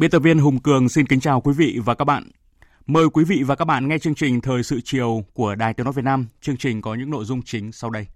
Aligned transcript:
Biên 0.00 0.10
tập 0.10 0.18
viên 0.18 0.38
Hùng 0.38 0.58
Cường 0.58 0.88
xin 0.88 1.06
kính 1.06 1.20
chào 1.20 1.40
quý 1.40 1.52
vị 1.56 1.78
và 1.84 1.94
các 1.94 2.04
bạn. 2.04 2.30
Mời 2.86 3.10
quý 3.12 3.24
vị 3.24 3.42
và 3.46 3.54
các 3.54 3.64
bạn 3.64 3.88
nghe 3.88 3.98
chương 3.98 4.14
trình 4.14 4.40
Thời 4.40 4.62
sự 4.62 4.80
chiều 4.84 5.24
của 5.34 5.54
Đài 5.54 5.74
Tiếng 5.74 5.84
Nói 5.84 5.92
Việt 5.92 6.04
Nam. 6.04 6.26
Chương 6.40 6.56
trình 6.56 6.82
có 6.82 6.94
những 6.94 7.10
nội 7.10 7.24
dung 7.24 7.42
chính 7.42 7.72
sau 7.72 7.90
đây. 7.90 8.06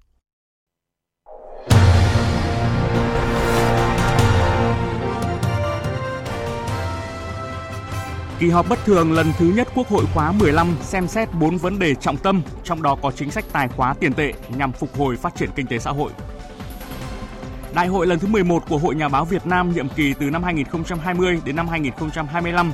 Kỳ 8.38 8.50
họp 8.50 8.68
bất 8.68 8.78
thường 8.84 9.12
lần 9.12 9.26
thứ 9.38 9.52
nhất 9.56 9.68
Quốc 9.74 9.88
hội 9.88 10.04
khóa 10.14 10.32
15 10.32 10.76
xem 10.80 11.08
xét 11.08 11.28
4 11.40 11.56
vấn 11.56 11.78
đề 11.78 11.94
trọng 11.94 12.16
tâm, 12.16 12.42
trong 12.64 12.82
đó 12.82 12.96
có 13.02 13.10
chính 13.10 13.30
sách 13.30 13.44
tài 13.52 13.68
khóa 13.68 13.94
tiền 13.94 14.12
tệ 14.12 14.32
nhằm 14.56 14.72
phục 14.72 14.96
hồi 14.96 15.16
phát 15.16 15.34
triển 15.36 15.50
kinh 15.56 15.66
tế 15.66 15.78
xã 15.78 15.90
hội. 15.90 16.10
Đại 17.74 17.86
hội 17.86 18.06
lần 18.06 18.18
thứ 18.18 18.26
11 18.26 18.68
của 18.68 18.78
Hội 18.78 18.94
Nhà 18.94 19.08
báo 19.08 19.24
Việt 19.24 19.46
Nam 19.46 19.72
nhiệm 19.72 19.88
kỳ 19.88 20.14
từ 20.14 20.30
năm 20.30 20.42
2020 20.42 21.40
đến 21.44 21.56
năm 21.56 21.68
2025 21.68 22.72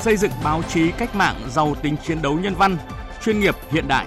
xây 0.00 0.16
dựng 0.16 0.30
báo 0.44 0.62
chí 0.62 0.90
cách 0.90 1.14
mạng 1.14 1.36
giàu 1.50 1.74
tính 1.82 1.96
chiến 2.06 2.22
đấu 2.22 2.38
nhân 2.38 2.54
văn, 2.54 2.76
chuyên 3.24 3.40
nghiệp 3.40 3.54
hiện 3.70 3.88
đại. 3.88 4.06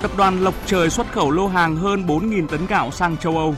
Tập 0.00 0.10
đoàn 0.16 0.40
Lộc 0.40 0.54
Trời 0.66 0.90
xuất 0.90 1.12
khẩu 1.12 1.30
lô 1.30 1.46
hàng 1.46 1.76
hơn 1.76 2.06
4.000 2.06 2.48
tấn 2.48 2.66
gạo 2.66 2.90
sang 2.90 3.16
châu 3.16 3.38
Âu. 3.38 3.54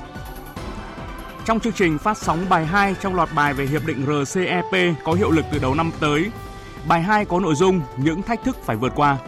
Trong 1.45 1.61
chương 1.61 1.73
trình 1.73 1.99
phát 1.99 2.19
sóng 2.19 2.47
bài 2.49 2.67
2 2.67 2.95
trong 3.01 3.15
loạt 3.15 3.29
bài 3.35 3.55
về 3.55 3.67
hiệp 3.67 3.87
định 3.87 4.07
RCEP 4.07 4.95
có 5.05 5.13
hiệu 5.13 5.31
lực 5.31 5.45
từ 5.53 5.59
đầu 5.59 5.75
năm 5.75 5.91
tới, 6.01 6.31
bài 6.89 7.03
2 7.03 7.25
có 7.25 7.41
nội 7.41 7.55
dung 7.55 7.81
những 7.97 8.23
thách 8.23 8.45
thức 8.45 8.57
phải 8.65 8.77
vượt 8.77 8.93
qua. 8.97 9.19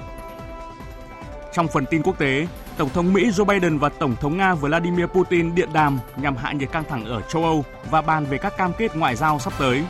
Trong 1.54 1.68
phần 1.68 1.84
tin 1.90 2.02
quốc 2.02 2.18
tế, 2.18 2.46
Tổng 2.76 2.88
thống 2.88 3.12
Mỹ 3.12 3.30
Joe 3.30 3.44
Biden 3.44 3.78
và 3.78 3.88
Tổng 3.88 4.16
thống 4.20 4.36
Nga 4.36 4.54
Vladimir 4.54 5.06
Putin 5.06 5.54
điện 5.54 5.68
đàm 5.72 5.98
nhằm 6.16 6.36
hạ 6.36 6.52
nhiệt 6.52 6.72
căng 6.72 6.84
thẳng 6.88 7.04
ở 7.04 7.20
châu 7.20 7.44
Âu 7.44 7.64
và 7.90 8.02
bàn 8.02 8.26
về 8.26 8.38
các 8.38 8.56
cam 8.56 8.72
kết 8.78 8.96
ngoại 8.96 9.16
giao 9.16 9.38
sắp 9.38 9.52
tới. 9.58 9.84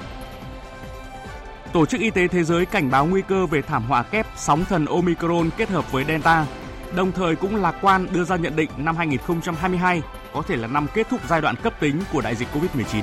Tổ 1.73 1.87
chức 1.87 2.01
Y 2.01 2.11
tế 2.11 2.29
Thế 2.29 2.45
giới 2.45 2.67
cảnh 2.67 2.91
báo 2.91 3.07
nguy 3.07 3.23
cơ 3.23 3.47
về 3.47 3.63
thảm 3.63 3.85
họa 3.89 4.03
kép 4.03 4.27
sóng 4.37 4.65
thần 4.65 4.87
Omicron 4.87 5.51
kết 5.57 5.69
hợp 5.69 5.93
với 5.93 6.05
Delta, 6.05 6.47
đồng 6.95 7.13
thời 7.13 7.37
cũng 7.37 7.57
lạc 7.57 7.75
quan 7.83 8.07
đưa 8.13 8.25
ra 8.25 8.37
nhận 8.37 8.57
định 8.57 8.71
năm 8.77 8.97
2022 8.97 10.03
có 10.35 10.43
thể 10.43 10.57
là 10.57 10.69
năm 10.69 10.87
kết 10.95 11.07
thúc 11.11 11.21
giai 11.29 11.41
đoạn 11.41 11.55
cấp 11.63 11.73
tính 11.81 12.01
của 12.13 12.21
đại 12.21 12.35
dịch 12.35 12.49
COVID-19. 12.55 13.03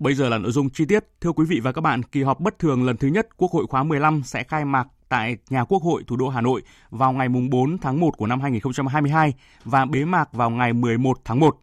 Bây 0.00 0.14
giờ 0.14 0.28
là 0.28 0.38
nội 0.38 0.52
dung 0.52 0.70
chi 0.70 0.84
tiết. 0.84 1.04
Thưa 1.20 1.32
quý 1.32 1.44
vị 1.48 1.60
và 1.60 1.72
các 1.72 1.80
bạn, 1.80 2.02
kỳ 2.02 2.22
họp 2.22 2.40
bất 2.40 2.58
thường 2.58 2.84
lần 2.84 2.96
thứ 2.96 3.08
nhất 3.08 3.28
Quốc 3.36 3.50
hội 3.52 3.66
khóa 3.66 3.82
15 3.82 4.22
sẽ 4.24 4.44
khai 4.44 4.64
mạc 4.64 4.88
tại 5.08 5.36
nhà 5.50 5.64
Quốc 5.64 5.82
hội 5.82 6.02
thủ 6.06 6.16
đô 6.16 6.28
Hà 6.28 6.40
Nội 6.40 6.62
vào 6.90 7.12
ngày 7.12 7.28
4 7.28 7.78
tháng 7.78 8.00
1 8.00 8.16
của 8.16 8.26
năm 8.26 8.40
2022 8.40 9.34
và 9.64 9.84
bế 9.84 10.04
mạc 10.04 10.32
vào 10.32 10.50
ngày 10.50 10.72
11 10.72 11.18
tháng 11.24 11.40
1. 11.40 11.58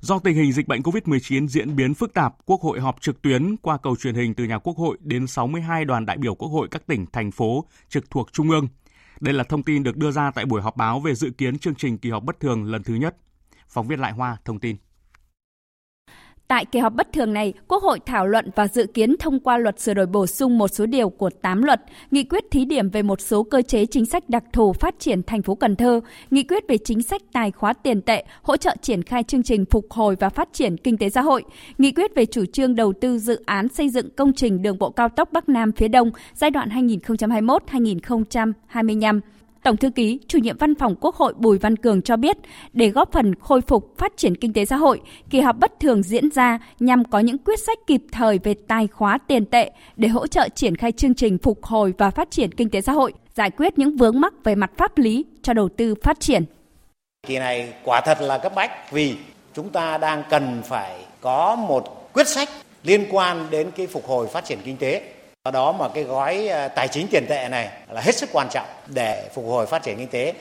Do 0.00 0.18
tình 0.18 0.36
hình 0.36 0.52
dịch 0.52 0.68
bệnh 0.68 0.82
COVID-19 0.82 1.46
diễn 1.46 1.76
biến 1.76 1.94
phức 1.94 2.14
tạp, 2.14 2.34
Quốc 2.46 2.60
hội 2.60 2.80
họp 2.80 3.00
trực 3.00 3.22
tuyến 3.22 3.56
qua 3.56 3.78
cầu 3.82 3.96
truyền 3.96 4.14
hình 4.14 4.34
từ 4.34 4.44
nhà 4.44 4.58
Quốc 4.58 4.76
hội 4.76 4.98
đến 5.00 5.26
62 5.26 5.84
đoàn 5.84 6.06
đại 6.06 6.16
biểu 6.16 6.34
Quốc 6.34 6.48
hội 6.48 6.68
các 6.70 6.86
tỉnh, 6.86 7.06
thành 7.12 7.30
phố 7.30 7.64
trực 7.88 8.10
thuộc 8.10 8.32
Trung 8.32 8.50
ương. 8.50 8.68
Đây 9.20 9.34
là 9.34 9.44
thông 9.44 9.62
tin 9.62 9.82
được 9.82 9.96
đưa 9.96 10.10
ra 10.10 10.30
tại 10.30 10.44
buổi 10.44 10.62
họp 10.62 10.76
báo 10.76 11.00
về 11.00 11.14
dự 11.14 11.30
kiến 11.30 11.58
chương 11.58 11.74
trình 11.74 11.98
kỳ 11.98 12.10
họp 12.10 12.24
bất 12.24 12.40
thường 12.40 12.64
lần 12.64 12.82
thứ 12.82 12.94
nhất. 12.94 13.16
Phóng 13.68 13.88
viên 13.88 14.00
Lại 14.00 14.12
Hoa 14.12 14.36
thông 14.44 14.60
tin. 14.60 14.76
Tại 16.50 16.64
kỳ 16.64 16.78
họp 16.78 16.94
bất 16.94 17.12
thường 17.12 17.32
này, 17.32 17.52
Quốc 17.68 17.82
hội 17.82 17.98
thảo 18.06 18.26
luận 18.26 18.50
và 18.56 18.68
dự 18.68 18.86
kiến 18.94 19.16
thông 19.18 19.40
qua 19.40 19.58
luật 19.58 19.80
sửa 19.80 19.94
đổi 19.94 20.06
bổ 20.06 20.26
sung 20.26 20.58
một 20.58 20.68
số 20.68 20.86
điều 20.86 21.08
của 21.08 21.30
8 21.42 21.62
luật, 21.62 21.80
nghị 22.10 22.24
quyết 22.24 22.44
thí 22.50 22.64
điểm 22.64 22.90
về 22.90 23.02
một 23.02 23.20
số 23.20 23.42
cơ 23.42 23.62
chế 23.62 23.86
chính 23.86 24.06
sách 24.06 24.28
đặc 24.28 24.44
thù 24.52 24.72
phát 24.72 24.94
triển 24.98 25.22
thành 25.22 25.42
phố 25.42 25.54
Cần 25.54 25.76
Thơ, 25.76 26.00
nghị 26.30 26.42
quyết 26.42 26.64
về 26.68 26.78
chính 26.78 27.02
sách 27.02 27.22
tài 27.32 27.50
khóa 27.50 27.72
tiền 27.72 28.02
tệ, 28.02 28.24
hỗ 28.42 28.56
trợ 28.56 28.76
triển 28.82 29.02
khai 29.02 29.22
chương 29.22 29.42
trình 29.42 29.64
phục 29.70 29.86
hồi 29.90 30.16
và 30.20 30.28
phát 30.28 30.48
triển 30.52 30.76
kinh 30.76 30.98
tế 30.98 31.10
xã 31.10 31.20
hội, 31.20 31.44
nghị 31.78 31.92
quyết 31.92 32.14
về 32.14 32.26
chủ 32.26 32.44
trương 32.52 32.74
đầu 32.74 32.92
tư 33.00 33.18
dự 33.18 33.42
án 33.46 33.68
xây 33.68 33.88
dựng 33.88 34.10
công 34.16 34.32
trình 34.32 34.62
đường 34.62 34.78
bộ 34.78 34.90
cao 34.90 35.08
tốc 35.08 35.28
Bắc 35.32 35.48
Nam 35.48 35.72
phía 35.72 35.88
Đông 35.88 36.10
giai 36.34 36.50
đoạn 36.50 36.68
2021-2025 36.68 39.20
Tổng 39.62 39.76
thư 39.76 39.90
ký, 39.90 40.20
chủ 40.28 40.38
nhiệm 40.38 40.56
văn 40.56 40.74
phòng 40.74 40.94
Quốc 41.00 41.14
hội 41.14 41.34
Bùi 41.36 41.58
Văn 41.58 41.76
Cường 41.76 42.02
cho 42.02 42.16
biết, 42.16 42.36
để 42.72 42.88
góp 42.88 43.12
phần 43.12 43.34
khôi 43.34 43.60
phục 43.60 43.94
phát 43.98 44.12
triển 44.16 44.36
kinh 44.36 44.52
tế 44.52 44.64
xã 44.64 44.76
hội, 44.76 45.00
kỳ 45.30 45.40
họp 45.40 45.56
bất 45.56 45.80
thường 45.80 46.02
diễn 46.02 46.30
ra 46.30 46.58
nhằm 46.80 47.04
có 47.04 47.18
những 47.18 47.38
quyết 47.38 47.60
sách 47.60 47.78
kịp 47.86 48.02
thời 48.12 48.38
về 48.38 48.54
tài 48.68 48.86
khóa 48.86 49.18
tiền 49.28 49.46
tệ 49.46 49.70
để 49.96 50.08
hỗ 50.08 50.26
trợ 50.26 50.48
triển 50.54 50.76
khai 50.76 50.92
chương 50.92 51.14
trình 51.14 51.38
phục 51.38 51.64
hồi 51.64 51.94
và 51.98 52.10
phát 52.10 52.30
triển 52.30 52.52
kinh 52.52 52.70
tế 52.70 52.80
xã 52.80 52.92
hội, 52.92 53.12
giải 53.34 53.50
quyết 53.50 53.78
những 53.78 53.96
vướng 53.96 54.20
mắc 54.20 54.34
về 54.44 54.54
mặt 54.54 54.70
pháp 54.76 54.98
lý 54.98 55.24
cho 55.42 55.52
đầu 55.52 55.68
tư 55.68 55.94
phát 56.02 56.20
triển. 56.20 56.44
Kỳ 57.26 57.38
này 57.38 57.72
quả 57.84 58.00
thật 58.00 58.18
là 58.20 58.38
cấp 58.38 58.52
bách 58.56 58.92
vì 58.92 59.16
chúng 59.54 59.68
ta 59.68 59.98
đang 59.98 60.22
cần 60.30 60.62
phải 60.64 61.04
có 61.20 61.56
một 61.56 62.12
quyết 62.12 62.28
sách 62.28 62.48
liên 62.84 63.04
quan 63.10 63.46
đến 63.50 63.70
cái 63.76 63.86
phục 63.86 64.06
hồi 64.06 64.26
phát 64.26 64.44
triển 64.44 64.58
kinh 64.64 64.76
tế 64.76 65.12
Do 65.44 65.50
đó 65.50 65.72
mà 65.72 65.88
cái 65.88 66.04
gói 66.04 66.48
ờ, 66.48 66.68
tài 66.68 66.88
chính 66.88 67.06
tiền 67.10 67.26
tệ 67.28 67.48
này 67.48 67.70
là 67.90 68.00
hết 68.00 68.16
sức 68.16 68.28
quan 68.32 68.48
trọng 68.50 68.66
để 68.86 69.28
phục 69.34 69.44
hồi 69.46 69.66
phát 69.66 69.82
triển 69.82 69.98
kinh 69.98 70.08
tế. 70.08 70.32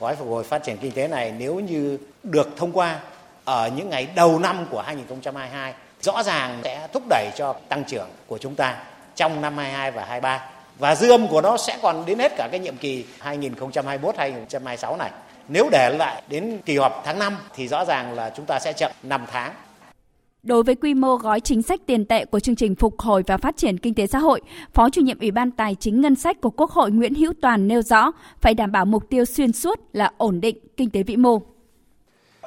Gói 0.00 0.16
phục 0.16 0.28
hồi 0.28 0.44
phát 0.44 0.62
triển 0.64 0.76
kinh 0.76 0.92
tế 0.92 1.08
này 1.08 1.32
nếu 1.38 1.54
như 1.54 1.98
được 2.22 2.48
thông 2.56 2.72
qua 2.72 3.00
ở 3.44 3.70
những 3.76 3.90
ngày 3.90 4.08
đầu 4.14 4.38
năm 4.38 4.66
của 4.70 4.82
2022 4.82 5.74
rõ 6.00 6.22
ràng 6.22 6.60
sẽ 6.64 6.88
thúc 6.92 7.02
đẩy 7.08 7.30
cho 7.36 7.54
tăng 7.68 7.84
trưởng 7.84 8.08
của 8.26 8.38
chúng 8.38 8.54
ta 8.54 8.76
trong 9.14 9.40
năm 9.40 9.56
22 9.56 9.90
và 9.90 10.04
23 10.04 10.50
và 10.78 10.94
dư 10.94 11.10
âm 11.10 11.28
của 11.28 11.40
nó 11.40 11.56
sẽ 11.56 11.78
còn 11.82 12.06
đến 12.06 12.18
hết 12.18 12.32
cả 12.36 12.48
cái 12.50 12.60
nhiệm 12.60 12.76
kỳ 12.76 13.04
2021-2026 13.22 14.96
này. 14.96 15.10
Nếu 15.48 15.68
để 15.72 15.90
lại 15.98 16.22
đến 16.28 16.58
kỳ 16.64 16.78
họp 16.78 17.02
tháng 17.04 17.18
5 17.18 17.36
thì 17.54 17.68
rõ 17.68 17.84
ràng 17.84 18.14
là 18.14 18.30
chúng 18.36 18.46
ta 18.46 18.58
sẽ 18.58 18.72
chậm 18.72 18.92
5 19.02 19.26
tháng 19.30 19.52
Đối 20.48 20.62
với 20.62 20.74
quy 20.74 20.94
mô 20.94 21.16
gói 21.16 21.40
chính 21.40 21.62
sách 21.62 21.80
tiền 21.86 22.04
tệ 22.04 22.24
của 22.24 22.40
chương 22.40 22.56
trình 22.56 22.74
phục 22.74 23.00
hồi 23.00 23.22
và 23.26 23.36
phát 23.36 23.56
triển 23.56 23.78
kinh 23.78 23.94
tế 23.94 24.06
xã 24.06 24.18
hội, 24.18 24.40
Phó 24.74 24.90
chủ 24.90 25.00
nhiệm 25.00 25.18
Ủy 25.18 25.30
ban 25.30 25.50
Tài 25.50 25.74
chính 25.80 26.00
Ngân 26.00 26.14
sách 26.14 26.40
của 26.40 26.50
Quốc 26.50 26.70
hội 26.70 26.90
Nguyễn 26.90 27.14
Hữu 27.14 27.32
Toàn 27.42 27.68
nêu 27.68 27.82
rõ 27.82 28.12
phải 28.40 28.54
đảm 28.54 28.72
bảo 28.72 28.84
mục 28.84 29.02
tiêu 29.10 29.24
xuyên 29.24 29.52
suốt 29.52 29.80
là 29.92 30.12
ổn 30.18 30.40
định 30.40 30.58
kinh 30.76 30.90
tế 30.90 31.02
vĩ 31.02 31.16
mô. 31.16 31.42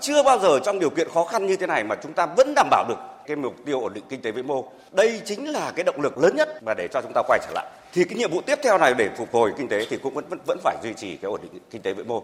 Chưa 0.02 0.24
bao 0.24 0.40
giờ 0.40 0.60
trong 0.66 0.80
điều 0.80 0.90
kiện 0.90 1.08
khó 1.14 1.24
khăn 1.24 1.48
như 1.48 1.56
thế 1.56 1.68
này 1.68 1.84
mà 1.84 1.96
chúng 2.04 2.14
ta 2.14 2.26
vẫn 2.26 2.54
đảm 2.56 2.68
bảo 2.72 2.86
được 2.90 2.98
cái 3.28 3.36
mục 3.36 3.56
tiêu 3.66 3.82
ổn 3.82 3.94
định 3.94 4.04
kinh 4.10 4.22
tế 4.22 4.32
vĩ 4.32 4.44
mô. 4.44 4.72
Đây 4.92 5.22
chính 5.26 5.50
là 5.50 5.72
cái 5.76 5.84
động 5.84 6.02
lực 6.02 6.18
lớn 6.18 6.36
nhất 6.36 6.64
mà 6.64 6.74
để 6.74 6.88
cho 6.94 7.02
chúng 7.02 7.14
ta 7.16 7.22
quay 7.28 7.40
trở 7.44 7.52
lại. 7.54 7.66
Thì 7.94 8.04
cái 8.04 8.18
nhiệm 8.18 8.32
vụ 8.32 8.42
tiếp 8.42 8.60
theo 8.64 8.78
này 8.78 8.94
để 8.98 9.10
phục 9.18 9.34
hồi 9.34 9.54
kinh 9.58 9.68
tế 9.68 9.86
thì 9.90 9.98
cũng 9.98 10.14
vẫn 10.14 10.26
vẫn, 10.30 10.40
vẫn 10.48 10.58
phải 10.64 10.76
duy 10.84 10.94
trì 10.94 11.18
cái 11.18 11.32
ổn 11.32 11.42
định 11.44 11.62
kinh 11.70 11.82
tế 11.82 11.94
vĩ 11.94 12.04
mô. 12.04 12.24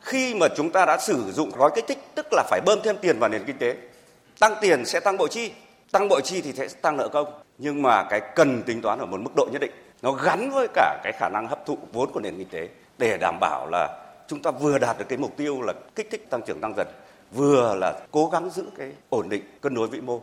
Khi 0.00 0.34
mà 0.34 0.46
chúng 0.56 0.70
ta 0.70 0.86
đã 0.86 0.98
sử 1.00 1.32
dụng 1.32 1.50
gói 1.56 1.70
kích 1.74 1.84
thích 1.88 1.98
tức 2.14 2.26
là 2.32 2.44
phải 2.50 2.60
bơm 2.66 2.78
thêm 2.84 2.96
tiền 3.00 3.18
vào 3.18 3.30
nền 3.30 3.44
kinh 3.46 3.58
tế 3.58 3.76
Tăng 4.38 4.54
tiền 4.60 4.84
sẽ 4.84 5.00
tăng 5.00 5.16
bộ 5.16 5.28
chi, 5.28 5.52
tăng 5.92 6.08
bộ 6.08 6.20
chi 6.20 6.40
thì 6.40 6.52
sẽ 6.52 6.68
tăng 6.82 6.96
nợ 6.96 7.08
công. 7.08 7.40
Nhưng 7.58 7.82
mà 7.82 8.02
cái 8.02 8.20
cần 8.34 8.62
tính 8.62 8.82
toán 8.82 8.98
ở 8.98 9.06
một 9.06 9.20
mức 9.20 9.30
độ 9.36 9.48
nhất 9.52 9.60
định. 9.60 9.72
Nó 10.02 10.12
gắn 10.12 10.50
với 10.50 10.68
cả 10.74 11.00
cái 11.04 11.12
khả 11.12 11.28
năng 11.28 11.48
hấp 11.48 11.66
thụ 11.66 11.78
vốn 11.92 12.12
của 12.12 12.20
nền 12.20 12.38
kinh 12.38 12.48
tế 12.48 12.68
để 12.98 13.18
đảm 13.18 13.38
bảo 13.40 13.68
là 13.70 14.02
chúng 14.28 14.42
ta 14.42 14.50
vừa 14.50 14.78
đạt 14.78 14.98
được 14.98 15.04
cái 15.08 15.18
mục 15.18 15.36
tiêu 15.36 15.62
là 15.62 15.72
kích 15.94 16.08
thích 16.10 16.30
tăng 16.30 16.42
trưởng 16.46 16.60
tăng 16.60 16.74
dần, 16.76 16.86
vừa 17.32 17.74
là 17.74 18.00
cố 18.10 18.28
gắng 18.32 18.50
giữ 18.50 18.64
cái 18.78 18.92
ổn 19.08 19.28
định 19.28 19.42
cân 19.60 19.74
đối 19.74 19.88
vĩ 19.88 20.00
mô 20.00 20.20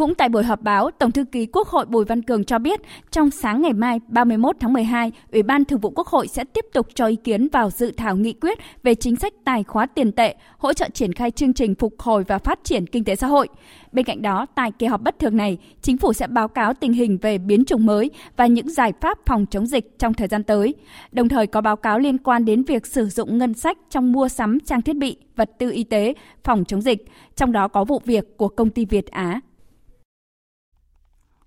cũng 0.00 0.14
tại 0.14 0.28
buổi 0.28 0.44
họp 0.44 0.62
báo, 0.62 0.90
Tổng 0.90 1.10
thư 1.10 1.24
ký 1.24 1.46
Quốc 1.46 1.68
hội 1.68 1.86
Bùi 1.86 2.04
Văn 2.04 2.22
Cường 2.22 2.44
cho 2.44 2.58
biết, 2.58 2.80
trong 3.10 3.30
sáng 3.30 3.62
ngày 3.62 3.72
mai 3.72 4.00
31 4.08 4.56
tháng 4.60 4.72
12, 4.72 5.12
Ủy 5.32 5.42
ban 5.42 5.64
Thường 5.64 5.80
vụ 5.80 5.90
Quốc 5.90 6.06
hội 6.06 6.28
sẽ 6.28 6.44
tiếp 6.44 6.64
tục 6.72 6.86
cho 6.94 7.06
ý 7.06 7.16
kiến 7.16 7.48
vào 7.52 7.70
dự 7.70 7.92
thảo 7.96 8.16
nghị 8.16 8.32
quyết 8.32 8.58
về 8.82 8.94
chính 8.94 9.16
sách 9.16 9.32
tài 9.44 9.64
khóa 9.64 9.86
tiền 9.86 10.12
tệ, 10.12 10.34
hỗ 10.58 10.72
trợ 10.72 10.88
triển 10.94 11.12
khai 11.12 11.30
chương 11.30 11.52
trình 11.52 11.74
phục 11.74 11.94
hồi 11.98 12.24
và 12.28 12.38
phát 12.38 12.58
triển 12.64 12.86
kinh 12.86 13.04
tế 13.04 13.16
xã 13.16 13.26
hội. 13.26 13.48
Bên 13.92 14.04
cạnh 14.04 14.22
đó, 14.22 14.46
tại 14.54 14.72
kỳ 14.78 14.86
họp 14.86 15.02
bất 15.02 15.18
thường 15.18 15.36
này, 15.36 15.58
chính 15.82 15.98
phủ 15.98 16.12
sẽ 16.12 16.26
báo 16.26 16.48
cáo 16.48 16.74
tình 16.74 16.92
hình 16.92 17.18
về 17.22 17.38
biến 17.38 17.64
chủng 17.64 17.86
mới 17.86 18.10
và 18.36 18.46
những 18.46 18.70
giải 18.70 18.92
pháp 19.00 19.18
phòng 19.26 19.46
chống 19.50 19.66
dịch 19.66 19.98
trong 19.98 20.14
thời 20.14 20.28
gian 20.28 20.42
tới. 20.42 20.74
Đồng 21.12 21.28
thời 21.28 21.46
có 21.46 21.60
báo 21.60 21.76
cáo 21.76 21.98
liên 21.98 22.18
quan 22.18 22.44
đến 22.44 22.62
việc 22.62 22.86
sử 22.86 23.06
dụng 23.06 23.38
ngân 23.38 23.54
sách 23.54 23.78
trong 23.90 24.12
mua 24.12 24.28
sắm 24.28 24.60
trang 24.60 24.82
thiết 24.82 24.96
bị, 24.96 25.16
vật 25.36 25.50
tư 25.58 25.70
y 25.70 25.84
tế, 25.84 26.14
phòng 26.44 26.64
chống 26.64 26.80
dịch, 26.80 27.04
trong 27.36 27.52
đó 27.52 27.68
có 27.68 27.84
vụ 27.84 28.00
việc 28.04 28.36
của 28.36 28.48
công 28.48 28.70
ty 28.70 28.84
Việt 28.84 29.06
Á 29.06 29.40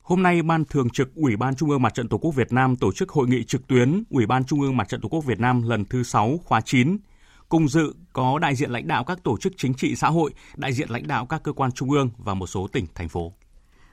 Hôm 0.04 0.24
nay, 0.24 0.42
Ban 0.42 0.66
Thường 0.66 0.90
trực 0.90 1.16
Ủy 1.16 1.36
ban 1.36 1.56
Trung 1.56 1.70
ương 1.70 1.82
Mặt 1.82 1.94
trận 1.94 2.08
Tổ 2.08 2.18
quốc 2.18 2.32
Việt 2.36 2.54
Nam 2.54 2.76
tổ 2.76 2.92
chức 2.92 3.10
hội 3.10 3.28
nghị 3.28 3.44
trực 3.44 3.68
tuyến 3.68 4.04
Ủy 4.10 4.26
ban 4.26 4.44
Trung 4.44 4.62
ương 4.62 4.78
Mặt 4.78 4.90
trận 4.90 5.02
Tổ 5.02 5.10
quốc 5.10 5.26
Việt 5.26 5.40
Nam 5.40 5.62
lần 5.62 5.86
thứ 5.86 6.04
6 6.04 6.40
khóa 6.46 6.62
9. 6.62 6.98
Cùng 7.50 7.68
dự 7.68 7.94
có 8.14 8.40
đại 8.40 8.56
diện 8.56 8.72
lãnh 8.72 8.88
đạo 8.88 9.04
các 9.04 9.24
tổ 9.24 9.38
chức 9.38 9.54
chính 9.58 9.74
trị 9.74 9.96
xã 9.96 10.10
hội, 10.10 10.34
đại 10.56 10.74
diện 10.74 10.90
lãnh 10.90 11.08
đạo 11.08 11.26
các 11.26 11.44
cơ 11.44 11.54
quan 11.54 11.72
trung 11.72 11.92
ương 11.92 12.10
và 12.18 12.34
một 12.34 12.48
số 12.48 12.68
tỉnh, 12.68 12.86
thành 12.96 13.10
phố. 13.10 13.34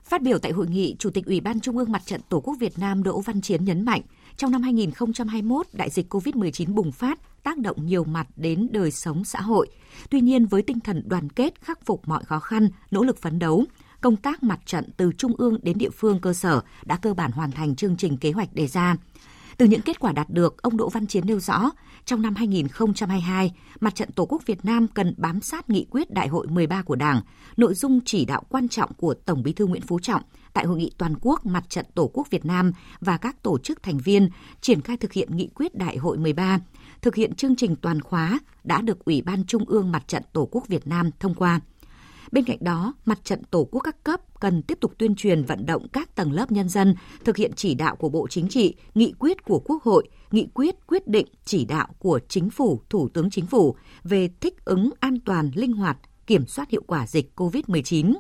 Phát 0.04 0.22
biểu 0.22 0.38
tại 0.38 0.52
hội 0.52 0.66
nghị, 0.66 0.96
Chủ 0.98 1.10
tịch 1.10 1.26
Ủy 1.26 1.40
ban 1.40 1.60
Trung 1.60 1.78
ương 1.78 1.92
Mặt 1.92 2.02
trận 2.06 2.20
Tổ 2.28 2.40
quốc 2.40 2.54
Việt 2.60 2.78
Nam 2.78 3.02
Đỗ 3.02 3.20
Văn 3.20 3.40
Chiến 3.40 3.64
nhấn 3.64 3.84
mạnh, 3.84 4.02
trong 4.36 4.50
năm 4.50 4.62
2021, 4.62 5.66
đại 5.72 5.90
dịch 5.90 6.14
COVID-19 6.14 6.74
bùng 6.74 6.92
phát, 6.92 7.42
tác 7.42 7.58
động 7.58 7.86
nhiều 7.86 8.04
mặt 8.04 8.26
đến 8.36 8.68
đời 8.72 8.90
sống 8.90 9.24
xã 9.24 9.40
hội. 9.40 9.68
Tuy 10.10 10.20
nhiên, 10.20 10.46
với 10.46 10.62
tinh 10.62 10.80
thần 10.80 11.02
đoàn 11.06 11.30
kết, 11.30 11.60
khắc 11.60 11.86
phục 11.86 12.08
mọi 12.08 12.24
khó 12.24 12.38
khăn, 12.38 12.68
nỗ 12.90 13.02
lực 13.02 13.18
phấn 13.18 13.38
đấu, 13.38 13.64
công 14.00 14.16
tác 14.16 14.42
mặt 14.42 14.60
trận 14.66 14.84
từ 14.96 15.12
trung 15.18 15.32
ương 15.38 15.58
đến 15.62 15.78
địa 15.78 15.90
phương 15.90 16.20
cơ 16.20 16.32
sở 16.32 16.60
đã 16.84 16.96
cơ 16.96 17.14
bản 17.14 17.32
hoàn 17.32 17.52
thành 17.52 17.76
chương 17.76 17.96
trình 17.96 18.16
kế 18.16 18.32
hoạch 18.32 18.54
đề 18.54 18.66
ra. 18.66 18.96
Từ 19.56 19.66
những 19.66 19.82
kết 19.82 20.00
quả 20.00 20.12
đạt 20.12 20.30
được, 20.30 20.62
ông 20.62 20.76
Đỗ 20.76 20.88
Văn 20.88 21.06
Chiến 21.06 21.26
nêu 21.26 21.40
rõ, 21.40 21.70
trong 22.04 22.22
năm 22.22 22.34
2022, 22.34 23.52
Mặt 23.80 23.94
trận 23.94 24.12
Tổ 24.12 24.26
quốc 24.26 24.42
Việt 24.46 24.64
Nam 24.64 24.88
cần 24.88 25.14
bám 25.16 25.40
sát 25.40 25.70
nghị 25.70 25.86
quyết 25.90 26.10
Đại 26.10 26.28
hội 26.28 26.46
13 26.46 26.82
của 26.82 26.96
Đảng, 26.96 27.20
nội 27.56 27.74
dung 27.74 28.00
chỉ 28.04 28.24
đạo 28.24 28.42
quan 28.48 28.68
trọng 28.68 28.92
của 28.92 29.14
Tổng 29.14 29.42
Bí 29.42 29.52
thư 29.52 29.66
Nguyễn 29.66 29.82
Phú 29.82 29.98
Trọng 29.98 30.22
tại 30.52 30.66
hội 30.66 30.78
nghị 30.78 30.92
toàn 30.98 31.14
quốc 31.20 31.46
Mặt 31.46 31.64
trận 31.68 31.86
Tổ 31.94 32.10
quốc 32.14 32.30
Việt 32.30 32.44
Nam 32.44 32.72
và 33.00 33.16
các 33.16 33.42
tổ 33.42 33.58
chức 33.58 33.82
thành 33.82 33.98
viên 33.98 34.30
triển 34.60 34.80
khai 34.80 34.96
thực 34.96 35.12
hiện 35.12 35.36
nghị 35.36 35.48
quyết 35.54 35.74
Đại 35.74 35.96
hội 35.96 36.18
13, 36.18 36.58
thực 37.00 37.14
hiện 37.14 37.34
chương 37.34 37.56
trình 37.56 37.76
toàn 37.76 38.00
khóa 38.00 38.38
đã 38.64 38.80
được 38.80 39.04
Ủy 39.04 39.22
ban 39.22 39.44
Trung 39.44 39.64
ương 39.64 39.92
Mặt 39.92 40.08
trận 40.08 40.22
Tổ 40.32 40.48
quốc 40.50 40.68
Việt 40.68 40.86
Nam 40.86 41.10
thông 41.20 41.34
qua. 41.34 41.60
Bên 42.32 42.44
cạnh 42.44 42.58
đó, 42.60 42.94
mặt 43.04 43.18
trận 43.24 43.44
Tổ 43.44 43.68
quốc 43.70 43.80
các 43.80 44.04
cấp 44.04 44.20
cần 44.40 44.62
tiếp 44.62 44.78
tục 44.80 44.92
tuyên 44.98 45.14
truyền 45.14 45.44
vận 45.44 45.66
động 45.66 45.88
các 45.92 46.14
tầng 46.14 46.32
lớp 46.32 46.52
nhân 46.52 46.68
dân 46.68 46.94
thực 47.24 47.36
hiện 47.36 47.52
chỉ 47.56 47.74
đạo 47.74 47.96
của 47.96 48.08
Bộ 48.08 48.26
Chính 48.30 48.48
trị, 48.48 48.74
nghị 48.94 49.12
quyết 49.18 49.44
của 49.44 49.58
Quốc 49.64 49.82
hội, 49.82 50.08
nghị 50.30 50.48
quyết 50.54 50.74
quyết 50.86 51.08
định 51.08 51.26
chỉ 51.44 51.64
đạo 51.64 51.88
của 51.98 52.20
Chính 52.28 52.50
phủ, 52.50 52.80
Thủ 52.90 53.08
tướng 53.08 53.30
Chính 53.30 53.46
phủ 53.46 53.76
về 54.04 54.28
thích 54.40 54.64
ứng 54.64 54.90
an 55.00 55.20
toàn, 55.24 55.50
linh 55.54 55.72
hoạt, 55.72 55.98
kiểm 56.26 56.46
soát 56.46 56.70
hiệu 56.70 56.82
quả 56.86 57.06
dịch 57.06 57.32
COVID-19. 57.36 58.14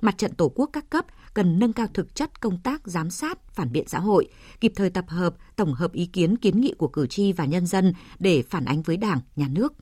Mặt 0.00 0.18
trận 0.18 0.34
Tổ 0.34 0.48
quốc 0.54 0.70
các 0.72 0.90
cấp 0.90 1.06
cần 1.34 1.58
nâng 1.58 1.72
cao 1.72 1.86
thực 1.94 2.14
chất 2.14 2.40
công 2.40 2.58
tác 2.58 2.82
giám 2.84 3.10
sát, 3.10 3.54
phản 3.54 3.72
biện 3.72 3.88
xã 3.88 3.98
hội, 3.98 4.28
kịp 4.60 4.72
thời 4.76 4.90
tập 4.90 5.04
hợp, 5.08 5.34
tổng 5.56 5.74
hợp 5.74 5.92
ý 5.92 6.06
kiến 6.06 6.36
kiến 6.36 6.60
nghị 6.60 6.74
của 6.78 6.88
cử 6.88 7.06
tri 7.06 7.32
và 7.32 7.44
nhân 7.44 7.66
dân 7.66 7.92
để 8.18 8.42
phản 8.42 8.64
ánh 8.64 8.82
với 8.82 8.96
Đảng, 8.96 9.20
Nhà 9.36 9.48
nước. 9.48 9.72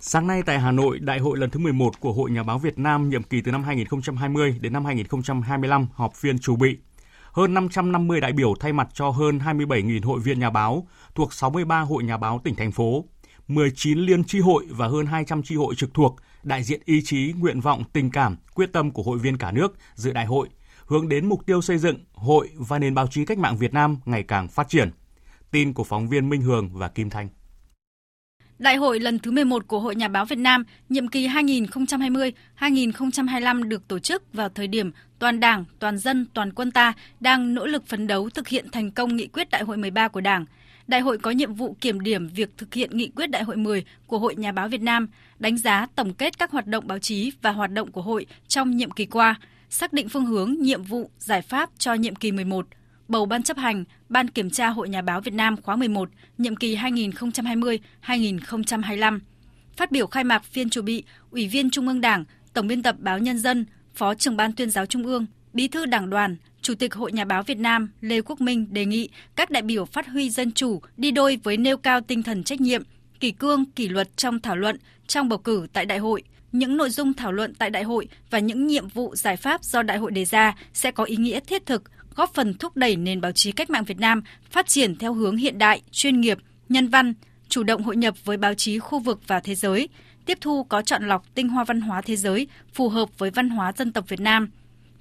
Sáng 0.00 0.26
nay 0.26 0.42
tại 0.42 0.58
Hà 0.58 0.70
Nội, 0.70 0.98
Đại 0.98 1.18
hội 1.18 1.38
lần 1.38 1.50
thứ 1.50 1.58
11 1.58 2.00
của 2.00 2.12
Hội 2.12 2.30
Nhà 2.30 2.42
báo 2.42 2.58
Việt 2.58 2.78
Nam 2.78 3.08
nhiệm 3.08 3.22
kỳ 3.22 3.40
từ 3.40 3.52
năm 3.52 3.62
2020 3.62 4.58
đến 4.60 4.72
năm 4.72 4.84
2025 4.84 5.88
họp 5.92 6.14
phiên 6.14 6.38
chủ 6.38 6.56
bị. 6.56 6.76
Hơn 7.32 7.54
550 7.54 8.20
đại 8.20 8.32
biểu 8.32 8.54
thay 8.60 8.72
mặt 8.72 8.88
cho 8.94 9.10
hơn 9.10 9.38
27.000 9.38 10.06
hội 10.06 10.20
viên 10.20 10.40
nhà 10.40 10.50
báo 10.50 10.86
thuộc 11.14 11.32
63 11.32 11.80
hội 11.80 12.04
nhà 12.04 12.16
báo 12.16 12.40
tỉnh 12.44 12.54
thành 12.54 12.72
phố, 12.72 13.04
19 13.48 13.98
liên 13.98 14.24
tri 14.24 14.40
hội 14.40 14.66
và 14.70 14.88
hơn 14.88 15.06
200 15.06 15.42
tri 15.42 15.54
hội 15.54 15.74
trực 15.74 15.94
thuộc, 15.94 16.16
đại 16.42 16.62
diện 16.62 16.80
ý 16.84 17.02
chí, 17.04 17.34
nguyện 17.38 17.60
vọng, 17.60 17.84
tình 17.92 18.10
cảm, 18.10 18.36
quyết 18.54 18.72
tâm 18.72 18.90
của 18.90 19.02
hội 19.02 19.18
viên 19.18 19.38
cả 19.38 19.52
nước 19.52 19.76
dự 19.94 20.12
đại 20.12 20.26
hội, 20.26 20.48
hướng 20.86 21.08
đến 21.08 21.28
mục 21.28 21.46
tiêu 21.46 21.62
xây 21.62 21.78
dựng 21.78 22.04
hội 22.12 22.48
và 22.56 22.78
nền 22.78 22.94
báo 22.94 23.06
chí 23.06 23.24
cách 23.24 23.38
mạng 23.38 23.56
Việt 23.56 23.74
Nam 23.74 23.96
ngày 24.04 24.22
càng 24.22 24.48
phát 24.48 24.68
triển. 24.68 24.90
Tin 25.50 25.72
của 25.72 25.84
phóng 25.84 26.08
viên 26.08 26.28
Minh 26.28 26.42
Hường 26.42 26.70
và 26.72 26.88
Kim 26.88 27.10
Thanh. 27.10 27.28
Đại 28.58 28.76
hội 28.76 29.00
lần 29.00 29.18
thứ 29.18 29.30
11 29.30 29.68
của 29.68 29.80
Hội 29.80 29.94
Nhà 29.94 30.08
báo 30.08 30.24
Việt 30.24 30.38
Nam, 30.38 30.64
nhiệm 30.88 31.08
kỳ 31.08 31.28
2020-2025 31.28 33.68
được 33.68 33.88
tổ 33.88 33.98
chức 33.98 34.32
vào 34.32 34.48
thời 34.48 34.66
điểm 34.66 34.90
toàn 35.18 35.40
Đảng, 35.40 35.64
toàn 35.78 35.98
dân, 35.98 36.26
toàn 36.34 36.52
quân 36.52 36.70
ta 36.70 36.92
đang 37.20 37.54
nỗ 37.54 37.66
lực 37.66 37.86
phấn 37.86 38.06
đấu 38.06 38.30
thực 38.30 38.48
hiện 38.48 38.66
thành 38.72 38.90
công 38.90 39.16
nghị 39.16 39.26
quyết 39.26 39.50
Đại 39.50 39.62
hội 39.62 39.76
13 39.76 40.08
của 40.08 40.20
Đảng. 40.20 40.44
Đại 40.86 41.00
hội 41.00 41.18
có 41.18 41.30
nhiệm 41.30 41.54
vụ 41.54 41.76
kiểm 41.80 42.00
điểm 42.00 42.28
việc 42.28 42.50
thực 42.56 42.74
hiện 42.74 42.96
nghị 42.96 43.10
quyết 43.16 43.30
Đại 43.30 43.42
hội 43.42 43.56
10 43.56 43.84
của 44.06 44.18
Hội 44.18 44.36
Nhà 44.36 44.52
báo 44.52 44.68
Việt 44.68 44.82
Nam, 44.82 45.08
đánh 45.38 45.58
giá 45.58 45.86
tổng 45.94 46.14
kết 46.14 46.38
các 46.38 46.50
hoạt 46.50 46.66
động 46.66 46.86
báo 46.86 46.98
chí 46.98 47.32
và 47.42 47.52
hoạt 47.52 47.70
động 47.70 47.92
của 47.92 48.02
hội 48.02 48.26
trong 48.48 48.76
nhiệm 48.76 48.90
kỳ 48.90 49.06
qua, 49.06 49.34
xác 49.70 49.92
định 49.92 50.08
phương 50.08 50.26
hướng, 50.26 50.54
nhiệm 50.60 50.82
vụ, 50.82 51.10
giải 51.18 51.42
pháp 51.42 51.70
cho 51.78 51.94
nhiệm 51.94 52.16
kỳ 52.16 52.32
11 52.32 52.66
bầu 53.08 53.26
Ban 53.26 53.42
chấp 53.42 53.56
hành 53.56 53.84
Ban 54.08 54.28
Kiểm 54.28 54.50
tra 54.50 54.68
Hội 54.68 54.88
Nhà 54.88 55.02
báo 55.02 55.20
Việt 55.20 55.34
Nam 55.34 55.62
khóa 55.62 55.76
11, 55.76 56.10
nhiệm 56.38 56.56
kỳ 56.56 56.76
2020-2025. 56.76 59.20
Phát 59.76 59.92
biểu 59.92 60.06
khai 60.06 60.24
mạc 60.24 60.44
phiên 60.44 60.70
chủ 60.70 60.82
bị, 60.82 61.04
Ủy 61.30 61.48
viên 61.48 61.70
Trung 61.70 61.88
ương 61.88 62.00
Đảng, 62.00 62.24
Tổng 62.52 62.66
biên 62.66 62.82
tập 62.82 62.96
Báo 62.98 63.18
Nhân 63.18 63.38
dân, 63.38 63.66
Phó 63.94 64.14
trưởng 64.14 64.36
Ban 64.36 64.52
tuyên 64.52 64.70
giáo 64.70 64.86
Trung 64.86 65.04
ương, 65.04 65.26
Bí 65.52 65.68
thư 65.68 65.86
Đảng 65.86 66.10
đoàn, 66.10 66.36
Chủ 66.62 66.74
tịch 66.74 66.94
Hội 66.94 67.12
Nhà 67.12 67.24
báo 67.24 67.42
Việt 67.42 67.58
Nam 67.58 67.90
Lê 68.00 68.20
Quốc 68.20 68.40
Minh 68.40 68.66
đề 68.70 68.84
nghị 68.84 69.08
các 69.36 69.50
đại 69.50 69.62
biểu 69.62 69.84
phát 69.84 70.06
huy 70.06 70.30
dân 70.30 70.52
chủ 70.52 70.80
đi 70.96 71.10
đôi 71.10 71.38
với 71.42 71.56
nêu 71.56 71.76
cao 71.76 72.00
tinh 72.00 72.22
thần 72.22 72.44
trách 72.44 72.60
nhiệm, 72.60 72.82
kỷ 73.20 73.30
cương, 73.30 73.64
kỷ 73.64 73.88
luật 73.88 74.16
trong 74.16 74.40
thảo 74.40 74.56
luận, 74.56 74.76
trong 75.06 75.28
bầu 75.28 75.38
cử 75.38 75.66
tại 75.72 75.86
đại 75.86 75.98
hội. 75.98 76.22
Những 76.52 76.76
nội 76.76 76.90
dung 76.90 77.12
thảo 77.12 77.32
luận 77.32 77.54
tại 77.54 77.70
đại 77.70 77.82
hội 77.82 78.08
và 78.30 78.38
những 78.38 78.66
nhiệm 78.66 78.88
vụ 78.88 79.14
giải 79.16 79.36
pháp 79.36 79.64
do 79.64 79.82
đại 79.82 79.98
hội 79.98 80.10
đề 80.10 80.24
ra 80.24 80.54
sẽ 80.72 80.90
có 80.90 81.04
ý 81.04 81.16
nghĩa 81.16 81.40
thiết 81.40 81.66
thực, 81.66 81.82
góp 82.18 82.34
phần 82.34 82.54
thúc 82.54 82.76
đẩy 82.76 82.96
nền 82.96 83.20
báo 83.20 83.32
chí 83.32 83.52
cách 83.52 83.70
mạng 83.70 83.84
Việt 83.84 83.98
Nam 83.98 84.22
phát 84.50 84.66
triển 84.66 84.96
theo 84.96 85.14
hướng 85.14 85.36
hiện 85.36 85.58
đại, 85.58 85.82
chuyên 85.90 86.20
nghiệp, 86.20 86.38
nhân 86.68 86.88
văn, 86.88 87.14
chủ 87.48 87.62
động 87.62 87.82
hội 87.82 87.96
nhập 87.96 88.14
với 88.24 88.36
báo 88.36 88.54
chí 88.54 88.78
khu 88.78 88.98
vực 88.98 89.20
và 89.26 89.40
thế 89.40 89.54
giới, 89.54 89.88
tiếp 90.26 90.38
thu 90.40 90.64
có 90.64 90.82
chọn 90.82 91.08
lọc 91.08 91.34
tinh 91.34 91.48
hoa 91.48 91.64
văn 91.64 91.80
hóa 91.80 92.00
thế 92.00 92.16
giới 92.16 92.46
phù 92.74 92.88
hợp 92.88 93.08
với 93.18 93.30
văn 93.30 93.50
hóa 93.50 93.72
dân 93.72 93.92
tộc 93.92 94.08
Việt 94.08 94.20
Nam. 94.20 94.50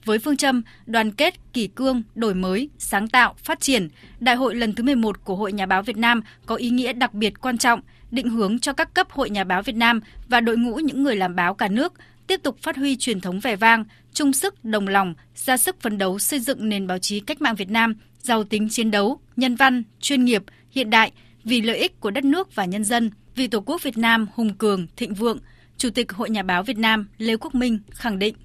Với 0.05 0.19
phương 0.19 0.37
châm 0.37 0.61
đoàn 0.85 1.11
kết, 1.11 1.53
kỷ 1.53 1.67
cương, 1.67 2.03
đổi 2.15 2.33
mới, 2.33 2.69
sáng 2.77 3.07
tạo, 3.07 3.35
phát 3.37 3.59
triển, 3.59 3.87
Đại 4.19 4.35
hội 4.35 4.55
lần 4.55 4.75
thứ 4.75 4.83
11 4.83 5.23
của 5.23 5.35
Hội 5.35 5.51
Nhà 5.51 5.65
báo 5.65 5.81
Việt 5.81 5.97
Nam 5.97 6.21
có 6.45 6.55
ý 6.55 6.69
nghĩa 6.69 6.93
đặc 6.93 7.13
biệt 7.13 7.41
quan 7.41 7.57
trọng, 7.57 7.81
định 8.11 8.29
hướng 8.29 8.59
cho 8.59 8.73
các 8.73 8.93
cấp 8.93 9.11
Hội 9.11 9.29
Nhà 9.29 9.43
báo 9.43 9.61
Việt 9.61 9.75
Nam 9.75 10.01
và 10.29 10.41
đội 10.41 10.57
ngũ 10.57 10.75
những 10.75 11.03
người 11.03 11.15
làm 11.15 11.35
báo 11.35 11.53
cả 11.53 11.67
nước 11.67 11.93
tiếp 12.27 12.39
tục 12.43 12.57
phát 12.61 12.77
huy 12.77 12.97
truyền 12.97 13.21
thống 13.21 13.39
vẻ 13.39 13.55
vang, 13.55 13.85
chung 14.13 14.33
sức 14.33 14.65
đồng 14.65 14.87
lòng, 14.87 15.13
ra 15.35 15.57
sức 15.57 15.81
phấn 15.81 15.97
đấu 15.97 16.19
xây 16.19 16.39
dựng 16.39 16.69
nền 16.69 16.87
báo 16.87 16.99
chí 16.99 17.19
cách 17.19 17.41
mạng 17.41 17.55
Việt 17.55 17.69
Nam 17.69 17.95
giàu 18.19 18.43
tính 18.43 18.67
chiến 18.69 18.91
đấu, 18.91 19.19
nhân 19.35 19.55
văn, 19.55 19.83
chuyên 19.99 20.25
nghiệp, 20.25 20.43
hiện 20.71 20.89
đại 20.89 21.11
vì 21.43 21.61
lợi 21.61 21.77
ích 21.77 21.99
của 21.99 22.11
đất 22.11 22.25
nước 22.25 22.55
và 22.55 22.65
nhân 22.65 22.83
dân, 22.83 23.11
vì 23.35 23.47
Tổ 23.47 23.59
quốc 23.59 23.83
Việt 23.83 23.97
Nam 23.97 24.27
hùng 24.35 24.53
cường, 24.53 24.87
thịnh 24.97 25.13
vượng. 25.13 25.39
Chủ 25.77 25.89
tịch 25.89 26.11
Hội 26.11 26.29
Nhà 26.29 26.43
báo 26.43 26.63
Việt 26.63 26.77
Nam 26.77 27.07
Lê 27.17 27.37
Quốc 27.37 27.55
Minh 27.55 27.79
khẳng 27.91 28.19
định. 28.19 28.35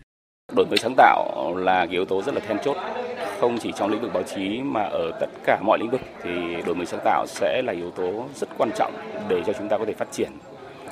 Đổi 0.57 0.67
mới 0.67 0.79
sáng 0.79 0.95
tạo 0.97 1.55
là 1.57 1.87
cái 1.87 1.93
yếu 1.93 2.05
tố 2.05 2.23
rất 2.23 2.35
là 2.35 2.41
then 2.41 2.59
chốt 2.65 2.77
không 3.43 3.59
chỉ 3.59 3.73
trong 3.77 3.91
lĩnh 3.91 4.01
vực 4.01 4.13
báo 4.15 4.23
chí 4.23 4.61
mà 4.63 4.83
ở 4.83 5.11
tất 5.21 5.27
cả 5.45 5.61
mọi 5.63 5.79
lĩnh 5.79 5.91
vực 5.91 6.01
thì 6.23 6.31
đổi 6.67 6.75
mới 6.75 6.87
sáng 6.87 7.01
tạo 7.05 7.27
sẽ 7.29 7.63
là 7.65 7.73
yếu 7.73 7.91
tố 7.91 8.29
rất 8.35 8.49
quan 8.59 8.71
trọng 8.77 8.95
để 9.29 9.43
cho 9.47 9.53
chúng 9.59 9.69
ta 9.69 9.79
có 9.79 9.85
thể 9.87 9.93
phát 9.93 10.13
triển 10.13 10.31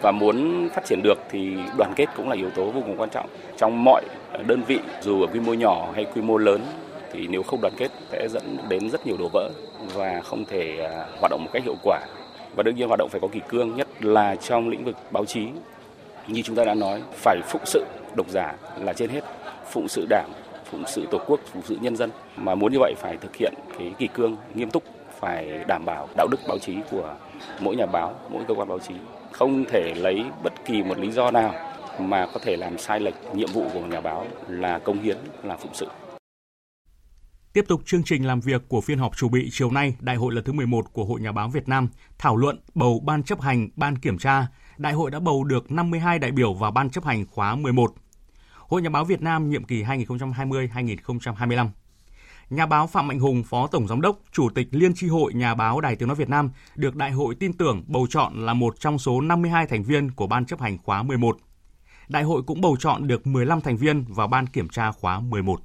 và 0.03 0.11
muốn 0.11 0.69
phát 0.75 0.85
triển 0.85 1.03
được 1.03 1.19
thì 1.31 1.57
đoàn 1.79 1.93
kết 1.97 2.07
cũng 2.17 2.29
là 2.29 2.37
yếu 2.37 2.51
tố 2.51 2.65
vô 2.65 2.81
cùng 2.87 2.97
quan 2.97 3.11
trọng. 3.11 3.27
Trong 3.57 3.85
mọi 3.85 4.03
đơn 4.47 4.63
vị, 4.63 4.79
dù 5.01 5.21
ở 5.21 5.27
quy 5.27 5.41
mô 5.41 5.55
nhỏ 5.55 5.89
hay 5.95 6.05
quy 6.15 6.23
mô 6.23 6.37
lớn, 6.37 6.61
thì 7.13 7.27
nếu 7.27 7.43
không 7.43 7.61
đoàn 7.63 7.75
kết 7.77 7.89
sẽ 8.13 8.29
dẫn 8.29 8.57
đến 8.69 8.91
rất 8.91 9.07
nhiều 9.07 9.17
đổ 9.19 9.29
vỡ 9.29 9.51
và 9.95 10.21
không 10.25 10.45
thể 10.45 10.85
à, 10.85 11.07
hoạt 11.21 11.31
động 11.31 11.45
một 11.45 11.51
cách 11.53 11.65
hiệu 11.65 11.77
quả. 11.83 12.01
Và 12.57 12.63
đương 12.63 12.77
nhiên 12.77 12.89
hoạt 12.89 12.99
động 12.99 13.09
phải 13.11 13.21
có 13.21 13.29
kỷ 13.29 13.41
cương, 13.49 13.77
nhất 13.77 13.89
là 14.01 14.37
trong 14.37 14.69
lĩnh 14.69 14.85
vực 14.85 14.97
báo 15.11 15.25
chí. 15.25 15.47
Như 16.27 16.43
chúng 16.43 16.57
ta 16.57 16.65
đã 16.65 16.75
nói, 16.75 17.03
phải 17.13 17.41
phụng 17.49 17.63
sự 17.65 17.85
độc 18.17 18.29
giả 18.29 18.55
là 18.81 18.93
trên 18.93 19.11
hết. 19.11 19.21
Phụng 19.71 19.89
sự 19.89 20.07
đảng, 20.09 20.31
phụng 20.65 20.85
sự 20.87 21.07
tổ 21.11 21.19
quốc, 21.27 21.41
phụng 21.53 21.63
sự 21.63 21.77
nhân 21.81 21.97
dân. 21.97 22.11
Mà 22.37 22.55
muốn 22.55 22.73
như 22.73 22.79
vậy 22.81 22.95
phải 22.97 23.17
thực 23.17 23.37
hiện 23.37 23.55
cái 23.79 23.93
kỷ 23.99 24.07
cương 24.07 24.37
nghiêm 24.55 24.71
túc, 24.71 24.83
phải 25.21 25.65
đảm 25.67 25.85
bảo 25.85 26.09
đạo 26.17 26.27
đức 26.31 26.41
báo 26.49 26.59
chí 26.59 26.75
của 26.91 27.15
mỗi 27.61 27.77
nhà 27.77 27.87
báo, 27.87 28.15
mỗi 28.29 28.43
cơ 28.49 28.55
quan 28.55 28.69
báo 28.69 28.79
chí 28.79 28.95
không 29.41 29.65
thể 29.65 29.95
lấy 29.97 30.25
bất 30.43 30.53
kỳ 30.65 30.83
một 30.83 30.99
lý 30.99 31.11
do 31.11 31.31
nào 31.31 31.55
mà 31.99 32.27
có 32.35 32.41
thể 32.43 32.57
làm 32.57 32.79
sai 32.79 33.01
lệch 33.01 33.15
nhiệm 33.35 33.49
vụ 33.53 33.65
của 33.75 33.87
nhà 33.87 34.01
báo 34.01 34.27
là 34.49 34.79
công 34.79 35.03
hiến, 35.03 35.17
là 35.43 35.57
phụng 35.57 35.75
sự. 35.75 35.87
Tiếp 37.53 37.65
tục 37.69 37.83
chương 37.87 38.03
trình 38.03 38.27
làm 38.27 38.41
việc 38.41 38.63
của 38.69 38.81
phiên 38.81 38.99
họp 38.99 39.17
chủ 39.17 39.29
bị 39.29 39.49
chiều 39.53 39.71
nay, 39.71 39.97
Đại 40.01 40.17
hội 40.17 40.35
lần 40.35 40.45
thứ 40.45 40.53
11 40.53 40.93
của 40.93 41.05
Hội 41.05 41.21
Nhà 41.21 41.33
báo 41.33 41.49
Việt 41.49 41.69
Nam 41.69 41.89
thảo 42.19 42.37
luận 42.37 42.61
bầu 42.75 43.01
ban 43.05 43.23
chấp 43.23 43.41
hành, 43.41 43.69
ban 43.77 43.99
kiểm 43.99 44.19
tra. 44.19 44.47
Đại 44.79 44.93
hội 44.93 45.11
đã 45.11 45.21
bầu 45.21 45.45
được 45.45 45.71
52 45.71 46.19
đại 46.19 46.33
biểu 46.33 46.55
vào 46.55 46.71
ban 46.71 46.91
chấp 46.91 47.05
hành 47.05 47.27
khóa 47.27 47.55
11. 47.55 47.95
Hội 48.57 48.83
Nhà 48.83 48.91
báo 48.91 49.05
Việt 49.05 49.23
Nam 49.23 49.51
nhiệm 49.51 49.65
kỳ 49.65 49.83
2020-2025. 49.83 51.69
Nhà 52.51 52.67
báo 52.67 52.87
Phạm 52.87 53.09
Mạnh 53.09 53.19
Hùng, 53.19 53.43
Phó 53.43 53.67
Tổng 53.67 53.89
Giám 53.89 54.01
đốc, 54.01 54.19
Chủ 54.33 54.49
tịch 54.55 54.69
Liên 54.71 54.95
tri 54.95 55.09
hội 55.09 55.35
Nhà 55.35 55.55
báo 55.55 55.81
Đài 55.81 55.97
Tiếng 55.97 56.09
Nói 56.09 56.17
Việt 56.17 56.29
Nam 56.29 56.51
được 56.77 56.97
Đại 56.97 57.11
hội 57.11 57.35
tin 57.35 57.53
tưởng 57.53 57.85
bầu 57.87 58.07
chọn 58.11 58.47
là 58.47 58.55
một 58.55 58.81
trong 58.81 58.99
số 58.99 59.21
52 59.21 59.67
thành 59.67 59.83
viên 59.83 60.11
của 60.11 60.27
Ban 60.27 60.47
chấp 60.47 60.61
hành 60.61 60.79
khóa 60.79 61.03
11. 61.03 61.39
Đại 62.09 62.23
hội 62.23 62.43
cũng 62.47 62.61
bầu 62.61 62.77
chọn 62.81 63.07
được 63.07 63.27
15 63.27 63.61
thành 63.61 63.77
viên 63.77 64.05
vào 64.09 64.29
Ban 64.29 64.47
kiểm 64.47 64.69
tra 64.69 64.93
khóa 64.93 65.21
11. 65.21 65.61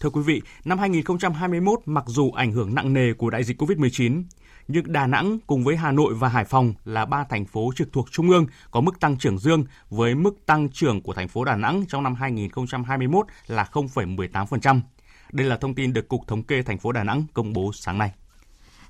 Thưa 0.00 0.10
quý 0.10 0.20
vị, 0.22 0.42
năm 0.64 0.78
2021 0.78 1.80
mặc 1.86 2.04
dù 2.06 2.30
ảnh 2.30 2.52
hưởng 2.52 2.74
nặng 2.74 2.92
nề 2.92 3.12
của 3.12 3.30
đại 3.30 3.44
dịch 3.44 3.62
COVID-19, 3.62 4.22
nhưng 4.68 4.92
Đà 4.92 5.06
Nẵng 5.06 5.38
cùng 5.46 5.64
với 5.64 5.76
Hà 5.76 5.92
Nội 5.92 6.14
và 6.14 6.28
Hải 6.28 6.44
Phòng 6.44 6.74
là 6.84 7.04
ba 7.04 7.24
thành 7.24 7.44
phố 7.44 7.70
trực 7.76 7.92
thuộc 7.92 8.10
Trung 8.10 8.30
ương 8.30 8.46
có 8.70 8.80
mức 8.80 9.00
tăng 9.00 9.16
trưởng 9.16 9.38
dương 9.38 9.64
với 9.90 10.14
mức 10.14 10.46
tăng 10.46 10.68
trưởng 10.68 11.02
của 11.02 11.12
thành 11.12 11.28
phố 11.28 11.44
Đà 11.44 11.56
Nẵng 11.56 11.84
trong 11.88 12.02
năm 12.02 12.14
2021 12.14 13.26
là 13.46 13.68
0,18%. 13.72 14.80
Đây 15.32 15.46
là 15.46 15.56
thông 15.56 15.74
tin 15.74 15.92
được 15.92 16.08
Cục 16.08 16.20
Thống 16.26 16.42
kê 16.42 16.62
thành 16.62 16.78
phố 16.78 16.92
Đà 16.92 17.04
Nẵng 17.04 17.24
công 17.34 17.52
bố 17.52 17.70
sáng 17.74 17.98
nay. 17.98 18.12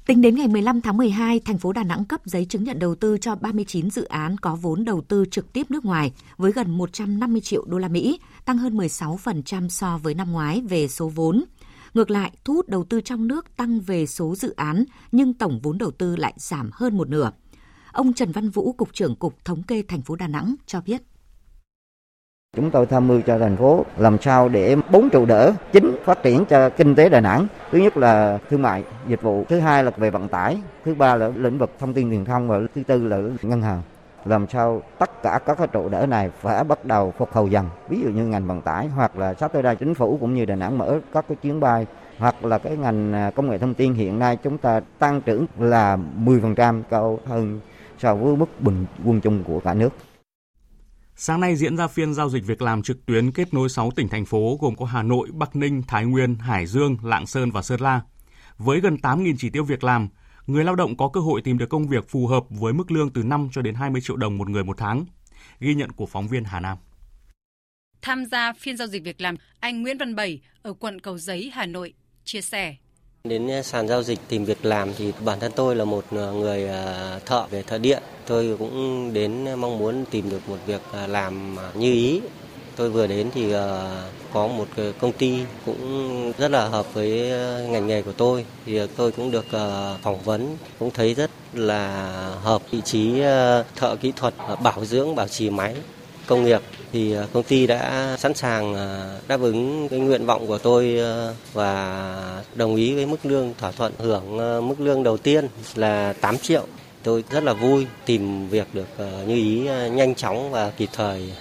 Tính 0.07 0.21
đến 0.21 0.35
ngày 0.35 0.49
15 0.49 0.81
tháng 0.81 0.97
12, 0.97 1.41
thành 1.41 1.59
phố 1.59 1.73
Đà 1.73 1.83
Nẵng 1.83 2.05
cấp 2.05 2.21
giấy 2.25 2.45
chứng 2.45 2.65
nhận 2.65 2.79
đầu 2.79 2.95
tư 2.95 3.19
cho 3.19 3.35
39 3.35 3.91
dự 3.91 4.05
án 4.05 4.39
có 4.39 4.55
vốn 4.55 4.85
đầu 4.85 5.01
tư 5.01 5.25
trực 5.31 5.53
tiếp 5.53 5.71
nước 5.71 5.85
ngoài 5.85 6.13
với 6.37 6.53
gần 6.53 6.71
150 6.71 7.41
triệu 7.41 7.65
đô 7.67 7.79
la 7.79 7.89
Mỹ, 7.89 8.21
tăng 8.45 8.59
hơn 8.59 8.77
16% 8.77 9.69
so 9.69 9.99
với 10.03 10.15
năm 10.15 10.33
ngoái 10.33 10.61
về 10.61 10.89
số 10.89 11.09
vốn. 11.09 11.45
Ngược 11.95 12.11
lại, 12.11 12.33
thu 12.45 12.55
hút 12.55 12.69
đầu 12.69 12.85
tư 12.85 13.01
trong 13.01 13.27
nước 13.29 13.57
tăng 13.57 13.81
về 13.81 14.07
số 14.07 14.35
dự 14.35 14.55
án, 14.57 14.85
nhưng 15.13 15.35
tổng 15.35 15.61
vốn 15.63 15.79
đầu 15.79 15.91
tư 15.91 16.17
lại 16.17 16.35
giảm 16.37 16.71
hơn 16.73 16.97
một 16.97 17.09
nửa. 17.09 17.31
Ông 17.93 18.13
Trần 18.13 18.33
Văn 18.33 18.51
Vũ, 18.51 18.73
Cục 18.73 18.89
trưởng 18.93 19.17
Cục 19.17 19.45
Thống 19.45 19.63
kê 19.63 19.83
thành 19.89 20.03
phố 20.03 20.17
Đà 20.17 20.29
Nẵng 20.29 20.55
cho 20.67 20.81
biết. 20.81 21.03
Chúng 22.57 22.71
tôi 22.71 22.87
tham 22.87 23.09
mưu 23.09 23.21
cho 23.21 23.39
thành 23.39 23.57
phố 23.57 23.85
làm 23.99 24.17
sao 24.23 24.49
để 24.49 24.77
bốn 24.93 25.11
trụ 25.11 25.27
đỡ 25.27 25.53
chính 25.73 25.94
phát 26.05 26.23
triển 26.23 26.45
cho 26.45 26.71
kinh 26.71 26.95
tế 26.95 27.09
Đà 27.09 27.21
Nẵng. 27.21 27.47
Thứ 27.71 27.79
nhất 27.79 27.97
là 27.97 28.39
thương 28.51 28.63
mại, 28.63 28.85
dịch 29.09 29.23
vụ, 29.23 29.45
thứ 29.49 29.59
hai 29.59 29.85
là 29.85 29.91
về 29.97 30.11
vận 30.11 30.29
tải, 30.29 30.57
thứ 30.85 30.95
ba 30.95 31.17
là 31.17 31.31
lĩnh 31.37 31.59
vực 31.59 31.71
thông 31.79 31.95
tin 31.95 32.11
truyền 32.11 32.25
thông 32.25 32.49
và 32.49 32.59
thứ 32.75 32.83
tư 32.87 33.09
là 33.09 33.19
ngân 33.43 33.63
hàng. 33.63 33.83
Làm 34.25 34.47
sao 34.49 34.83
tất 34.99 35.23
cả 35.23 35.41
các 35.47 35.59
cái 35.59 35.67
trụ 35.67 35.89
đỡ 35.89 36.07
này 36.07 36.31
phải 36.41 36.65
bắt 36.65 36.85
đầu 36.85 37.13
phục 37.19 37.33
hồi 37.33 37.51
dần. 37.51 37.69
Ví 37.89 38.01
dụ 38.01 38.11
như 38.11 38.27
ngành 38.27 38.47
vận 38.47 38.61
tải 38.61 38.89
hoặc 38.89 39.19
là 39.19 39.35
sắp 39.35 39.53
tới 39.53 39.63
đây 39.63 39.77
chính 39.77 39.95
phủ 39.95 40.17
cũng 40.21 40.35
như 40.35 40.45
Đà 40.45 40.55
Nẵng 40.55 40.79
mở 40.79 40.99
các 41.13 41.25
cái 41.29 41.37
chuyến 41.43 41.61
bay 41.61 41.87
hoặc 42.19 42.45
là 42.45 42.59
cái 42.59 42.77
ngành 42.77 43.13
à, 43.13 43.31
công 43.31 43.51
nghệ 43.51 43.59
thông 43.59 43.75
tin 43.75 43.95
hiện 43.95 44.19
nay 44.19 44.39
chúng 44.43 44.59
ta 44.59 44.81
tăng 44.99 45.21
trưởng 45.21 45.47
là 45.59 45.99
10% 46.25 46.83
cao 46.91 47.19
hơn 47.27 47.61
so 47.99 48.15
với 48.15 48.37
mức 48.37 48.61
bình 48.61 48.87
quân 49.05 49.21
chung 49.21 49.45
của 49.45 49.61
cả 49.61 49.75
nước. 49.75 49.93
Sáng 51.17 51.41
nay 51.41 51.57
diễn 51.57 51.77
ra 51.77 51.89
phiên 51.89 52.15
giao 52.15 52.31
dịch 52.31 52.45
việc 52.47 52.63
làm 52.63 52.83
trực 52.83 53.07
tuyến 53.07 53.33
kết 53.33 53.55
nối 53.55 53.69
6 53.69 53.91
tỉnh 53.91 54.09
thành 54.09 54.25
phố 54.25 54.59
gồm 54.61 54.77
có 54.77 54.87
Hà 54.87 55.03
Nội, 55.03 55.29
Bắc 55.33 55.57
Ninh, 55.57 55.83
Thái 55.89 56.05
Nguyên, 56.05 56.35
Hải 56.35 56.67
Dương, 56.67 56.97
Lạng 57.03 57.27
Sơn 57.27 57.51
và 57.51 57.63
Sơn 57.63 57.81
La. 57.81 58.01
Với 58.59 58.81
gần 58.81 58.97
8.000 59.03 59.35
chỉ 59.39 59.51
tiêu 59.51 59.65
việc 59.65 59.85
làm, 59.85 60.09
người 60.47 60.65
lao 60.65 60.75
động 60.75 60.97
có 60.97 61.09
cơ 61.09 61.21
hội 61.21 61.43
tìm 61.43 61.59
được 61.59 61.69
công 61.69 61.89
việc 61.89 62.09
phù 62.09 62.27
hợp 62.27 62.45
với 62.51 62.73
mức 62.73 62.91
lương 62.91 63.13
từ 63.13 63.23
5 63.23 63.49
cho 63.53 63.63
đến 63.63 63.75
20 63.75 64.01
triệu 64.01 64.17
đồng 64.17 64.39
một 64.39 64.49
người 64.49 64.65
một 64.65 64.79
tháng. 64.79 65.05
Ghi 65.61 65.75
nhận 65.75 65.93
của 65.93 66.07
phóng 66.07 66.29
viên 66.29 66.45
Hà 66.45 66.61
Nam. 66.61 66.79
Tham 68.03 68.25
gia 68.25 68.53
phiên 68.53 68.77
giao 68.77 68.89
dịch 68.89 69.05
việc 69.05 69.21
làm, 69.21 69.37
anh 69.61 69.83
Nguyễn 69.83 69.99
Văn 69.99 70.15
Bảy 70.15 70.41
ở 70.63 70.73
quận 70.73 71.01
Cầu 71.01 71.19
Giấy, 71.19 71.51
Hà 71.55 71.67
Nội 71.67 71.95
chia 72.25 72.41
sẻ. 72.41 72.77
Đến 73.29 73.49
ờ, 73.49 73.63
sàn 73.63 73.89
giao 73.89 74.03
dịch 74.03 74.19
tìm 74.29 74.45
việc 74.45 74.65
làm 74.65 74.95
thì 74.99 75.13
bản 75.25 75.41
thân 75.41 75.53
tôi 75.57 75.77
là 75.77 75.85
một 75.85 76.05
ờ, 76.11 76.33
người 76.33 76.67
ờ, 76.67 77.21
thợ 77.27 77.47
về 77.51 77.63
thợ 77.63 77.79
điện. 77.79 78.03
Tôi 78.27 78.57
cũng 78.59 79.11
đến 79.13 79.45
mong 79.61 79.79
muốn 79.79 80.05
tìm 80.11 80.31
được 80.31 80.49
một 80.49 80.57
việc 80.67 80.81
làm 81.09 81.57
như 81.75 81.93
ý. 81.93 82.21
Tôi 82.77 82.91
vừa 82.91 83.07
đến 83.07 83.31
thì 83.35 83.53
có 84.33 84.47
một 84.47 84.69
công 85.01 85.13
ty 85.13 85.39
cũng 85.67 86.33
rất 86.39 86.51
là 86.51 86.69
hợp 86.69 86.95
với 86.95 87.11
ngành 87.69 87.87
nghề 87.87 88.03
của 88.03 88.13
tôi. 88.13 88.45
Thì 88.67 88.81
tôi 88.97 89.13
cũng 89.13 89.31
được 89.31 89.47
phỏng 90.03 90.23
vấn, 90.25 90.57
cũng 90.79 90.91
thấy 90.91 91.15
rất 91.15 91.31
là 91.53 92.07
hợp 92.43 92.63
vị 92.71 92.81
trí 92.85 93.21
thợ 93.77 93.97
kỹ 93.97 94.13
thuật 94.17 94.35
bảo 94.63 94.85
dưỡng 94.85 95.15
bảo 95.15 95.29
trì 95.29 95.51
máy 95.51 95.75
công 96.27 96.45
nghiệp 96.45 96.61
thì 96.93 97.13
ờ, 97.13 97.29
công 97.33 97.43
ty 97.43 97.67
đã 97.67 98.17
sẵn 98.19 98.35
sàng 98.35 98.75
ờ, 98.75 99.21
đáp 99.29 99.41
ứng 99.41 99.89
cái 99.89 99.99
nguyện 99.99 100.27
vọng 100.27 100.47
của 100.47 100.59
tôi 100.59 100.97
ờ, 100.99 101.35
và 101.53 102.43
đồng 102.55 102.77
ý 102.77 102.95
với 102.95 103.07
mức 103.07 103.27
lương 103.27 103.55
thỏa 103.59 103.73
thuận 103.73 103.93
hưởng 103.99 104.37
mức 104.69 104.81
lương 104.81 105.03
đầu 105.03 105.17
tiên 105.17 105.49
là 105.75 106.13
8 106.13 106.39
triệu. 106.39 106.67
Tôi 107.03 107.25
rất 107.31 107.45
là 107.45 107.53
vui 107.53 107.87
tìm 108.07 108.49
việc 108.49 108.67
được 108.73 108.89
như 109.27 109.35
ý 109.35 109.61
nhanh 109.91 110.15
chóng 110.15 110.51
và 110.51 110.71
kịp 110.71 110.89
thời. 110.93 111.33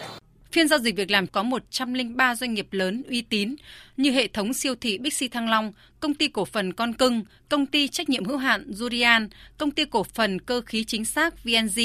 Phiên 0.52 0.68
giao 0.68 0.80
dịch 0.80 0.96
việc 0.96 1.12
làm 1.12 1.28
có 1.28 1.44
103 1.44 2.36
doanh 2.36 2.54
nghiệp 2.54 2.68
lớn 2.72 3.04
uy 3.10 3.22
tín 3.22 3.56
như 3.98 4.12
hệ 4.12 4.28
thống 4.28 4.54
siêu 4.54 4.76
thị 4.82 4.98
Bixi 4.98 5.28
Thăng 5.28 5.50
Long, 5.50 5.74
công 6.00 6.14
ty 6.14 6.28
cổ 6.28 6.46
phần 6.46 6.74
Con 6.74 6.94
Cưng, 6.94 7.24
công 7.50 7.66
ty 7.66 7.88
trách 7.88 8.10
nhiệm 8.10 8.26
hữu 8.26 8.38
hạn 8.38 8.66
Durian, 8.70 9.30
công 9.58 9.72
ty 9.72 9.86
cổ 9.86 10.04
phần 10.04 10.42
cơ 10.42 10.62
khí 10.62 10.84
chính 10.84 11.06
xác 11.06 11.44
VNG, 11.44 11.80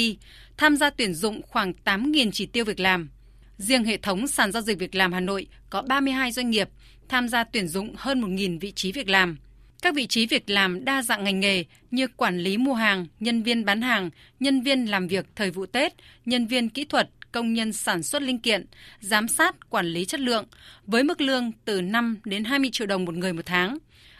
tham 0.59 0.77
gia 0.77 0.89
tuyển 0.89 1.13
dụng 1.13 1.41
khoảng 1.47 1.73
8.000 1.85 2.31
chỉ 2.31 2.45
tiêu 2.45 2.65
việc 2.65 2.79
làm. 2.79 3.09
Riêng 3.57 3.83
hệ 3.83 3.97
thống 3.97 4.27
sàn 4.27 4.51
giao 4.51 4.61
dịch 4.61 4.79
việc 4.79 4.95
làm 4.95 5.13
Hà 5.13 5.19
Nội 5.19 5.47
có 5.69 5.81
32 5.81 6.31
doanh 6.31 6.49
nghiệp 6.49 6.69
tham 7.09 7.27
gia 7.27 7.43
tuyển 7.43 7.67
dụng 7.67 7.93
hơn 7.97 8.21
1.000 8.21 8.59
vị 8.59 8.71
trí 8.71 8.91
việc 8.91 9.09
làm. 9.09 9.37
Các 9.81 9.95
vị 9.95 10.07
trí 10.07 10.27
việc 10.27 10.49
làm 10.49 10.85
đa 10.85 11.01
dạng 11.01 11.23
ngành 11.23 11.39
nghề 11.39 11.63
như 11.91 12.07
quản 12.07 12.37
lý 12.37 12.57
mua 12.57 12.73
hàng, 12.73 13.05
nhân 13.19 13.43
viên 13.43 13.65
bán 13.65 13.81
hàng, 13.81 14.09
nhân 14.39 14.61
viên 14.61 14.85
làm 14.85 15.07
việc 15.07 15.25
thời 15.35 15.51
vụ 15.51 15.65
Tết, 15.65 15.93
nhân 16.25 16.47
viên 16.47 16.69
kỹ 16.69 16.85
thuật, 16.85 17.09
công 17.31 17.53
nhân 17.53 17.73
sản 17.73 18.03
xuất 18.03 18.21
linh 18.21 18.39
kiện, 18.39 18.65
giám 18.99 19.27
sát, 19.27 19.69
quản 19.69 19.85
lý 19.85 20.05
chất 20.05 20.19
lượng, 20.19 20.45
với 20.85 21.03
mức 21.03 21.21
lương 21.21 21.51
từ 21.65 21.81
5 21.81 22.19
đến 22.25 22.43
20 22.43 22.69
triệu 22.73 22.87
đồng 22.87 23.05
một 23.05 23.15
người 23.15 23.33
một 23.33 23.45
tháng. 23.45 23.77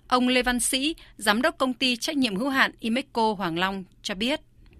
Ông 0.07 0.27
Lê 0.27 0.41
Văn 0.41 0.59
Sĩ, 0.59 0.95
giám 1.17 1.41
đốc 1.41 1.57
công 1.57 1.73
ty 1.73 1.95
trách 1.95 2.17
nhiệm 2.17 2.35
hữu 2.35 2.49
hạn 2.49 2.71
Imeco 2.79 3.33
Hoàng 3.33 3.59
Long 3.59 3.83
cho 4.01 4.15
biết. 4.15 4.39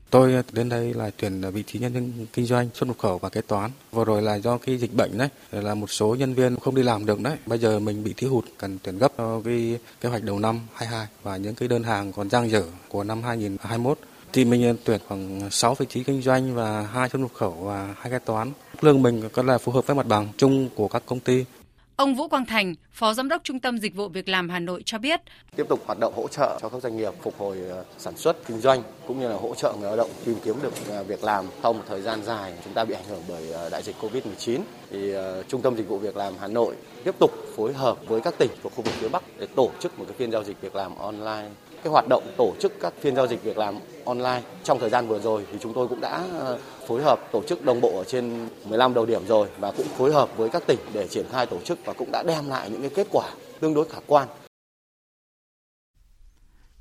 Tôi 0.10 0.34
ờ, 0.34 0.42
đến 0.52 0.70
đây 0.70 0.94
là 0.94 1.12
tuyển 1.18 1.42
ờ, 1.42 1.52
vị 1.52 1.64
trí 1.64 1.80
nhân 1.80 1.94
viên 1.94 2.26
kinh 2.34 2.46
doanh, 2.46 2.70
xuất 2.74 2.88
nhập 2.88 2.98
khẩu 2.98 3.18
và 3.18 3.30
kế 3.30 3.42
toán. 3.42 3.72
Vừa 3.92 4.06
rồi 4.06 4.22
là 4.22 4.36
do 4.36 4.58
cái 4.58 4.78
dịch 4.78 4.94
bệnh 4.94 5.18
đấy, 5.18 5.30
là 5.52 5.76
một 5.76 5.92
số 5.92 6.16
nhân 6.16 6.34
viên 6.34 6.56
không 6.56 6.76
đi 6.76 6.84
làm 6.84 7.06
được 7.06 7.22
đấy. 7.22 7.38
Bây 7.46 7.60
giờ 7.60 7.80
mình 7.80 8.04
bị 8.04 8.14
thiếu 8.18 8.30
hụt, 8.30 8.46
cần 8.58 8.78
tuyển 8.84 8.98
gấp 8.98 9.12
cho 9.18 9.42
cái 9.46 9.80
kế 10.02 10.10
hoạch 10.10 10.24
đầu 10.24 10.40
năm 10.40 10.60
22 10.74 11.08
và 11.24 11.38
những 11.38 11.56
cái 11.56 11.68
đơn 11.68 11.84
hàng 11.84 12.14
còn 12.14 12.30
dang 12.30 12.50
dở 12.50 12.64
của 12.88 13.04
năm 13.04 13.24
2021 13.24 14.00
thì 14.34 14.46
mình 14.46 14.64
ờ, 14.64 14.74
tuyển 14.84 15.00
khoảng 15.08 15.50
6 15.52 15.76
vị 15.76 15.86
trí 15.90 16.04
kinh 16.04 16.22
doanh 16.22 16.56
và 16.56 16.82
hai 16.82 17.10
xuất 17.10 17.20
nhập 17.20 17.32
khẩu 17.34 17.52
và 17.52 17.96
hai 18.00 18.12
kế 18.12 18.20
toán. 18.20 18.52
Lương 18.82 19.02
mình 19.02 19.30
có 19.34 19.44
là 19.44 19.58
phù 19.58 19.72
hợp 19.72 19.88
với 19.88 19.96
mặt 19.96 20.08
bằng 20.08 20.28
chung 20.38 20.70
của 20.76 20.88
các 20.88 21.04
công 21.06 21.20
ty. 21.20 21.46
Ông 22.00 22.16
Vũ 22.16 22.28
Quang 22.28 22.46
Thành, 22.46 22.76
Phó 22.92 23.14
Giám 23.14 23.30
đốc 23.30 23.44
Trung 23.44 23.60
tâm 23.60 23.78
Dịch 23.78 23.96
vụ 23.96 24.08
Việc 24.08 24.30
làm 24.30 24.50
Hà 24.50 24.60
Nội 24.60 24.84
cho 24.86 24.98
biết. 24.98 25.22
Tiếp 25.56 25.66
tục 25.70 25.80
hoạt 25.86 26.00
động 26.00 26.14
hỗ 26.16 26.28
trợ 26.28 26.60
cho 26.62 26.70
các 26.70 26.82
doanh 26.82 26.98
nghiệp 26.98 27.14
phục 27.22 27.34
hồi 27.38 27.58
ờ, 27.70 27.84
sản 27.98 28.18
xuất, 28.18 28.48
kinh 28.48 28.62
doanh 28.62 28.84
cũng 29.08 29.20
như 29.20 29.30
là 29.30 29.36
hỗ 29.36 29.56
trợ 29.56 29.74
người 29.74 29.88
lao 29.88 29.98
động 29.98 30.10
tìm 30.26 30.36
kiếm 30.44 30.56
được 30.62 30.74
ờ, 30.90 31.04
việc 31.04 31.24
làm 31.24 31.46
sau 31.64 31.74
một 31.74 31.84
thời 31.88 32.02
gian 32.02 32.24
dài 32.24 32.54
chúng 32.64 32.74
ta 32.74 32.86
bị 32.86 32.94
ảnh 32.96 33.04
hưởng 33.10 33.22
bởi 33.28 33.52
ờ, 33.52 33.70
đại 33.70 33.84
dịch 33.84 33.96
Covid-19. 34.02 34.60
Thì 34.92 35.14
Trung 35.48 35.62
tâm 35.62 35.76
Dịch 35.78 35.88
vụ 35.88 35.98
Việc 35.98 36.18
làm 36.18 36.34
Hà 36.40 36.48
Nội 36.48 36.76
tiếp 37.04 37.16
tục 37.20 37.32
phối 37.56 37.74
hợp 37.74 37.98
với 38.08 38.22
các 38.22 38.34
tỉnh 38.38 38.52
thuộc 38.64 38.74
khu 38.76 38.82
vực 38.82 38.94
phía 38.94 39.10
Bắc 39.10 39.24
để 39.40 39.48
tổ 39.56 39.72
chức 39.80 40.00
một 40.00 40.06
cái 40.08 40.18
phiên 40.18 40.32
giao 40.32 40.44
dịch 40.44 40.62
việc 40.62 40.76
làm 40.76 40.96
online 40.96 41.50
cái 41.84 41.92
hoạt 41.92 42.06
động 42.10 42.24
tổ 42.38 42.54
chức 42.60 42.74
các 42.82 42.94
phiên 43.02 43.16
giao 43.16 43.28
dịch 43.28 43.44
việc 43.44 43.58
làm 43.58 43.76
online 44.06 44.42
trong 44.64 44.80
thời 44.80 44.90
gian 44.90 45.08
vừa 45.08 45.20
rồi 45.20 45.46
thì 45.52 45.58
chúng 45.62 45.74
tôi 45.74 45.88
cũng 45.88 46.02
đã 46.02 46.24
phối 46.90 47.04
hợp 47.04 47.20
tổ 47.32 47.44
chức 47.44 47.66
đồng 47.66 47.82
bộ 47.82 47.98
ở 47.98 48.04
trên 48.04 48.48
15 48.70 48.94
đầu 48.94 49.06
điểm 49.06 49.22
rồi 49.28 49.48
và 49.60 49.72
cũng 49.78 49.86
phối 49.98 50.14
hợp 50.14 50.38
với 50.38 50.50
các 50.50 50.64
tỉnh 50.68 50.80
để 50.94 51.08
triển 51.08 51.26
khai 51.32 51.46
tổ 51.46 51.60
chức 51.66 51.80
và 51.86 51.94
cũng 51.94 52.12
đã 52.12 52.24
đem 52.24 52.48
lại 52.48 52.70
những 52.70 52.82
cái 52.82 52.90
kết 52.90 53.08
quả 53.12 53.26
tương 53.60 53.74
đối 53.74 53.90
khả 53.90 53.98
quan. 54.08 54.28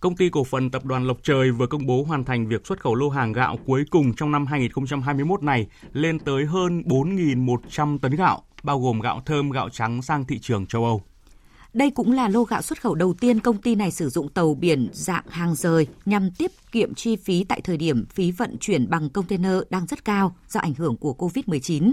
Công 0.00 0.16
ty 0.16 0.28
cổ 0.30 0.44
phần 0.44 0.70
tập 0.70 0.84
đoàn 0.84 1.06
Lộc 1.06 1.16
Trời 1.22 1.50
vừa 1.50 1.66
công 1.66 1.86
bố 1.86 2.02
hoàn 2.02 2.24
thành 2.24 2.48
việc 2.48 2.66
xuất 2.66 2.80
khẩu 2.80 2.94
lô 2.94 3.08
hàng 3.08 3.32
gạo 3.32 3.58
cuối 3.66 3.84
cùng 3.90 4.14
trong 4.14 4.32
năm 4.32 4.46
2021 4.46 5.42
này 5.42 5.66
lên 5.92 6.18
tới 6.18 6.44
hơn 6.44 6.82
4.100 6.86 7.98
tấn 7.98 8.16
gạo, 8.16 8.42
bao 8.62 8.80
gồm 8.80 9.00
gạo 9.00 9.22
thơm, 9.26 9.50
gạo 9.50 9.68
trắng 9.68 10.02
sang 10.02 10.24
thị 10.24 10.38
trường 10.38 10.66
châu 10.66 10.84
Âu. 10.84 11.02
Đây 11.72 11.90
cũng 11.90 12.12
là 12.12 12.28
lô 12.28 12.44
gạo 12.44 12.62
xuất 12.62 12.82
khẩu 12.82 12.94
đầu 12.94 13.14
tiên 13.14 13.40
công 13.40 13.62
ty 13.62 13.74
này 13.74 13.90
sử 13.90 14.08
dụng 14.08 14.28
tàu 14.28 14.54
biển 14.54 14.88
dạng 14.92 15.24
hàng 15.28 15.54
rời 15.54 15.86
nhằm 16.04 16.30
tiết 16.30 16.52
kiệm 16.72 16.94
chi 16.94 17.16
phí 17.16 17.44
tại 17.44 17.60
thời 17.60 17.76
điểm 17.76 18.06
phí 18.06 18.30
vận 18.30 18.56
chuyển 18.60 18.90
bằng 18.90 19.10
container 19.10 19.52
đang 19.70 19.86
rất 19.86 20.04
cao 20.04 20.36
do 20.48 20.60
ảnh 20.60 20.74
hưởng 20.74 20.96
của 20.96 21.14
COVID-19. 21.18 21.92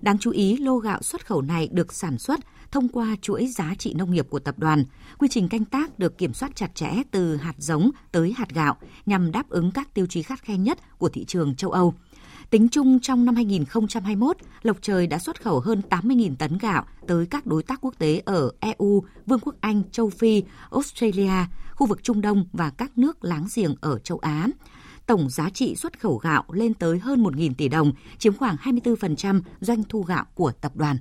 Đáng 0.00 0.18
chú 0.18 0.30
ý, 0.30 0.56
lô 0.56 0.76
gạo 0.76 1.02
xuất 1.02 1.26
khẩu 1.26 1.42
này 1.42 1.68
được 1.72 1.92
sản 1.92 2.18
xuất 2.18 2.40
thông 2.70 2.88
qua 2.88 3.16
chuỗi 3.22 3.46
giá 3.46 3.74
trị 3.78 3.94
nông 3.94 4.10
nghiệp 4.10 4.26
của 4.30 4.38
tập 4.38 4.58
đoàn. 4.58 4.84
Quy 5.18 5.28
trình 5.30 5.48
canh 5.48 5.64
tác 5.64 5.98
được 5.98 6.18
kiểm 6.18 6.34
soát 6.34 6.56
chặt 6.56 6.74
chẽ 6.74 6.92
từ 7.10 7.36
hạt 7.36 7.54
giống 7.58 7.90
tới 8.12 8.34
hạt 8.36 8.48
gạo 8.50 8.76
nhằm 9.06 9.32
đáp 9.32 9.48
ứng 9.48 9.70
các 9.70 9.94
tiêu 9.94 10.06
chí 10.06 10.22
khắt 10.22 10.42
khe 10.42 10.56
nhất 10.56 10.78
của 10.98 11.08
thị 11.08 11.24
trường 11.24 11.54
châu 11.54 11.70
Âu. 11.70 11.94
Tính 12.54 12.68
chung 12.68 13.00
trong 13.00 13.24
năm 13.24 13.34
2021, 13.34 14.36
Lộc 14.62 14.76
Trời 14.80 15.06
đã 15.06 15.18
xuất 15.18 15.42
khẩu 15.42 15.60
hơn 15.60 15.82
80.000 15.90 16.36
tấn 16.36 16.58
gạo 16.58 16.84
tới 17.06 17.26
các 17.26 17.46
đối 17.46 17.62
tác 17.62 17.80
quốc 17.80 17.94
tế 17.98 18.22
ở 18.24 18.50
EU, 18.60 19.04
Vương 19.26 19.40
quốc 19.40 19.54
Anh, 19.60 19.82
châu 19.90 20.10
Phi, 20.10 20.42
Australia, 20.70 21.32
khu 21.70 21.86
vực 21.86 22.02
Trung 22.02 22.20
Đông 22.20 22.46
và 22.52 22.70
các 22.70 22.98
nước 22.98 23.24
láng 23.24 23.46
giềng 23.56 23.74
ở 23.80 23.98
châu 23.98 24.18
Á. 24.18 24.46
Tổng 25.06 25.30
giá 25.30 25.50
trị 25.50 25.74
xuất 25.76 26.00
khẩu 26.00 26.16
gạo 26.16 26.44
lên 26.48 26.74
tới 26.74 26.98
hơn 26.98 27.22
1.000 27.22 27.54
tỷ 27.54 27.68
đồng, 27.68 27.92
chiếm 28.18 28.36
khoảng 28.36 28.56
24% 28.56 29.40
doanh 29.60 29.82
thu 29.88 30.02
gạo 30.02 30.24
của 30.34 30.52
tập 30.52 30.76
đoàn. 30.76 30.96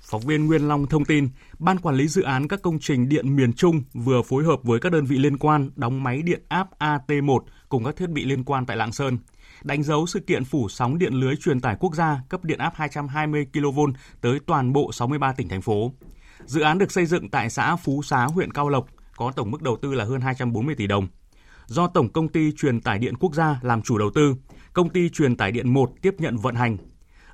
Phóng 0.00 0.20
viên 0.20 0.46
Nguyên 0.46 0.68
Long 0.68 0.86
thông 0.86 1.04
tin, 1.04 1.28
Ban 1.58 1.78
Quản 1.78 1.96
lý 1.96 2.08
Dự 2.08 2.22
án 2.22 2.48
các 2.48 2.62
công 2.62 2.78
trình 2.78 3.08
điện 3.08 3.36
miền 3.36 3.52
Trung 3.52 3.82
vừa 3.94 4.22
phối 4.22 4.44
hợp 4.44 4.60
với 4.62 4.80
các 4.80 4.92
đơn 4.92 5.04
vị 5.04 5.18
liên 5.18 5.38
quan 5.38 5.70
đóng 5.76 6.02
máy 6.02 6.22
điện 6.22 6.42
áp 6.48 6.68
AT1 6.78 7.38
cùng 7.68 7.84
các 7.84 7.96
thiết 7.96 8.10
bị 8.10 8.24
liên 8.24 8.44
quan 8.44 8.66
tại 8.66 8.76
Lạng 8.76 8.92
Sơn. 8.92 9.18
Đánh 9.64 9.82
dấu 9.82 10.06
sự 10.06 10.20
kiện 10.20 10.44
phủ 10.44 10.68
sóng 10.68 10.98
điện 10.98 11.14
lưới 11.14 11.36
truyền 11.36 11.60
tải 11.60 11.76
quốc 11.80 11.94
gia 11.94 12.20
cấp 12.28 12.44
điện 12.44 12.58
áp 12.58 12.72
220 12.76 13.46
kV 13.52 13.80
tới 14.20 14.38
toàn 14.46 14.72
bộ 14.72 14.92
63 14.92 15.32
tỉnh 15.32 15.48
thành 15.48 15.62
phố. 15.62 15.92
Dự 16.44 16.60
án 16.60 16.78
được 16.78 16.92
xây 16.92 17.06
dựng 17.06 17.30
tại 17.30 17.50
xã 17.50 17.76
Phú 17.76 18.02
Xá, 18.02 18.24
huyện 18.24 18.52
Cao 18.52 18.68
Lộc, 18.68 18.86
có 19.16 19.32
tổng 19.36 19.50
mức 19.50 19.62
đầu 19.62 19.76
tư 19.82 19.94
là 19.94 20.04
hơn 20.04 20.20
240 20.20 20.74
tỷ 20.74 20.86
đồng. 20.86 21.06
Do 21.66 21.86
Tổng 21.86 22.08
công 22.08 22.28
ty 22.28 22.52
Truyền 22.52 22.80
tải 22.80 22.98
điện 22.98 23.14
quốc 23.16 23.34
gia 23.34 23.58
làm 23.62 23.82
chủ 23.82 23.98
đầu 23.98 24.10
tư, 24.14 24.36
công 24.72 24.88
ty 24.88 25.08
Truyền 25.08 25.36
tải 25.36 25.52
điện 25.52 25.72
1 25.72 25.92
tiếp 26.02 26.14
nhận 26.18 26.36
vận 26.36 26.54
hành. 26.54 26.76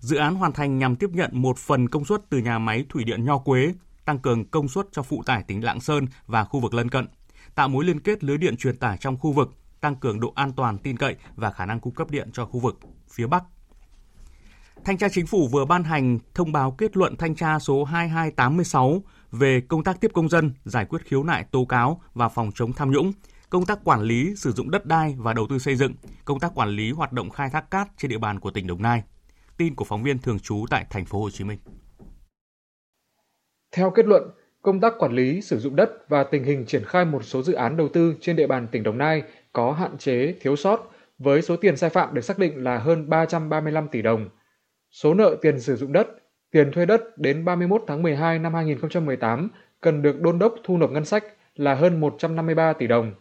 Dự 0.00 0.16
án 0.16 0.34
hoàn 0.34 0.52
thành 0.52 0.78
nhằm 0.78 0.96
tiếp 0.96 1.10
nhận 1.12 1.30
một 1.32 1.58
phần 1.58 1.88
công 1.88 2.04
suất 2.04 2.20
từ 2.30 2.38
nhà 2.38 2.58
máy 2.58 2.84
thủy 2.88 3.04
điện 3.04 3.24
Nho 3.24 3.38
Quế, 3.38 3.74
tăng 4.04 4.18
cường 4.18 4.44
công 4.44 4.68
suất 4.68 4.86
cho 4.92 5.02
phụ 5.02 5.22
tải 5.26 5.42
tỉnh 5.42 5.64
Lạng 5.64 5.80
Sơn 5.80 6.06
và 6.26 6.44
khu 6.44 6.60
vực 6.60 6.74
lân 6.74 6.88
cận, 6.88 7.08
tạo 7.54 7.68
mối 7.68 7.84
liên 7.84 8.00
kết 8.00 8.24
lưới 8.24 8.38
điện 8.38 8.56
truyền 8.56 8.76
tải 8.76 8.96
trong 9.00 9.16
khu 9.16 9.32
vực, 9.32 9.57
tăng 9.80 9.96
cường 9.96 10.20
độ 10.20 10.32
an 10.36 10.52
toàn 10.52 10.78
tin 10.78 10.96
cậy 10.96 11.16
và 11.36 11.50
khả 11.50 11.66
năng 11.66 11.80
cung 11.80 11.94
cấp 11.94 12.10
điện 12.10 12.30
cho 12.32 12.46
khu 12.46 12.60
vực 12.60 12.78
phía 13.10 13.26
Bắc. 13.26 13.44
Thanh 14.84 14.98
tra 14.98 15.08
Chính 15.08 15.26
phủ 15.26 15.48
vừa 15.48 15.64
ban 15.64 15.84
hành 15.84 16.18
thông 16.34 16.52
báo 16.52 16.70
kết 16.70 16.96
luận 16.96 17.16
thanh 17.16 17.34
tra 17.34 17.58
số 17.58 17.84
2286 17.84 19.02
về 19.32 19.60
công 19.60 19.84
tác 19.84 20.00
tiếp 20.00 20.10
công 20.14 20.28
dân, 20.28 20.52
giải 20.64 20.84
quyết 20.84 20.98
khiếu 21.04 21.22
nại 21.22 21.44
tố 21.44 21.64
cáo 21.64 22.00
và 22.14 22.28
phòng 22.28 22.50
chống 22.54 22.72
tham 22.72 22.90
nhũng, 22.90 23.12
công 23.50 23.66
tác 23.66 23.84
quản 23.84 24.02
lý 24.02 24.34
sử 24.36 24.52
dụng 24.52 24.70
đất 24.70 24.86
đai 24.86 25.16
và 25.18 25.32
đầu 25.32 25.46
tư 25.50 25.58
xây 25.58 25.76
dựng, 25.76 25.94
công 26.24 26.40
tác 26.40 26.54
quản 26.54 26.68
lý 26.68 26.92
hoạt 26.92 27.12
động 27.12 27.30
khai 27.30 27.50
thác 27.50 27.70
cát 27.70 27.88
trên 27.96 28.08
địa 28.08 28.18
bàn 28.18 28.40
của 28.40 28.50
tỉnh 28.50 28.66
Đồng 28.66 28.82
Nai. 28.82 29.02
Tin 29.56 29.74
của 29.74 29.84
phóng 29.84 30.02
viên 30.02 30.18
thường 30.18 30.38
trú 30.38 30.66
tại 30.70 30.86
thành 30.90 31.04
phố 31.04 31.20
Hồ 31.20 31.30
Chí 31.30 31.44
Minh. 31.44 31.58
Theo 33.72 33.90
kết 33.90 34.06
luận, 34.06 34.22
công 34.62 34.80
tác 34.80 34.92
quản 34.98 35.12
lý 35.12 35.40
sử 35.40 35.58
dụng 35.58 35.76
đất 35.76 35.90
và 36.08 36.24
tình 36.24 36.44
hình 36.44 36.64
triển 36.66 36.84
khai 36.84 37.04
một 37.04 37.24
số 37.24 37.42
dự 37.42 37.52
án 37.52 37.76
đầu 37.76 37.88
tư 37.88 38.14
trên 38.20 38.36
địa 38.36 38.46
bàn 38.46 38.68
tỉnh 38.72 38.82
Đồng 38.82 38.98
Nai 38.98 39.22
có 39.52 39.72
hạn 39.72 39.98
chế, 39.98 40.34
thiếu 40.40 40.56
sót 40.56 40.90
với 41.18 41.42
số 41.42 41.56
tiền 41.56 41.76
sai 41.76 41.90
phạm 41.90 42.14
được 42.14 42.20
xác 42.20 42.38
định 42.38 42.64
là 42.64 42.78
hơn 42.78 43.08
335 43.08 43.88
tỷ 43.88 44.02
đồng. 44.02 44.28
Số 44.90 45.14
nợ 45.14 45.36
tiền 45.42 45.60
sử 45.60 45.76
dụng 45.76 45.92
đất, 45.92 46.08
tiền 46.50 46.72
thuê 46.72 46.86
đất 46.86 47.18
đến 47.18 47.44
31 47.44 47.82
tháng 47.86 48.02
12 48.02 48.38
năm 48.38 48.54
2018 48.54 49.48
cần 49.80 50.02
được 50.02 50.20
đôn 50.20 50.38
đốc 50.38 50.54
thu 50.64 50.78
nộp 50.78 50.90
ngân 50.90 51.04
sách 51.04 51.24
là 51.54 51.74
hơn 51.74 52.00
153 52.00 52.72
tỷ 52.72 52.86
đồng. 52.86 53.14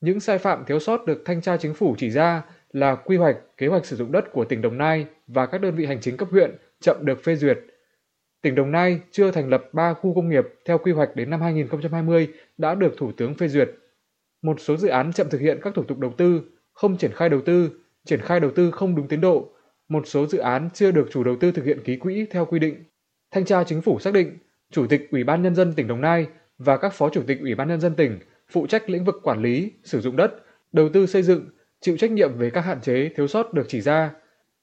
Những 0.00 0.20
sai 0.20 0.38
phạm 0.38 0.64
thiếu 0.64 0.78
sót 0.78 1.06
được 1.06 1.22
thanh 1.24 1.40
tra 1.40 1.56
chính 1.56 1.74
phủ 1.74 1.94
chỉ 1.98 2.10
ra 2.10 2.42
là 2.72 2.94
quy 2.94 3.16
hoạch, 3.16 3.36
kế 3.56 3.66
hoạch 3.66 3.86
sử 3.86 3.96
dụng 3.96 4.12
đất 4.12 4.32
của 4.32 4.44
tỉnh 4.44 4.62
Đồng 4.62 4.78
Nai 4.78 5.06
và 5.26 5.46
các 5.46 5.60
đơn 5.60 5.74
vị 5.74 5.86
hành 5.86 6.00
chính 6.00 6.16
cấp 6.16 6.28
huyện 6.30 6.56
chậm 6.80 6.96
được 7.00 7.24
phê 7.24 7.36
duyệt. 7.36 7.58
Tỉnh 8.42 8.54
Đồng 8.54 8.70
Nai 8.72 9.00
chưa 9.10 9.30
thành 9.30 9.48
lập 9.48 9.64
3 9.72 9.94
khu 9.94 10.14
công 10.14 10.28
nghiệp 10.28 10.44
theo 10.64 10.78
quy 10.78 10.92
hoạch 10.92 11.16
đến 11.16 11.30
năm 11.30 11.40
2020 11.40 12.28
đã 12.58 12.74
được 12.74 12.94
Thủ 12.98 13.12
tướng 13.16 13.34
phê 13.34 13.48
duyệt. 13.48 13.70
Một 14.42 14.60
số 14.60 14.76
dự 14.76 14.88
án 14.88 15.12
chậm 15.12 15.28
thực 15.30 15.40
hiện 15.40 15.58
các 15.62 15.74
thủ 15.74 15.82
tục 15.82 15.98
đầu 15.98 16.12
tư, 16.16 16.42
không 16.72 16.96
triển 16.96 17.12
khai 17.12 17.28
đầu 17.28 17.40
tư, 17.40 17.70
triển 18.04 18.20
khai 18.20 18.40
đầu 18.40 18.50
tư 18.50 18.70
không 18.70 18.96
đúng 18.96 19.08
tiến 19.08 19.20
độ, 19.20 19.48
một 19.88 20.06
số 20.06 20.26
dự 20.26 20.38
án 20.38 20.68
chưa 20.74 20.90
được 20.90 21.08
chủ 21.10 21.24
đầu 21.24 21.36
tư 21.40 21.52
thực 21.52 21.64
hiện 21.64 21.82
ký 21.84 21.96
quỹ 21.96 22.26
theo 22.30 22.44
quy 22.44 22.58
định. 22.58 22.84
Thanh 23.30 23.44
tra 23.44 23.64
chính 23.64 23.82
phủ 23.82 23.98
xác 23.98 24.14
định, 24.14 24.38
Chủ 24.70 24.86
tịch 24.86 25.08
Ủy 25.10 25.24
ban 25.24 25.42
Nhân 25.42 25.54
dân 25.54 25.72
tỉnh 25.74 25.88
Đồng 25.88 26.00
Nai 26.00 26.26
và 26.58 26.76
các 26.76 26.92
Phó 26.92 27.08
Chủ 27.08 27.22
tịch 27.26 27.40
Ủy 27.40 27.54
ban 27.54 27.68
Nhân 27.68 27.80
dân 27.80 27.94
tỉnh 27.94 28.18
phụ 28.50 28.66
trách 28.66 28.90
lĩnh 28.90 29.04
vực 29.04 29.14
quản 29.22 29.42
lý, 29.42 29.72
sử 29.84 30.00
dụng 30.00 30.16
đất, 30.16 30.32
đầu 30.72 30.88
tư 30.88 31.06
xây 31.06 31.22
dựng, 31.22 31.46
chịu 31.80 31.96
trách 31.96 32.10
nhiệm 32.10 32.38
về 32.38 32.50
các 32.50 32.60
hạn 32.60 32.80
chế 32.80 33.10
thiếu 33.16 33.26
sót 33.26 33.54
được 33.54 33.64
chỉ 33.68 33.80
ra. 33.80 34.10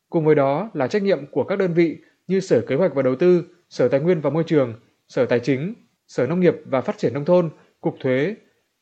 Cùng 0.09 0.25
với 0.25 0.35
đó 0.35 0.69
là 0.73 0.87
trách 0.87 1.03
nhiệm 1.03 1.25
của 1.31 1.43
các 1.43 1.59
đơn 1.59 1.73
vị 1.73 1.97
như 2.27 2.39
Sở 2.39 2.61
Kế 2.61 2.75
hoạch 2.75 2.95
và 2.95 3.01
Đầu 3.01 3.15
tư, 3.15 3.43
Sở 3.69 3.87
Tài 3.87 3.99
nguyên 3.99 4.21
và 4.21 4.29
Môi 4.29 4.43
trường, 4.43 4.73
Sở 5.07 5.25
Tài 5.25 5.39
chính, 5.39 5.73
Sở 6.07 6.27
Nông 6.27 6.39
nghiệp 6.39 6.55
và 6.65 6.81
Phát 6.81 6.97
triển 6.97 7.13
Nông 7.13 7.25
thôn, 7.25 7.49
Cục 7.81 7.95
Thuế. 7.99 8.35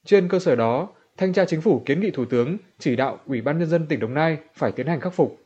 Trên 0.07 0.27
cơ 0.27 0.39
sở 0.39 0.55
đó, 0.55 0.89
Thanh 1.17 1.33
tra 1.33 1.45
Chính 1.45 1.61
phủ 1.61 1.81
kiến 1.85 1.99
nghị 1.99 2.11
Thủ 2.11 2.25
tướng 2.25 2.57
chỉ 2.79 2.95
đạo 2.95 3.19
Ủy 3.25 3.41
ban 3.41 3.59
Nhân 3.59 3.69
dân 3.69 3.87
tỉnh 3.87 3.99
Đồng 3.99 4.13
Nai 4.13 4.37
phải 4.53 4.71
tiến 4.71 4.87
hành 4.87 4.99
khắc 4.99 5.13
phục. 5.13 5.37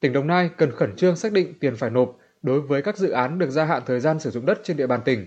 Tỉnh 0.00 0.12
Đồng 0.12 0.26
Nai 0.26 0.50
cần 0.56 0.70
khẩn 0.70 0.96
trương 0.96 1.16
xác 1.16 1.32
định 1.32 1.54
tiền 1.60 1.76
phải 1.76 1.90
nộp 1.90 2.18
đối 2.42 2.60
với 2.60 2.82
các 2.82 2.96
dự 2.96 3.10
án 3.10 3.38
được 3.38 3.50
gia 3.50 3.64
hạn 3.64 3.82
thời 3.86 4.00
gian 4.00 4.20
sử 4.20 4.30
dụng 4.30 4.46
đất 4.46 4.60
trên 4.64 4.76
địa 4.76 4.86
bàn 4.86 5.00
tỉnh. 5.04 5.26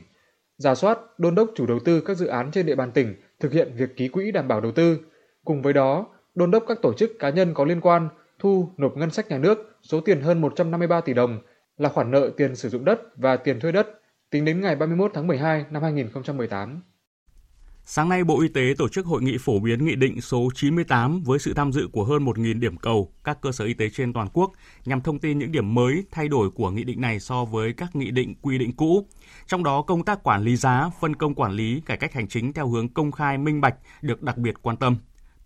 Giả 0.58 0.76
soát, 0.76 1.00
đôn 1.18 1.36
đốc 1.36 1.50
chủ 1.56 1.66
đầu 1.66 1.80
tư 1.80 2.02
các 2.02 2.18
dự 2.18 2.28
án 2.28 2.52
trên 2.52 2.66
địa 2.66 2.76
bàn 2.76 2.92
tỉnh 2.92 3.16
thực 3.40 3.52
hiện 3.52 3.72
việc 3.78 3.98
ký 3.98 4.08
quỹ 4.08 4.32
đảm 4.32 4.48
bảo 4.48 4.62
đầu 4.62 4.72
tư. 4.72 5.00
Cùng 5.46 5.62
với 5.62 5.74
đó, 5.74 6.08
đôn 6.36 6.52
đốc 6.52 6.64
các 6.68 6.82
tổ 6.82 6.94
chức 6.94 7.12
cá 7.20 7.30
nhân 7.30 7.54
có 7.54 7.66
liên 7.66 7.82
quan 7.82 8.10
thu 8.40 8.70
nộp 8.78 8.98
ngân 8.98 9.12
sách 9.12 9.30
nhà 9.30 9.38
nước 9.38 9.78
số 9.82 10.02
tiền 10.02 10.22
hơn 10.22 10.42
153 10.42 11.02
tỷ 11.02 11.14
đồng 11.14 11.40
là 11.78 11.90
khoản 11.90 12.12
nợ 12.12 12.32
tiền 12.38 12.56
sử 12.56 12.70
dụng 12.70 12.86
đất 12.86 13.02
và 13.16 13.38
tiền 13.38 13.60
thuê 13.60 13.72
đất 13.72 13.88
tính 14.30 14.46
đến 14.46 14.62
ngày 14.62 14.76
31 14.76 15.12
tháng 15.14 15.28
12 15.28 15.66
năm 15.70 15.84
2018. 15.84 16.82
Sáng 17.88 18.10
nay, 18.10 18.24
Bộ 18.24 18.42
Y 18.42 18.48
tế 18.48 18.74
tổ 18.78 18.88
chức 18.90 19.06
hội 19.06 19.22
nghị 19.22 19.38
phổ 19.38 19.60
biến 19.60 19.86
nghị 19.86 19.96
định 19.96 20.22
số 20.22 20.50
98 20.56 21.24
với 21.24 21.40
sự 21.40 21.54
tham 21.54 21.72
dự 21.72 21.88
của 21.92 22.04
hơn 22.04 22.26
1.000 22.26 22.60
điểm 22.60 22.78
cầu 22.78 23.12
các 23.24 23.42
cơ 23.42 23.52
sở 23.52 23.66
y 23.66 23.74
tế 23.74 23.90
trên 23.90 24.14
toàn 24.14 24.28
quốc 24.34 24.52
nhằm 24.86 25.02
thông 25.02 25.20
tin 25.20 25.40
những 25.40 25.52
điểm 25.52 25.74
mới 25.74 26.04
thay 26.12 26.28
đổi 26.28 26.52
của 26.52 26.72
nghị 26.72 26.84
định 26.84 27.02
này 27.02 27.20
so 27.20 27.46
với 27.46 27.74
các 27.74 27.96
nghị 27.96 28.12
định 28.12 28.36
quy 28.42 28.58
định 28.58 28.72
cũ. 28.72 29.08
Trong 29.48 29.64
đó, 29.64 29.82
công 29.82 30.06
tác 30.06 30.24
quản 30.24 30.44
lý 30.44 30.56
giá, 30.56 30.90
phân 31.02 31.16
công 31.16 31.36
quản 31.36 31.52
lý, 31.52 31.82
cải 31.86 31.98
cách 31.98 32.14
hành 32.14 32.28
chính 32.28 32.54
theo 32.54 32.68
hướng 32.68 32.90
công 32.90 33.12
khai 33.12 33.38
minh 33.38 33.62
bạch 33.62 33.76
được 34.02 34.22
đặc 34.22 34.38
biệt 34.38 34.56
quan 34.62 34.78
tâm. 34.78 34.98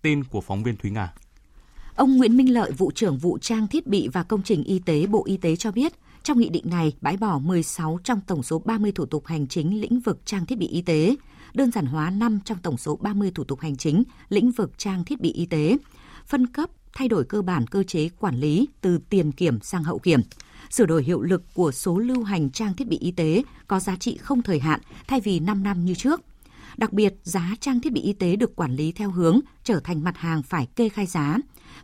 Tin 0.02 0.24
của 0.24 0.42
phóng 0.42 0.64
viên 0.64 0.78
Thúy 0.78 0.92
Nga. 0.92 1.14
Ông 1.96 2.18
Nguyễn 2.18 2.38
Minh 2.38 2.54
Lợi, 2.54 2.72
vụ 2.72 2.92
trưởng 2.92 3.18
vụ 3.18 3.38
trang 3.42 3.68
thiết 3.68 3.88
bị 3.88 4.08
và 4.08 4.24
công 4.24 4.44
trình 4.44 4.64
y 4.64 4.80
tế 4.80 5.06
Bộ 5.08 5.24
Y 5.26 5.38
tế 5.38 5.56
cho 5.56 5.72
biết, 5.72 5.94
trong 6.24 6.40
nghị 6.40 6.50
định 6.50 6.64
này 6.70 6.94
bãi 7.02 7.18
bỏ 7.18 7.40
16 7.40 8.00
trong 8.04 8.22
tổng 8.28 8.44
số 8.44 8.60
30 8.60 8.92
thủ 8.92 9.06
tục 9.06 9.26
hành 9.26 9.48
chính 9.48 9.82
lĩnh 9.82 10.00
vực 10.00 10.20
trang 10.26 10.46
thiết 10.46 10.58
bị 10.58 10.68
y 10.68 10.82
tế, 10.82 11.16
đơn 11.54 11.72
giản 11.72 11.86
hóa 11.86 12.10
5 12.10 12.40
trong 12.46 12.58
tổng 12.64 12.78
số 12.78 12.96
30 12.96 13.32
thủ 13.36 13.44
tục 13.44 13.60
hành 13.60 13.78
chính 13.78 14.04
lĩnh 14.30 14.52
vực 14.52 14.72
trang 14.78 15.04
thiết 15.04 15.22
bị 15.22 15.32
y 15.32 15.46
tế, 15.46 15.78
phân 16.26 16.48
cấp, 16.48 16.70
thay 16.94 17.08
đổi 17.08 17.26
cơ 17.26 17.42
bản 17.42 17.68
cơ 17.68 17.84
chế 17.84 18.10
quản 18.10 18.36
lý 18.36 18.68
từ 18.82 19.00
tiền 19.10 19.32
kiểm 19.32 19.62
sang 19.62 19.84
hậu 19.84 20.00
kiểm, 20.00 20.22
sửa 20.70 20.86
đổi 20.86 21.04
hiệu 21.04 21.22
lực 21.22 21.44
của 21.54 21.72
số 21.72 21.98
lưu 21.98 22.24
hành 22.24 22.50
trang 22.50 22.74
thiết 22.74 22.88
bị 22.88 22.98
y 22.98 23.12
tế 23.12 23.44
có 23.68 23.80
giá 23.80 23.96
trị 23.96 24.18
không 24.18 24.42
thời 24.42 24.60
hạn 24.60 24.80
thay 25.08 25.22
vì 25.22 25.40
5 25.40 25.64
năm 25.64 25.86
như 25.86 25.96
trước. 25.96 26.22
Đặc 26.78 26.94
biệt, 26.94 27.14
giá 27.24 27.56
trang 27.60 27.80
thiết 27.80 27.94
bị 27.94 28.02
y 28.02 28.14
tế 28.14 28.36
được 28.36 28.56
quản 28.56 28.76
lý 28.76 28.92
theo 28.92 29.12
hướng 29.12 29.40
trở 29.64 29.80
thành 29.80 30.04
mặt 30.04 30.18
hàng 30.18 30.44
phải 30.44 30.68
kê 30.76 30.90
khai 30.90 31.06
giá, 31.06 31.38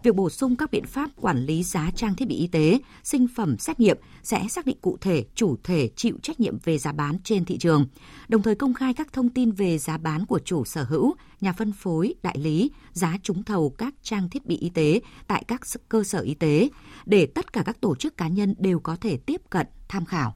Việc 0.03 0.15
bổ 0.15 0.29
sung 0.29 0.55
các 0.55 0.71
biện 0.71 0.85
pháp 0.85 1.09
quản 1.21 1.45
lý 1.45 1.63
giá 1.63 1.91
trang 1.95 2.15
thiết 2.15 2.27
bị 2.27 2.35
y 2.35 2.47
tế, 2.47 2.79
sinh 3.03 3.27
phẩm 3.35 3.57
xét 3.57 3.79
nghiệm 3.79 3.97
sẽ 4.23 4.47
xác 4.49 4.65
định 4.65 4.77
cụ 4.81 4.97
thể 5.01 5.25
chủ 5.35 5.57
thể 5.63 5.89
chịu 5.95 6.17
trách 6.23 6.39
nhiệm 6.39 6.57
về 6.63 6.77
giá 6.77 6.91
bán 6.91 7.17
trên 7.23 7.45
thị 7.45 7.57
trường, 7.57 7.87
đồng 8.27 8.41
thời 8.41 8.55
công 8.55 8.73
khai 8.73 8.93
các 8.93 9.13
thông 9.13 9.29
tin 9.29 9.51
về 9.51 9.77
giá 9.77 9.97
bán 9.97 10.25
của 10.25 10.39
chủ 10.39 10.65
sở 10.65 10.83
hữu, 10.83 11.15
nhà 11.41 11.53
phân 11.53 11.71
phối, 11.71 12.13
đại 12.23 12.37
lý, 12.37 12.71
giá 12.91 13.17
trúng 13.23 13.43
thầu 13.43 13.69
các 13.69 13.93
trang 14.01 14.29
thiết 14.29 14.45
bị 14.45 14.57
y 14.57 14.69
tế 14.69 15.01
tại 15.27 15.43
các 15.47 15.61
cơ 15.89 16.03
sở 16.03 16.19
y 16.19 16.33
tế 16.33 16.69
để 17.05 17.25
tất 17.25 17.53
cả 17.53 17.63
các 17.65 17.81
tổ 17.81 17.95
chức 17.95 18.17
cá 18.17 18.27
nhân 18.27 18.55
đều 18.57 18.79
có 18.79 18.95
thể 18.95 19.17
tiếp 19.17 19.41
cận 19.49 19.67
tham 19.87 20.05
khảo. 20.05 20.35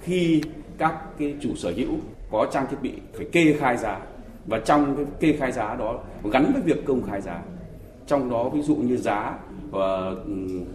Khi 0.00 0.42
các 0.78 0.94
cái 1.18 1.34
chủ 1.42 1.56
sở 1.56 1.72
hữu 1.76 1.98
có 2.30 2.50
trang 2.52 2.66
thiết 2.70 2.76
bị 2.82 2.92
phải 3.16 3.26
kê 3.32 3.56
khai 3.60 3.76
giá 3.76 4.00
và 4.46 4.60
trong 4.66 4.96
cái 4.96 5.06
kê 5.20 5.36
khai 5.38 5.52
giá 5.52 5.74
đó 5.74 6.04
gắn 6.32 6.52
với 6.52 6.62
việc 6.62 6.84
công 6.86 7.02
khai 7.02 7.20
giá 7.20 7.42
trong 8.06 8.30
đó 8.30 8.48
ví 8.48 8.62
dụ 8.62 8.76
như 8.76 8.96
giá 8.96 9.38
và 9.70 10.06
ừ, 10.06 10.32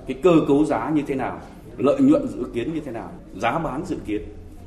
cái 0.08 0.18
cơ 0.24 0.32
cấu 0.48 0.66
giá 0.66 0.90
như 0.90 1.02
thế 1.08 1.16
nào, 1.16 1.40
lợi 1.78 2.02
nhuận 2.02 2.28
dự 2.28 2.44
kiến 2.54 2.74
như 2.74 2.80
thế 2.80 2.92
nào, 2.92 3.12
giá 3.36 3.60
bán 3.60 3.86
dự 3.86 3.98
kiến. 4.06 4.22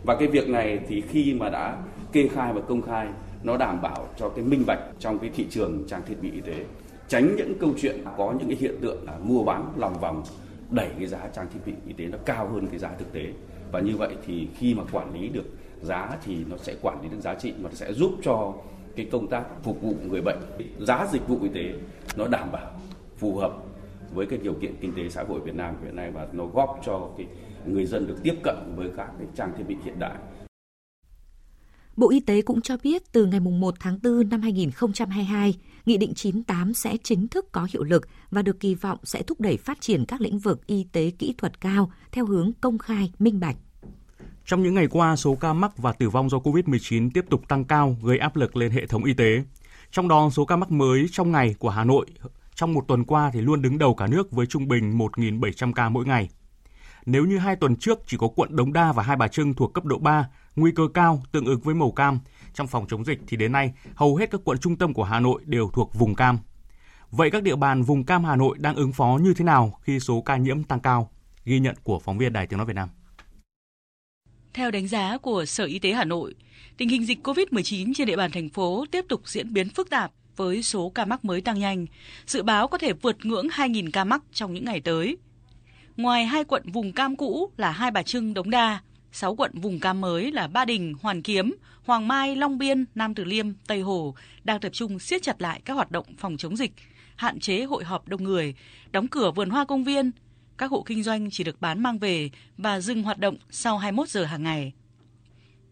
Và 0.04 0.16
cái 0.16 0.28
việc 0.28 0.48
này 0.48 0.80
thì 0.88 1.00
khi 1.00 1.34
mà 1.34 1.50
đã 1.50 1.76
kê 2.12 2.28
khai 2.28 2.52
và 2.52 2.60
công 2.60 2.82
khai, 2.82 3.08
nó 3.42 3.56
đảm 3.56 3.82
bảo 3.82 4.06
cho 4.16 4.28
cái 4.28 4.44
minh 4.44 4.64
bạch 4.66 4.80
trong 4.98 5.18
cái 5.18 5.30
thị 5.34 5.46
trường 5.50 5.84
trang 5.86 6.02
thiết 6.06 6.16
bị 6.20 6.30
y 6.30 6.40
tế. 6.40 6.64
Tránh 7.08 7.36
những 7.36 7.54
câu 7.60 7.70
chuyện 7.80 7.96
có 8.16 8.34
những 8.38 8.48
cái 8.48 8.56
hiện 8.60 8.74
tượng 8.80 9.06
là 9.06 9.12
mua 9.22 9.44
bán 9.44 9.72
lòng 9.76 10.00
vòng, 10.00 10.22
đẩy 10.70 10.88
cái 10.98 11.06
giá 11.06 11.28
trang 11.34 11.46
thiết 11.54 11.60
bị 11.66 11.72
y 11.86 11.92
tế 11.92 12.10
nó 12.10 12.18
cao 12.24 12.48
hơn 12.48 12.66
cái 12.66 12.78
giá 12.78 12.90
thực 12.98 13.12
tế. 13.12 13.26
Và 13.72 13.80
như 13.80 13.96
vậy 13.96 14.16
thì 14.26 14.48
khi 14.56 14.74
mà 14.74 14.82
quản 14.92 15.14
lý 15.14 15.28
được 15.28 15.44
giá 15.82 16.10
thì 16.24 16.36
nó 16.50 16.56
sẽ 16.56 16.74
quản 16.82 17.02
lý 17.02 17.08
được 17.08 17.20
giá 17.20 17.34
trị, 17.34 17.52
mà 17.62 17.70
sẽ 17.72 17.92
giúp 17.92 18.12
cho 18.22 18.54
cái 18.96 19.08
công 19.12 19.28
tác 19.28 19.44
phục 19.62 19.82
vụ 19.82 19.94
người 20.08 20.20
bệnh 20.20 20.38
giá 20.80 21.06
dịch 21.12 21.28
vụ 21.28 21.38
y 21.42 21.48
tế 21.48 21.74
nó 22.16 22.26
đảm 22.28 22.52
bảo 22.52 22.72
phù 23.16 23.36
hợp 23.36 23.52
với 24.14 24.26
cái 24.26 24.38
điều 24.38 24.54
kiện 24.54 24.74
kinh 24.80 24.92
tế 24.96 25.08
xã 25.08 25.22
hội 25.22 25.40
Việt 25.40 25.54
Nam 25.54 25.74
hiện 25.84 25.96
nay 25.96 26.10
và 26.10 26.28
nó 26.32 26.46
góp 26.46 26.80
cho 26.86 27.10
cái 27.16 27.26
người 27.66 27.86
dân 27.86 28.06
được 28.06 28.16
tiếp 28.22 28.34
cận 28.42 28.56
với 28.76 28.90
các 28.96 29.08
cái 29.18 29.26
trang 29.34 29.52
thiết 29.58 29.64
bị 29.68 29.76
hiện 29.84 29.98
đại. 29.98 30.18
Bộ 31.96 32.10
Y 32.10 32.20
tế 32.20 32.42
cũng 32.42 32.60
cho 32.60 32.76
biết 32.82 33.12
từ 33.12 33.26
ngày 33.26 33.40
1 33.40 33.74
tháng 33.80 33.98
4 34.02 34.28
năm 34.28 34.40
2022, 34.40 35.54
Nghị 35.86 35.96
định 35.96 36.14
98 36.14 36.74
sẽ 36.74 36.96
chính 37.02 37.28
thức 37.28 37.52
có 37.52 37.66
hiệu 37.72 37.82
lực 37.82 38.08
và 38.30 38.42
được 38.42 38.60
kỳ 38.60 38.74
vọng 38.74 38.98
sẽ 39.04 39.22
thúc 39.22 39.40
đẩy 39.40 39.56
phát 39.56 39.80
triển 39.80 40.04
các 40.06 40.20
lĩnh 40.20 40.38
vực 40.38 40.66
y 40.66 40.86
tế 40.92 41.10
kỹ 41.18 41.34
thuật 41.38 41.60
cao 41.60 41.92
theo 42.12 42.26
hướng 42.26 42.52
công 42.60 42.78
khai, 42.78 43.12
minh 43.18 43.40
bạch. 43.40 43.56
Trong 44.46 44.62
những 44.62 44.74
ngày 44.74 44.86
qua, 44.86 45.16
số 45.16 45.34
ca 45.34 45.52
mắc 45.52 45.78
và 45.78 45.92
tử 45.92 46.08
vong 46.08 46.30
do 46.30 46.38
COVID-19 46.38 47.10
tiếp 47.14 47.24
tục 47.30 47.48
tăng 47.48 47.64
cao, 47.64 47.96
gây 48.02 48.18
áp 48.18 48.36
lực 48.36 48.56
lên 48.56 48.70
hệ 48.70 48.86
thống 48.86 49.04
y 49.04 49.14
tế. 49.14 49.42
Trong 49.90 50.08
đó, 50.08 50.30
số 50.32 50.44
ca 50.44 50.56
mắc 50.56 50.70
mới 50.70 51.06
trong 51.12 51.32
ngày 51.32 51.54
của 51.58 51.70
Hà 51.70 51.84
Nội 51.84 52.06
trong 52.54 52.74
một 52.74 52.84
tuần 52.88 53.04
qua 53.04 53.30
thì 53.32 53.40
luôn 53.40 53.62
đứng 53.62 53.78
đầu 53.78 53.94
cả 53.94 54.06
nước 54.06 54.30
với 54.30 54.46
trung 54.46 54.68
bình 54.68 54.98
1.700 54.98 55.72
ca 55.72 55.88
mỗi 55.88 56.04
ngày. 56.04 56.28
Nếu 57.06 57.24
như 57.24 57.38
hai 57.38 57.56
tuần 57.56 57.76
trước 57.76 57.98
chỉ 58.06 58.16
có 58.16 58.28
quận 58.28 58.56
Đống 58.56 58.72
Đa 58.72 58.92
và 58.92 59.02
Hai 59.02 59.16
Bà 59.16 59.28
Trưng 59.28 59.54
thuộc 59.54 59.74
cấp 59.74 59.84
độ 59.84 59.98
3, 59.98 60.28
nguy 60.56 60.72
cơ 60.72 60.82
cao 60.94 61.22
tương 61.32 61.46
ứng 61.46 61.60
với 61.60 61.74
màu 61.74 61.90
cam 61.90 62.18
trong 62.54 62.66
phòng 62.66 62.86
chống 62.88 63.04
dịch 63.04 63.20
thì 63.26 63.36
đến 63.36 63.52
nay 63.52 63.72
hầu 63.94 64.16
hết 64.16 64.30
các 64.30 64.40
quận 64.44 64.58
trung 64.58 64.76
tâm 64.76 64.94
của 64.94 65.04
Hà 65.04 65.20
Nội 65.20 65.42
đều 65.44 65.70
thuộc 65.72 65.94
vùng 65.94 66.14
cam. 66.14 66.38
Vậy 67.10 67.30
các 67.30 67.42
địa 67.42 67.56
bàn 67.56 67.82
vùng 67.82 68.04
cam 68.04 68.24
Hà 68.24 68.36
Nội 68.36 68.56
đang 68.60 68.76
ứng 68.76 68.92
phó 68.92 69.18
như 69.22 69.34
thế 69.34 69.44
nào 69.44 69.78
khi 69.82 70.00
số 70.00 70.20
ca 70.20 70.36
nhiễm 70.36 70.64
tăng 70.64 70.80
cao? 70.80 71.10
Ghi 71.44 71.60
nhận 71.60 71.76
của 71.82 71.98
phóng 71.98 72.18
viên 72.18 72.32
Đài 72.32 72.46
Tiếng 72.46 72.56
Nói 72.56 72.66
Việt 72.66 72.76
Nam. 72.76 72.88
Theo 74.54 74.70
đánh 74.70 74.88
giá 74.88 75.18
của 75.18 75.44
Sở 75.44 75.64
Y 75.64 75.78
tế 75.78 75.92
Hà 75.92 76.04
Nội, 76.04 76.34
tình 76.76 76.88
hình 76.88 77.06
dịch 77.06 77.26
COVID-19 77.26 77.92
trên 77.94 78.06
địa 78.06 78.16
bàn 78.16 78.30
thành 78.30 78.48
phố 78.48 78.84
tiếp 78.90 79.04
tục 79.08 79.22
diễn 79.24 79.52
biến 79.52 79.68
phức 79.68 79.90
tạp 79.90 80.12
với 80.36 80.62
số 80.62 80.92
ca 80.94 81.04
mắc 81.04 81.24
mới 81.24 81.40
tăng 81.40 81.58
nhanh, 81.58 81.86
dự 82.26 82.42
báo 82.42 82.68
có 82.68 82.78
thể 82.78 82.92
vượt 82.92 83.16
ngưỡng 83.22 83.48
2.000 83.48 83.90
ca 83.92 84.04
mắc 84.04 84.22
trong 84.32 84.54
những 84.54 84.64
ngày 84.64 84.80
tới. 84.80 85.16
Ngoài 85.96 86.26
hai 86.26 86.44
quận 86.44 86.62
vùng 86.72 86.92
cam 86.92 87.16
cũ 87.16 87.50
là 87.56 87.70
Hai 87.70 87.90
Bà 87.90 88.02
Trưng, 88.02 88.34
Đống 88.34 88.50
Đa, 88.50 88.80
6 89.12 89.34
quận 89.34 89.50
vùng 89.54 89.80
cam 89.80 90.00
mới 90.00 90.32
là 90.32 90.48
Ba 90.48 90.64
Đình, 90.64 90.94
Hoàn 91.02 91.22
Kiếm, 91.22 91.54
Hoàng 91.84 92.08
Mai, 92.08 92.36
Long 92.36 92.58
Biên, 92.58 92.84
Nam 92.94 93.14
Từ 93.14 93.24
Liêm, 93.24 93.46
Tây 93.66 93.80
Hồ 93.80 94.14
đang 94.44 94.60
tập 94.60 94.72
trung 94.72 94.98
siết 94.98 95.22
chặt 95.22 95.42
lại 95.42 95.60
các 95.64 95.74
hoạt 95.74 95.90
động 95.90 96.06
phòng 96.18 96.36
chống 96.36 96.56
dịch, 96.56 96.72
hạn 97.16 97.40
chế 97.40 97.64
hội 97.64 97.84
họp 97.84 98.08
đông 98.08 98.24
người, 98.24 98.54
đóng 98.90 99.08
cửa 99.08 99.30
vườn 99.30 99.50
hoa 99.50 99.64
công 99.64 99.84
viên, 99.84 100.10
các 100.58 100.70
hộ 100.70 100.82
kinh 100.82 101.02
doanh 101.02 101.30
chỉ 101.30 101.44
được 101.44 101.60
bán 101.60 101.82
mang 101.82 101.98
về 101.98 102.30
và 102.56 102.80
dừng 102.80 103.02
hoạt 103.02 103.18
động 103.18 103.36
sau 103.50 103.78
21 103.78 104.08
giờ 104.08 104.24
hàng 104.24 104.42
ngày. 104.42 104.72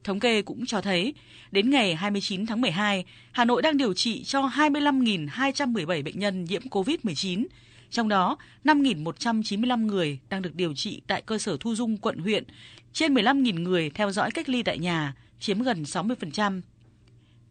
Thống 0.04 0.20
kê 0.20 0.42
cũng 0.42 0.66
cho 0.66 0.80
thấy, 0.80 1.14
đến 1.50 1.70
ngày 1.70 1.94
29 1.94 2.46
tháng 2.46 2.60
12, 2.60 3.04
Hà 3.32 3.44
Nội 3.44 3.62
đang 3.62 3.76
điều 3.76 3.94
trị 3.94 4.24
cho 4.24 4.42
25.217 4.42 6.04
bệnh 6.04 6.18
nhân 6.18 6.44
nhiễm 6.44 6.62
COVID-19, 6.62 7.46
trong 7.90 8.08
đó 8.08 8.36
5.195 8.64 9.86
người 9.86 10.18
đang 10.28 10.42
được 10.42 10.54
điều 10.54 10.74
trị 10.74 11.02
tại 11.06 11.22
cơ 11.22 11.38
sở 11.38 11.56
thu 11.60 11.74
dung 11.74 11.96
quận 11.96 12.18
huyện, 12.18 12.44
trên 12.92 13.14
15.000 13.14 13.62
người 13.62 13.90
theo 13.90 14.12
dõi 14.12 14.30
cách 14.30 14.48
ly 14.48 14.62
tại 14.62 14.78
nhà, 14.78 15.14
chiếm 15.40 15.62
gần 15.62 15.82
60%. 15.82 16.60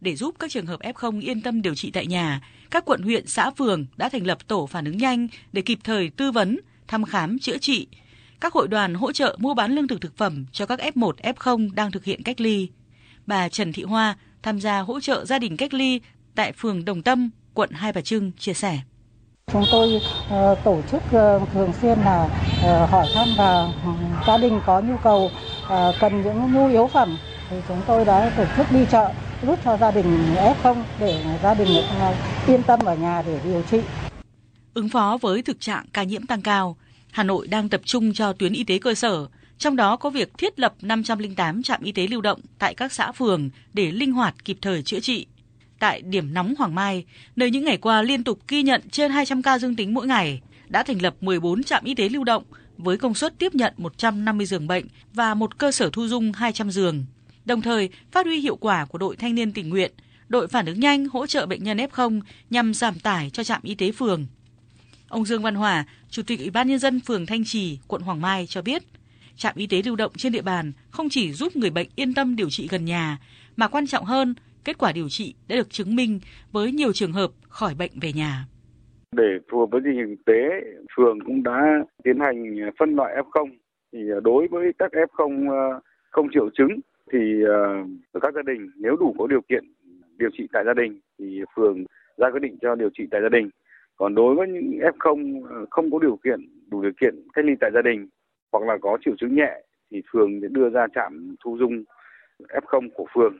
Để 0.00 0.16
giúp 0.16 0.34
các 0.38 0.50
trường 0.50 0.66
hợp 0.66 0.80
F0 0.80 1.20
yên 1.20 1.40
tâm 1.40 1.62
điều 1.62 1.74
trị 1.74 1.90
tại 1.90 2.06
nhà, 2.06 2.40
các 2.70 2.84
quận 2.84 3.02
huyện 3.02 3.26
xã 3.26 3.50
phường 3.50 3.86
đã 3.96 4.08
thành 4.08 4.26
lập 4.26 4.48
tổ 4.48 4.66
phản 4.66 4.84
ứng 4.84 4.96
nhanh 4.96 5.28
để 5.52 5.62
kịp 5.62 5.78
thời 5.84 6.10
tư 6.10 6.32
vấn, 6.32 6.58
thăm 6.90 7.04
khám, 7.04 7.38
chữa 7.38 7.58
trị. 7.58 7.86
Các 8.40 8.52
hội 8.52 8.68
đoàn 8.68 8.94
hỗ 8.94 9.12
trợ 9.12 9.36
mua 9.38 9.54
bán 9.54 9.72
lương 9.72 9.88
thực 9.88 10.00
thực 10.00 10.16
phẩm 10.16 10.46
cho 10.52 10.66
các 10.66 10.80
F1, 10.94 11.12
F0 11.22 11.74
đang 11.74 11.90
thực 11.90 12.04
hiện 12.04 12.22
cách 12.22 12.40
ly. 12.40 12.68
Bà 13.26 13.48
Trần 13.48 13.72
Thị 13.72 13.82
Hoa 13.82 14.16
tham 14.42 14.60
gia 14.60 14.80
hỗ 14.80 15.00
trợ 15.00 15.24
gia 15.24 15.38
đình 15.38 15.56
cách 15.56 15.74
ly 15.74 16.00
tại 16.34 16.52
phường 16.52 16.84
Đồng 16.84 17.02
Tâm, 17.02 17.30
quận 17.54 17.70
Hai 17.72 17.92
Bà 17.92 18.00
Trưng 18.00 18.32
chia 18.38 18.54
sẻ. 18.54 18.78
Chúng 19.52 19.64
tôi 19.72 19.88
uh, 19.94 20.58
tổ 20.64 20.82
chức 20.90 21.02
uh, 21.06 21.48
thường 21.52 21.72
xuyên 21.82 21.98
là 21.98 22.24
uh, 22.24 22.90
hỏi 22.90 23.06
thăm 23.14 23.28
và 23.38 23.64
uh, 23.64 24.26
gia 24.26 24.38
đình 24.38 24.60
có 24.66 24.80
nhu 24.80 24.96
cầu 25.02 25.30
uh, 25.64 25.94
cần 26.00 26.22
những 26.22 26.52
nhu 26.54 26.68
yếu 26.68 26.86
phẩm 26.86 27.18
thì 27.50 27.56
chúng 27.68 27.80
tôi 27.86 28.04
đã 28.04 28.32
tổ 28.36 28.44
chức 28.56 28.72
đi 28.72 28.80
chợ 28.90 29.12
giúp 29.42 29.58
cho 29.64 29.76
gia 29.76 29.90
đình 29.90 30.34
F0 30.34 30.82
để 31.00 31.24
gia 31.42 31.54
đình 31.54 31.68
uh, 31.78 32.48
yên 32.48 32.62
tâm 32.62 32.80
ở 32.84 32.94
nhà 32.94 33.22
để 33.26 33.40
điều 33.44 33.62
trị. 33.70 33.80
Ứng 34.74 34.88
phó 34.88 35.18
với 35.20 35.42
thực 35.42 35.60
trạng 35.60 35.86
ca 35.92 36.02
nhiễm 36.02 36.26
tăng 36.26 36.42
cao, 36.42 36.76
Hà 37.10 37.22
Nội 37.22 37.48
đang 37.48 37.68
tập 37.68 37.80
trung 37.84 38.12
cho 38.12 38.32
tuyến 38.32 38.52
y 38.52 38.64
tế 38.64 38.78
cơ 38.78 38.94
sở, 38.94 39.26
trong 39.58 39.76
đó 39.76 39.96
có 39.96 40.10
việc 40.10 40.38
thiết 40.38 40.58
lập 40.58 40.74
508 40.82 41.62
trạm 41.62 41.82
y 41.82 41.92
tế 41.92 42.06
lưu 42.06 42.20
động 42.20 42.40
tại 42.58 42.74
các 42.74 42.92
xã 42.92 43.12
phường 43.12 43.50
để 43.72 43.90
linh 43.90 44.12
hoạt 44.12 44.44
kịp 44.44 44.58
thời 44.62 44.82
chữa 44.82 45.00
trị. 45.00 45.26
Tại 45.78 46.00
điểm 46.00 46.34
nóng 46.34 46.54
Hoàng 46.58 46.74
Mai, 46.74 47.04
nơi 47.36 47.50
những 47.50 47.64
ngày 47.64 47.76
qua 47.76 48.02
liên 48.02 48.24
tục 48.24 48.38
ghi 48.48 48.62
nhận 48.62 48.82
trên 48.90 49.10
200 49.10 49.42
ca 49.42 49.58
dương 49.58 49.76
tính 49.76 49.94
mỗi 49.94 50.06
ngày, 50.06 50.40
đã 50.68 50.82
thành 50.82 51.02
lập 51.02 51.14
14 51.20 51.62
trạm 51.62 51.84
y 51.84 51.94
tế 51.94 52.08
lưu 52.08 52.24
động 52.24 52.42
với 52.78 52.96
công 52.96 53.14
suất 53.14 53.38
tiếp 53.38 53.54
nhận 53.54 53.74
150 53.76 54.46
giường 54.46 54.66
bệnh 54.66 54.86
và 55.12 55.34
một 55.34 55.58
cơ 55.58 55.72
sở 55.72 55.90
thu 55.92 56.08
dung 56.08 56.32
200 56.32 56.70
giường. 56.70 57.04
Đồng 57.44 57.62
thời, 57.62 57.88
phát 58.12 58.26
huy 58.26 58.40
hiệu 58.40 58.56
quả 58.56 58.84
của 58.84 58.98
đội 58.98 59.16
thanh 59.16 59.34
niên 59.34 59.52
tình 59.52 59.68
nguyện, 59.68 59.92
đội 60.28 60.48
phản 60.48 60.66
ứng 60.66 60.80
nhanh 60.80 61.08
hỗ 61.08 61.26
trợ 61.26 61.46
bệnh 61.46 61.64
nhân 61.64 61.78
F0 61.78 62.20
nhằm 62.50 62.74
giảm 62.74 62.98
tải 62.98 63.30
cho 63.30 63.44
trạm 63.44 63.60
y 63.62 63.74
tế 63.74 63.92
phường. 63.92 64.26
Ông 65.10 65.24
Dương 65.24 65.42
Văn 65.42 65.54
Hòa, 65.54 65.84
Chủ 66.08 66.22
tịch 66.26 66.38
Ủy 66.38 66.50
ban 66.50 66.68
Nhân 66.68 66.78
dân 66.78 67.00
phường 67.06 67.26
Thanh 67.26 67.44
Trì, 67.44 67.78
quận 67.88 68.02
Hoàng 68.02 68.20
Mai 68.20 68.46
cho 68.48 68.62
biết, 68.62 68.82
trạm 69.36 69.54
y 69.56 69.66
tế 69.66 69.82
lưu 69.86 69.96
động 69.96 70.12
trên 70.16 70.32
địa 70.32 70.42
bàn 70.42 70.72
không 70.90 71.08
chỉ 71.10 71.32
giúp 71.32 71.56
người 71.56 71.70
bệnh 71.70 71.88
yên 71.96 72.14
tâm 72.14 72.36
điều 72.36 72.50
trị 72.50 72.68
gần 72.70 72.84
nhà, 72.84 73.18
mà 73.56 73.68
quan 73.68 73.86
trọng 73.86 74.04
hơn, 74.04 74.34
kết 74.64 74.78
quả 74.78 74.92
điều 74.92 75.08
trị 75.08 75.34
đã 75.48 75.56
được 75.56 75.70
chứng 75.70 75.96
minh 75.96 76.20
với 76.52 76.72
nhiều 76.72 76.92
trường 76.92 77.12
hợp 77.12 77.30
khỏi 77.48 77.74
bệnh 77.78 77.90
về 78.02 78.12
nhà. 78.12 78.44
Để 79.16 79.38
phù 79.50 79.58
hợp 79.58 79.66
với 79.70 79.80
tình 79.84 79.96
hình 79.96 80.16
thực 80.16 80.24
tế, 80.26 80.42
phường 80.96 81.18
cũng 81.26 81.42
đã 81.42 81.60
tiến 82.04 82.20
hành 82.20 82.56
phân 82.78 82.96
loại 82.96 83.14
F0. 83.16 83.50
Thì 83.92 83.98
à, 84.16 84.20
đối 84.22 84.48
với 84.48 84.72
các 84.78 84.92
F0 84.92 85.52
à, 85.52 85.80
không 86.10 86.28
triệu 86.34 86.50
chứng 86.58 86.80
thì 87.12 87.18
à, 87.48 87.58
các 88.22 88.34
gia 88.34 88.42
đình 88.42 88.70
nếu 88.76 88.96
đủ 88.96 89.14
có 89.18 89.26
điều 89.26 89.40
kiện 89.48 89.64
điều 90.18 90.30
trị 90.38 90.48
tại 90.52 90.62
gia 90.66 90.74
đình 90.74 91.00
thì 91.18 91.40
phường 91.56 91.84
ra 92.16 92.30
quyết 92.30 92.42
định 92.42 92.56
cho 92.62 92.74
điều 92.74 92.90
trị 92.98 93.04
tại 93.10 93.20
gia 93.22 93.28
đình 93.28 93.50
còn 94.00 94.14
đối 94.14 94.34
với 94.34 94.48
những 94.48 94.78
F0 94.80 95.46
ờ, 95.48 95.66
không 95.70 95.90
có 95.90 95.98
điều 95.98 96.18
kiện 96.24 96.40
đủ 96.70 96.82
điều 96.82 96.92
kiện 97.00 97.14
cách 97.32 97.44
ly 97.44 97.52
tại 97.60 97.70
gia 97.74 97.82
đình 97.82 98.08
hoặc 98.52 98.64
là 98.64 98.78
có 98.82 98.98
triệu 99.04 99.14
chứng 99.20 99.34
nhẹ 99.34 99.50
thì 99.90 100.02
phường 100.12 100.30
sẽ 100.42 100.48
đưa 100.50 100.68
ra 100.70 100.86
trạm 100.94 101.36
thu 101.44 101.56
dung 101.60 101.84
F0 102.38 102.88
của 102.94 103.06
phường 103.14 103.36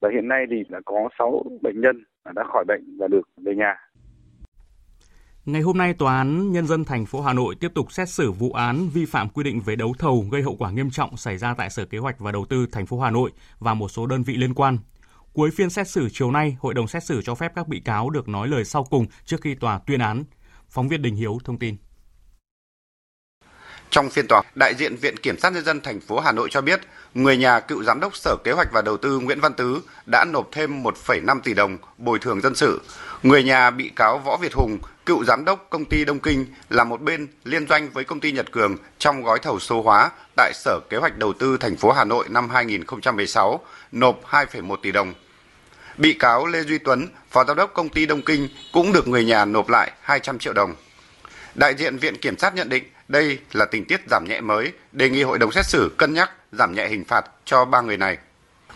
và 0.00 0.08
hiện 0.12 0.28
nay 0.28 0.44
thì 0.50 0.56
đã 0.68 0.80
có 0.84 1.08
6 1.18 1.42
bệnh 1.62 1.80
nhân 1.80 2.04
đã 2.34 2.44
khỏi 2.52 2.64
bệnh 2.68 2.96
và 2.98 3.08
được 3.08 3.28
về 3.36 3.54
nhà. 3.54 3.74
Ngày 5.44 5.62
hôm 5.62 5.78
nay, 5.78 5.94
Tòa 5.98 6.16
án 6.16 6.52
Nhân 6.52 6.66
dân 6.66 6.84
thành 6.84 7.06
phố 7.06 7.20
Hà 7.20 7.32
Nội 7.32 7.54
tiếp 7.60 7.68
tục 7.74 7.92
xét 7.92 8.08
xử 8.08 8.32
vụ 8.32 8.52
án 8.52 8.88
vi 8.94 9.04
phạm 9.04 9.28
quy 9.28 9.44
định 9.44 9.60
về 9.60 9.76
đấu 9.76 9.94
thầu 9.98 10.24
gây 10.32 10.42
hậu 10.42 10.56
quả 10.58 10.70
nghiêm 10.70 10.90
trọng 10.90 11.16
xảy 11.16 11.38
ra 11.38 11.54
tại 11.58 11.70
Sở 11.70 11.84
Kế 11.84 11.98
hoạch 11.98 12.18
và 12.18 12.32
Đầu 12.32 12.44
tư 12.48 12.66
thành 12.72 12.86
phố 12.86 13.00
Hà 13.00 13.10
Nội 13.10 13.30
và 13.58 13.74
một 13.74 13.88
số 13.88 14.06
đơn 14.06 14.22
vị 14.22 14.36
liên 14.36 14.54
quan. 14.54 14.78
Cuối 15.32 15.50
phiên 15.50 15.70
xét 15.70 15.88
xử 15.88 16.08
chiều 16.12 16.30
nay, 16.30 16.56
hội 16.60 16.74
đồng 16.74 16.88
xét 16.88 17.04
xử 17.04 17.22
cho 17.22 17.34
phép 17.34 17.52
các 17.54 17.68
bị 17.68 17.80
cáo 17.84 18.10
được 18.10 18.28
nói 18.28 18.48
lời 18.48 18.64
sau 18.64 18.84
cùng 18.84 19.06
trước 19.24 19.40
khi 19.40 19.54
tòa 19.54 19.80
tuyên 19.86 20.00
án. 20.00 20.24
Phóng 20.68 20.88
viên 20.88 21.02
Đình 21.02 21.16
Hiếu 21.16 21.38
thông 21.44 21.58
tin. 21.58 21.76
Trong 23.90 24.10
phiên 24.10 24.26
tòa, 24.28 24.42
đại 24.54 24.74
diện 24.74 24.96
Viện 24.96 25.16
Kiểm 25.16 25.38
sát 25.38 25.52
Nhân 25.52 25.64
dân 25.64 25.80
thành 25.80 26.00
phố 26.00 26.20
Hà 26.20 26.32
Nội 26.32 26.48
cho 26.50 26.60
biết, 26.60 26.80
người 27.14 27.36
nhà 27.36 27.60
cựu 27.60 27.82
giám 27.82 28.00
đốc 28.00 28.16
Sở 28.16 28.36
Kế 28.44 28.52
hoạch 28.52 28.68
và 28.72 28.82
Đầu 28.82 28.96
tư 28.96 29.18
Nguyễn 29.18 29.40
Văn 29.40 29.54
Tứ 29.54 29.82
đã 30.06 30.24
nộp 30.24 30.48
thêm 30.52 30.82
1,5 30.82 31.40
tỷ 31.40 31.54
đồng 31.54 31.78
bồi 31.98 32.18
thường 32.18 32.40
dân 32.40 32.54
sự. 32.54 32.80
Người 33.22 33.42
nhà 33.42 33.70
bị 33.70 33.90
cáo 33.96 34.18
Võ 34.18 34.36
Việt 34.36 34.54
Hùng, 34.54 34.78
cựu 35.06 35.24
giám 35.24 35.44
đốc 35.44 35.66
công 35.70 35.84
ty 35.84 36.04
Đông 36.04 36.18
Kinh 36.18 36.46
là 36.70 36.84
một 36.84 37.00
bên 37.00 37.28
liên 37.44 37.66
doanh 37.68 37.90
với 37.90 38.04
công 38.04 38.20
ty 38.20 38.32
Nhật 38.32 38.52
Cường 38.52 38.76
trong 38.98 39.22
gói 39.22 39.38
thầu 39.38 39.60
số 39.60 39.82
hóa 39.82 40.10
tại 40.36 40.52
Sở 40.54 40.80
Kế 40.90 40.96
hoạch 40.96 41.18
Đầu 41.18 41.32
tư 41.32 41.56
thành 41.56 41.76
phố 41.76 41.92
Hà 41.92 42.04
Nội 42.04 42.26
năm 42.28 42.48
2016, 42.48 43.60
nộp 43.92 44.20
2,1 44.30 44.76
tỷ 44.82 44.92
đồng. 44.92 45.14
Bị 45.96 46.12
cáo 46.12 46.46
Lê 46.46 46.62
Duy 46.62 46.78
Tuấn, 46.78 47.08
phó 47.30 47.44
giám 47.44 47.56
đốc 47.56 47.74
công 47.74 47.88
ty 47.88 48.06
Đông 48.06 48.22
Kinh 48.22 48.48
cũng 48.72 48.92
được 48.92 49.08
người 49.08 49.24
nhà 49.24 49.44
nộp 49.44 49.68
lại 49.68 49.92
200 50.00 50.38
triệu 50.38 50.52
đồng. 50.52 50.74
Đại 51.54 51.74
diện 51.74 51.98
Viện 51.98 52.16
Kiểm 52.16 52.38
sát 52.38 52.54
nhận 52.54 52.68
định 52.68 52.84
đây 53.08 53.38
là 53.52 53.64
tình 53.64 53.84
tiết 53.84 54.00
giảm 54.10 54.24
nhẹ 54.28 54.40
mới, 54.40 54.72
đề 54.92 55.10
nghị 55.10 55.22
hội 55.22 55.38
đồng 55.38 55.52
xét 55.52 55.66
xử 55.66 55.94
cân 55.98 56.14
nhắc 56.14 56.30
giảm 56.52 56.74
nhẹ 56.74 56.88
hình 56.88 57.04
phạt 57.04 57.24
cho 57.44 57.64
ba 57.64 57.80
người 57.80 57.96
này. 57.96 58.18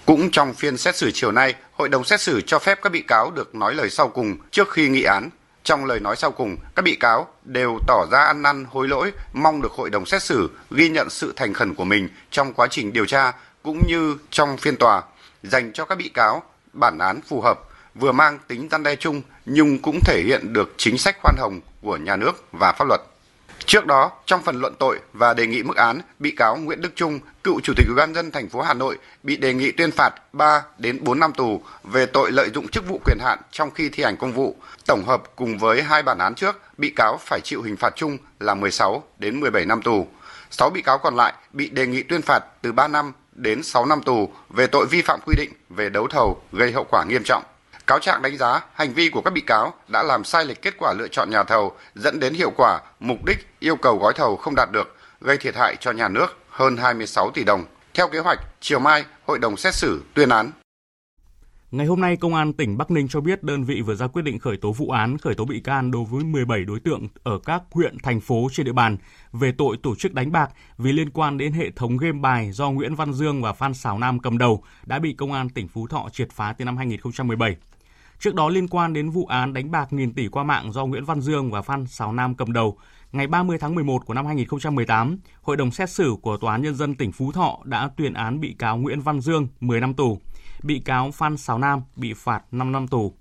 Cũng 0.07 0.31
trong 0.31 0.55
phiên 0.55 0.77
xét 0.77 0.97
xử 0.97 1.11
chiều 1.11 1.33
nay, 1.33 1.55
hội 1.73 1.89
đồng 1.89 2.05
xét 2.05 2.21
xử 2.21 2.41
cho 2.41 2.59
phép 2.59 2.79
các 2.83 2.93
bị 2.93 3.03
cáo 3.03 3.31
được 3.31 3.55
nói 3.55 3.75
lời 3.75 3.91
sau 3.91 4.09
cùng 4.09 4.37
trước 4.51 4.71
khi 4.71 4.89
nghị 4.89 5.03
án. 5.03 5.31
Trong 5.63 5.85
lời 5.85 6.01
nói 6.01 6.17
sau 6.17 6.31
cùng, 6.31 6.57
các 6.75 6.83
bị 6.83 6.97
cáo 6.97 7.29
đều 7.45 7.79
tỏ 7.87 8.07
ra 8.13 8.19
ăn 8.19 8.43
năn 8.43 8.65
hối 8.71 8.89
lỗi, 8.89 9.13
mong 9.33 9.63
được 9.63 9.73
hội 9.73 9.91
đồng 9.91 10.07
xét 10.07 10.23
xử 10.23 10.51
ghi 10.71 10.89
nhận 10.89 11.11
sự 11.11 11.33
thành 11.37 11.55
khẩn 11.55 11.75
của 11.75 11.85
mình 11.85 12.09
trong 12.31 12.53
quá 12.53 12.67
trình 12.71 12.93
điều 12.93 13.07
tra 13.07 13.33
cũng 13.63 13.81
như 13.89 14.17
trong 14.31 14.57
phiên 14.57 14.77
tòa, 14.77 15.03
dành 15.43 15.73
cho 15.73 15.85
các 15.85 15.99
bị 15.99 16.09
cáo 16.09 16.43
bản 16.73 16.99
án 16.99 17.21
phù 17.29 17.41
hợp, 17.41 17.61
vừa 17.95 18.13
mang 18.13 18.39
tính 18.49 18.69
gian 18.71 18.83
đe 18.83 18.97
chung 18.97 19.23
nhưng 19.47 19.79
cũng 19.79 20.01
thể 20.05 20.23
hiện 20.27 20.53
được 20.53 20.75
chính 20.77 20.99
sách 20.99 21.17
khoan 21.23 21.37
hồng 21.39 21.61
của 21.83 21.97
nhà 21.97 22.17
nước 22.17 22.45
và 22.53 22.73
pháp 22.73 22.85
luật. 22.89 23.01
Trước 23.67 23.87
đó, 23.87 24.11
trong 24.27 24.43
phần 24.43 24.61
luận 24.61 24.75
tội 24.79 25.01
và 25.13 25.35
đề 25.35 25.47
nghị 25.47 25.63
mức 25.63 25.77
án, 25.77 26.01
bị 26.19 26.31
cáo 26.31 26.57
Nguyễn 26.57 26.81
Đức 26.81 26.93
Trung, 26.97 27.21
cựu 27.45 27.61
chủ 27.61 27.73
tịch 27.77 27.87
Ủy 27.87 27.97
ban 27.97 28.15
dân 28.15 28.31
thành 28.31 28.49
phố 28.49 28.61
Hà 28.61 28.75
Nội 28.75 28.99
bị 29.23 29.37
đề 29.37 29.55
nghị 29.55 29.73
tuyên 29.73 29.91
phạt 29.91 30.11
3 30.33 30.63
đến 30.79 30.99
4 31.05 31.21
năm 31.21 31.33
tù 31.33 31.63
về 31.85 32.07
tội 32.07 32.33
lợi 32.33 32.51
dụng 32.55 32.69
chức 32.69 32.89
vụ 32.89 33.01
quyền 33.05 33.19
hạn 33.21 33.39
trong 33.51 33.71
khi 33.71 33.89
thi 33.89 34.03
hành 34.03 34.17
công 34.17 34.33
vụ. 34.33 34.57
Tổng 34.87 35.05
hợp 35.07 35.23
cùng 35.37 35.59
với 35.59 35.83
hai 35.83 36.03
bản 36.03 36.19
án 36.19 36.35
trước, 36.35 36.61
bị 36.79 36.93
cáo 36.97 37.19
phải 37.21 37.41
chịu 37.45 37.63
hình 37.63 37.77
phạt 37.77 37.97
chung 37.97 38.19
là 38.41 38.55
16 38.55 39.03
đến 39.19 39.41
17 39.41 39.65
năm 39.65 39.83
tù. 39.83 40.07
6 40.51 40.71
bị 40.71 40.83
cáo 40.83 40.99
còn 40.99 41.17
lại 41.17 41.35
bị 41.53 41.69
đề 41.69 41.87
nghị 41.87 42.03
tuyên 42.03 42.23
phạt 42.23 42.41
từ 42.63 42.73
3 42.73 42.89
năm 42.89 43.13
đến 43.33 43.63
6 43.63 43.87
năm 43.87 44.03
tù 44.03 44.33
về 44.51 44.67
tội 44.67 44.87
vi 44.87 45.03
phạm 45.03 45.21
quy 45.27 45.35
định 45.39 45.53
về 45.71 45.89
đấu 45.89 46.07
thầu 46.07 46.43
gây 46.53 46.73
hậu 46.73 46.85
quả 46.91 47.05
nghiêm 47.05 47.23
trọng. 47.25 47.43
Cáo 47.87 47.99
trạng 47.99 48.23
đánh 48.23 48.37
giá 48.37 48.61
hành 48.75 48.93
vi 48.93 49.09
của 49.09 49.21
các 49.23 49.31
bị 49.31 49.41
cáo 49.41 49.75
đã 49.89 50.03
làm 50.03 50.25
sai 50.25 50.45
lệch 50.45 50.63
kết 50.63 50.75
quả 50.79 50.93
lựa 50.99 51.09
chọn 51.09 51.31
nhà 51.31 51.45
thầu, 51.45 51.77
dẫn 51.95 52.21
đến 52.21 52.35
hiệu 52.35 52.51
quả, 52.57 52.81
mục 53.01 53.25
đích 53.25 53.47
yêu 53.61 53.77
cầu 53.77 53.99
gói 53.99 54.13
thầu 54.17 54.37
không 54.37 54.55
đạt 54.55 54.69
được, 54.73 54.97
gây 55.21 55.39
thiệt 55.39 55.57
hại 55.57 55.77
cho 55.81 55.91
nhà 55.91 56.09
nước 56.09 56.39
hơn 56.49 56.77
26 56.77 57.31
tỷ 57.31 57.45
đồng. 57.45 57.65
Theo 57.95 58.09
kế 58.09 58.19
hoạch, 58.19 58.39
chiều 58.61 58.79
mai, 58.79 59.05
hội 59.27 59.39
đồng 59.39 59.57
xét 59.57 59.75
xử 59.75 60.03
tuyên 60.15 60.29
án. 60.29 60.51
Ngày 61.71 61.87
hôm 61.87 62.01
nay, 62.01 62.17
Công 62.17 62.35
an 62.35 62.53
tỉnh 62.53 62.79
Bắc 62.79 62.91
Ninh 62.91 63.09
cho 63.09 63.21
biết 63.21 63.43
đơn 63.43 63.65
vị 63.65 63.83
vừa 63.83 63.95
ra 63.95 64.07
quyết 64.07 64.23
định 64.23 64.39
khởi 64.39 64.57
tố 64.57 64.73
vụ 64.73 64.91
án, 64.91 65.19
khởi 65.19 65.35
tố 65.35 65.45
bị 65.45 65.61
can 65.61 65.91
đối 65.91 66.05
với 66.05 66.25
17 66.25 66.65
đối 66.65 66.81
tượng 66.81 67.09
ở 67.23 67.39
các 67.45 67.63
huyện, 67.71 67.97
thành 68.03 68.21
phố 68.21 68.49
trên 68.53 68.67
địa 68.67 68.73
bàn 68.73 68.97
về 69.33 69.53
tội 69.59 69.77
tổ 69.83 69.95
chức 69.95 70.15
đánh 70.15 70.33
bạc 70.33 70.51
vì 70.79 70.93
liên 70.93 71.11
quan 71.11 71.39
đến 71.39 71.53
hệ 71.53 71.71
thống 71.71 71.97
game 71.97 72.19
bài 72.21 72.53
do 72.53 72.71
Nguyễn 72.71 72.95
Văn 72.95 73.13
Dương 73.13 73.43
và 73.43 73.53
Phan 73.53 73.75
Xào 73.75 73.99
Nam 73.99 74.19
cầm 74.19 74.39
đầu 74.39 74.63
đã 74.87 74.99
bị 74.99 75.13
Công 75.13 75.33
an 75.33 75.49
tỉnh 75.49 75.69
Phú 75.69 75.87
Thọ 75.87 76.09
triệt 76.13 76.29
phá 76.33 76.55
từ 76.59 76.65
năm 76.65 76.77
2017. 76.77 77.57
Trước 78.25 78.35
đó 78.35 78.49
liên 78.49 78.69
quan 78.69 78.93
đến 78.93 79.11
vụ 79.11 79.27
án 79.27 79.53
đánh 79.53 79.71
bạc 79.71 79.93
nghìn 79.93 80.15
tỷ 80.15 80.29
qua 80.29 80.45
mạng 80.45 80.73
do 80.73 80.87
Nguyễn 80.87 81.05
Văn 81.05 81.21
Dương 81.21 81.51
và 81.51 81.63
Phan 81.63 81.87
Sào 81.87 82.13
Nam 82.13 82.35
cầm 82.35 82.53
đầu, 82.53 82.79
ngày 83.13 83.27
30 83.27 83.59
tháng 83.59 83.75
11 83.75 84.07
của 84.07 84.15
năm 84.15 84.27
2018, 84.27 85.19
Hội 85.43 85.57
đồng 85.57 85.71
xét 85.71 85.91
xử 85.91 86.17
của 86.23 86.37
Tòa 86.37 86.53
án 86.53 86.63
Nhân 86.63 86.75
dân 86.75 86.95
tỉnh 86.95 87.13
Phú 87.13 87.33
Thọ 87.33 87.59
đã 87.65 87.91
tuyên 87.97 88.15
án 88.15 88.41
bị 88.41 88.55
cáo 88.59 88.77
Nguyễn 88.77 89.01
Văn 89.01 89.21
Dương 89.21 89.49
10 89.61 89.81
năm 89.81 89.95
tù, 89.95 90.19
bị 90.63 90.79
cáo 90.79 91.11
Phan 91.11 91.37
Sào 91.37 91.59
Nam 91.59 91.83
bị 91.97 92.15
phạt 92.15 92.43
5 92.51 92.73
năm 92.73 92.89
tù. 92.89 93.15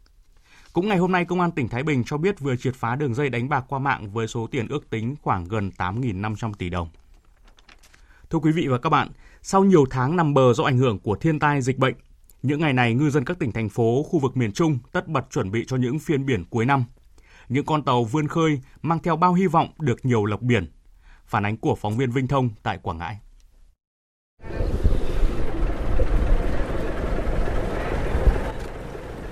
Cũng 0.73 0.87
ngày 0.87 0.97
hôm 0.97 1.11
nay, 1.11 1.25
Công 1.25 1.41
an 1.41 1.51
tỉnh 1.51 1.69
Thái 1.69 1.83
Bình 1.83 2.03
cho 2.03 2.17
biết 2.17 2.39
vừa 2.39 2.55
triệt 2.55 2.75
phá 2.75 2.95
đường 2.95 3.13
dây 3.13 3.29
đánh 3.29 3.49
bạc 3.49 3.65
qua 3.67 3.79
mạng 3.79 4.11
với 4.11 4.27
số 4.27 4.47
tiền 4.47 4.67
ước 4.67 4.89
tính 4.89 5.15
khoảng 5.21 5.43
gần 5.43 5.71
8.500 5.77 6.53
tỷ 6.53 6.69
đồng. 6.69 6.89
Thưa 8.29 8.39
quý 8.39 8.51
vị 8.51 8.67
và 8.67 8.77
các 8.77 8.89
bạn, 8.89 9.09
sau 9.41 9.63
nhiều 9.63 9.85
tháng 9.89 10.15
nằm 10.15 10.33
bờ 10.33 10.53
do 10.53 10.63
ảnh 10.63 10.77
hưởng 10.77 10.99
của 10.99 11.15
thiên 11.15 11.39
tai 11.39 11.61
dịch 11.61 11.77
bệnh, 11.77 11.95
những 12.43 12.59
ngày 12.59 12.73
này 12.73 12.93
ngư 12.93 13.09
dân 13.09 13.25
các 13.25 13.39
tỉnh 13.39 13.51
thành 13.51 13.69
phố 13.69 14.03
khu 14.03 14.19
vực 14.19 14.37
miền 14.37 14.51
Trung 14.51 14.79
tất 14.91 15.07
bật 15.07 15.25
chuẩn 15.31 15.51
bị 15.51 15.65
cho 15.67 15.77
những 15.77 15.99
phiên 15.99 16.25
biển 16.25 16.45
cuối 16.49 16.65
năm. 16.65 16.85
Những 17.49 17.65
con 17.65 17.83
tàu 17.83 18.03
vươn 18.03 18.27
khơi 18.27 18.59
mang 18.81 18.99
theo 18.99 19.15
bao 19.15 19.33
hy 19.33 19.47
vọng 19.47 19.67
được 19.79 20.05
nhiều 20.05 20.25
lộc 20.25 20.41
biển. 20.41 20.71
Phản 21.25 21.45
ánh 21.45 21.57
của 21.57 21.75
phóng 21.75 21.97
viên 21.97 22.11
Vinh 22.11 22.27
Thông 22.27 22.49
tại 22.63 22.77
Quảng 22.83 22.97
Ngãi. 22.97 23.17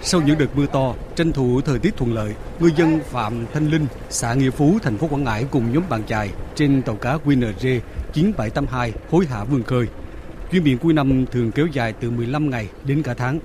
Sau 0.01 0.21
những 0.21 0.37
đợt 0.37 0.55
mưa 0.55 0.65
to, 0.65 0.95
tranh 1.15 1.31
thủ 1.31 1.61
thời 1.61 1.79
tiết 1.79 1.97
thuận 1.97 2.13
lợi, 2.13 2.35
ngư 2.59 2.69
dân 2.77 2.99
Phạm 3.05 3.45
Thanh 3.53 3.67
Linh, 3.67 3.85
xã 4.09 4.33
Nghĩa 4.33 4.49
Phú, 4.49 4.79
thành 4.83 4.97
phố 4.97 5.07
Quảng 5.07 5.23
Ngãi 5.23 5.45
cùng 5.51 5.73
nhóm 5.73 5.83
bạn 5.89 6.03
chài 6.07 6.29
trên 6.55 6.81
tàu 6.81 6.95
cá 6.95 7.17
QNG 7.17 7.79
9782 8.13 8.93
hối 9.11 9.25
hả 9.25 9.43
vươn 9.43 9.63
khơi. 9.63 9.87
Chuyến 10.51 10.63
biển 10.63 10.77
cuối 10.77 10.93
năm 10.93 11.25
thường 11.31 11.51
kéo 11.51 11.67
dài 11.67 11.93
từ 11.93 12.09
15 12.09 12.49
ngày 12.49 12.67
đến 12.85 13.03
cả 13.03 13.13
tháng. 13.13 13.39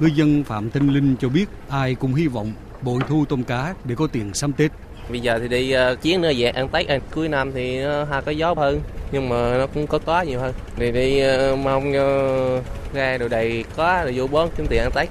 Ngư 0.00 0.06
dân 0.06 0.44
Phạm 0.44 0.70
Thanh 0.70 0.88
Linh 0.88 1.16
cho 1.20 1.28
biết 1.28 1.46
ai 1.68 1.94
cũng 1.94 2.14
hy 2.14 2.26
vọng 2.26 2.52
bội 2.82 3.00
thu 3.08 3.24
tôm 3.28 3.44
cá 3.44 3.74
để 3.84 3.94
có 3.94 4.06
tiền 4.06 4.34
sắm 4.34 4.52
Tết. 4.52 4.70
Bây 5.10 5.20
giờ 5.20 5.38
thì 5.38 5.48
đi 5.48 5.74
uh, 5.76 6.02
chuyến 6.02 6.20
nữa 6.20 6.32
về 6.36 6.48
ăn 6.48 6.68
Tết, 6.68 6.88
ăn 6.88 7.00
cuối 7.14 7.28
năm 7.28 7.52
thì 7.52 7.82
nó 7.82 8.04
ha 8.04 8.20
có 8.20 8.32
gió 8.32 8.54
hơn, 8.56 8.80
nhưng 9.12 9.28
mà 9.28 9.58
nó 9.58 9.66
cũng 9.66 9.86
có 9.86 9.98
có 9.98 10.22
nhiều 10.22 10.40
hơn. 10.40 10.54
Thì 10.76 10.92
đi 10.92 11.22
uh, 11.52 11.58
mong 11.58 11.88
uh, 11.88 12.64
ra 12.94 13.18
đồ 13.18 13.28
đầy 13.28 13.64
có 13.76 14.00
rồi 14.04 14.12
vô 14.16 14.26
bón 14.26 14.48
kiếm 14.56 14.66
tiền 14.70 14.82
ăn 14.82 14.90
Tết. 14.94 15.08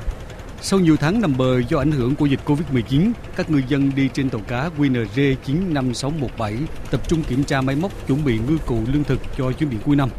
Sau 0.62 0.80
nhiều 0.80 0.98
tháng 0.98 1.22
nằm 1.22 1.38
bờ 1.38 1.62
do 1.70 1.78
ảnh 1.78 1.92
hưởng 1.92 2.16
của 2.16 2.26
dịch 2.26 2.40
Covid-19, 2.46 3.12
các 3.36 3.50
ngư 3.50 3.62
dân 3.68 3.92
đi 3.96 4.10
trên 4.14 4.30
tàu 4.30 4.42
cá 4.48 4.70
QNR 4.78 5.36
95617 5.46 6.56
tập 6.92 7.10
trung 7.10 7.24
kiểm 7.24 7.44
tra 7.44 7.62
máy 7.62 7.76
móc 7.76 8.08
chuẩn 8.08 8.26
bị 8.26 8.40
ngư 8.48 8.58
cụ 8.66 8.80
lương 8.94 9.04
thực 9.04 9.20
cho 9.38 9.52
chuyến 9.52 9.70
biển 9.70 9.80
cuối 9.86 9.96
năm. 9.96 10.10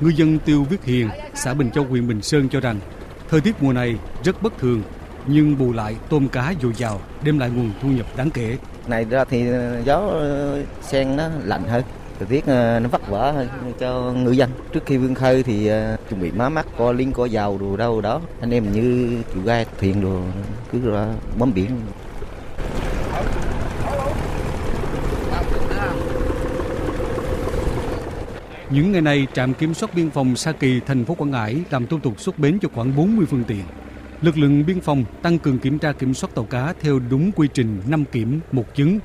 Ngư 0.00 0.08
dân 0.08 0.38
Tiêu 0.38 0.64
Viết 0.64 0.84
Hiền, 0.84 1.08
xã 1.34 1.54
Bình 1.54 1.70
Châu, 1.70 1.84
huyện 1.84 2.08
Bình 2.08 2.22
Sơn 2.22 2.48
cho 2.48 2.60
rằng 2.60 2.76
thời 3.28 3.40
tiết 3.40 3.62
mùa 3.62 3.72
này 3.72 3.96
rất 4.24 4.42
bất 4.42 4.58
thường, 4.58 4.82
nhưng 5.26 5.58
bù 5.58 5.72
lại 5.72 5.96
tôm 6.08 6.28
cá 6.28 6.54
dồi 6.62 6.72
dào 6.76 7.00
đem 7.22 7.38
lại 7.38 7.50
nguồn 7.50 7.70
thu 7.82 7.88
nhập 7.88 8.06
đáng 8.16 8.30
kể. 8.30 8.56
Này 8.86 9.04
ra 9.04 9.24
thì 9.24 9.48
ờ, 9.50 9.82
gió 9.84 9.96
ờ, 9.96 10.62
sen 10.82 11.16
nó 11.16 11.28
lạnh 11.44 11.62
hơn, 11.68 11.82
thời 12.18 12.26
tiết 12.28 12.46
ờ, 12.46 12.80
nó 12.80 12.88
vất 12.88 13.08
vả 13.08 13.32
hơn 13.32 13.48
cho 13.78 14.12
ngư 14.12 14.30
dân. 14.30 14.50
Trước 14.72 14.86
khi 14.86 14.96
vươn 14.96 15.14
khơi 15.14 15.42
thì 15.42 15.70
chuẩn 16.10 16.20
bị 16.20 16.30
má 16.30 16.48
mắt, 16.48 16.66
co 16.78 16.92
liên, 16.92 17.12
co 17.12 17.24
dầu 17.24 17.58
đồ 17.58 17.76
đâu 17.76 18.00
đó. 18.00 18.20
Anh 18.40 18.50
em 18.50 18.72
như 18.72 19.18
chủ 19.34 19.40
ga 19.44 19.64
thuyền 19.80 20.00
đồ 20.00 20.20
cứ 20.72 20.90
ra 20.90 21.06
bấm 21.38 21.54
biển 21.54 21.70
Những 28.70 28.92
ngày 28.92 29.02
này, 29.02 29.26
trạm 29.34 29.54
kiểm 29.54 29.74
soát 29.74 29.94
biên 29.94 30.10
phòng 30.10 30.36
Sa 30.36 30.52
Kỳ, 30.52 30.80
thành 30.86 31.04
phố 31.04 31.14
Quảng 31.14 31.30
Ngãi 31.30 31.62
làm 31.70 31.86
thủ 31.86 31.98
tục 31.98 32.20
xuất 32.20 32.38
bến 32.38 32.58
cho 32.62 32.68
khoảng 32.74 32.96
40 32.96 33.26
phương 33.26 33.44
tiện. 33.44 33.62
Lực 34.22 34.38
lượng 34.38 34.66
biên 34.66 34.80
phòng 34.80 35.04
tăng 35.22 35.38
cường 35.38 35.58
kiểm 35.58 35.78
tra 35.78 35.92
kiểm 35.92 36.14
soát 36.14 36.34
tàu 36.34 36.44
cá 36.44 36.74
theo 36.80 36.98
đúng 37.10 37.32
quy 37.32 37.48
trình 37.54 37.80
5 37.88 38.04
kiểm, 38.12 38.40
một 38.52 38.74
chứng. 38.74 38.98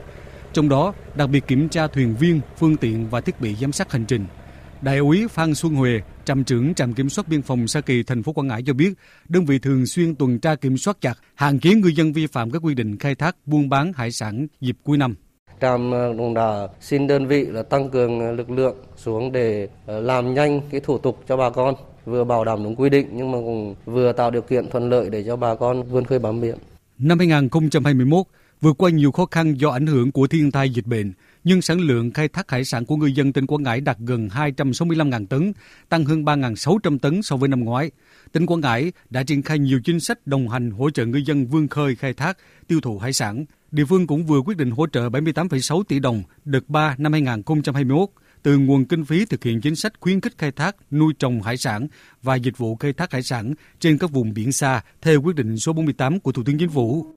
Trong 0.53 0.69
đó, 0.69 0.93
đặc 1.15 1.29
biệt 1.29 1.47
kiểm 1.47 1.69
tra 1.69 1.87
thuyền 1.87 2.15
viên, 2.19 2.41
phương 2.57 2.77
tiện 2.77 3.09
và 3.09 3.21
thiết 3.21 3.41
bị 3.41 3.55
giám 3.55 3.71
sát 3.71 3.91
hành 3.91 4.05
trình. 4.05 4.25
Đại 4.81 4.97
úy 4.97 5.27
Phan 5.27 5.55
Xuân 5.55 5.75
Huệ, 5.75 6.01
trạm 6.25 6.43
trưởng 6.43 6.73
trạm 6.73 6.93
kiểm 6.93 7.09
soát 7.09 7.27
biên 7.27 7.41
phòng 7.41 7.67
Sa 7.67 7.81
Kỳ, 7.81 8.03
thành 8.03 8.23
phố 8.23 8.33
Quảng 8.33 8.47
Ngãi 8.47 8.63
cho 8.63 8.73
biết, 8.73 8.93
đơn 9.27 9.45
vị 9.45 9.59
thường 9.59 9.85
xuyên 9.85 10.15
tuần 10.15 10.39
tra 10.39 10.55
kiểm 10.55 10.77
soát 10.77 10.97
chặt, 11.01 11.17
hạn 11.35 11.59
chế 11.59 11.73
ngư 11.73 11.87
dân 11.87 12.13
vi 12.13 12.27
phạm 12.27 12.51
các 12.51 12.59
quy 12.65 12.73
định 12.73 12.97
khai 12.97 13.15
thác 13.15 13.35
buôn 13.45 13.69
bán 13.69 13.93
hải 13.95 14.11
sản 14.11 14.47
dịp 14.61 14.77
cuối 14.83 14.97
năm. 14.97 15.15
Trạm 15.61 15.91
ờ, 15.91 16.13
cũng 16.17 16.33
đã 16.33 16.67
xin 16.79 17.07
đơn 17.07 17.27
vị 17.27 17.45
là 17.45 17.63
tăng 17.63 17.89
cường 17.89 18.19
ờ, 18.19 18.31
lực 18.31 18.49
lượng 18.49 18.75
xuống 18.97 19.31
để 19.31 19.67
ờ, 19.85 20.01
làm 20.01 20.33
nhanh 20.33 20.61
cái 20.71 20.79
thủ 20.81 20.97
tục 20.97 21.23
cho 21.27 21.37
bà 21.37 21.49
con, 21.49 21.75
vừa 22.05 22.23
bảo 22.23 22.45
đảm 22.45 22.63
đúng 22.63 22.75
quy 22.75 22.89
định 22.89 23.07
nhưng 23.13 23.31
mà 23.31 23.37
cũng 23.37 23.75
vừa 23.85 24.11
tạo 24.11 24.31
điều 24.31 24.41
kiện 24.41 24.69
thuận 24.69 24.89
lợi 24.89 25.09
để 25.09 25.23
cho 25.23 25.35
bà 25.35 25.55
con 25.55 25.83
vươn 25.83 26.05
khơi 26.05 26.19
bám 26.19 26.41
biển. 26.41 26.55
Năm 26.97 27.19
2021, 27.19 28.25
vượt 28.61 28.77
qua 28.77 28.89
nhiều 28.89 29.11
khó 29.11 29.25
khăn 29.31 29.53
do 29.53 29.69
ảnh 29.69 29.87
hưởng 29.87 30.11
của 30.11 30.27
thiên 30.27 30.51
tai 30.51 30.69
dịch 30.69 30.87
bệnh, 30.87 31.13
nhưng 31.43 31.61
sản 31.61 31.79
lượng 31.79 32.11
khai 32.11 32.27
thác 32.27 32.51
hải 32.51 32.65
sản 32.65 32.85
của 32.85 32.95
người 32.95 33.11
dân 33.11 33.33
tỉnh 33.33 33.47
Quảng 33.47 33.63
Ngãi 33.63 33.81
đạt 33.81 33.97
gần 33.99 34.27
265.000 34.27 35.25
tấn, 35.27 35.53
tăng 35.89 36.05
hơn 36.05 36.23
3.600 36.23 36.99
tấn 36.99 37.21
so 37.21 37.35
với 37.35 37.49
năm 37.49 37.63
ngoái. 37.63 37.91
Tỉnh 38.31 38.45
Quảng 38.45 38.61
Ngãi 38.61 38.91
đã 39.09 39.23
triển 39.23 39.41
khai 39.41 39.59
nhiều 39.59 39.79
chính 39.83 39.99
sách 39.99 40.27
đồng 40.27 40.49
hành 40.49 40.71
hỗ 40.71 40.89
trợ 40.89 41.05
người 41.05 41.23
dân 41.23 41.45
vươn 41.45 41.67
khơi 41.67 41.95
khai 41.95 42.13
thác, 42.13 42.37
tiêu 42.67 42.81
thụ 42.81 42.97
hải 42.97 43.13
sản. 43.13 43.45
Địa 43.71 43.85
phương 43.85 44.07
cũng 44.07 44.25
vừa 44.25 44.41
quyết 44.41 44.57
định 44.57 44.71
hỗ 44.71 44.87
trợ 44.87 45.09
78,6 45.09 45.83
tỷ 45.83 45.99
đồng 45.99 46.23
đợt 46.45 46.69
3 46.69 46.95
năm 46.97 47.11
2021 47.11 48.09
từ 48.43 48.57
nguồn 48.57 48.85
kinh 48.85 49.05
phí 49.05 49.25
thực 49.25 49.43
hiện 49.43 49.61
chính 49.61 49.75
sách 49.75 49.93
khuyến 49.99 50.21
khích 50.21 50.37
khai 50.37 50.51
thác, 50.51 50.75
nuôi 50.91 51.13
trồng 51.19 51.41
hải 51.41 51.57
sản 51.57 51.87
và 52.21 52.35
dịch 52.35 52.57
vụ 52.57 52.75
khai 52.75 52.93
thác 52.93 53.11
hải 53.11 53.23
sản 53.23 53.53
trên 53.79 53.97
các 53.97 54.11
vùng 54.11 54.33
biển 54.33 54.51
xa 54.51 54.81
theo 55.01 55.21
quyết 55.21 55.35
định 55.35 55.57
số 55.57 55.73
48 55.73 56.19
của 56.19 56.31
Thủ 56.31 56.43
tướng 56.45 56.57
Chính 56.57 56.69
phủ. 56.69 57.15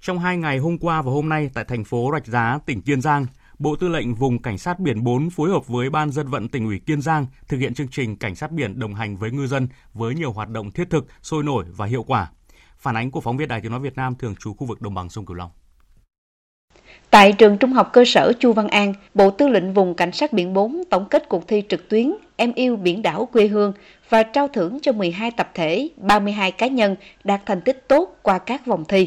Trong 0.00 0.18
hai 0.18 0.36
ngày 0.36 0.58
hôm 0.58 0.78
qua 0.78 1.02
và 1.02 1.12
hôm 1.12 1.28
nay 1.28 1.50
tại 1.54 1.64
thành 1.64 1.84
phố 1.84 2.10
Rạch 2.12 2.26
Giá, 2.26 2.58
tỉnh 2.66 2.82
Kiên 2.82 3.00
Giang, 3.00 3.26
Bộ 3.58 3.76
Tư 3.76 3.88
lệnh 3.88 4.14
Vùng 4.14 4.42
Cảnh 4.42 4.58
sát 4.58 4.78
Biển 4.78 5.04
4 5.04 5.30
phối 5.30 5.50
hợp 5.50 5.68
với 5.68 5.90
Ban 5.90 6.10
dân 6.10 6.28
vận 6.28 6.48
tỉnh 6.48 6.66
ủy 6.66 6.78
Kiên 6.78 7.02
Giang 7.02 7.26
thực 7.48 7.58
hiện 7.58 7.74
chương 7.74 7.88
trình 7.88 8.16
Cảnh 8.16 8.34
sát 8.34 8.52
biển 8.52 8.78
đồng 8.78 8.94
hành 8.94 9.16
với 9.16 9.30
ngư 9.30 9.46
dân 9.46 9.68
với 9.94 10.14
nhiều 10.14 10.32
hoạt 10.32 10.48
động 10.48 10.70
thiết 10.70 10.90
thực, 10.90 11.06
sôi 11.22 11.44
nổi 11.44 11.64
và 11.76 11.86
hiệu 11.86 12.02
quả. 12.02 12.30
Phản 12.78 12.96
ánh 12.96 13.10
của 13.10 13.20
phóng 13.20 13.36
viên 13.36 13.48
Đài 13.48 13.60
Tiếng 13.60 13.70
nói 13.70 13.80
Việt 13.80 13.96
Nam 13.96 14.14
thường 14.14 14.34
trú 14.40 14.54
khu 14.54 14.66
vực 14.66 14.82
đồng 14.82 14.94
bằng 14.94 15.10
sông 15.10 15.26
Cửu 15.26 15.36
Long. 15.36 15.50
Tại 17.10 17.32
trường 17.32 17.58
Trung 17.58 17.72
học 17.72 17.90
cơ 17.92 18.04
sở 18.06 18.32
Chu 18.38 18.52
Văn 18.52 18.68
An, 18.68 18.94
Bộ 19.14 19.30
Tư 19.30 19.48
lệnh 19.48 19.74
Vùng 19.74 19.94
Cảnh 19.94 20.12
sát 20.12 20.32
Biển 20.32 20.54
4 20.54 20.82
tổng 20.90 21.08
kết 21.10 21.28
cuộc 21.28 21.48
thi 21.48 21.62
trực 21.68 21.88
tuyến 21.88 22.12
Em 22.36 22.52
yêu 22.52 22.76
biển 22.76 23.02
đảo 23.02 23.28
quê 23.32 23.46
hương 23.46 23.72
và 24.08 24.22
trao 24.22 24.48
thưởng 24.48 24.78
cho 24.82 24.92
12 24.92 25.30
tập 25.30 25.50
thể, 25.54 25.88
32 25.96 26.52
cá 26.52 26.66
nhân 26.66 26.96
đạt 27.24 27.40
thành 27.46 27.60
tích 27.60 27.88
tốt 27.88 28.18
qua 28.22 28.38
các 28.38 28.66
vòng 28.66 28.84
thi. 28.88 29.06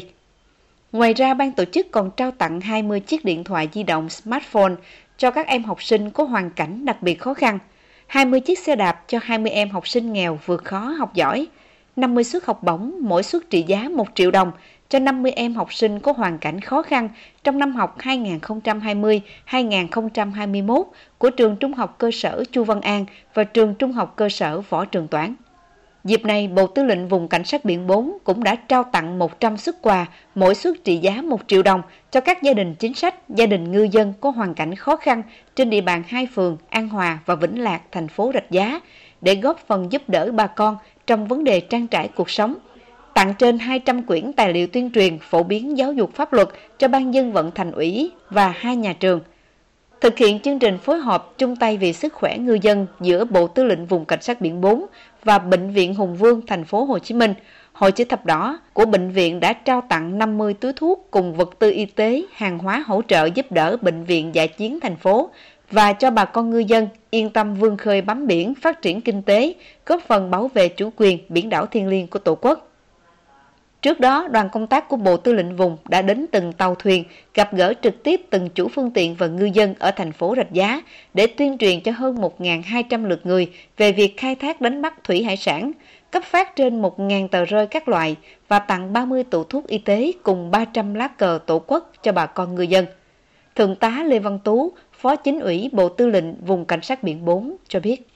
Ngoài 0.92 1.14
ra, 1.14 1.34
ban 1.34 1.52
tổ 1.52 1.64
chức 1.64 1.86
còn 1.90 2.10
trao 2.16 2.30
tặng 2.30 2.60
20 2.60 3.00
chiếc 3.00 3.24
điện 3.24 3.44
thoại 3.44 3.68
di 3.72 3.82
động 3.82 4.08
smartphone 4.08 4.74
cho 5.16 5.30
các 5.30 5.46
em 5.46 5.64
học 5.64 5.82
sinh 5.82 6.10
có 6.10 6.24
hoàn 6.24 6.50
cảnh 6.50 6.84
đặc 6.84 7.02
biệt 7.02 7.20
khó 7.20 7.34
khăn, 7.34 7.58
20 8.06 8.40
chiếc 8.40 8.58
xe 8.58 8.76
đạp 8.76 9.04
cho 9.06 9.18
20 9.22 9.50
em 9.50 9.70
học 9.70 9.88
sinh 9.88 10.12
nghèo 10.12 10.38
vượt 10.46 10.64
khó 10.64 10.78
học 10.78 11.14
giỏi, 11.14 11.46
50 11.96 12.24
suất 12.24 12.44
học 12.44 12.62
bổng, 12.62 12.92
mỗi 13.02 13.22
suất 13.22 13.50
trị 13.50 13.62
giá 13.62 13.88
1 13.88 14.08
triệu 14.14 14.30
đồng 14.30 14.52
cho 14.88 14.98
50 14.98 15.32
em 15.32 15.54
học 15.54 15.74
sinh 15.74 16.00
có 16.00 16.12
hoàn 16.12 16.38
cảnh 16.38 16.60
khó 16.60 16.82
khăn 16.82 17.08
trong 17.44 17.58
năm 17.58 17.72
học 17.72 17.98
2020-2021 17.98 20.84
của 21.18 21.30
trường 21.30 21.56
Trung 21.56 21.72
học 21.72 21.94
cơ 21.98 22.10
sở 22.12 22.44
Chu 22.52 22.64
Văn 22.64 22.80
An 22.80 23.04
và 23.34 23.44
trường 23.44 23.74
Trung 23.74 23.92
học 23.92 24.12
cơ 24.16 24.28
sở 24.28 24.60
Võ 24.60 24.84
Trường 24.84 25.08
Toản. 25.08 25.34
Dịp 26.04 26.24
này, 26.24 26.48
Bộ 26.48 26.66
Tư 26.66 26.84
lệnh 26.84 27.08
Vùng 27.08 27.28
Cảnh 27.28 27.44
sát 27.44 27.64
Biển 27.64 27.86
4 27.86 28.18
cũng 28.24 28.44
đã 28.44 28.54
trao 28.54 28.84
tặng 28.84 29.18
100 29.18 29.56
xuất 29.56 29.82
quà, 29.82 30.06
mỗi 30.34 30.54
suất 30.54 30.74
trị 30.84 30.96
giá 30.96 31.22
1 31.22 31.40
triệu 31.46 31.62
đồng 31.62 31.82
cho 32.10 32.20
các 32.20 32.42
gia 32.42 32.52
đình 32.52 32.74
chính 32.74 32.94
sách, 32.94 33.14
gia 33.28 33.46
đình 33.46 33.72
ngư 33.72 33.82
dân 33.82 34.12
có 34.20 34.30
hoàn 34.30 34.54
cảnh 34.54 34.74
khó 34.74 34.96
khăn 34.96 35.22
trên 35.56 35.70
địa 35.70 35.80
bàn 35.80 36.02
hai 36.08 36.28
phường 36.34 36.56
An 36.68 36.88
Hòa 36.88 37.18
và 37.26 37.34
Vĩnh 37.34 37.62
Lạc, 37.62 37.80
thành 37.92 38.08
phố 38.08 38.30
Rạch 38.34 38.50
Giá, 38.50 38.80
để 39.20 39.34
góp 39.34 39.58
phần 39.66 39.92
giúp 39.92 40.02
đỡ 40.08 40.32
bà 40.32 40.46
con 40.46 40.76
trong 41.10 41.26
vấn 41.26 41.44
đề 41.44 41.60
trang 41.60 41.86
trải 41.86 42.08
cuộc 42.08 42.30
sống. 42.30 42.54
Tặng 43.14 43.34
trên 43.38 43.58
200 43.58 44.02
quyển 44.02 44.32
tài 44.32 44.52
liệu 44.52 44.66
tuyên 44.66 44.90
truyền 44.94 45.18
phổ 45.18 45.42
biến 45.42 45.78
giáo 45.78 45.92
dục 45.92 46.14
pháp 46.14 46.32
luật 46.32 46.48
cho 46.78 46.88
ban 46.88 47.14
dân 47.14 47.32
vận 47.32 47.50
thành 47.54 47.72
ủy 47.72 48.10
và 48.30 48.54
hai 48.56 48.76
nhà 48.76 48.92
trường. 48.92 49.20
Thực 50.00 50.18
hiện 50.18 50.40
chương 50.40 50.58
trình 50.58 50.78
phối 50.78 50.98
hợp 50.98 51.38
chung 51.38 51.56
tay 51.56 51.76
vì 51.76 51.92
sức 51.92 52.12
khỏe 52.12 52.38
ngư 52.38 52.58
dân 52.62 52.86
giữa 53.00 53.24
Bộ 53.24 53.46
Tư 53.46 53.64
lệnh 53.64 53.86
Vùng 53.86 54.04
Cảnh 54.04 54.22
sát 54.22 54.40
Biển 54.40 54.60
4 54.60 54.86
và 55.24 55.38
Bệnh 55.38 55.70
viện 55.70 55.94
Hùng 55.94 56.16
Vương, 56.16 56.46
thành 56.46 56.64
phố 56.64 56.84
Hồ 56.84 56.98
Chí 56.98 57.14
Minh, 57.14 57.34
Hội 57.72 57.92
chữ 57.92 58.04
thập 58.04 58.26
đỏ 58.26 58.58
của 58.72 58.86
bệnh 58.86 59.10
viện 59.10 59.40
đã 59.40 59.52
trao 59.52 59.80
tặng 59.88 60.18
50 60.18 60.54
túi 60.54 60.72
thuốc 60.72 61.08
cùng 61.10 61.34
vật 61.34 61.50
tư 61.58 61.70
y 61.70 61.86
tế, 61.86 62.22
hàng 62.32 62.58
hóa 62.58 62.84
hỗ 62.86 63.02
trợ 63.08 63.28
giúp 63.34 63.52
đỡ 63.52 63.76
bệnh 63.82 64.04
viện 64.04 64.34
giải 64.34 64.48
chiến 64.48 64.80
thành 64.80 64.96
phố 64.96 65.30
và 65.70 65.92
cho 65.92 66.10
bà 66.10 66.24
con 66.24 66.50
ngư 66.50 66.58
dân 66.58 66.88
yên 67.10 67.30
tâm 67.30 67.54
vươn 67.54 67.76
khơi 67.76 68.02
bám 68.02 68.26
biển, 68.26 68.54
phát 68.54 68.82
triển 68.82 69.00
kinh 69.00 69.22
tế, 69.22 69.54
góp 69.86 70.02
phần 70.02 70.30
bảo 70.30 70.48
vệ 70.48 70.68
chủ 70.68 70.90
quyền 70.96 71.18
biển 71.28 71.48
đảo 71.48 71.66
thiêng 71.66 71.88
liêng 71.88 72.06
của 72.06 72.18
Tổ 72.18 72.34
quốc. 72.34 72.66
Trước 73.82 74.00
đó, 74.00 74.28
đoàn 74.28 74.48
công 74.52 74.66
tác 74.66 74.88
của 74.88 74.96
Bộ 74.96 75.16
Tư 75.16 75.32
lệnh 75.32 75.56
Vùng 75.56 75.76
đã 75.88 76.02
đến 76.02 76.26
từng 76.32 76.52
tàu 76.52 76.74
thuyền, 76.74 77.04
gặp 77.34 77.54
gỡ 77.54 77.74
trực 77.82 78.02
tiếp 78.02 78.20
từng 78.30 78.48
chủ 78.48 78.68
phương 78.68 78.90
tiện 78.90 79.14
và 79.14 79.26
ngư 79.26 79.44
dân 79.44 79.74
ở 79.78 79.90
thành 79.90 80.12
phố 80.12 80.34
Rạch 80.36 80.52
Giá 80.52 80.82
để 81.14 81.26
tuyên 81.26 81.58
truyền 81.58 81.80
cho 81.80 81.92
hơn 81.92 82.16
1.200 82.38 83.06
lượt 83.06 83.26
người 83.26 83.50
về 83.76 83.92
việc 83.92 84.14
khai 84.16 84.34
thác 84.34 84.60
đánh 84.60 84.82
bắt 84.82 85.04
thủy 85.04 85.22
hải 85.22 85.36
sản, 85.36 85.72
cấp 86.10 86.22
phát 86.24 86.56
trên 86.56 86.82
1.000 86.82 87.28
tờ 87.28 87.44
rơi 87.44 87.66
các 87.66 87.88
loại 87.88 88.16
và 88.48 88.58
tặng 88.58 88.92
30 88.92 89.24
tủ 89.24 89.44
thuốc 89.44 89.66
y 89.66 89.78
tế 89.78 90.12
cùng 90.22 90.50
300 90.50 90.94
lá 90.94 91.08
cờ 91.08 91.38
tổ 91.46 91.58
quốc 91.58 91.92
cho 92.02 92.12
bà 92.12 92.26
con 92.26 92.54
ngư 92.54 92.62
dân. 92.62 92.86
Thượng 93.54 93.76
tá 93.76 94.02
Lê 94.06 94.18
Văn 94.18 94.38
Tú, 94.44 94.72
Phó 95.00 95.16
Chính 95.16 95.40
ủy 95.40 95.70
Bộ 95.72 95.88
Tư 95.88 96.06
lệnh 96.06 96.44
Vùng 96.44 96.64
Cảnh 96.64 96.82
sát 96.82 97.02
Biển 97.02 97.24
4 97.24 97.56
cho 97.68 97.80
biết. 97.80 98.06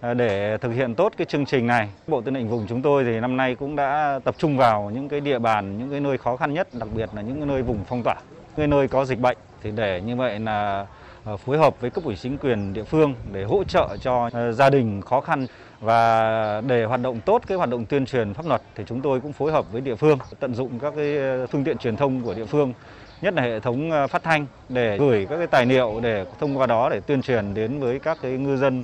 À, 0.00 0.14
để 0.14 0.58
thực 0.60 0.72
hiện 0.72 0.94
tốt 0.94 1.12
cái 1.16 1.24
chương 1.24 1.46
trình 1.46 1.66
này, 1.66 1.88
Bộ 2.06 2.20
Tư 2.20 2.30
lệnh 2.30 2.48
Vùng 2.48 2.66
chúng 2.68 2.82
tôi 2.82 3.04
thì 3.04 3.20
năm 3.20 3.36
nay 3.36 3.54
cũng 3.54 3.76
đã 3.76 4.20
tập 4.24 4.34
trung 4.38 4.56
vào 4.56 4.90
những 4.94 5.08
cái 5.08 5.20
địa 5.20 5.38
bàn, 5.38 5.78
những 5.78 5.90
cái 5.90 6.00
nơi 6.00 6.18
khó 6.18 6.36
khăn 6.36 6.54
nhất, 6.54 6.68
đặc 6.72 6.88
biệt 6.94 7.10
là 7.14 7.22
những 7.22 7.36
cái 7.36 7.46
nơi 7.46 7.62
vùng 7.62 7.78
phong 7.88 8.02
tỏa, 8.02 8.14
cái 8.56 8.66
nơi 8.66 8.88
có 8.88 9.04
dịch 9.04 9.20
bệnh 9.20 9.36
thì 9.62 9.70
để 9.74 10.00
như 10.00 10.16
vậy 10.16 10.38
là 10.38 10.86
à, 11.24 11.36
phối 11.36 11.58
hợp 11.58 11.80
với 11.80 11.90
cấp 11.90 12.04
ủy 12.04 12.16
chính 12.16 12.38
quyền 12.38 12.72
địa 12.72 12.84
phương 12.84 13.14
để 13.32 13.44
hỗ 13.44 13.64
trợ 13.64 13.96
cho 14.00 14.30
à, 14.32 14.52
gia 14.52 14.70
đình 14.70 15.00
khó 15.00 15.20
khăn 15.20 15.46
và 15.80 16.60
để 16.66 16.84
hoạt 16.84 17.02
động 17.02 17.20
tốt 17.20 17.42
cái 17.46 17.58
hoạt 17.58 17.70
động 17.70 17.86
tuyên 17.86 18.06
truyền 18.06 18.34
pháp 18.34 18.46
luật 18.46 18.62
thì 18.74 18.84
chúng 18.86 19.00
tôi 19.00 19.20
cũng 19.20 19.32
phối 19.32 19.52
hợp 19.52 19.72
với 19.72 19.80
địa 19.80 19.94
phương 19.94 20.18
tận 20.40 20.54
dụng 20.54 20.78
các 20.78 20.92
cái 20.96 21.16
phương 21.50 21.64
tiện 21.64 21.78
truyền 21.78 21.96
thông 21.96 22.22
của 22.22 22.34
địa 22.34 22.44
phương 22.44 22.72
nhất 23.24 23.34
là 23.34 23.42
hệ 23.42 23.60
thống 23.60 23.90
phát 24.10 24.22
thanh 24.22 24.46
để 24.68 24.98
gửi 24.98 25.26
các 25.30 25.36
cái 25.36 25.46
tài 25.46 25.66
liệu 25.66 26.00
để 26.02 26.26
thông 26.40 26.58
qua 26.58 26.66
đó 26.66 26.88
để 26.88 27.00
tuyên 27.00 27.22
truyền 27.22 27.54
đến 27.54 27.80
với 27.80 27.98
các 27.98 28.18
cái 28.22 28.32
ngư 28.32 28.56
dân 28.56 28.82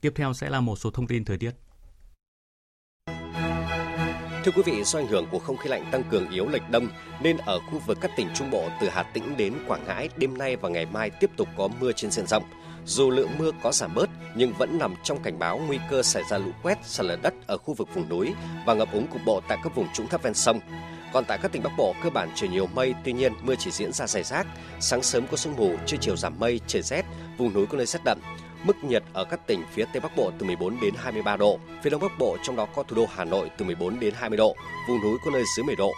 Tiếp 0.00 0.12
theo 0.16 0.32
sẽ 0.32 0.50
là 0.50 0.60
một 0.60 0.76
số 0.76 0.90
thông 0.90 1.06
tin 1.06 1.24
thời 1.24 1.38
tiết. 1.38 1.50
Thưa 4.44 4.52
quý 4.56 4.62
vị, 4.64 4.84
do 4.84 4.98
ảnh 4.98 5.06
hưởng 5.06 5.26
của 5.30 5.38
không 5.38 5.56
khí 5.56 5.70
lạnh 5.70 5.84
tăng 5.90 6.02
cường 6.10 6.30
yếu 6.30 6.48
lệch 6.48 6.70
đông 6.70 6.88
nên 7.22 7.36
ở 7.36 7.58
khu 7.58 7.78
vực 7.86 7.98
các 8.00 8.10
tỉnh 8.16 8.28
Trung 8.34 8.50
Bộ 8.50 8.68
từ 8.80 8.88
Hà 8.88 9.02
Tĩnh 9.02 9.36
đến 9.36 9.54
Quảng 9.66 9.84
Ngãi 9.86 10.08
đêm 10.16 10.38
nay 10.38 10.56
và 10.56 10.68
ngày 10.68 10.86
mai 10.86 11.10
tiếp 11.10 11.30
tục 11.36 11.48
có 11.56 11.68
mưa 11.80 11.92
trên 11.92 12.10
diện 12.10 12.26
rộng. 12.26 12.42
Dù 12.86 13.10
lượng 13.10 13.30
mưa 13.38 13.50
có 13.62 13.72
giảm 13.72 13.94
bớt 13.94 14.10
nhưng 14.34 14.52
vẫn 14.52 14.78
nằm 14.78 14.94
trong 15.02 15.22
cảnh 15.22 15.38
báo 15.38 15.60
nguy 15.66 15.78
cơ 15.90 16.02
xảy 16.02 16.22
ra 16.30 16.38
lũ 16.38 16.50
quét, 16.62 16.78
sạt 16.82 17.06
lở 17.06 17.16
đất 17.22 17.34
ở 17.46 17.58
khu 17.58 17.74
vực 17.74 17.88
vùng 17.94 18.08
núi 18.08 18.34
và 18.66 18.74
ngập 18.74 18.92
úng 18.92 19.06
cục 19.06 19.20
bộ 19.26 19.40
tại 19.48 19.58
các 19.64 19.74
vùng 19.74 19.86
trũng 19.94 20.06
thấp 20.06 20.22
ven 20.22 20.34
sông. 20.34 20.60
Còn 21.12 21.24
tại 21.24 21.38
các 21.42 21.52
tỉnh 21.52 21.62
Bắc 21.62 21.72
Bộ 21.76 21.94
cơ 22.02 22.10
bản 22.10 22.28
trời 22.34 22.48
nhiều 22.48 22.66
mây, 22.66 22.94
tuy 23.04 23.12
nhiên 23.12 23.32
mưa 23.42 23.54
chỉ 23.58 23.70
diễn 23.70 23.92
ra 23.92 24.06
rải 24.06 24.22
rác. 24.22 24.46
Sáng 24.80 25.02
sớm 25.02 25.26
có 25.26 25.36
sương 25.36 25.56
mù, 25.56 25.76
trưa 25.86 25.96
chiều 26.00 26.16
giảm 26.16 26.38
mây, 26.38 26.60
trời 26.66 26.82
rét, 26.82 27.02
vùng 27.38 27.54
núi 27.54 27.66
có 27.66 27.76
nơi 27.76 27.86
rét 27.86 28.00
đậm. 28.04 28.18
Mức 28.64 28.84
nhiệt 28.84 29.02
ở 29.12 29.24
các 29.24 29.46
tỉnh 29.46 29.62
phía 29.74 29.84
Tây 29.92 30.00
Bắc 30.00 30.16
Bộ 30.16 30.30
từ 30.38 30.46
14 30.46 30.80
đến 30.80 30.94
23 30.96 31.36
độ, 31.36 31.58
phía 31.82 31.90
Đông 31.90 32.00
Bắc 32.00 32.18
Bộ 32.18 32.36
trong 32.42 32.56
đó 32.56 32.66
có 32.74 32.82
thủ 32.82 32.96
đô 32.96 33.06
Hà 33.14 33.24
Nội 33.24 33.50
từ 33.58 33.64
14 33.64 34.00
đến 34.00 34.14
20 34.16 34.36
độ, 34.36 34.56
vùng 34.88 35.02
núi 35.02 35.18
có 35.24 35.30
nơi 35.30 35.42
dưới 35.56 35.64
10 35.64 35.76
độ. 35.76 35.92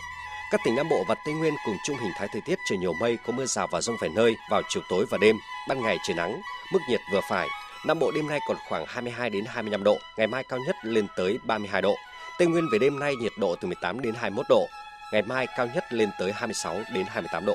Các 0.51 0.61
tỉnh 0.64 0.75
Nam 0.75 0.88
Bộ 0.88 1.05
và 1.09 1.14
Tây 1.25 1.35
Nguyên 1.35 1.55
cùng 1.66 1.77
chung 1.87 1.96
hình 1.96 2.12
thái 2.16 2.29
thời 2.33 2.42
tiết 2.46 2.59
trời 2.68 2.79
nhiều 2.79 2.92
mây, 3.01 3.18
có 3.27 3.33
mưa 3.33 3.46
rào 3.46 3.68
và 3.72 3.81
rông 3.81 3.96
vài 4.01 4.11
nơi 4.11 4.37
vào 4.51 4.62
chiều 4.68 4.83
tối 4.90 5.07
và 5.11 5.18
đêm, 5.18 5.37
ban 5.68 5.83
ngày 5.83 5.96
trời 6.07 6.16
nắng, 6.16 6.40
mức 6.72 6.79
nhiệt 6.90 7.01
vừa 7.12 7.20
phải. 7.29 7.48
Nam 7.87 7.98
Bộ 7.98 8.11
đêm 8.11 8.29
nay 8.29 8.40
còn 8.48 8.57
khoảng 8.68 8.85
22 8.88 9.31
đến 9.31 9.44
25 9.46 9.85
độ, 9.85 9.98
ngày 10.16 10.27
mai 10.27 10.44
cao 10.48 10.59
nhất 10.66 10.77
lên 10.83 11.07
tới 11.16 11.38
32 11.44 11.83
độ. 11.83 11.94
Tây 12.38 12.48
Nguyên 12.48 12.68
về 12.72 12.79
đêm 12.79 12.98
nay 12.98 13.16
nhiệt 13.16 13.33
độ 13.38 13.57
từ 13.57 13.68
18 13.68 14.01
đến 14.01 14.14
21 14.14 14.46
độ, 14.48 14.68
ngày 15.12 15.22
mai 15.22 15.46
cao 15.57 15.68
nhất 15.75 15.85
lên 15.90 16.09
tới 16.18 16.33
26 16.33 16.77
đến 16.94 17.07
28 17.09 17.46
độ. 17.46 17.55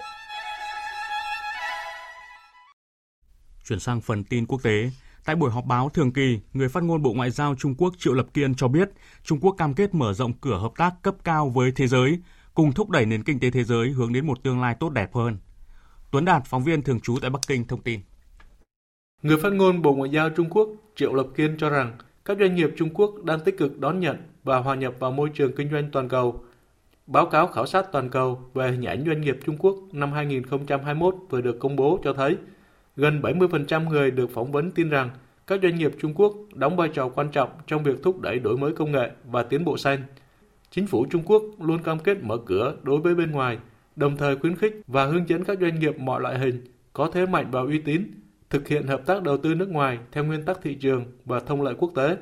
Chuyển 3.63 3.80
sang 3.80 4.02
phần 4.02 4.24
tin 4.24 4.46
quốc 4.46 4.63
tế, 4.63 4.89
Tại 5.28 5.36
buổi 5.36 5.52
họp 5.52 5.65
báo 5.65 5.89
thường 5.89 6.13
kỳ, 6.13 6.39
người 6.54 6.70
phát 6.70 6.84
ngôn 6.84 7.02
Bộ 7.04 7.13
Ngoại 7.13 7.32
giao 7.32 7.56
Trung 7.56 7.76
Quốc 7.76 7.93
Triệu 7.98 8.13
Lập 8.13 8.28
Kiên 8.34 8.56
cho 8.56 8.67
biết 8.67 8.89
Trung 9.24 9.39
Quốc 9.39 9.56
cam 9.58 9.74
kết 9.74 9.96
mở 9.96 10.13
rộng 10.13 10.34
cửa 10.41 10.58
hợp 10.58 10.72
tác 10.78 10.93
cấp 11.02 11.15
cao 11.24 11.50
với 11.50 11.72
thế 11.72 11.88
giới, 11.88 12.20
cùng 12.54 12.72
thúc 12.72 12.89
đẩy 12.89 13.06
nền 13.06 13.24
kinh 13.24 13.39
tế 13.39 13.52
thế 13.52 13.63
giới 13.63 13.89
hướng 13.89 14.13
đến 14.13 14.28
một 14.28 14.43
tương 14.43 14.62
lai 14.62 14.76
tốt 14.80 14.89
đẹp 14.89 15.13
hơn. 15.13 15.38
Tuấn 16.12 16.26
Đạt, 16.26 16.41
phóng 16.46 16.63
viên 16.63 16.82
thường 16.82 17.00
trú 17.00 17.17
tại 17.22 17.30
Bắc 17.30 17.39
Kinh 17.48 17.67
thông 17.67 17.82
tin. 17.82 18.00
Người 19.22 19.38
phát 19.38 19.54
ngôn 19.54 19.82
Bộ 19.82 19.96
Ngoại 19.96 20.12
giao 20.13 20.30
Trung 20.30 20.50
Quốc 20.50 20.70
Triệu 20.96 21.13
Lập 21.13 21.28
Kiên 21.36 21.58
cho 21.58 21.70
rằng 21.70 21.98
các 22.26 22.38
doanh 22.39 22.56
nghiệp 22.56 22.70
Trung 22.78 22.93
Quốc 22.93 23.24
đang 23.24 23.39
tích 23.39 23.58
cực 23.58 23.80
đón 23.80 24.00
nhận 24.00 24.17
và 24.43 24.58
hòa 24.58 24.76
nhập 24.76 24.93
vào 25.00 25.12
môi 25.12 25.30
trường 25.34 25.56
kinh 25.56 25.72
doanh 25.72 25.89
toàn 25.91 26.10
cầu. 26.10 26.43
Báo 27.08 27.26
cáo 27.26 27.48
khảo 27.48 27.65
sát 27.65 27.91
toàn 27.91 28.10
cầu 28.10 28.41
về 28.54 28.72
hình 28.72 28.86
ảnh 28.86 29.04
doanh 29.08 29.22
nghiệp 29.22 29.38
Trung 29.46 29.58
Quốc 29.60 29.76
năm 29.91 30.12
2021 30.12 31.15
vừa 31.30 31.41
được 31.41 31.60
công 31.60 31.76
bố 31.76 32.00
cho 32.04 32.13
thấy 32.13 32.38
Gần 32.96 33.22
70% 33.22 33.89
người 33.89 34.12
được 34.12 34.30
phỏng 34.34 34.52
vấn 34.52 34.72
tin 34.72 34.89
rằng 34.89 35.10
các 35.48 35.60
doanh 35.63 35.76
nghiệp 35.76 35.91
Trung 36.00 36.13
Quốc 36.13 36.34
đóng 36.54 36.76
vai 36.76 36.89
trò 36.89 37.10
quan 37.10 37.32
trọng 37.32 37.50
trong 37.67 37.84
việc 37.84 38.04
thúc 38.04 38.22
đẩy 38.22 38.39
đổi 38.39 38.58
mới 38.58 38.74
công 38.74 38.91
nghệ 38.91 39.12
và 39.26 39.43
tiến 39.43 39.65
bộ 39.65 39.78
xanh. 39.78 40.04
Chính 40.72 40.88
phủ 40.88 41.06
Trung 41.10 41.24
Quốc 41.26 41.43
luôn 41.60 41.84
cam 41.84 42.00
kết 42.00 42.17
mở 42.24 42.38
cửa 42.46 42.76
đối 42.84 43.02
với 43.02 43.15
bên 43.15 43.32
ngoài, 43.32 43.58
đồng 43.96 44.17
thời 44.17 44.38
khuyến 44.38 44.56
khích 44.56 44.74
và 44.88 45.06
hướng 45.06 45.30
dẫn 45.30 45.43
các 45.43 45.58
doanh 45.62 45.80
nghiệp 45.80 46.00
mọi 46.00 46.22
loại 46.22 46.39
hình 46.39 46.65
có 46.93 47.10
thế 47.13 47.26
mạnh 47.26 47.48
và 47.52 47.62
uy 47.62 47.80
tín 47.80 48.12
thực 48.50 48.67
hiện 48.67 48.88
hợp 48.88 49.06
tác 49.06 49.24
đầu 49.24 49.38
tư 49.38 49.56
nước 49.56 49.70
ngoài 49.70 50.00
theo 50.12 50.24
nguyên 50.24 50.46
tắc 50.46 50.60
thị 50.63 50.76
trường 50.76 51.06
và 51.26 51.39
thông 51.39 51.62
lệ 51.62 51.72
quốc 51.78 51.91
tế. 51.96 52.17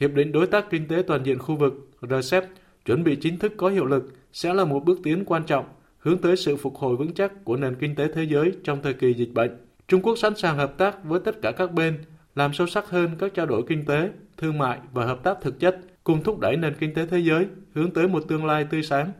Hiệp 0.00 0.14
định 0.14 0.32
Đối 0.32 0.46
tác 0.46 0.70
Kinh 0.70 0.88
tế 0.88 1.02
Toàn 1.06 1.24
diện 1.24 1.38
khu 1.38 1.56
vực 1.56 1.90
RCEP 2.00 2.44
chuẩn 2.84 3.04
bị 3.04 3.16
chính 3.16 3.38
thức 3.38 3.52
có 3.56 3.68
hiệu 3.68 3.86
lực 3.86 4.17
sẽ 4.32 4.54
là 4.54 4.64
một 4.64 4.84
bước 4.84 4.98
tiến 5.04 5.24
quan 5.26 5.44
trọng 5.44 5.64
hướng 5.98 6.18
tới 6.18 6.36
sự 6.36 6.56
phục 6.56 6.76
hồi 6.76 6.96
vững 6.96 7.14
chắc 7.14 7.44
của 7.44 7.56
nền 7.56 7.76
kinh 7.80 7.94
tế 7.94 8.08
thế 8.14 8.24
giới 8.24 8.52
trong 8.64 8.82
thời 8.82 8.94
kỳ 8.94 9.14
dịch 9.14 9.34
bệnh. 9.34 9.50
Trung 9.88 10.02
Quốc 10.02 10.18
sẵn 10.18 10.36
sàng 10.36 10.56
hợp 10.56 10.78
tác 10.78 11.04
với 11.04 11.20
tất 11.24 11.42
cả 11.42 11.52
các 11.52 11.72
bên, 11.72 12.04
làm 12.34 12.52
sâu 12.52 12.66
sắc 12.66 12.88
hơn 12.88 13.16
các 13.18 13.34
trao 13.34 13.46
đổi 13.46 13.62
kinh 13.68 13.84
tế, 13.84 14.10
thương 14.36 14.58
mại 14.58 14.78
và 14.92 15.06
hợp 15.06 15.20
tác 15.24 15.38
thực 15.42 15.60
chất, 15.60 15.80
cùng 16.04 16.22
thúc 16.22 16.38
đẩy 16.38 16.56
nền 16.56 16.74
kinh 16.80 16.94
tế 16.94 17.06
thế 17.06 17.18
giới 17.18 17.46
hướng 17.74 17.90
tới 17.90 18.08
một 18.08 18.24
tương 18.28 18.44
lai 18.44 18.66
tươi 18.70 18.82
sáng. 18.82 19.12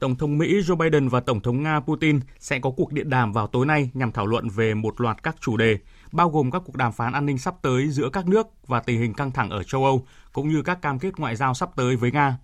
Tổng 0.00 0.16
thống 0.16 0.38
Mỹ 0.38 0.60
Joe 0.60 0.76
Biden 0.76 1.08
và 1.08 1.20
Tổng 1.20 1.40
thống 1.40 1.62
Nga 1.62 1.80
Putin 1.80 2.20
sẽ 2.38 2.58
có 2.58 2.70
cuộc 2.70 2.92
điện 2.92 3.10
đàm 3.10 3.32
vào 3.32 3.46
tối 3.46 3.66
nay 3.66 3.90
nhằm 3.94 4.12
thảo 4.12 4.26
luận 4.26 4.48
về 4.48 4.74
một 4.74 5.00
loạt 5.00 5.22
các 5.22 5.36
chủ 5.40 5.56
đề, 5.56 5.78
bao 6.12 6.30
gồm 6.30 6.50
các 6.50 6.62
cuộc 6.64 6.76
đàm 6.76 6.92
phán 6.92 7.12
an 7.12 7.26
ninh 7.26 7.38
sắp 7.38 7.54
tới 7.62 7.88
giữa 7.88 8.08
các 8.12 8.28
nước 8.28 8.46
và 8.66 8.80
tình 8.80 9.00
hình 9.00 9.14
căng 9.14 9.30
thẳng 9.30 9.50
ở 9.50 9.62
châu 9.62 9.84
Âu, 9.84 10.06
cũng 10.32 10.48
như 10.48 10.62
các 10.62 10.82
cam 10.82 10.98
kết 10.98 11.18
ngoại 11.18 11.36
giao 11.36 11.54
sắp 11.54 11.70
tới 11.76 11.96
với 11.96 12.12
Nga. 12.12 12.38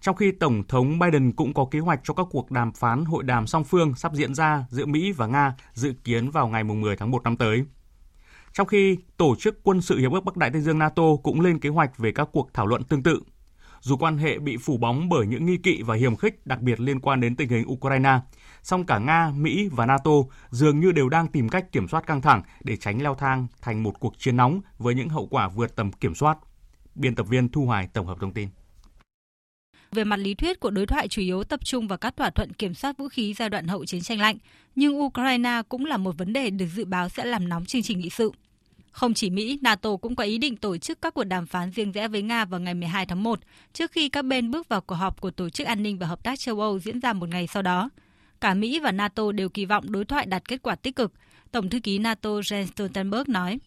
Trong 0.00 0.16
khi 0.16 0.32
Tổng 0.32 0.62
thống 0.68 0.98
Biden 0.98 1.32
cũng 1.32 1.54
có 1.54 1.66
kế 1.70 1.78
hoạch 1.78 2.00
cho 2.04 2.14
các 2.14 2.26
cuộc 2.30 2.50
đàm 2.50 2.72
phán 2.72 3.04
hội 3.04 3.22
đàm 3.22 3.46
song 3.46 3.64
phương 3.64 3.94
sắp 3.94 4.12
diễn 4.14 4.34
ra 4.34 4.64
giữa 4.70 4.86
Mỹ 4.86 5.12
và 5.12 5.26
Nga 5.26 5.54
dự 5.72 5.92
kiến 6.04 6.30
vào 6.30 6.48
ngày 6.48 6.64
10 6.64 6.96
tháng 6.96 7.10
1 7.10 7.22
năm 7.22 7.36
tới. 7.36 7.64
Trong 8.52 8.66
khi 8.66 8.96
Tổ 9.16 9.36
chức 9.38 9.62
Quân 9.62 9.80
sự 9.80 9.98
Hiệp 9.98 10.12
ước 10.12 10.24
Bắc 10.24 10.36
Đại 10.36 10.50
Tây 10.50 10.60
Dương 10.60 10.78
NATO 10.78 11.02
cũng 11.22 11.40
lên 11.40 11.60
kế 11.60 11.68
hoạch 11.68 11.98
về 11.98 12.12
các 12.12 12.28
cuộc 12.32 12.54
thảo 12.54 12.66
luận 12.66 12.84
tương 12.84 13.02
tự. 13.02 13.22
Dù 13.80 13.96
quan 13.96 14.18
hệ 14.18 14.38
bị 14.38 14.56
phủ 14.56 14.76
bóng 14.76 15.08
bởi 15.08 15.26
những 15.26 15.46
nghi 15.46 15.56
kỵ 15.56 15.82
và 15.82 15.96
hiểm 15.96 16.16
khích 16.16 16.46
đặc 16.46 16.60
biệt 16.60 16.80
liên 16.80 17.00
quan 17.00 17.20
đến 17.20 17.36
tình 17.36 17.48
hình 17.48 17.68
Ukraine, 17.68 18.20
song 18.62 18.86
cả 18.86 18.98
Nga, 18.98 19.32
Mỹ 19.36 19.68
và 19.72 19.86
NATO 19.86 20.10
dường 20.50 20.80
như 20.80 20.92
đều 20.92 21.08
đang 21.08 21.28
tìm 21.28 21.48
cách 21.48 21.72
kiểm 21.72 21.88
soát 21.88 22.06
căng 22.06 22.20
thẳng 22.20 22.42
để 22.64 22.76
tránh 22.76 23.02
leo 23.02 23.14
thang 23.14 23.46
thành 23.62 23.82
một 23.82 24.00
cuộc 24.00 24.18
chiến 24.18 24.36
nóng 24.36 24.60
với 24.78 24.94
những 24.94 25.08
hậu 25.08 25.26
quả 25.26 25.48
vượt 25.48 25.76
tầm 25.76 25.92
kiểm 25.92 26.14
soát. 26.14 26.38
Biên 26.94 27.14
tập 27.14 27.26
viên 27.28 27.48
Thu 27.48 27.66
Hoài 27.66 27.86
tổng 27.86 28.06
hợp 28.06 28.18
thông 28.20 28.32
tin. 28.32 28.48
Về 29.92 30.04
mặt 30.04 30.16
lý 30.16 30.34
thuyết, 30.34 30.60
cuộc 30.60 30.70
đối 30.70 30.86
thoại 30.86 31.08
chủ 31.08 31.22
yếu 31.22 31.44
tập 31.44 31.60
trung 31.64 31.88
vào 31.88 31.98
các 31.98 32.16
thỏa 32.16 32.30
thuận 32.30 32.52
kiểm 32.52 32.74
soát 32.74 32.98
vũ 32.98 33.08
khí 33.08 33.34
giai 33.34 33.48
đoạn 33.48 33.68
hậu 33.68 33.84
chiến 33.84 34.00
tranh 34.00 34.20
lạnh, 34.20 34.36
nhưng 34.74 35.00
Ukraine 35.00 35.62
cũng 35.68 35.86
là 35.86 35.96
một 35.96 36.18
vấn 36.18 36.32
đề 36.32 36.50
được 36.50 36.66
dự 36.76 36.84
báo 36.84 37.08
sẽ 37.08 37.24
làm 37.24 37.48
nóng 37.48 37.64
chương 37.64 37.82
trình 37.82 38.00
nghị 38.00 38.10
sự. 38.10 38.32
Không 38.92 39.14
chỉ 39.14 39.30
Mỹ, 39.30 39.58
NATO 39.62 39.96
cũng 39.96 40.16
có 40.16 40.24
ý 40.24 40.38
định 40.38 40.56
tổ 40.56 40.76
chức 40.76 41.02
các 41.02 41.14
cuộc 41.14 41.24
đàm 41.24 41.46
phán 41.46 41.70
riêng 41.70 41.92
rẽ 41.92 42.08
với 42.08 42.22
Nga 42.22 42.44
vào 42.44 42.60
ngày 42.60 42.74
12 42.74 43.06
tháng 43.06 43.22
1, 43.22 43.40
trước 43.72 43.92
khi 43.92 44.08
các 44.08 44.24
bên 44.24 44.50
bước 44.50 44.68
vào 44.68 44.80
cuộc 44.80 44.94
họp 44.94 45.20
của 45.20 45.30
Tổ 45.30 45.48
chức 45.48 45.66
An 45.66 45.82
ninh 45.82 45.98
và 45.98 46.06
Hợp 46.06 46.22
tác 46.22 46.38
châu 46.38 46.60
Âu 46.60 46.78
diễn 46.78 47.00
ra 47.00 47.12
một 47.12 47.28
ngày 47.28 47.46
sau 47.46 47.62
đó. 47.62 47.90
Cả 48.40 48.54
Mỹ 48.54 48.80
và 48.80 48.92
NATO 48.92 49.32
đều 49.32 49.48
kỳ 49.48 49.64
vọng 49.64 49.92
đối 49.92 50.04
thoại 50.04 50.26
đạt 50.26 50.48
kết 50.48 50.62
quả 50.62 50.74
tích 50.74 50.96
cực. 50.96 51.12
Tổng 51.52 51.70
thư 51.70 51.80
ký 51.80 51.98
NATO 51.98 52.30
Jens 52.30 52.66
Stoltenberg 52.66 53.32
nói. 53.32 53.58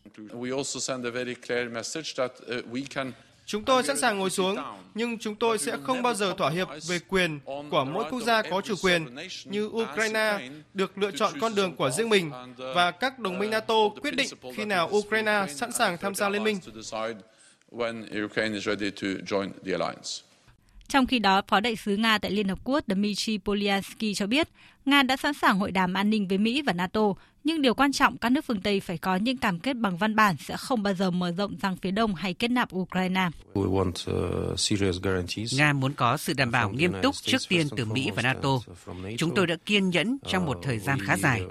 Chúng 3.45 3.65
tôi 3.65 3.83
sẵn 3.83 3.97
sàng 3.97 4.19
ngồi 4.19 4.29
xuống, 4.29 4.57
nhưng 4.95 5.17
chúng 5.17 5.35
tôi 5.35 5.57
sẽ 5.57 5.77
không 5.83 6.01
bao 6.01 6.13
giờ 6.13 6.33
thỏa 6.37 6.49
hiệp 6.49 6.67
về 6.87 6.99
quyền 7.07 7.39
của 7.69 7.85
mỗi 7.85 8.05
quốc 8.09 8.23
gia 8.23 8.41
có 8.41 8.61
chủ 8.61 8.75
quyền 8.83 9.15
như 9.45 9.65
Ukraine 9.65 10.49
được 10.73 10.97
lựa 10.97 11.11
chọn 11.11 11.33
con 11.41 11.55
đường 11.55 11.75
của 11.75 11.89
riêng 11.89 12.09
mình 12.09 12.31
và 12.75 12.91
các 12.91 13.19
đồng 13.19 13.39
minh 13.39 13.49
NATO 13.49 13.89
quyết 14.01 14.15
định 14.15 14.27
khi 14.55 14.65
nào 14.65 14.89
Ukraine 14.91 15.45
sẵn 15.49 15.71
sàng 15.71 15.97
tham 15.97 16.15
gia 16.15 16.29
liên 16.29 16.43
minh. 16.43 16.59
Trong 20.87 21.07
khi 21.07 21.19
đó, 21.19 21.41
Phó 21.47 21.59
đại 21.59 21.75
sứ 21.75 21.95
Nga 21.95 22.17
tại 22.17 22.31
Liên 22.31 22.47
Hợp 22.47 22.59
Quốc 22.63 22.83
Dmitry 22.87 23.37
Polyansky 23.37 24.13
cho 24.13 24.27
biết, 24.27 24.47
Nga 24.85 25.03
đã 25.03 25.17
sẵn 25.17 25.33
sàng 25.33 25.59
hội 25.59 25.71
đàm 25.71 25.93
an 25.93 26.09
ninh 26.09 26.27
với 26.27 26.37
Mỹ 26.37 26.61
và 26.61 26.73
NATO, 26.73 27.13
nhưng 27.43 27.61
điều 27.61 27.73
quan 27.73 27.91
trọng 27.91 28.17
các 28.17 28.31
nước 28.31 28.45
phương 28.45 28.61
Tây 28.61 28.79
phải 28.79 28.97
có 28.97 29.15
những 29.15 29.37
cam 29.37 29.59
kết 29.59 29.73
bằng 29.73 29.97
văn 29.97 30.15
bản 30.15 30.35
sẽ 30.39 30.57
không 30.57 30.83
bao 30.83 30.93
giờ 30.93 31.11
mở 31.11 31.31
rộng 31.31 31.59
sang 31.61 31.77
phía 31.77 31.91
đông 31.91 32.15
hay 32.15 32.33
kết 32.33 32.47
nạp 32.47 32.75
Ukraine. 32.75 33.29
Uh, 33.59 33.83
Nga 35.57 35.73
muốn 35.73 35.93
có 35.93 36.17
sự 36.17 36.33
đảm 36.33 36.51
bảo 36.51 36.71
nghiêm 36.71 36.93
túc 37.03 37.15
trước 37.15 37.37
tiên 37.49 37.67
từ 37.77 37.85
Mỹ 37.85 38.11
và 38.15 38.21
NATO. 38.21 38.49
Chúng 39.17 39.35
tôi 39.35 39.47
đã 39.47 39.55
kiên 39.65 39.89
nhẫn 39.89 40.17
trong 40.27 40.45
một 40.45 40.59
thời 40.63 40.79
gian 40.79 40.99
khá 40.99 41.17
dài. 41.17 41.41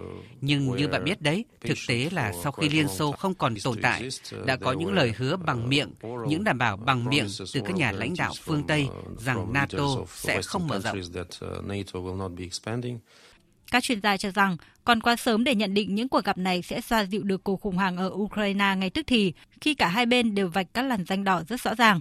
Nhưng 0.40 0.76
như 0.76 0.88
bạn 0.88 1.04
biết 1.04 1.22
đấy, 1.22 1.44
thực 1.60 1.78
tế 1.88 2.08
là 2.12 2.32
sau 2.42 2.52
khi 2.52 2.68
Liên 2.68 2.88
Xô 2.88 3.12
không 3.12 3.34
còn 3.34 3.54
tồn 3.64 3.78
tại, 3.82 4.08
đã 4.46 4.56
có 4.56 4.72
những 4.72 4.92
lời 4.92 5.12
hứa 5.16 5.36
bằng 5.36 5.68
miệng, 5.68 5.90
những 6.28 6.44
đảm 6.44 6.58
bảo 6.58 6.76
bằng 6.76 7.04
miệng 7.04 7.26
từ 7.52 7.60
các 7.64 7.76
nhà 7.76 7.92
lãnh 7.92 8.14
đạo 8.18 8.32
phương 8.42 8.66
Tây 8.66 8.88
rằng 9.18 9.52
NATO 9.52 9.96
sẽ 10.08 10.42
không 10.42 10.68
mở 10.68 10.80
rộng. 10.80 10.98
Các 13.72 13.82
chuyên 13.82 14.00
gia 14.00 14.16
cho 14.16 14.30
rằng 14.30 14.56
còn 14.84 15.00
quá 15.00 15.16
sớm 15.16 15.44
để 15.44 15.54
nhận 15.54 15.74
định 15.74 15.94
những 15.94 16.08
cuộc 16.08 16.24
gặp 16.24 16.38
này 16.38 16.62
sẽ 16.62 16.80
xoa 16.80 17.04
dịu 17.04 17.22
được 17.22 17.44
cuộc 17.44 17.60
khủng 17.60 17.76
hoảng 17.76 17.96
ở 17.96 18.10
Ukraine 18.14 18.76
ngay 18.76 18.90
tức 18.90 19.02
thì, 19.06 19.32
khi 19.60 19.74
cả 19.74 19.88
hai 19.88 20.06
bên 20.06 20.34
đều 20.34 20.48
vạch 20.48 20.66
các 20.74 20.82
làn 20.82 21.04
danh 21.04 21.24
đỏ 21.24 21.42
rất 21.48 21.60
rõ 21.60 21.74
ràng. 21.74 22.00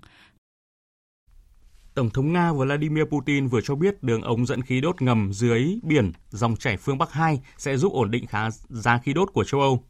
Tổng 1.94 2.10
thống 2.10 2.34
Nga 2.34 2.52
Vladimir 2.52 3.04
Putin 3.04 3.48
vừa 3.48 3.62
cho 3.62 3.76
biết 3.76 4.04
đường 4.04 4.22
ống 4.22 4.46
dẫn 4.46 4.62
khí 4.62 4.82
đốt 4.82 5.02
ngầm 5.02 5.34
dưới 5.34 5.80
biển 5.84 6.12
dòng 6.30 6.56
chảy 6.56 6.78
phương 6.78 6.98
Bắc 6.98 7.12
2 7.12 7.40
sẽ 7.58 7.78
giúp 7.78 7.94
ổn 7.94 8.12
định 8.12 8.28
khá 8.28 8.50
giá 8.70 8.98
khí 8.98 9.14
đốt 9.14 9.30
của 9.34 9.44
châu 9.44 9.62
Âu. 9.62 9.84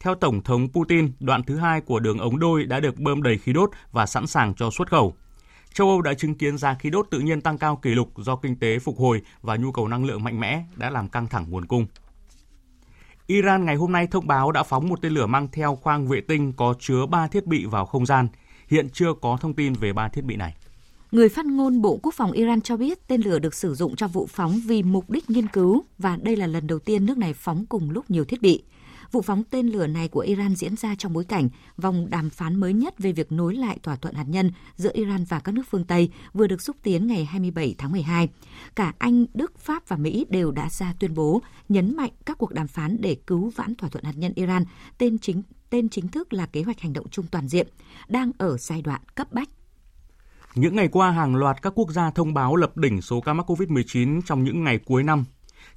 Theo 0.00 0.14
Tổng 0.14 0.42
thống 0.42 0.68
Putin, 0.72 1.12
đoạn 1.20 1.42
thứ 1.42 1.56
hai 1.56 1.80
của 1.80 2.00
đường 2.00 2.18
ống 2.18 2.38
đôi 2.38 2.64
đã 2.64 2.80
được 2.80 2.98
bơm 2.98 3.22
đầy 3.22 3.38
khí 3.38 3.52
đốt 3.52 3.70
và 3.92 4.06
sẵn 4.06 4.26
sàng 4.26 4.54
cho 4.54 4.70
xuất 4.70 4.90
khẩu 4.90 5.14
châu 5.74 5.88
Âu 5.88 6.02
đã 6.02 6.14
chứng 6.14 6.34
kiến 6.34 6.58
giá 6.58 6.74
khí 6.74 6.90
đốt 6.90 7.06
tự 7.10 7.18
nhiên 7.18 7.40
tăng 7.40 7.58
cao 7.58 7.76
kỷ 7.76 7.90
lục 7.90 8.08
do 8.16 8.36
kinh 8.36 8.56
tế 8.56 8.78
phục 8.78 8.98
hồi 8.98 9.22
và 9.42 9.56
nhu 9.56 9.72
cầu 9.72 9.88
năng 9.88 10.04
lượng 10.04 10.24
mạnh 10.24 10.40
mẽ 10.40 10.64
đã 10.76 10.90
làm 10.90 11.08
căng 11.08 11.28
thẳng 11.28 11.46
nguồn 11.48 11.66
cung. 11.66 11.86
Iran 13.26 13.64
ngày 13.64 13.76
hôm 13.76 13.92
nay 13.92 14.06
thông 14.06 14.26
báo 14.26 14.52
đã 14.52 14.62
phóng 14.62 14.88
một 14.88 15.02
tên 15.02 15.12
lửa 15.12 15.26
mang 15.26 15.48
theo 15.52 15.76
khoang 15.76 16.08
vệ 16.08 16.20
tinh 16.20 16.52
có 16.52 16.74
chứa 16.78 17.06
3 17.06 17.26
thiết 17.26 17.46
bị 17.46 17.64
vào 17.64 17.86
không 17.86 18.06
gian. 18.06 18.28
Hiện 18.68 18.88
chưa 18.92 19.14
có 19.20 19.38
thông 19.40 19.54
tin 19.54 19.72
về 19.72 19.92
3 19.92 20.08
thiết 20.08 20.24
bị 20.24 20.36
này. 20.36 20.54
Người 21.12 21.28
phát 21.28 21.46
ngôn 21.46 21.82
Bộ 21.82 21.98
Quốc 22.02 22.14
phòng 22.14 22.32
Iran 22.32 22.60
cho 22.60 22.76
biết 22.76 23.08
tên 23.08 23.20
lửa 23.20 23.38
được 23.38 23.54
sử 23.54 23.74
dụng 23.74 23.96
cho 23.96 24.08
vụ 24.08 24.26
phóng 24.26 24.60
vì 24.66 24.82
mục 24.82 25.10
đích 25.10 25.30
nghiên 25.30 25.46
cứu 25.46 25.84
và 25.98 26.18
đây 26.22 26.36
là 26.36 26.46
lần 26.46 26.66
đầu 26.66 26.78
tiên 26.78 27.06
nước 27.06 27.18
này 27.18 27.34
phóng 27.34 27.66
cùng 27.66 27.90
lúc 27.90 28.10
nhiều 28.10 28.24
thiết 28.24 28.42
bị. 28.42 28.62
Vụ 29.12 29.22
phóng 29.22 29.42
tên 29.50 29.66
lửa 29.66 29.86
này 29.86 30.08
của 30.08 30.20
Iran 30.20 30.54
diễn 30.54 30.76
ra 30.76 30.94
trong 30.94 31.12
bối 31.12 31.24
cảnh 31.24 31.48
vòng 31.76 32.10
đàm 32.10 32.30
phán 32.30 32.60
mới 32.60 32.72
nhất 32.72 32.98
về 32.98 33.12
việc 33.12 33.32
nối 33.32 33.54
lại 33.54 33.78
thỏa 33.82 33.96
thuận 33.96 34.14
hạt 34.14 34.24
nhân 34.28 34.50
giữa 34.76 34.90
Iran 34.94 35.24
và 35.24 35.40
các 35.40 35.52
nước 35.52 35.62
phương 35.70 35.84
Tây 35.84 36.10
vừa 36.32 36.46
được 36.46 36.62
xúc 36.62 36.76
tiến 36.82 37.06
ngày 37.06 37.24
27 37.24 37.74
tháng 37.78 37.92
12. 37.92 38.28
Cả 38.76 38.92
Anh, 38.98 39.26
Đức, 39.34 39.58
Pháp 39.58 39.88
và 39.88 39.96
Mỹ 39.96 40.26
đều 40.28 40.50
đã 40.50 40.68
ra 40.70 40.94
tuyên 40.98 41.14
bố 41.14 41.42
nhấn 41.68 41.96
mạnh 41.96 42.10
các 42.26 42.38
cuộc 42.38 42.52
đàm 42.52 42.68
phán 42.68 42.96
để 43.00 43.16
cứu 43.26 43.52
vãn 43.56 43.74
thỏa 43.74 43.90
thuận 43.90 44.04
hạt 44.04 44.16
nhân 44.16 44.32
Iran, 44.36 44.64
tên 44.98 45.18
chính 45.18 45.42
tên 45.70 45.88
chính 45.88 46.08
thức 46.08 46.32
là 46.32 46.46
kế 46.46 46.62
hoạch 46.62 46.80
hành 46.80 46.92
động 46.92 47.08
chung 47.10 47.26
toàn 47.30 47.48
diện, 47.48 47.68
đang 48.08 48.32
ở 48.38 48.58
giai 48.58 48.82
đoạn 48.82 49.00
cấp 49.14 49.32
bách 49.32 49.48
những 50.54 50.76
ngày 50.76 50.88
qua, 50.88 51.10
hàng 51.10 51.36
loạt 51.36 51.62
các 51.62 51.72
quốc 51.76 51.90
gia 51.90 52.10
thông 52.10 52.34
báo 52.34 52.56
lập 52.56 52.76
đỉnh 52.76 53.02
số 53.02 53.20
ca 53.20 53.32
mắc 53.32 53.50
COVID-19 53.50 54.20
trong 54.26 54.44
những 54.44 54.64
ngày 54.64 54.78
cuối 54.78 55.02
năm. 55.02 55.24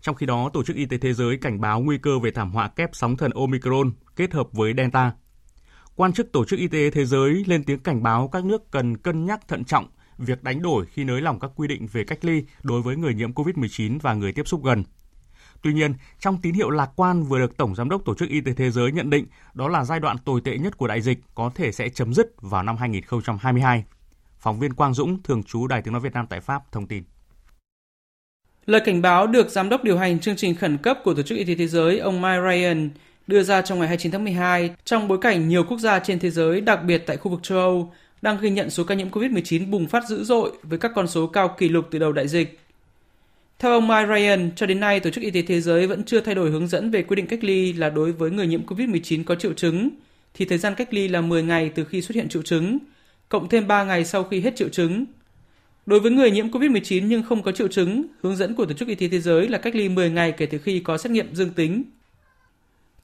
Trong 0.06 0.16
khi 0.16 0.26
đó, 0.26 0.50
Tổ 0.54 0.64
chức 0.64 0.76
Y 0.76 0.86
tế 0.86 0.98
Thế 0.98 1.14
giới 1.14 1.38
cảnh 1.38 1.62
báo 1.62 1.82
nguy 1.82 1.98
cơ 1.98 2.20
về 2.20 2.32
thảm 2.32 2.52
họa 2.52 2.68
kép 2.68 2.90
sóng 2.94 3.18
thần 3.18 3.32
Omicron 3.32 3.92
kết 4.16 4.34
hợp 4.34 4.48
với 4.52 4.74
Delta. 4.78 5.14
Quan 5.96 6.14
chức 6.14 6.32
Tổ 6.32 6.46
chức 6.46 6.60
Y 6.60 6.68
tế 6.68 6.90
Thế 6.90 7.06
giới 7.06 7.44
lên 7.48 7.64
tiếng 7.64 7.80
cảnh 7.80 8.04
báo 8.04 8.28
các 8.28 8.46
nước 8.46 8.72
cần 8.72 8.98
cân 8.98 9.26
nhắc 9.26 9.48
thận 9.48 9.66
trọng 9.66 9.88
việc 10.18 10.44
đánh 10.44 10.62
đổi 10.62 10.86
khi 10.86 11.04
nới 11.04 11.22
lỏng 11.22 11.40
các 11.40 11.52
quy 11.56 11.68
định 11.68 11.88
về 11.92 12.04
cách 12.04 12.26
ly 12.26 12.44
đối 12.64 12.82
với 12.82 12.96
người 12.96 13.14
nhiễm 13.14 13.34
COVID-19 13.34 14.00
và 14.02 14.14
người 14.14 14.32
tiếp 14.32 14.48
xúc 14.48 14.64
gần. 14.64 14.84
Tuy 15.62 15.74
nhiên, 15.74 15.94
trong 16.20 16.42
tín 16.42 16.54
hiệu 16.54 16.70
lạc 16.70 16.90
quan 16.96 17.24
vừa 17.24 17.40
được 17.40 17.58
Tổng 17.58 17.76
Giám 17.76 17.90
đốc 17.90 18.06
Tổ 18.06 18.16
chức 18.16 18.30
Y 18.30 18.42
tế 18.42 18.54
Thế 18.54 18.72
giới 18.72 18.92
nhận 18.92 19.10
định 19.10 19.26
đó 19.54 19.68
là 19.68 19.84
giai 19.84 20.00
đoạn 20.00 20.18
tồi 20.18 20.42
tệ 20.42 20.58
nhất 20.58 20.78
của 20.78 20.88
đại 20.88 21.02
dịch 21.02 21.20
có 21.36 21.52
thể 21.56 21.72
sẽ 21.72 21.90
chấm 21.90 22.14
dứt 22.14 22.34
vào 22.42 22.64
năm 22.64 22.78
2022. 22.78 23.84
Phóng 24.40 24.60
viên 24.60 24.74
Quang 24.74 24.94
Dũng, 24.94 25.24
thường 25.24 25.44
trú 25.44 25.68
Đài 25.68 25.82
tiếng 25.82 25.94
nói 25.94 26.02
Việt 26.02 26.14
Nam 26.14 26.28
tại 26.30 26.42
Pháp, 26.42 26.72
thông 26.72 26.88
tin. 26.88 27.04
Lời 28.66 28.82
cảnh 28.82 29.02
báo 29.02 29.28
được 29.28 29.50
Giám 29.50 29.70
đốc 29.70 29.84
điều 29.84 29.98
hành 29.98 30.20
chương 30.20 30.36
trình 30.36 30.56
khẩn 30.56 30.78
cấp 30.78 31.00
của 31.04 31.14
Tổ 31.14 31.22
chức 31.22 31.38
Y 31.38 31.44
tế 31.44 31.56
Thế 31.56 31.68
giới 31.68 32.00
ông 32.00 32.22
Mike 32.22 32.42
Ryan 32.50 32.90
đưa 33.28 33.44
ra 33.44 33.62
trong 33.62 33.80
ngày 33.80 33.88
29 33.88 34.12
tháng 34.12 34.24
12 34.24 34.70
trong 34.86 35.08
bối 35.08 35.18
cảnh 35.22 35.48
nhiều 35.48 35.64
quốc 35.64 35.80
gia 35.80 36.00
trên 36.00 36.20
thế 36.20 36.30
giới, 36.30 36.62
đặc 36.62 36.84
biệt 36.84 37.04
tại 37.06 37.18
khu 37.18 37.32
vực 37.32 37.44
châu 37.44 37.58
Âu, 37.58 37.94
đang 38.22 38.38
ghi 38.42 38.50
nhận 38.50 38.70
số 38.70 38.84
ca 38.84 38.96
nhiễm 38.96 39.10
COVID-19 39.10 39.70
bùng 39.70 39.88
phát 39.88 40.08
dữ 40.08 40.24
dội 40.24 40.52
với 40.64 40.80
các 40.80 40.92
con 40.96 41.08
số 41.08 41.28
cao 41.28 41.56
kỷ 41.58 41.70
lục 41.70 41.88
từ 41.92 42.00
đầu 42.00 42.12
đại 42.12 42.28
dịch. 42.28 42.60
Theo 43.60 43.72
ông 43.72 43.88
Mike 43.88 44.08
Ryan, 44.08 44.52
cho 44.56 44.66
đến 44.66 44.80
nay 44.80 45.00
Tổ 45.00 45.10
chức 45.10 45.24
Y 45.24 45.32
tế 45.32 45.42
Thế 45.42 45.62
giới 45.62 45.88
vẫn 45.88 46.04
chưa 46.04 46.22
thay 46.22 46.36
đổi 46.36 46.52
hướng 46.52 46.68
dẫn 46.68 46.92
về 46.92 47.04
quy 47.04 47.16
định 47.16 47.28
cách 47.28 47.44
ly 47.44 47.74
là 47.74 47.90
đối 47.90 48.12
với 48.12 48.32
người 48.32 48.48
nhiễm 48.48 48.66
COVID-19 48.66 49.24
có 49.24 49.36
triệu 49.36 49.54
chứng, 49.54 49.90
thì 50.34 50.46
thời 50.46 50.58
gian 50.58 50.76
cách 50.76 50.94
ly 50.94 51.08
là 51.08 51.22
10 51.22 51.44
ngày 51.44 51.72
từ 51.76 51.84
khi 51.84 52.02
xuất 52.02 52.16
hiện 52.16 52.30
triệu 52.30 52.42
chứng, 52.42 52.78
cộng 53.30 53.50
thêm 53.50 53.68
3 53.68 53.84
ngày 53.84 54.06
sau 54.06 54.24
khi 54.24 54.42
hết 54.42 54.56
triệu 54.56 54.70
chứng. 54.70 55.06
Đối 55.86 56.00
với 56.00 56.12
người 56.12 56.32
nhiễm 56.32 56.50
COVID-19 56.50 57.06
nhưng 57.08 57.24
không 57.24 57.44
có 57.44 57.52
triệu 57.52 57.68
chứng, 57.68 58.04
hướng 58.24 58.36
dẫn 58.36 58.56
của 58.56 58.66
Tổ 58.66 58.74
chức 58.74 58.88
Y 58.88 58.96
tế 58.96 59.08
Thế 59.08 59.20
giới 59.20 59.48
là 59.48 59.58
cách 59.58 59.76
ly 59.76 59.90
10 59.90 60.10
ngày 60.10 60.32
kể 60.32 60.46
từ 60.46 60.58
khi 60.58 60.80
có 60.80 60.98
xét 60.98 61.12
nghiệm 61.12 61.36
dương 61.36 61.50
tính. 61.50 61.84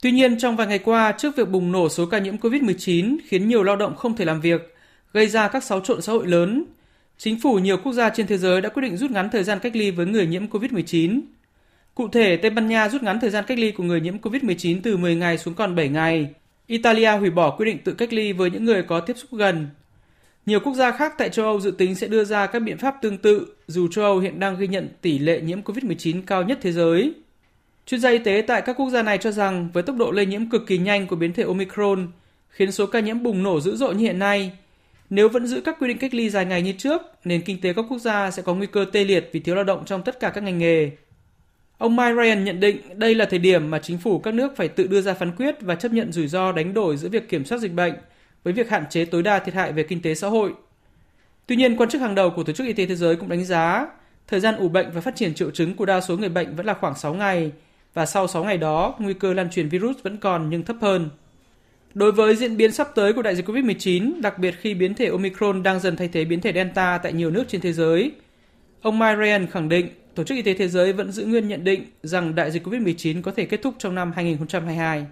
Tuy 0.02 0.12
nhiên, 0.12 0.38
trong 0.38 0.56
vài 0.56 0.66
ngày 0.66 0.78
qua, 0.78 1.12
trước 1.12 1.36
việc 1.36 1.48
bùng 1.48 1.72
nổ 1.72 1.88
số 1.88 2.06
ca 2.06 2.18
nhiễm 2.18 2.36
COVID-19 2.36 3.16
khiến 3.26 3.48
nhiều 3.48 3.62
lao 3.62 3.76
động 3.76 3.96
không 3.96 4.16
thể 4.16 4.24
làm 4.24 4.40
việc, 4.40 4.74
gây 5.12 5.28
ra 5.28 5.48
các 5.48 5.64
xáo 5.64 5.80
trộn 5.80 6.02
xã 6.02 6.12
hội 6.12 6.26
lớn, 6.26 6.64
chính 7.18 7.40
phủ 7.40 7.58
nhiều 7.58 7.76
quốc 7.76 7.92
gia 7.92 8.10
trên 8.10 8.26
thế 8.26 8.38
giới 8.38 8.60
đã 8.60 8.68
quyết 8.68 8.82
định 8.82 8.96
rút 8.96 9.10
ngắn 9.10 9.30
thời 9.30 9.44
gian 9.44 9.58
cách 9.58 9.76
ly 9.76 9.90
với 9.90 10.06
người 10.06 10.26
nhiễm 10.26 10.46
COVID-19. 10.46 11.20
Cụ 11.94 12.08
thể, 12.08 12.36
Tây 12.36 12.50
Ban 12.50 12.66
Nha 12.66 12.88
rút 12.88 13.02
ngắn 13.02 13.20
thời 13.20 13.30
gian 13.30 13.44
cách 13.46 13.58
ly 13.58 13.70
của 13.70 13.84
người 13.84 14.00
nhiễm 14.00 14.18
COVID-19 14.18 14.80
từ 14.82 14.96
10 14.96 15.16
ngày 15.16 15.38
xuống 15.38 15.54
còn 15.54 15.74
7 15.74 15.88
ngày. 15.88 16.28
Italia 16.66 17.10
hủy 17.10 17.30
bỏ 17.30 17.50
quyết 17.50 17.66
định 17.66 17.78
tự 17.84 17.92
cách 17.92 18.12
ly 18.12 18.32
với 18.32 18.50
những 18.50 18.64
người 18.64 18.82
có 18.82 19.00
tiếp 19.00 19.16
xúc 19.16 19.30
gần 19.32 19.68
nhiều 20.46 20.60
quốc 20.60 20.74
gia 20.74 20.92
khác 20.92 21.14
tại 21.18 21.30
châu 21.30 21.46
Âu 21.46 21.60
dự 21.60 21.70
tính 21.70 21.94
sẽ 21.94 22.08
đưa 22.08 22.24
ra 22.24 22.46
các 22.46 22.58
biện 22.58 22.78
pháp 22.78 22.94
tương 23.02 23.18
tự, 23.18 23.46
dù 23.66 23.88
châu 23.88 24.04
Âu 24.04 24.18
hiện 24.18 24.40
đang 24.40 24.56
ghi 24.56 24.66
nhận 24.66 24.88
tỷ 25.00 25.18
lệ 25.18 25.40
nhiễm 25.40 25.62
COVID-19 25.62 26.22
cao 26.26 26.42
nhất 26.42 26.58
thế 26.62 26.72
giới. 26.72 27.12
Chuyên 27.86 28.00
gia 28.00 28.10
y 28.10 28.18
tế 28.18 28.44
tại 28.46 28.62
các 28.62 28.76
quốc 28.76 28.90
gia 28.90 29.02
này 29.02 29.18
cho 29.18 29.30
rằng 29.30 29.70
với 29.72 29.82
tốc 29.82 29.96
độ 29.96 30.10
lây 30.10 30.26
nhiễm 30.26 30.50
cực 30.50 30.66
kỳ 30.66 30.78
nhanh 30.78 31.06
của 31.06 31.16
biến 31.16 31.32
thể 31.32 31.42
Omicron, 31.42 32.08
khiến 32.48 32.72
số 32.72 32.86
ca 32.86 33.00
nhiễm 33.00 33.22
bùng 33.22 33.42
nổ 33.42 33.60
dữ 33.60 33.76
dội 33.76 33.94
như 33.94 34.04
hiện 34.04 34.18
nay, 34.18 34.52
nếu 35.10 35.28
vẫn 35.28 35.46
giữ 35.46 35.60
các 35.60 35.76
quy 35.80 35.88
định 35.88 35.98
cách 35.98 36.14
ly 36.14 36.30
dài 36.30 36.46
ngày 36.46 36.62
như 36.62 36.72
trước, 36.78 37.02
nền 37.24 37.42
kinh 37.42 37.60
tế 37.60 37.72
các 37.72 37.84
quốc 37.88 37.98
gia 37.98 38.30
sẽ 38.30 38.42
có 38.42 38.54
nguy 38.54 38.66
cơ 38.66 38.84
tê 38.92 39.04
liệt 39.04 39.30
vì 39.32 39.40
thiếu 39.40 39.54
lao 39.54 39.64
động 39.64 39.84
trong 39.86 40.02
tất 40.02 40.20
cả 40.20 40.30
các 40.30 40.44
ngành 40.44 40.58
nghề. 40.58 40.90
Ông 41.78 41.96
Mike 41.96 42.14
Ryan 42.14 42.44
nhận 42.44 42.60
định 42.60 42.76
đây 42.94 43.14
là 43.14 43.24
thời 43.24 43.38
điểm 43.38 43.70
mà 43.70 43.78
chính 43.78 43.98
phủ 43.98 44.18
các 44.18 44.34
nước 44.34 44.56
phải 44.56 44.68
tự 44.68 44.86
đưa 44.86 45.00
ra 45.00 45.14
phán 45.14 45.36
quyết 45.36 45.54
và 45.60 45.74
chấp 45.74 45.92
nhận 45.92 46.12
rủi 46.12 46.28
ro 46.28 46.52
đánh 46.52 46.74
đổi 46.74 46.96
giữa 46.96 47.08
việc 47.08 47.28
kiểm 47.28 47.44
soát 47.44 47.58
dịch 47.58 47.72
bệnh 47.72 47.94
với 48.44 48.52
việc 48.52 48.70
hạn 48.70 48.84
chế 48.90 49.04
tối 49.04 49.22
đa 49.22 49.38
thiệt 49.38 49.54
hại 49.54 49.72
về 49.72 49.82
kinh 49.82 50.02
tế 50.02 50.14
xã 50.14 50.28
hội. 50.28 50.52
Tuy 51.46 51.56
nhiên, 51.56 51.76
quan 51.76 51.88
chức 51.88 52.00
hàng 52.00 52.14
đầu 52.14 52.30
của 52.30 52.44
Tổ 52.44 52.52
chức 52.52 52.66
Y 52.66 52.72
tế 52.72 52.86
Thế 52.86 52.96
giới 52.96 53.16
cũng 53.16 53.28
đánh 53.28 53.44
giá 53.44 53.88
thời 54.28 54.40
gian 54.40 54.56
ủ 54.56 54.68
bệnh 54.68 54.90
và 54.90 55.00
phát 55.00 55.16
triển 55.16 55.34
triệu 55.34 55.50
chứng 55.50 55.74
của 55.76 55.86
đa 55.86 56.00
số 56.00 56.16
người 56.16 56.28
bệnh 56.28 56.56
vẫn 56.56 56.66
là 56.66 56.74
khoảng 56.74 56.94
6 56.94 57.14
ngày 57.14 57.52
và 57.94 58.06
sau 58.06 58.28
6 58.28 58.44
ngày 58.44 58.58
đó, 58.58 58.94
nguy 58.98 59.14
cơ 59.14 59.34
lan 59.34 59.50
truyền 59.50 59.68
virus 59.68 59.96
vẫn 60.02 60.16
còn 60.16 60.50
nhưng 60.50 60.62
thấp 60.62 60.76
hơn. 60.80 61.10
Đối 61.94 62.12
với 62.12 62.36
diễn 62.36 62.56
biến 62.56 62.72
sắp 62.72 62.88
tới 62.94 63.12
của 63.12 63.22
đại 63.22 63.36
dịch 63.36 63.48
COVID-19, 63.48 64.20
đặc 64.20 64.38
biệt 64.38 64.54
khi 64.60 64.74
biến 64.74 64.94
thể 64.94 65.06
Omicron 65.06 65.62
đang 65.62 65.80
dần 65.80 65.96
thay 65.96 66.08
thế 66.08 66.24
biến 66.24 66.40
thể 66.40 66.52
Delta 66.52 66.98
tại 66.98 67.12
nhiều 67.12 67.30
nước 67.30 67.44
trên 67.48 67.60
thế 67.60 67.72
giới, 67.72 68.12
ông 68.82 68.98
Mike 68.98 69.16
Ryan 69.16 69.46
khẳng 69.46 69.68
định 69.68 69.88
Tổ 70.14 70.24
chức 70.24 70.36
Y 70.36 70.42
tế 70.42 70.54
Thế 70.54 70.68
giới 70.68 70.92
vẫn 70.92 71.12
giữ 71.12 71.24
nguyên 71.24 71.48
nhận 71.48 71.64
định 71.64 71.84
rằng 72.02 72.34
đại 72.34 72.50
dịch 72.50 72.66
COVID-19 72.66 73.22
có 73.22 73.32
thể 73.36 73.44
kết 73.44 73.62
thúc 73.62 73.74
trong 73.78 73.94
năm 73.94 74.12
2022. 74.12 75.06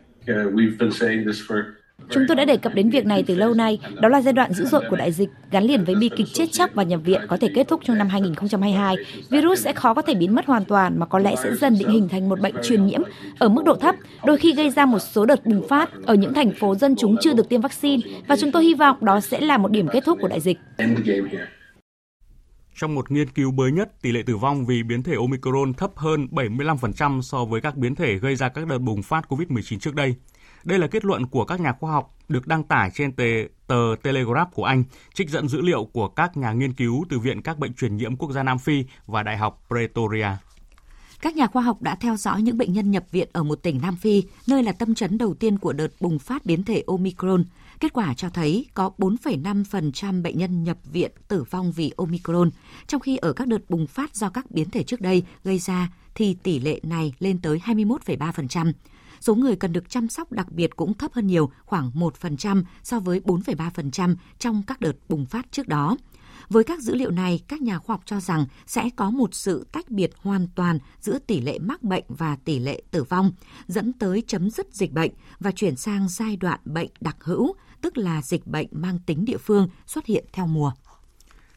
Chúng 2.11 2.25
tôi 2.29 2.37
đã 2.37 2.45
đề 2.45 2.57
cập 2.57 2.75
đến 2.75 2.91
việc 2.91 3.07
này 3.07 3.25
từ 3.27 3.35
lâu 3.35 3.55
nay, 3.55 3.79
đó 4.01 4.09
là 4.09 4.21
giai 4.21 4.33
đoạn 4.33 4.53
dữ 4.53 4.65
dội 4.65 4.83
của 4.91 4.97
đại 4.97 5.13
dịch 5.13 5.29
gắn 5.51 5.65
liền 5.65 5.85
với 5.85 5.95
bi 5.95 6.11
kịch 6.17 6.27
chết 6.33 6.53
chóc 6.53 6.71
và 6.75 6.83
nhập 6.83 7.01
viện 7.05 7.21
có 7.29 7.37
thể 7.37 7.49
kết 7.55 7.69
thúc 7.69 7.81
trong 7.85 7.99
năm 7.99 8.09
2022. 8.09 8.97
Virus 9.31 9.65
sẽ 9.65 9.73
khó 9.73 9.95
có 9.95 10.03
thể 10.03 10.15
biến 10.15 10.35
mất 10.35 10.47
hoàn 10.47 10.65
toàn 10.65 10.99
mà 10.99 11.07
có 11.07 11.19
lẽ 11.19 11.35
sẽ 11.43 11.55
dần 11.55 11.77
định 11.79 11.89
hình 11.89 12.09
thành 12.09 12.29
một 12.29 12.41
bệnh 12.41 12.55
truyền 12.63 12.87
nhiễm 12.87 13.01
ở 13.39 13.49
mức 13.49 13.65
độ 13.65 13.75
thấp, 13.75 13.95
đôi 14.25 14.37
khi 14.37 14.55
gây 14.55 14.71
ra 14.71 14.87
một 14.87 14.99
số 14.99 15.27
đợt 15.27 15.47
bùng 15.47 15.69
phát 15.69 15.91
ở 16.07 16.15
những 16.15 16.35
thành 16.35 16.53
phố 16.53 16.75
dân 16.75 16.95
chúng 16.99 17.17
chưa 17.21 17.33
được 17.33 17.49
tiêm 17.49 17.61
vaccine 17.61 18.03
và 18.29 18.37
chúng 18.37 18.53
tôi 18.53 18.65
hy 18.65 18.75
vọng 18.75 18.97
đó 19.01 19.21
sẽ 19.21 19.41
là 19.41 19.59
một 19.59 19.71
điểm 19.71 19.89
kết 19.93 20.05
thúc 20.05 20.19
của 20.21 20.29
đại 20.29 20.41
dịch. 20.41 20.59
Trong 22.75 22.95
một 22.95 23.11
nghiên 23.11 23.29
cứu 23.29 23.53
mới 23.53 23.73
nhất, 23.73 24.03
tỷ 24.03 24.13
lệ 24.13 24.23
tử 24.27 24.37
vong 24.37 24.67
vì 24.67 24.83
biến 24.83 25.03
thể 25.03 25.15
Omicron 25.15 25.75
thấp 25.75 25.91
hơn 25.97 26.29
75% 26.31 27.21
so 27.21 27.45
với 27.45 27.61
các 27.61 27.77
biến 27.77 27.95
thể 27.95 28.19
gây 28.19 28.37
ra 28.37 28.49
các 28.49 28.67
đợt 28.67 28.79
bùng 28.79 29.03
phát 29.03 29.25
COVID-19 29.29 29.79
trước 29.79 29.95
đây. 29.95 30.15
Đây 30.65 30.79
là 30.79 30.87
kết 30.87 31.05
luận 31.05 31.27
của 31.27 31.45
các 31.45 31.61
nhà 31.61 31.73
khoa 31.73 31.93
học 31.93 32.17
được 32.29 32.47
đăng 32.47 32.63
tải 32.65 32.91
trên 32.95 33.13
tờ, 33.13 33.25
tờ 33.67 33.95
Telegraph 34.03 34.55
của 34.55 34.65
Anh, 34.65 34.85
trích 35.15 35.31
dẫn 35.31 35.49
dữ 35.49 35.61
liệu 35.61 35.85
của 35.85 36.09
các 36.09 36.37
nhà 36.37 36.53
nghiên 36.53 36.73
cứu 36.73 37.05
từ 37.09 37.19
Viện 37.19 37.43
các 37.43 37.59
bệnh 37.59 37.75
truyền 37.75 37.97
nhiễm 37.97 38.17
quốc 38.17 38.33
gia 38.33 38.43
Nam 38.43 38.59
Phi 38.59 38.85
và 39.07 39.23
Đại 39.23 39.37
học 39.37 39.65
Pretoria. 39.69 40.29
Các 41.23 41.37
nhà 41.37 41.47
khoa 41.47 41.63
học 41.63 41.83
đã 41.83 41.95
theo 41.95 42.17
dõi 42.17 42.43
những 42.43 42.59
bệnh 42.59 42.73
nhân 42.73 42.91
nhập 42.91 43.05
viện 43.11 43.29
ở 43.33 43.43
một 43.43 43.63
tỉnh 43.63 43.81
Nam 43.83 43.97
Phi, 43.97 44.23
nơi 44.47 44.63
là 44.63 44.73
tâm 44.73 44.95
chấn 44.95 45.19
đầu 45.19 45.35
tiên 45.35 45.59
của 45.59 45.73
đợt 45.73 45.93
bùng 46.01 46.19
phát 46.19 46.47
biến 46.47 46.65
thể 46.65 46.85
Omicron. 46.87 47.45
Kết 47.81 47.93
quả 47.93 48.15
cho 48.15 48.29
thấy 48.29 48.67
có 48.75 48.91
4,5% 48.99 50.23
bệnh 50.23 50.39
nhân 50.39 50.65
nhập 50.65 50.77
viện 50.93 51.11
tử 51.29 51.45
vong 51.51 51.73
vì 51.73 51.93
Omicron, 51.97 52.51
trong 52.87 53.01
khi 53.01 53.17
ở 53.17 53.33
các 53.33 53.49
đợt 53.49 53.71
bùng 53.71 53.87
phát 53.87 54.15
do 54.15 54.31
các 54.31 54.51
biến 54.51 54.71
thể 54.71 54.83
trước 54.83 55.01
đây 55.01 55.23
gây 55.45 55.59
ra 55.59 55.89
thì 56.15 56.37
tỷ 56.43 56.59
lệ 56.59 56.81
này 56.83 57.13
lên 57.19 57.39
tới 57.39 57.61
21,3%. 57.65 58.73
Số 59.21 59.35
người 59.35 59.57
cần 59.57 59.73
được 59.73 59.91
chăm 59.91 60.09
sóc 60.09 60.33
đặc 60.33 60.53
biệt 60.53 60.77
cũng 60.77 60.95
thấp 60.95 61.13
hơn 61.13 61.27
nhiều, 61.27 61.51
khoảng 61.65 61.91
1% 61.95 62.63
so 62.83 63.01
với 63.01 63.21
4,3% 63.21 64.17
trong 64.39 64.63
các 64.67 64.81
đợt 64.81 64.93
bùng 65.09 65.27
phát 65.27 65.53
trước 65.53 65.69
đó. 65.69 65.97
Với 66.49 66.65
các 66.65 66.81
dữ 66.81 66.95
liệu 66.95 67.11
này, 67.11 67.41
các 67.49 67.63
nhà 67.63 67.79
khoa 67.79 67.95
học 67.95 68.03
cho 68.05 68.21
rằng 68.21 68.47
sẽ 68.67 68.91
có 68.97 69.11
một 69.11 69.35
sự 69.35 69.67
tách 69.73 69.91
biệt 69.91 70.11
hoàn 70.17 70.49
toàn 70.55 70.79
giữa 71.01 71.19
tỷ 71.19 71.41
lệ 71.41 71.59
mắc 71.59 71.83
bệnh 71.83 72.05
và 72.09 72.37
tỷ 72.37 72.59
lệ 72.59 72.83
tử 72.91 73.05
vong, 73.05 73.33
dẫn 73.67 73.93
tới 73.93 74.23
chấm 74.27 74.51
dứt 74.51 74.75
dịch 74.75 74.93
bệnh 74.93 75.11
và 75.41 75.53
chuyển 75.53 75.77
sang 75.77 76.09
giai 76.09 76.37
đoạn 76.37 76.61
bệnh 76.65 76.91
đặc 77.01 77.17
hữu, 77.21 77.55
tức 77.81 77.99
là 77.99 78.23
dịch 78.23 78.47
bệnh 78.47 78.67
mang 78.71 78.99
tính 79.07 79.25
địa 79.25 79.39
phương 79.39 79.69
xuất 79.87 80.07
hiện 80.07 80.25
theo 80.33 80.47
mùa. 80.47 80.73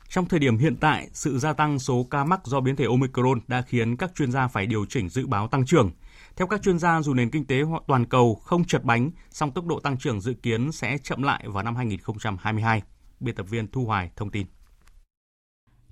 Trong 0.09 0.25
thời 0.25 0.39
điểm 0.39 0.57
hiện 0.57 0.75
tại, 0.75 1.09
sự 1.13 1.39
gia 1.39 1.53
tăng 1.53 1.79
số 1.79 2.07
ca 2.11 2.25
mắc 2.25 2.41
do 2.45 2.59
biến 2.61 2.75
thể 2.75 2.85
Omicron 2.85 3.39
đã 3.47 3.61
khiến 3.61 3.97
các 3.97 4.11
chuyên 4.15 4.31
gia 4.31 4.47
phải 4.47 4.65
điều 4.65 4.85
chỉnh 4.89 5.09
dự 5.09 5.27
báo 5.27 5.47
tăng 5.47 5.65
trưởng. 5.65 5.91
Theo 6.35 6.47
các 6.47 6.61
chuyên 6.61 6.79
gia, 6.79 7.01
dù 7.01 7.13
nền 7.13 7.29
kinh 7.29 7.45
tế 7.45 7.61
toàn 7.87 8.05
cầu 8.05 8.35
không 8.35 8.65
chật 8.65 8.83
bánh, 8.83 9.11
song 9.29 9.51
tốc 9.51 9.65
độ 9.65 9.79
tăng 9.79 9.97
trưởng 9.97 10.21
dự 10.21 10.33
kiến 10.33 10.71
sẽ 10.71 10.97
chậm 11.03 11.23
lại 11.23 11.43
vào 11.47 11.63
năm 11.63 11.75
2022. 11.75 12.81
Biên 13.19 13.35
tập 13.35 13.45
viên 13.49 13.67
Thu 13.67 13.85
Hoài 13.85 14.09
thông 14.15 14.31
tin. 14.31 14.47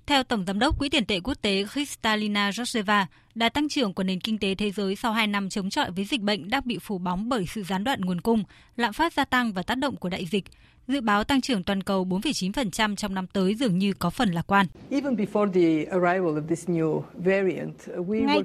Theo 0.06 0.22
Tổng 0.22 0.44
Giám 0.46 0.58
đốc 0.58 0.78
Quỹ 0.78 0.88
tiền 0.88 1.06
tệ 1.06 1.20
quốc 1.20 1.34
tế 1.42 1.64
Kristalina 1.72 2.50
Georgieva, 2.56 3.06
đà 3.34 3.48
tăng 3.48 3.68
trưởng 3.68 3.94
của 3.94 4.02
nền 4.02 4.20
kinh 4.20 4.38
tế 4.38 4.54
thế 4.54 4.70
giới 4.70 4.96
sau 4.96 5.12
2 5.12 5.26
năm 5.26 5.48
chống 5.48 5.70
chọi 5.70 5.90
với 5.90 6.04
dịch 6.04 6.20
bệnh 6.20 6.50
đang 6.50 6.62
bị 6.64 6.78
phủ 6.78 6.98
bóng 6.98 7.28
bởi 7.28 7.46
sự 7.46 7.62
gián 7.62 7.84
đoạn 7.84 8.00
nguồn 8.00 8.20
cung, 8.20 8.44
lạm 8.76 8.92
phát 8.92 9.12
gia 9.12 9.24
tăng 9.24 9.52
và 9.52 9.62
tác 9.62 9.78
động 9.78 9.96
của 9.96 10.08
đại 10.08 10.26
dịch. 10.26 10.44
Dự 10.88 11.00
báo 11.00 11.24
tăng 11.24 11.40
trưởng 11.40 11.62
toàn 11.62 11.82
cầu 11.82 12.04
4,9% 12.04 12.96
trong 12.96 13.14
năm 13.14 13.26
tới 13.26 13.54
dường 13.54 13.78
như 13.78 13.92
có 13.92 14.10
phần 14.10 14.32
lạc 14.32 14.46
quan. 14.46 14.66
Ngay 14.90 15.02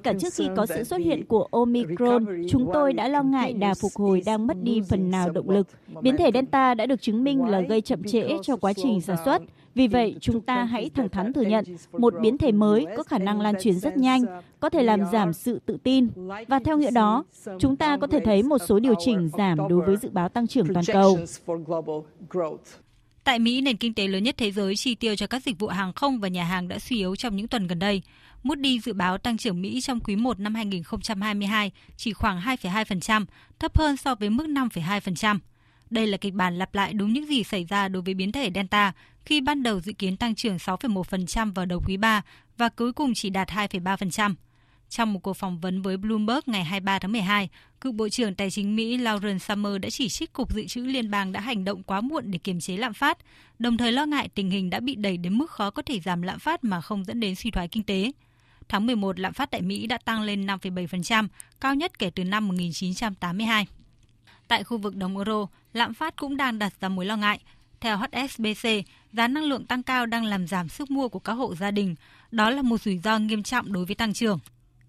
cả 0.03 0.13
trước 0.19 0.33
khi 0.33 0.47
có 0.55 0.65
sự 0.65 0.83
xuất 0.83 0.97
hiện 0.97 1.25
của 1.25 1.47
Omicron, 1.51 2.25
chúng 2.49 2.69
tôi 2.73 2.93
đã 2.93 3.07
lo 3.07 3.23
ngại 3.23 3.53
đà 3.53 3.73
phục 3.81 3.91
hồi 3.95 4.21
đang 4.25 4.47
mất 4.47 4.57
đi 4.63 4.81
phần 4.89 5.11
nào 5.11 5.29
động 5.29 5.49
lực. 5.49 5.67
Biến 6.01 6.17
thể 6.17 6.31
Delta 6.33 6.73
đã 6.73 6.85
được 6.85 7.01
chứng 7.01 7.23
minh 7.23 7.45
là 7.45 7.61
gây 7.61 7.81
chậm 7.81 8.03
trễ 8.03 8.29
cho 8.43 8.55
quá 8.55 8.73
trình 8.73 9.01
sản 9.01 9.17
xuất. 9.25 9.41
Vì 9.77 9.87
vậy, 9.87 10.15
chúng 10.21 10.41
ta 10.41 10.63
hãy 10.63 10.89
thẳng 10.95 11.09
thắn 11.09 11.33
thừa 11.33 11.41
nhận 11.41 11.63
một 11.91 12.13
biến 12.21 12.37
thể 12.37 12.51
mới 12.51 12.85
có 12.97 13.03
khả 13.03 13.17
năng 13.17 13.41
lan 13.41 13.55
truyền 13.61 13.79
rất 13.79 13.97
nhanh, 13.97 14.21
có 14.59 14.69
thể 14.69 14.83
làm 14.83 14.99
giảm 15.11 15.33
sự 15.33 15.59
tự 15.65 15.77
tin. 15.83 16.07
Và 16.47 16.59
theo 16.65 16.77
nghĩa 16.77 16.91
đó, 16.91 17.23
chúng 17.59 17.75
ta 17.75 17.97
có 17.97 18.07
thể 18.07 18.19
thấy 18.25 18.43
một 18.43 18.57
số 18.67 18.79
điều 18.79 18.93
chỉnh 19.05 19.29
giảm 19.37 19.57
đối 19.57 19.85
với 19.85 19.97
dự 19.97 20.09
báo 20.09 20.29
tăng 20.29 20.47
trưởng 20.47 20.73
toàn 20.73 20.85
cầu. 20.93 21.19
Tại 23.23 23.39
Mỹ, 23.39 23.61
nền 23.61 23.77
kinh 23.77 23.93
tế 23.93 24.07
lớn 24.07 24.23
nhất 24.23 24.35
thế 24.37 24.51
giới 24.51 24.75
chi 24.75 24.95
tiêu 24.95 25.15
cho 25.15 25.27
các 25.27 25.43
dịch 25.43 25.59
vụ 25.59 25.67
hàng 25.67 25.93
không 25.93 26.19
và 26.19 26.27
nhà 26.27 26.43
hàng 26.43 26.67
đã 26.67 26.79
suy 26.79 26.97
yếu 26.97 27.15
trong 27.15 27.35
những 27.35 27.47
tuần 27.47 27.67
gần 27.67 27.79
đây. 27.79 28.01
Moody 28.43 28.79
dự 28.79 28.93
báo 28.93 29.17
tăng 29.17 29.37
trưởng 29.37 29.61
Mỹ 29.61 29.81
trong 29.81 29.99
quý 29.99 30.15
1 30.15 30.39
năm 30.39 30.55
2022 30.55 31.71
chỉ 31.97 32.13
khoảng 32.13 32.39
2,2%, 32.39 33.25
thấp 33.59 33.77
hơn 33.77 33.97
so 33.97 34.15
với 34.15 34.29
mức 34.29 34.45
5,2%. 34.47 35.39
Đây 35.89 36.07
là 36.07 36.17
kịch 36.17 36.33
bản 36.33 36.57
lặp 36.57 36.75
lại 36.75 36.93
đúng 36.93 37.13
những 37.13 37.25
gì 37.25 37.43
xảy 37.43 37.63
ra 37.63 37.87
đối 37.87 38.01
với 38.01 38.13
biến 38.13 38.31
thể 38.31 38.51
Delta 38.55 38.93
khi 39.27 39.41
ban 39.41 39.63
đầu 39.63 39.79
dự 39.79 39.93
kiến 39.93 40.17
tăng 40.17 40.35
trưởng 40.35 40.57
6,1% 40.57 41.53
vào 41.53 41.65
đầu 41.65 41.81
quý 41.87 41.97
3 41.97 42.21
và 42.57 42.69
cuối 42.69 42.93
cùng 42.93 43.13
chỉ 43.15 43.29
đạt 43.29 43.49
2,3%. 43.49 44.33
Trong 44.89 45.13
một 45.13 45.19
cuộc 45.23 45.33
phỏng 45.33 45.59
vấn 45.59 45.81
với 45.81 45.97
Bloomberg 45.97 46.39
ngày 46.45 46.63
23 46.63 46.99
tháng 46.99 47.11
12, 47.11 47.49
cựu 47.81 47.91
Bộ 47.91 48.09
trưởng 48.09 48.35
Tài 48.35 48.49
chính 48.49 48.75
Mỹ 48.75 48.97
Lauren 48.97 49.39
Summer 49.39 49.73
đã 49.81 49.89
chỉ 49.89 50.09
trích 50.09 50.33
Cục 50.33 50.53
Dự 50.53 50.65
trữ 50.67 50.81
Liên 50.81 51.11
bang 51.11 51.31
đã 51.31 51.39
hành 51.39 51.65
động 51.65 51.83
quá 51.83 52.01
muộn 52.01 52.31
để 52.31 52.39
kiềm 52.39 52.59
chế 52.59 52.77
lạm 52.77 52.93
phát, 52.93 53.17
đồng 53.59 53.77
thời 53.77 53.91
lo 53.91 54.05
ngại 54.05 54.29
tình 54.35 54.49
hình 54.49 54.69
đã 54.69 54.79
bị 54.79 54.95
đẩy 54.95 55.17
đến 55.17 55.37
mức 55.37 55.51
khó 55.51 55.69
có 55.69 55.81
thể 55.81 55.99
giảm 55.99 56.21
lạm 56.21 56.39
phát 56.39 56.63
mà 56.63 56.81
không 56.81 57.05
dẫn 57.05 57.19
đến 57.19 57.35
suy 57.35 57.51
thoái 57.51 57.67
kinh 57.67 57.83
tế. 57.83 58.11
Tháng 58.69 58.85
11, 58.85 59.19
lạm 59.19 59.33
phát 59.33 59.51
tại 59.51 59.61
Mỹ 59.61 59.87
đã 59.87 59.97
tăng 59.97 60.21
lên 60.21 60.45
5,7%, 60.45 61.27
cao 61.61 61.75
nhất 61.75 61.99
kể 61.99 62.09
từ 62.09 62.23
năm 62.23 62.47
1982. 62.47 63.67
Tại 64.47 64.63
khu 64.63 64.77
vực 64.77 64.95
đồng 64.95 65.15
euro, 65.17 65.47
lạm 65.73 65.93
phát 65.93 66.15
cũng 66.15 66.37
đang 66.37 66.59
đặt 66.59 66.73
ra 66.81 66.89
mối 66.89 67.05
lo 67.05 67.17
ngại. 67.17 67.39
Theo 67.81 67.97
HSBC, 67.97 68.69
giá 69.13 69.27
năng 69.27 69.43
lượng 69.43 69.65
tăng 69.65 69.83
cao 69.83 70.05
đang 70.05 70.25
làm 70.25 70.47
giảm 70.47 70.69
sức 70.69 70.91
mua 70.91 71.09
của 71.09 71.19
các 71.19 71.33
hộ 71.33 71.55
gia 71.55 71.71
đình. 71.71 71.95
Đó 72.31 72.49
là 72.49 72.61
một 72.61 72.81
rủi 72.81 72.97
ro 72.97 73.19
nghiêm 73.19 73.43
trọng 73.43 73.73
đối 73.73 73.85
với 73.85 73.95
tăng 73.95 74.13
trưởng. 74.13 74.39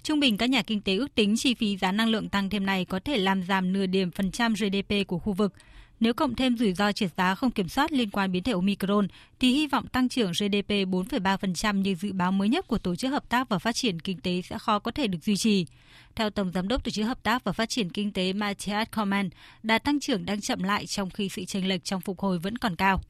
Trung 0.02 0.20
bình 0.20 0.36
các 0.36 0.50
nhà 0.50 0.62
kinh 0.62 0.80
tế 0.80 0.96
ước 0.96 1.14
tính 1.14 1.34
chi 1.36 1.54
phí 1.54 1.76
giá 1.76 1.92
năng 1.92 2.08
lượng 2.08 2.28
tăng 2.28 2.50
thêm 2.50 2.66
này 2.66 2.84
có 2.84 3.00
thể 3.04 3.18
làm 3.18 3.42
giảm 3.42 3.72
nửa 3.72 3.86
điểm 3.86 4.10
phần 4.10 4.30
trăm 4.30 4.54
GDP 4.54 4.94
của 5.06 5.18
khu 5.18 5.32
vực. 5.32 5.52
Nếu 6.00 6.14
cộng 6.14 6.34
thêm 6.34 6.56
rủi 6.56 6.72
ro 6.72 6.92
trượt 6.92 7.10
giá 7.16 7.34
không 7.34 7.50
kiểm 7.50 7.68
soát 7.68 7.92
liên 7.92 8.10
quan 8.10 8.32
biến 8.32 8.42
thể 8.42 8.52
Omicron, 8.52 9.08
thì 9.40 9.52
hy 9.52 9.66
vọng 9.66 9.86
tăng 9.86 10.08
trưởng 10.08 10.32
GDP 10.32 10.70
4,3% 10.70 11.80
như 11.80 11.94
dự 11.94 12.12
báo 12.12 12.32
mới 12.32 12.48
nhất 12.48 12.66
của 12.68 12.78
Tổ 12.78 12.96
chức 12.96 13.10
Hợp 13.10 13.28
tác 13.28 13.48
và 13.48 13.58
Phát 13.58 13.74
triển 13.74 14.00
Kinh 14.00 14.20
tế 14.20 14.42
sẽ 14.42 14.58
khó 14.58 14.78
có 14.78 14.90
thể 14.90 15.06
được 15.06 15.18
duy 15.22 15.36
trì. 15.36 15.66
Theo 16.14 16.30
Tổng 16.30 16.52
Giám 16.54 16.68
đốc 16.68 16.84
Tổ 16.84 16.90
chức 16.90 17.06
Hợp 17.06 17.22
tác 17.22 17.44
và 17.44 17.52
Phát 17.52 17.68
triển 17.68 17.90
Kinh 17.90 18.12
tế 18.12 18.32
Matthias 18.32 18.88
Coman, 18.96 19.30
đà 19.62 19.78
tăng 19.78 20.00
trưởng 20.00 20.26
đang 20.26 20.40
chậm 20.40 20.62
lại 20.62 20.86
trong 20.86 21.10
khi 21.10 21.28
sự 21.28 21.44
chênh 21.44 21.68
lệch 21.68 21.84
trong 21.84 22.00
phục 22.00 22.18
hồi 22.18 22.38
vẫn 22.38 22.58
còn 22.58 22.76
cao. 22.76 23.00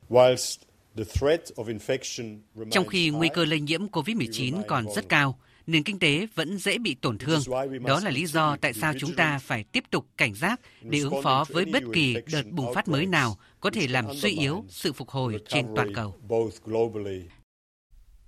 Trong 2.70 2.86
khi 2.86 3.10
nguy 3.10 3.28
cơ 3.34 3.44
lây 3.44 3.60
nhiễm 3.60 3.86
COVID-19 3.86 4.62
còn 4.68 4.86
rất 4.94 5.08
cao, 5.08 5.38
nền 5.68 5.82
kinh 5.82 5.98
tế 5.98 6.26
vẫn 6.34 6.58
dễ 6.58 6.78
bị 6.78 6.94
tổn 6.94 7.18
thương. 7.18 7.40
Đó 7.86 8.00
là 8.00 8.10
lý 8.10 8.26
do 8.26 8.56
tại 8.56 8.72
sao 8.72 8.92
chúng 8.98 9.14
ta 9.14 9.38
phải 9.38 9.64
tiếp 9.64 9.84
tục 9.90 10.06
cảnh 10.16 10.34
giác 10.34 10.60
để 10.82 10.98
ứng 10.98 11.22
phó 11.22 11.44
với 11.48 11.64
bất 11.64 11.82
kỳ 11.92 12.16
đợt 12.32 12.42
bùng 12.50 12.74
phát 12.74 12.88
mới 12.88 13.06
nào 13.06 13.36
có 13.60 13.70
thể 13.70 13.88
làm 13.88 14.04
suy 14.14 14.30
yếu 14.30 14.64
sự 14.68 14.92
phục 14.92 15.08
hồi 15.08 15.40
trên 15.48 15.66
toàn 15.76 15.94
cầu. 15.94 16.14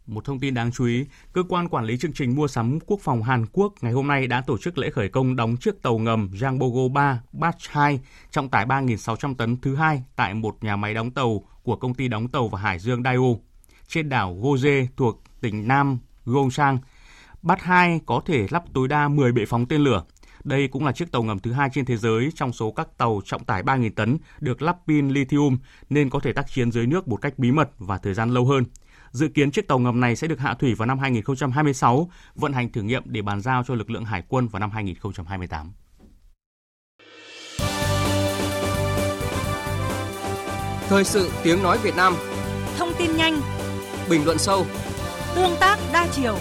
Một 0.07 0.25
thông 0.25 0.41
tin 0.41 0.55
đáng 0.55 0.73
chú 0.73 0.87
ý, 0.87 1.05
cơ 1.33 1.43
quan 1.49 1.69
quản 1.69 1.85
lý 1.85 1.99
chương 1.99 2.13
trình 2.13 2.35
mua 2.35 2.49
sắm 2.49 2.79
quốc 2.87 3.01
phòng 3.03 3.23
Hàn 3.23 3.47
Quốc 3.53 3.75
ngày 3.81 3.93
hôm 3.93 4.07
nay 4.07 4.27
đã 4.27 4.43
tổ 4.47 4.59
chức 4.59 4.79
lễ 4.79 4.91
khởi 4.91 5.09
công 5.09 5.37
đóng 5.37 5.57
chiếc 5.57 5.83
tàu 5.83 5.99
ngầm 5.99 6.31
Jangbogo 6.33 6.93
3 6.93 7.23
Batch 7.33 7.69
2 7.69 8.01
trọng 8.31 8.49
tải 8.49 8.67
3.600 8.67 9.35
tấn 9.35 9.57
thứ 9.57 9.75
hai 9.75 10.03
tại 10.17 10.35
một 10.35 10.65
nhà 10.65 10.77
máy 10.77 10.95
đóng 10.95 11.11
tàu 11.11 11.45
của 11.63 11.77
công 11.77 11.95
ty 11.95 12.09
đóng 12.09 12.29
tàu 12.29 12.49
và 12.49 12.61
hải 12.61 12.79
dương 12.79 13.03
Daewoo 13.03 13.39
trên 13.89 14.09
đảo 14.09 14.37
Goje 14.43 14.87
thuộc 14.97 15.23
tỉnh 15.41 15.69
Nam 15.69 15.99
Gyeongsang 16.27 16.79
Bát 17.43 17.63
2 17.63 18.01
có 18.07 18.21
thể 18.27 18.47
lắp 18.51 18.65
tối 18.75 18.89
đa 18.89 19.09
10 19.09 19.33
bệ 19.33 19.47
phóng 19.47 19.67
tên 19.67 19.81
lửa. 19.81 20.05
Đây 20.45 20.69
cũng 20.69 20.85
là 20.85 20.93
chiếc 20.93 21.13
tàu 21.13 21.23
ngầm 21.23 21.39
thứ 21.39 21.53
hai 21.53 21.69
trên 21.73 21.85
thế 21.85 21.97
giới 21.97 22.31
trong 22.35 22.53
số 22.53 22.71
các 22.71 22.89
tàu 22.99 23.21
trọng 23.25 23.45
tải 23.45 23.63
3.000 23.63 23.91
tấn 23.97 24.19
được 24.41 24.63
lắp 24.63 24.77
pin 24.87 25.09
lithium 25.09 25.59
nên 25.91 26.11
có 26.11 26.21
thể 26.21 26.33
tác 26.33 26.51
chiến 26.51 26.73
dưới 26.73 26.87
nước 26.87 27.09
một 27.09 27.17
cách 27.17 27.39
bí 27.39 27.53
mật 27.53 27.69
và 27.79 27.99
thời 27.99 28.15
gian 28.15 28.31
lâu 28.31 28.47
hơn. 28.47 28.65
Dự 29.11 29.29
kiến 29.29 29.51
chiếc 29.51 29.69
tàu 29.69 29.79
ngầm 29.79 30.01
này 30.01 30.17
sẽ 30.17 30.27
được 30.27 30.39
hạ 30.39 30.55
thủy 30.55 30.75
vào 30.75 30.87
năm 30.87 30.99
2026, 30.99 32.11
vận 32.35 32.53
hành 32.53 32.73
thử 32.73 32.83
nghiệm 32.83 33.03
để 33.07 33.23
bàn 33.23 33.41
giao 33.41 33.65
cho 33.65 33.75
lực 33.75 33.91
lượng 33.91 34.05
hải 34.05 34.23
quân 34.29 34.49
vào 34.49 34.61
năm 34.61 34.71
2028. 34.71 35.73
Thời 40.89 41.05
sự 41.05 41.31
tiếng 41.43 41.63
nói 41.63 41.79
Việt 41.83 41.97
Nam 41.97 42.15
Thông 42.79 42.93
tin 42.99 43.17
nhanh 43.17 43.41
Bình 44.11 44.25
luận 44.25 44.39
sâu 44.39 44.67
Tương 45.35 45.57
tác 45.61 45.79
đa 45.93 46.07
chiều 46.13 46.39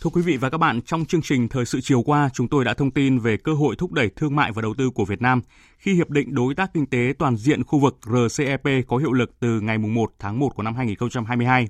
Thưa 0.00 0.10
quý 0.10 0.22
vị 0.22 0.36
và 0.36 0.50
các 0.50 0.58
bạn, 0.58 0.82
trong 0.82 1.04
chương 1.04 1.22
trình 1.22 1.48
Thời 1.48 1.64
sự 1.64 1.80
chiều 1.80 2.02
qua, 2.02 2.30
chúng 2.32 2.48
tôi 2.48 2.64
đã 2.64 2.74
thông 2.74 2.90
tin 2.90 3.18
về 3.18 3.36
cơ 3.36 3.52
hội 3.52 3.76
thúc 3.76 3.92
đẩy 3.92 4.08
thương 4.16 4.36
mại 4.36 4.52
và 4.52 4.62
đầu 4.62 4.74
tư 4.78 4.90
của 4.90 5.04
Việt 5.04 5.22
Nam 5.22 5.40
khi 5.78 5.94
Hiệp 5.94 6.10
định 6.10 6.34
Đối 6.34 6.54
tác 6.54 6.74
Kinh 6.74 6.86
tế 6.86 7.12
Toàn 7.18 7.36
diện 7.36 7.64
khu 7.64 7.78
vực 7.78 7.98
RCEP 8.06 8.62
có 8.88 8.96
hiệu 8.96 9.12
lực 9.12 9.30
từ 9.40 9.60
ngày 9.60 9.78
1 9.78 10.12
tháng 10.18 10.38
1 10.38 10.54
của 10.54 10.62
năm 10.62 10.74
2022. 10.74 11.68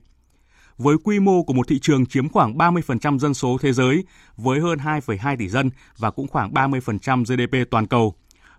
Với 0.79 0.97
quy 1.05 1.20
mô 1.20 1.43
của 1.43 1.53
một 1.53 1.68
thị 1.68 1.79
trường 1.79 2.07
chiếm 2.07 2.29
khoảng 2.29 2.59
30% 2.59 3.18
dân 3.18 3.35
số 3.35 3.59
thế 3.61 3.72
giới, 3.72 4.05
với 4.37 4.61
hơn 4.61 4.79
2,2 4.79 5.37
tỷ 5.37 5.49
dân 5.49 5.70
và 5.99 6.11
cũng 6.11 6.29
khoảng 6.29 6.53
30% 6.53 7.24
GDP 7.24 7.70
toàn 7.70 7.87
cầu, 7.87 8.14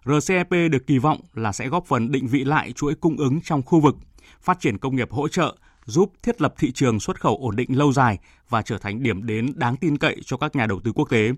RCEP 0.06 0.50
được 0.72 0.88
kỳ 0.88 0.98
vọng 0.98 1.20
là 1.34 1.52
sẽ 1.52 1.68
góp 1.68 1.86
phần 1.86 2.12
định 2.12 2.28
vị 2.28 2.44
lại 2.44 2.72
chuỗi 2.72 2.96
cung 2.96 3.18
ứng 3.18 3.42
trong 3.42 3.62
khu 3.62 3.80
vực, 3.80 3.96
phát 4.42 4.60
triển 4.60 4.78
công 4.78 4.96
nghiệp 4.96 5.12
hỗ 5.12 5.28
trợ, 5.28 5.56
giúp 5.88 6.12
thiết 6.24 6.42
lập 6.42 6.54
thị 6.58 6.72
trường 6.72 7.00
xuất 7.00 7.22
khẩu 7.22 7.38
ổn 7.42 7.56
định 7.56 7.78
lâu 7.78 7.94
dài 7.94 8.18
và 8.50 8.62
trở 8.62 8.78
thành 8.78 9.04
điểm 9.04 9.26
đến 9.26 9.52
đáng 9.56 9.78
tin 9.78 9.98
cậy 9.98 10.18
cho 10.26 10.38
các 10.38 10.56
nhà 10.56 10.66
đầu 10.66 10.80
tư 10.84 10.92
quốc 10.92 11.10
tế. 11.10 11.32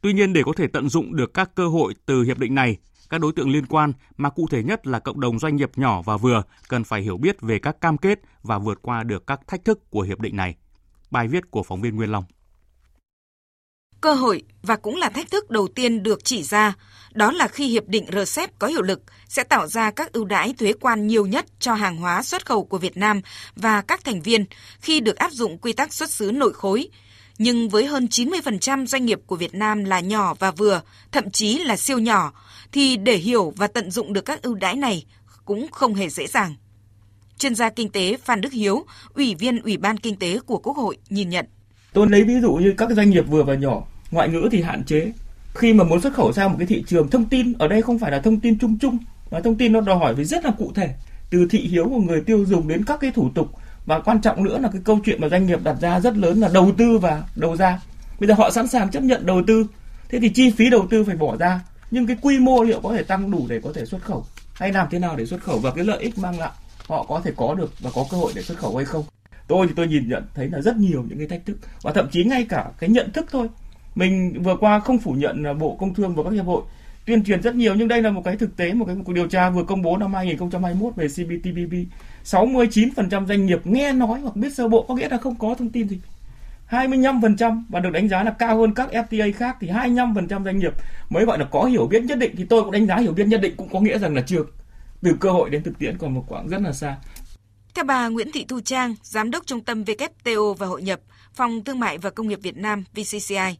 Tuy 0.00 0.12
nhiên 0.12 0.32
để 0.32 0.42
có 0.42 0.52
thể 0.56 0.66
tận 0.66 0.88
dụng 0.88 1.16
được 1.16 1.34
các 1.34 1.54
cơ 1.54 1.68
hội 1.68 1.94
từ 2.06 2.22
hiệp 2.22 2.38
định 2.38 2.54
này, 2.54 2.76
các 3.10 3.20
đối 3.20 3.32
tượng 3.32 3.50
liên 3.50 3.66
quan 3.66 3.92
mà 4.16 4.30
cụ 4.30 4.46
thể 4.50 4.62
nhất 4.62 4.86
là 4.86 4.98
cộng 4.98 5.20
đồng 5.20 5.38
doanh 5.38 5.56
nghiệp 5.56 5.70
nhỏ 5.76 6.02
và 6.02 6.16
vừa 6.16 6.42
cần 6.68 6.84
phải 6.84 7.02
hiểu 7.02 7.16
biết 7.16 7.40
về 7.40 7.58
các 7.58 7.80
cam 7.80 7.98
kết 7.98 8.20
và 8.42 8.58
vượt 8.58 8.78
qua 8.82 9.02
được 9.02 9.26
các 9.26 9.40
thách 9.46 9.64
thức 9.64 9.90
của 9.90 10.02
hiệp 10.02 10.20
định 10.20 10.36
này. 10.36 10.54
Bài 11.10 11.28
viết 11.28 11.50
của 11.50 11.62
phóng 11.62 11.80
viên 11.80 11.96
Nguyên 11.96 12.12
Long. 12.12 12.24
Cơ 14.00 14.14
hội 14.14 14.42
và 14.62 14.76
cũng 14.76 14.96
là 14.96 15.08
thách 15.08 15.30
thức 15.30 15.50
đầu 15.50 15.68
tiên 15.68 16.02
được 16.02 16.24
chỉ 16.24 16.42
ra, 16.42 16.74
đó 17.12 17.32
là 17.32 17.48
khi 17.48 17.68
hiệp 17.68 17.88
định 17.88 18.06
RCEP 18.12 18.58
có 18.58 18.66
hiệu 18.66 18.82
lực 18.82 19.02
sẽ 19.28 19.44
tạo 19.44 19.66
ra 19.66 19.90
các 19.90 20.12
ưu 20.12 20.24
đãi 20.24 20.54
thuế 20.58 20.72
quan 20.80 21.06
nhiều 21.06 21.26
nhất 21.26 21.46
cho 21.60 21.74
hàng 21.74 21.96
hóa 21.96 22.22
xuất 22.22 22.46
khẩu 22.46 22.64
của 22.64 22.78
Việt 22.78 22.96
Nam 22.96 23.20
và 23.56 23.82
các 23.82 24.04
thành 24.04 24.22
viên 24.22 24.44
khi 24.80 25.00
được 25.00 25.16
áp 25.16 25.32
dụng 25.32 25.58
quy 25.58 25.72
tắc 25.72 25.94
xuất 25.94 26.10
xứ 26.10 26.30
nội 26.32 26.52
khối. 26.52 26.88
Nhưng 27.38 27.68
với 27.68 27.86
hơn 27.86 28.06
90% 28.10 28.86
doanh 28.86 29.06
nghiệp 29.06 29.20
của 29.26 29.36
Việt 29.36 29.54
Nam 29.54 29.84
là 29.84 30.00
nhỏ 30.00 30.34
và 30.34 30.50
vừa, 30.50 30.82
thậm 31.12 31.30
chí 31.30 31.58
là 31.58 31.76
siêu 31.76 31.98
nhỏ, 31.98 32.32
thì 32.72 32.96
để 32.96 33.16
hiểu 33.16 33.52
và 33.56 33.66
tận 33.66 33.90
dụng 33.90 34.12
được 34.12 34.24
các 34.24 34.42
ưu 34.42 34.54
đãi 34.54 34.76
này 34.76 35.04
cũng 35.44 35.66
không 35.72 35.94
hề 35.94 36.08
dễ 36.08 36.26
dàng. 36.26 36.54
Chuyên 37.38 37.54
gia 37.54 37.70
kinh 37.70 37.88
tế 37.88 38.16
Phan 38.24 38.40
Đức 38.40 38.52
Hiếu, 38.52 38.86
Ủy 39.14 39.34
viên 39.34 39.62
Ủy 39.62 39.76
ban 39.76 39.96
Kinh 39.96 40.16
tế 40.16 40.38
của 40.46 40.58
Quốc 40.58 40.76
hội 40.76 40.96
nhìn 41.08 41.30
nhận. 41.30 41.46
Tôi 41.96 42.06
lấy 42.10 42.24
ví 42.24 42.40
dụ 42.40 42.52
như 42.52 42.74
các 42.78 42.90
doanh 42.90 43.10
nghiệp 43.10 43.24
vừa 43.28 43.42
và 43.42 43.54
nhỏ, 43.54 43.82
ngoại 44.10 44.28
ngữ 44.28 44.48
thì 44.52 44.62
hạn 44.62 44.84
chế. 44.84 45.12
Khi 45.54 45.72
mà 45.72 45.84
muốn 45.84 46.00
xuất 46.00 46.14
khẩu 46.14 46.32
sang 46.32 46.50
một 46.50 46.56
cái 46.58 46.66
thị 46.66 46.84
trường 46.86 47.10
thông 47.10 47.24
tin, 47.24 47.52
ở 47.58 47.68
đây 47.68 47.82
không 47.82 47.98
phải 47.98 48.10
là 48.10 48.20
thông 48.20 48.40
tin 48.40 48.58
chung 48.58 48.78
chung, 48.78 48.98
mà 49.30 49.40
thông 49.40 49.56
tin 49.56 49.72
nó 49.72 49.80
đòi 49.80 49.96
hỏi 49.96 50.14
về 50.14 50.24
rất 50.24 50.44
là 50.44 50.50
cụ 50.58 50.72
thể, 50.74 50.90
từ 51.30 51.46
thị 51.50 51.58
hiếu 51.58 51.88
của 51.88 52.00
người 52.00 52.20
tiêu 52.20 52.44
dùng 52.44 52.68
đến 52.68 52.84
các 52.84 53.00
cái 53.00 53.10
thủ 53.10 53.30
tục 53.34 53.48
và 53.86 54.00
quan 54.00 54.20
trọng 54.20 54.44
nữa 54.44 54.58
là 54.58 54.68
cái 54.72 54.82
câu 54.84 54.98
chuyện 55.04 55.20
mà 55.20 55.28
doanh 55.28 55.46
nghiệp 55.46 55.58
đặt 55.64 55.76
ra 55.80 56.00
rất 56.00 56.16
lớn 56.16 56.40
là 56.40 56.48
đầu 56.54 56.72
tư 56.78 56.98
và 56.98 57.22
đầu 57.36 57.56
ra. 57.56 57.80
Bây 58.20 58.28
giờ 58.28 58.34
họ 58.34 58.50
sẵn 58.50 58.66
sàng 58.68 58.90
chấp 58.90 59.02
nhận 59.02 59.26
đầu 59.26 59.42
tư, 59.46 59.66
thế 60.08 60.18
thì 60.20 60.28
chi 60.28 60.50
phí 60.50 60.70
đầu 60.70 60.86
tư 60.90 61.04
phải 61.04 61.16
bỏ 61.16 61.36
ra, 61.36 61.60
nhưng 61.90 62.06
cái 62.06 62.16
quy 62.22 62.38
mô 62.38 62.62
liệu 62.62 62.80
có 62.80 62.94
thể 62.94 63.02
tăng 63.02 63.30
đủ 63.30 63.46
để 63.48 63.60
có 63.64 63.70
thể 63.74 63.84
xuất 63.84 64.02
khẩu 64.02 64.24
hay 64.54 64.72
làm 64.72 64.86
thế 64.90 64.98
nào 64.98 65.16
để 65.16 65.26
xuất 65.26 65.42
khẩu 65.42 65.58
và 65.58 65.70
cái 65.70 65.84
lợi 65.84 66.02
ích 66.02 66.18
mang 66.18 66.38
lại 66.38 66.52
họ 66.88 67.06
có 67.08 67.20
thể 67.24 67.32
có 67.36 67.54
được 67.54 67.72
và 67.80 67.90
có 67.94 68.04
cơ 68.10 68.16
hội 68.16 68.32
để 68.34 68.42
xuất 68.42 68.58
khẩu 68.58 68.76
hay 68.76 68.84
không 68.84 69.04
tôi 69.48 69.66
thì 69.66 69.72
tôi 69.76 69.86
nhìn 69.86 70.08
nhận 70.08 70.22
thấy 70.34 70.48
là 70.48 70.60
rất 70.60 70.76
nhiều 70.76 71.04
những 71.08 71.18
cái 71.18 71.26
thách 71.28 71.46
thức 71.46 71.56
và 71.82 71.92
thậm 71.92 72.08
chí 72.10 72.24
ngay 72.24 72.46
cả 72.48 72.70
cái 72.78 72.90
nhận 72.90 73.12
thức 73.12 73.26
thôi. 73.30 73.48
Mình 73.94 74.42
vừa 74.42 74.56
qua 74.56 74.80
không 74.80 74.98
phủ 74.98 75.12
nhận 75.12 75.42
là 75.42 75.54
bộ 75.54 75.76
công 75.80 75.94
thương 75.94 76.14
và 76.14 76.22
các 76.22 76.32
hiệp 76.32 76.44
hội 76.44 76.62
tuyên 77.06 77.24
truyền 77.24 77.42
rất 77.42 77.54
nhiều, 77.54 77.74
nhưng 77.74 77.88
đây 77.88 78.02
là 78.02 78.10
một 78.10 78.22
cái 78.24 78.36
thực 78.36 78.56
tế, 78.56 78.72
một 78.72 78.84
cái 78.84 78.96
cuộc 79.04 79.12
điều 79.12 79.28
tra 79.28 79.50
vừa 79.50 79.62
công 79.62 79.82
bố 79.82 79.96
năm 79.96 80.14
2021 80.14 80.96
về 80.96 81.08
CPTPP 81.08 81.74
69% 82.24 83.26
doanh 83.26 83.46
nghiệp 83.46 83.66
nghe 83.66 83.92
nói 83.92 84.20
hoặc 84.20 84.36
biết 84.36 84.54
sơ 84.54 84.68
bộ 84.68 84.84
có 84.88 84.94
nghĩa 84.94 85.08
là 85.08 85.18
không 85.18 85.34
có 85.34 85.54
thông 85.58 85.70
tin 85.70 85.88
gì. 85.88 86.00
25% 86.70 87.62
và 87.68 87.80
được 87.80 87.90
đánh 87.90 88.08
giá 88.08 88.22
là 88.22 88.30
cao 88.30 88.58
hơn 88.58 88.74
các 88.74 88.88
FTA 88.92 89.32
khác 89.32 89.56
thì 89.60 89.68
25% 89.68 90.44
doanh 90.44 90.58
nghiệp 90.58 90.72
mới 91.10 91.24
gọi 91.24 91.38
là 91.38 91.44
có 91.50 91.64
hiểu 91.64 91.86
biết 91.86 92.02
nhất 92.02 92.18
định. 92.18 92.34
Thì 92.36 92.44
tôi 92.44 92.62
cũng 92.62 92.72
đánh 92.72 92.86
giá 92.86 92.96
hiểu 92.96 93.12
biết 93.12 93.26
nhất 93.26 93.40
định 93.40 93.54
cũng 93.56 93.68
có 93.68 93.80
nghĩa 93.80 93.98
rằng 93.98 94.14
là 94.14 94.22
chưa. 94.26 94.42
Từ 95.02 95.16
cơ 95.20 95.30
hội 95.30 95.50
đến 95.50 95.62
thực 95.62 95.78
tiễn 95.78 95.98
còn 95.98 96.14
một 96.14 96.24
quãng 96.28 96.48
rất 96.48 96.62
là 96.62 96.72
xa. 96.72 96.96
Theo 97.76 97.84
bà 97.84 98.08
Nguyễn 98.08 98.32
Thị 98.32 98.44
Thu 98.48 98.60
Trang, 98.60 98.94
Giám 99.02 99.30
đốc 99.30 99.46
Trung 99.46 99.64
tâm 99.64 99.84
WTO 99.84 100.54
và 100.54 100.66
Hội 100.66 100.82
nhập, 100.82 101.00
Phòng 101.34 101.64
Thương 101.64 101.80
mại 101.80 101.98
và 101.98 102.10
Công 102.10 102.28
nghiệp 102.28 102.38
Việt 102.42 102.56
Nam 102.56 102.84
VCCI, 102.94 103.56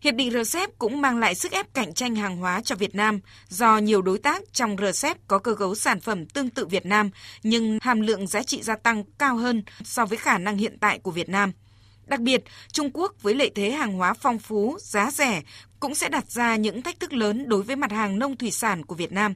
Hiệp 0.00 0.14
định 0.14 0.30
RCEP 0.30 0.78
cũng 0.78 1.00
mang 1.00 1.18
lại 1.18 1.34
sức 1.34 1.52
ép 1.52 1.74
cạnh 1.74 1.94
tranh 1.94 2.14
hàng 2.14 2.36
hóa 2.36 2.60
cho 2.64 2.76
Việt 2.76 2.94
Nam 2.94 3.20
do 3.48 3.78
nhiều 3.78 4.02
đối 4.02 4.18
tác 4.18 4.42
trong 4.52 4.76
RCEP 4.76 5.16
có 5.28 5.38
cơ 5.38 5.54
cấu 5.54 5.74
sản 5.74 6.00
phẩm 6.00 6.26
tương 6.26 6.50
tự 6.50 6.66
Việt 6.66 6.86
Nam 6.86 7.10
nhưng 7.42 7.78
hàm 7.82 8.00
lượng 8.00 8.26
giá 8.26 8.42
trị 8.42 8.62
gia 8.62 8.76
tăng 8.76 9.04
cao 9.18 9.36
hơn 9.36 9.62
so 9.84 10.06
với 10.06 10.18
khả 10.18 10.38
năng 10.38 10.56
hiện 10.56 10.78
tại 10.78 10.98
của 10.98 11.10
Việt 11.10 11.28
Nam. 11.28 11.52
Đặc 12.06 12.20
biệt, 12.20 12.44
Trung 12.72 12.90
Quốc 12.94 13.14
với 13.22 13.34
lợi 13.34 13.50
thế 13.54 13.70
hàng 13.70 13.92
hóa 13.92 14.14
phong 14.14 14.38
phú, 14.38 14.78
giá 14.80 15.10
rẻ 15.10 15.42
cũng 15.80 15.94
sẽ 15.94 16.08
đặt 16.08 16.30
ra 16.30 16.56
những 16.56 16.82
thách 16.82 17.00
thức 17.00 17.12
lớn 17.12 17.48
đối 17.48 17.62
với 17.62 17.76
mặt 17.76 17.92
hàng 17.92 18.18
nông 18.18 18.36
thủy 18.36 18.50
sản 18.50 18.84
của 18.84 18.94
Việt 18.94 19.12
Nam. 19.12 19.34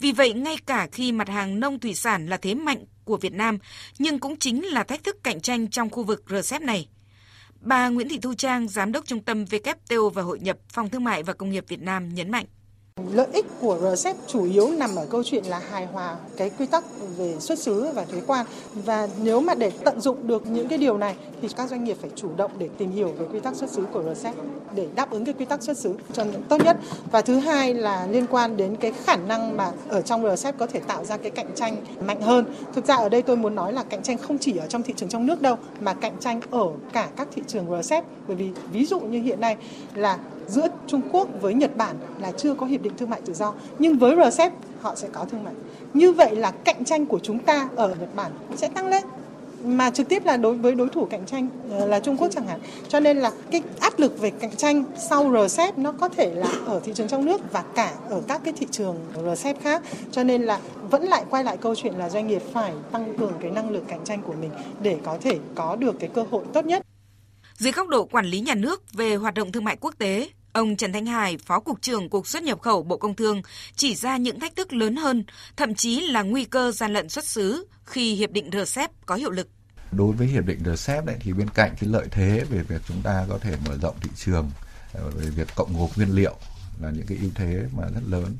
Vì 0.00 0.12
vậy, 0.12 0.32
ngay 0.32 0.56
cả 0.66 0.88
khi 0.92 1.12
mặt 1.12 1.28
hàng 1.28 1.60
nông 1.60 1.78
thủy 1.78 1.94
sản 1.94 2.26
là 2.26 2.36
thế 2.36 2.54
mạnh 2.54 2.84
của 3.04 3.16
Việt 3.16 3.32
Nam, 3.32 3.58
nhưng 3.98 4.18
cũng 4.18 4.36
chính 4.36 4.66
là 4.66 4.84
thách 4.84 5.04
thức 5.04 5.16
cạnh 5.24 5.40
tranh 5.40 5.70
trong 5.70 5.90
khu 5.90 6.04
vực 6.04 6.24
RCEP 6.28 6.62
này. 6.62 6.88
Bà 7.60 7.88
Nguyễn 7.88 8.08
Thị 8.08 8.18
Thu 8.18 8.34
Trang, 8.34 8.68
Giám 8.68 8.92
đốc 8.92 9.06
Trung 9.06 9.22
tâm 9.22 9.44
WTO 9.44 10.10
và 10.10 10.22
Hội 10.22 10.40
nhập 10.40 10.58
Phòng 10.72 10.90
Thương 10.90 11.04
mại 11.04 11.22
và 11.22 11.32
Công 11.32 11.50
nghiệp 11.50 11.64
Việt 11.68 11.80
Nam 11.80 12.14
nhấn 12.14 12.30
mạnh. 12.30 12.46
Lợi 13.12 13.26
ích 13.32 13.46
của 13.60 13.78
RCEP 13.94 14.16
chủ 14.26 14.44
yếu 14.44 14.70
nằm 14.70 14.96
ở 14.96 15.06
câu 15.10 15.22
chuyện 15.22 15.44
là 15.44 15.58
hài 15.70 15.86
hòa 15.86 16.16
cái 16.36 16.50
quy 16.58 16.66
tắc 16.66 16.84
về 17.16 17.36
xuất 17.40 17.58
xứ 17.58 17.86
và 17.94 18.04
thuế 18.04 18.20
quan. 18.26 18.46
Và 18.74 19.08
nếu 19.22 19.40
mà 19.40 19.54
để 19.54 19.70
tận 19.84 20.00
dụng 20.00 20.26
được 20.26 20.46
những 20.46 20.68
cái 20.68 20.78
điều 20.78 20.98
này 20.98 21.16
thì 21.42 21.48
các 21.56 21.70
doanh 21.70 21.84
nghiệp 21.84 21.96
phải 22.00 22.10
chủ 22.16 22.28
động 22.36 22.50
để 22.58 22.68
tìm 22.78 22.90
hiểu 22.90 23.08
về 23.18 23.26
quy 23.32 23.40
tắc 23.40 23.56
xuất 23.56 23.70
xứ 23.70 23.86
của 23.92 24.14
RCEP 24.14 24.34
để 24.74 24.86
đáp 24.94 25.10
ứng 25.10 25.24
cái 25.24 25.34
quy 25.38 25.44
tắc 25.44 25.62
xuất 25.62 25.78
xứ 25.78 25.94
cho 26.12 26.24
tốt 26.48 26.56
nhất. 26.64 26.76
Và 27.10 27.20
thứ 27.20 27.36
hai 27.36 27.74
là 27.74 28.06
liên 28.10 28.26
quan 28.26 28.56
đến 28.56 28.76
cái 28.76 28.92
khả 29.04 29.16
năng 29.16 29.56
mà 29.56 29.72
ở 29.88 30.02
trong 30.02 30.36
RCEP 30.36 30.58
có 30.58 30.66
thể 30.66 30.80
tạo 30.80 31.04
ra 31.04 31.16
cái 31.16 31.30
cạnh 31.30 31.50
tranh 31.54 31.76
mạnh 32.06 32.20
hơn. 32.20 32.54
Thực 32.74 32.86
ra 32.86 32.96
ở 32.96 33.08
đây 33.08 33.22
tôi 33.22 33.36
muốn 33.36 33.54
nói 33.54 33.72
là 33.72 33.82
cạnh 33.82 34.02
tranh 34.02 34.18
không 34.18 34.38
chỉ 34.38 34.56
ở 34.56 34.66
trong 34.66 34.82
thị 34.82 34.94
trường 34.96 35.08
trong 35.08 35.26
nước 35.26 35.42
đâu, 35.42 35.56
mà 35.80 35.94
cạnh 35.94 36.16
tranh 36.20 36.40
ở 36.50 36.66
cả 36.92 37.08
các 37.16 37.28
thị 37.34 37.42
trường 37.46 37.82
RCEP 37.82 38.04
bởi 38.26 38.36
vì 38.36 38.50
ví 38.72 38.86
dụ 38.86 39.00
như 39.00 39.22
hiện 39.22 39.40
nay 39.40 39.56
là 39.94 40.18
giữa 40.48 40.66
Trung 40.86 41.00
Quốc 41.12 41.28
với 41.40 41.54
Nhật 41.54 41.76
Bản 41.76 41.96
là 42.20 42.32
chưa 42.32 42.54
có 42.54 42.66
hiệp 42.66 42.82
định 42.82 42.92
thương 42.96 43.10
mại 43.10 43.20
tự 43.20 43.34
do 43.34 43.54
nhưng 43.78 43.98
với 43.98 44.16
RCEP 44.30 44.52
họ 44.80 44.94
sẽ 44.94 45.08
có 45.12 45.24
thương 45.24 45.44
mại. 45.44 45.54
Như 45.94 46.12
vậy 46.12 46.36
là 46.36 46.50
cạnh 46.50 46.84
tranh 46.84 47.06
của 47.06 47.18
chúng 47.18 47.38
ta 47.38 47.68
ở 47.76 47.88
Nhật 47.88 48.14
Bản 48.16 48.32
sẽ 48.56 48.68
tăng 48.68 48.88
lên 48.88 49.04
mà 49.64 49.90
trực 49.90 50.08
tiếp 50.08 50.24
là 50.24 50.36
đối 50.36 50.54
với 50.54 50.74
đối 50.74 50.88
thủ 50.88 51.04
cạnh 51.04 51.26
tranh 51.26 51.48
ờ, 51.70 51.86
là 51.86 52.00
Trung 52.00 52.16
Quốc 52.16 52.28
chẳng 52.30 52.46
hạn. 52.46 52.60
Cho 52.88 53.00
nên 53.00 53.18
là 53.18 53.30
cái 53.50 53.62
áp 53.80 53.98
lực 53.98 54.20
về 54.20 54.30
cạnh 54.30 54.56
tranh 54.56 54.84
sau 55.10 55.48
RCEP 55.48 55.78
nó 55.78 55.92
có 55.92 56.08
thể 56.08 56.34
là 56.34 56.48
ở 56.66 56.80
thị 56.84 56.92
trường 56.94 57.08
trong 57.08 57.24
nước 57.24 57.52
và 57.52 57.64
cả 57.74 57.94
ở 58.10 58.22
các 58.28 58.40
cái 58.44 58.54
thị 58.56 58.66
trường 58.70 58.96
RCEP 59.34 59.60
khác. 59.62 59.82
Cho 60.10 60.24
nên 60.24 60.42
là 60.42 60.60
vẫn 60.90 61.04
lại 61.04 61.24
quay 61.30 61.44
lại 61.44 61.56
câu 61.56 61.74
chuyện 61.74 61.94
là 61.94 62.10
doanh 62.10 62.26
nghiệp 62.26 62.42
phải 62.52 62.72
tăng 62.92 63.14
cường 63.18 63.32
cái 63.40 63.50
năng 63.50 63.70
lực 63.70 63.82
cạnh 63.88 64.04
tranh 64.04 64.22
của 64.26 64.34
mình 64.40 64.50
để 64.82 64.96
có 65.04 65.16
thể 65.20 65.38
có 65.54 65.76
được 65.76 65.96
cái 66.00 66.10
cơ 66.14 66.24
hội 66.30 66.44
tốt 66.52 66.66
nhất. 66.66 66.82
Dưới 67.58 67.72
góc 67.72 67.88
độ 67.88 68.04
quản 68.04 68.26
lý 68.26 68.40
nhà 68.40 68.54
nước 68.54 68.92
về 68.92 69.16
hoạt 69.16 69.34
động 69.34 69.52
thương 69.52 69.64
mại 69.64 69.76
quốc 69.80 69.94
tế, 69.98 70.30
ông 70.52 70.76
Trần 70.76 70.92
Thanh 70.92 71.06
Hải, 71.06 71.38
Phó 71.38 71.60
Cục 71.60 71.82
trưởng 71.82 72.08
Cục 72.08 72.26
xuất 72.26 72.42
nhập 72.42 72.60
khẩu 72.60 72.82
Bộ 72.82 72.96
Công 72.96 73.14
Thương, 73.14 73.42
chỉ 73.76 73.94
ra 73.94 74.16
những 74.16 74.40
thách 74.40 74.56
thức 74.56 74.72
lớn 74.72 74.96
hơn, 74.96 75.24
thậm 75.56 75.74
chí 75.74 76.00
là 76.00 76.22
nguy 76.22 76.44
cơ 76.44 76.72
gian 76.72 76.92
lận 76.92 77.08
xuất 77.08 77.24
xứ 77.24 77.66
khi 77.84 78.14
Hiệp 78.14 78.30
định 78.30 78.50
RCEP 78.52 78.90
có 79.06 79.14
hiệu 79.14 79.30
lực. 79.30 79.48
Đối 79.92 80.12
với 80.12 80.26
Hiệp 80.26 80.46
định 80.46 80.58
RCEP 80.64 81.04
này 81.04 81.16
thì 81.20 81.32
bên 81.32 81.50
cạnh 81.50 81.74
cái 81.80 81.90
lợi 81.90 82.06
thế 82.10 82.44
về 82.50 82.62
việc 82.62 82.82
chúng 82.88 83.02
ta 83.02 83.26
có 83.28 83.38
thể 83.38 83.56
mở 83.66 83.76
rộng 83.82 83.96
thị 84.00 84.10
trường, 84.16 84.50
à, 84.94 85.00
về 85.14 85.30
việc 85.30 85.48
cộng 85.54 85.78
gộp 85.78 85.96
nguyên 85.96 86.14
liệu 86.14 86.36
là 86.82 86.90
những 86.90 87.06
cái 87.06 87.18
ưu 87.20 87.30
thế 87.34 87.64
mà 87.76 87.84
rất 87.94 88.02
lớn, 88.08 88.36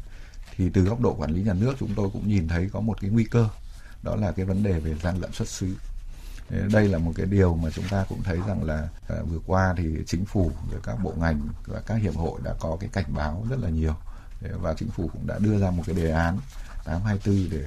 thì 0.57 0.65
từ 0.75 0.83
góc 0.83 1.01
độ 1.01 1.15
quản 1.15 1.31
lý 1.31 1.43
nhà 1.43 1.55
nước 1.55 1.75
chúng 1.81 1.95
tôi 1.97 2.11
cũng 2.13 2.29
nhìn 2.29 2.49
thấy 2.49 2.69
có 2.73 2.81
một 2.81 3.01
cái 3.01 3.11
nguy 3.11 3.25
cơ, 3.25 3.49
đó 4.03 4.17
là 4.17 4.33
cái 4.33 4.47
vấn 4.47 4.63
đề 4.63 4.81
về 4.81 4.95
gian 5.03 5.21
lận 5.21 5.33
xuất 5.33 5.49
xứ 5.49 5.67
Ờ, 6.51 6.59
đây 6.73 6.89
là 6.89 6.99
một 6.99 7.13
cái 7.17 7.27
điều 7.27 7.55
mà 7.55 7.71
chúng 7.71 7.89
ta 7.89 8.05
cũng 8.09 8.23
thấy 8.23 8.39
rằng 8.49 8.65
là 8.65 8.89
à, 9.09 9.17
vừa 9.31 9.39
qua 9.47 9.75
thì 9.77 9.97
chính 10.07 10.25
phủ 10.25 10.51
rồi 10.71 10.81
các 10.83 10.97
bộ 11.03 11.15
ngành 11.21 11.41
và 11.67 11.81
các 11.87 11.95
hiệp 11.95 12.15
hội 12.15 12.41
đã 12.45 12.55
có 12.61 12.77
cái 12.81 12.91
cảnh 12.93 13.15
báo 13.15 13.47
rất 13.51 13.59
là 13.61 13.69
nhiều. 13.69 13.95
Ờ, 14.43 14.59
và 14.59 14.75
chính 14.75 14.91
phủ 14.91 15.11
cũng 15.13 15.27
đã 15.27 15.39
đưa 15.39 15.59
ra 15.59 15.71
một 15.71 15.83
cái 15.87 15.95
đề 15.95 16.11
án 16.11 16.39
824 16.85 17.51
để 17.51 17.67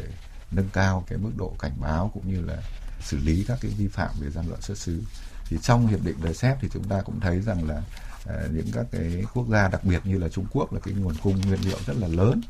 nâng 0.52 0.70
cao 0.74 1.04
cái 1.08 1.18
mức 1.18 1.32
độ 1.38 1.54
cảnh 1.60 1.74
báo 1.82 2.12
cũng 2.14 2.32
như 2.32 2.42
là 2.42 2.58
xử 3.02 3.18
lý 3.18 3.46
các 3.48 3.58
cái 3.62 3.72
vi 3.78 3.88
phạm 3.88 4.10
về 4.20 4.30
gian 4.30 4.50
lận 4.50 4.62
xuất 4.62 4.78
xứ. 4.78 5.04
Thì 5.46 5.58
trong 5.62 5.88
hiệp 5.88 6.04
định 6.04 6.18
RCEP 6.24 6.58
thì 6.62 6.70
chúng 6.74 6.84
ta 6.84 7.02
cũng 7.02 7.20
thấy 7.20 7.42
rằng 7.42 7.68
là 7.68 7.82
à, 8.26 8.36
những 8.52 8.68
các 8.74 8.86
cái 8.92 9.24
quốc 9.34 9.48
gia 9.50 9.68
đặc 9.68 9.84
biệt 9.84 10.06
như 10.06 10.18
là 10.18 10.30
Trung 10.30 10.46
Quốc 10.52 10.74
là 10.74 10.80
cái 10.80 10.94
nguồn 10.94 11.14
cung 11.24 11.42
nguyên 11.42 11.60
liệu 11.62 11.78
rất 11.86 11.98
là 11.98 12.08
lớn. 12.08 12.42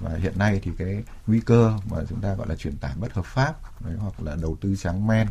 Và 0.00 0.10
hiện 0.16 0.38
nay 0.38 0.60
thì 0.62 0.70
cái 0.78 1.02
nguy 1.26 1.40
cơ 1.40 1.72
mà 1.90 1.96
chúng 2.08 2.20
ta 2.20 2.34
gọi 2.34 2.48
là 2.48 2.56
chuyển 2.56 2.76
tải 2.76 2.92
bất 3.00 3.12
hợp 3.12 3.24
pháp 3.24 3.54
hoặc 3.98 4.20
là 4.22 4.36
đầu 4.42 4.56
tư 4.60 4.76
trắng 4.76 5.06
men 5.06 5.26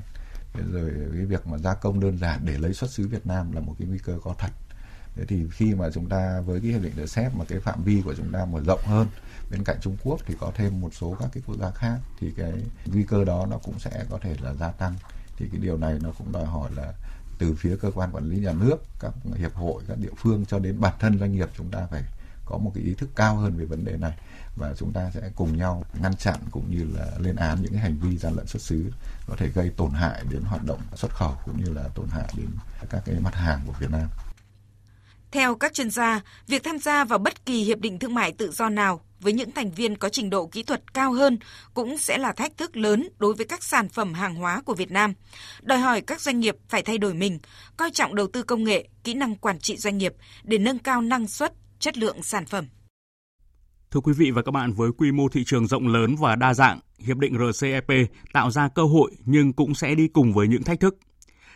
rồi 0.72 0.91
cái 1.14 1.26
việc 1.26 1.47
mà 1.47 1.57
gia 1.57 1.74
công 1.74 1.99
đơn 1.99 2.18
giản 2.18 2.45
để 2.45 2.57
lấy 2.57 2.74
xuất 2.74 2.91
xứ 2.91 3.07
Việt 3.07 3.28
Nam 3.28 3.51
là 3.51 3.62
một 3.62 3.76
cái 3.80 3.88
nguy 3.88 3.97
cơ 3.97 4.20
có 4.24 4.36
thật. 4.38 4.51
Thế 5.16 5.26
thì 5.26 5.47
khi 5.51 5.76
mà 5.76 5.89
chúng 5.93 6.10
ta 6.10 6.41
với 6.41 6.62
cái 6.62 6.72
hiệp 6.72 6.82
định 6.82 7.05
RCEP 7.05 7.36
mà 7.36 7.45
cái 7.45 7.60
phạm 7.60 7.84
vi 7.84 8.01
của 8.01 8.16
chúng 8.16 8.32
ta 8.32 8.45
mở 8.45 8.62
rộng 8.68 8.82
hơn, 8.86 9.07
bên 9.51 9.64
cạnh 9.64 9.78
Trung 9.82 9.97
Quốc 10.03 10.20
thì 10.26 10.36
có 10.39 10.51
thêm 10.55 10.82
một 10.82 10.93
số 10.93 11.16
các 11.20 11.30
cái 11.34 11.43
quốc 11.45 11.57
gia 11.60 11.72
khác, 11.72 11.99
thì 12.20 12.32
cái 12.38 12.53
nguy 12.86 13.03
cơ 13.03 13.26
đó 13.26 13.47
nó 13.49 13.57
cũng 13.57 13.80
sẽ 13.80 14.05
có 14.10 14.20
thể 14.22 14.36
là 14.41 14.53
gia 14.53 14.72
tăng. 14.72 14.95
Thì 15.38 15.49
cái 15.51 15.62
điều 15.62 15.78
này 15.78 15.99
nó 16.03 16.12
cũng 16.18 16.32
đòi 16.32 16.45
hỏi 16.45 16.72
là 16.76 16.93
từ 17.38 17.55
phía 17.55 17.76
cơ 17.82 17.91
quan 17.91 18.12
quản 18.12 18.30
lý 18.30 18.39
nhà 18.39 18.53
nước, 18.53 18.78
các 18.99 19.14
hiệp 19.36 19.53
hội, 19.53 19.84
các 19.88 19.97
địa 19.97 20.14
phương 20.18 20.45
cho 20.45 20.60
đến 20.60 20.80
bản 20.80 20.93
thân 20.99 21.20
doanh 21.20 21.32
nghiệp 21.32 21.49
chúng 21.57 21.72
ta 21.72 21.88
phải 21.91 22.03
có 22.50 22.58
một 22.58 22.72
cái 22.76 22.84
ý 22.84 22.93
thức 22.93 23.10
cao 23.16 23.36
hơn 23.36 23.58
về 23.58 23.66
vấn 23.66 23.86
đề 23.86 23.97
này 23.97 24.14
và 24.56 24.74
chúng 24.78 24.93
ta 24.93 25.12
sẽ 25.14 25.22
cùng 25.36 25.58
nhau 25.58 25.84
ngăn 26.02 26.16
chặn 26.16 26.39
cũng 26.52 26.72
như 26.72 26.88
là 26.95 27.06
lên 27.20 27.36
án 27.36 27.62
những 27.62 27.72
cái 27.72 27.82
hành 27.82 27.97
vi 28.00 28.18
gian 28.18 28.34
lận 28.34 28.47
xuất 28.47 28.62
xứ 28.62 28.91
có 29.28 29.36
thể 29.38 29.47
gây 29.47 29.72
tổn 29.78 29.91
hại 29.91 30.24
đến 30.30 30.41
hoạt 30.41 30.64
động 30.64 30.82
xuất 30.95 31.12
khẩu 31.12 31.36
cũng 31.45 31.64
như 31.64 31.74
là 31.74 31.84
tổn 31.95 32.08
hại 32.10 32.34
đến 32.38 32.47
các 32.89 33.02
cái 33.06 33.16
mặt 33.20 33.36
hàng 33.36 33.60
của 33.68 33.74
Việt 33.80 33.91
Nam. 33.91 34.08
Theo 35.32 35.56
các 35.56 35.74
chuyên 35.74 35.89
gia, 35.89 36.22
việc 36.47 36.64
tham 36.64 36.80
gia 36.80 37.04
vào 37.04 37.20
bất 37.20 37.45
kỳ 37.45 37.64
hiệp 37.64 37.80
định 37.80 38.00
thương 38.00 38.14
mại 38.14 38.32
tự 38.32 38.52
do 38.52 38.70
nào 38.70 39.02
với 39.20 39.34
những 39.34 39.52
thành 39.52 39.72
viên 39.72 39.97
có 39.97 40.10
trình 40.10 40.30
độ 40.30 40.47
kỹ 40.47 40.64
thuật 40.64 40.93
cao 40.93 41.14
hơn 41.14 41.38
cũng 41.74 41.97
sẽ 41.97 42.18
là 42.18 42.32
thách 42.32 42.58
thức 42.58 42.78
lớn 42.78 43.10
đối 43.20 43.34
với 43.34 43.45
các 43.45 43.64
sản 43.64 43.89
phẩm 43.89 44.14
hàng 44.14 44.36
hóa 44.36 44.62
của 44.62 44.74
Việt 44.74 44.91
Nam. 44.91 45.14
Đòi 45.62 45.80
hỏi 45.80 46.02
các 46.02 46.22
doanh 46.22 46.39
nghiệp 46.39 46.56
phải 46.70 46.82
thay 46.82 46.97
đổi 46.97 47.14
mình, 47.14 47.39
coi 47.78 47.91
trọng 47.91 48.16
đầu 48.16 48.28
tư 48.34 48.43
công 48.43 48.64
nghệ, 48.64 48.88
kỹ 49.04 49.14
năng 49.14 49.36
quản 49.36 49.60
trị 49.60 49.78
doanh 49.78 49.97
nghiệp 49.97 50.14
để 50.43 50.58
nâng 50.58 50.80
cao 50.80 51.02
năng 51.02 51.28
suất, 51.28 51.54
chất 51.80 51.97
lượng 51.97 52.23
sản 52.23 52.45
phẩm. 52.45 52.65
Thưa 53.91 53.99
quý 53.99 54.13
vị 54.13 54.32
và 54.32 54.41
các 54.41 54.51
bạn, 54.51 54.73
với 54.73 54.91
quy 54.97 55.11
mô 55.11 55.30
thị 55.30 55.43
trường 55.45 55.67
rộng 55.67 55.88
lớn 55.88 56.15
và 56.15 56.36
đa 56.36 56.53
dạng, 56.53 56.80
hiệp 56.99 57.17
định 57.17 57.38
RCEP 57.51 57.88
tạo 58.34 58.51
ra 58.51 58.67
cơ 58.67 58.84
hội 58.84 59.11
nhưng 59.25 59.53
cũng 59.53 59.75
sẽ 59.75 59.95
đi 59.95 60.07
cùng 60.07 60.34
với 60.34 60.47
những 60.47 60.63
thách 60.63 60.80
thức. 60.80 60.97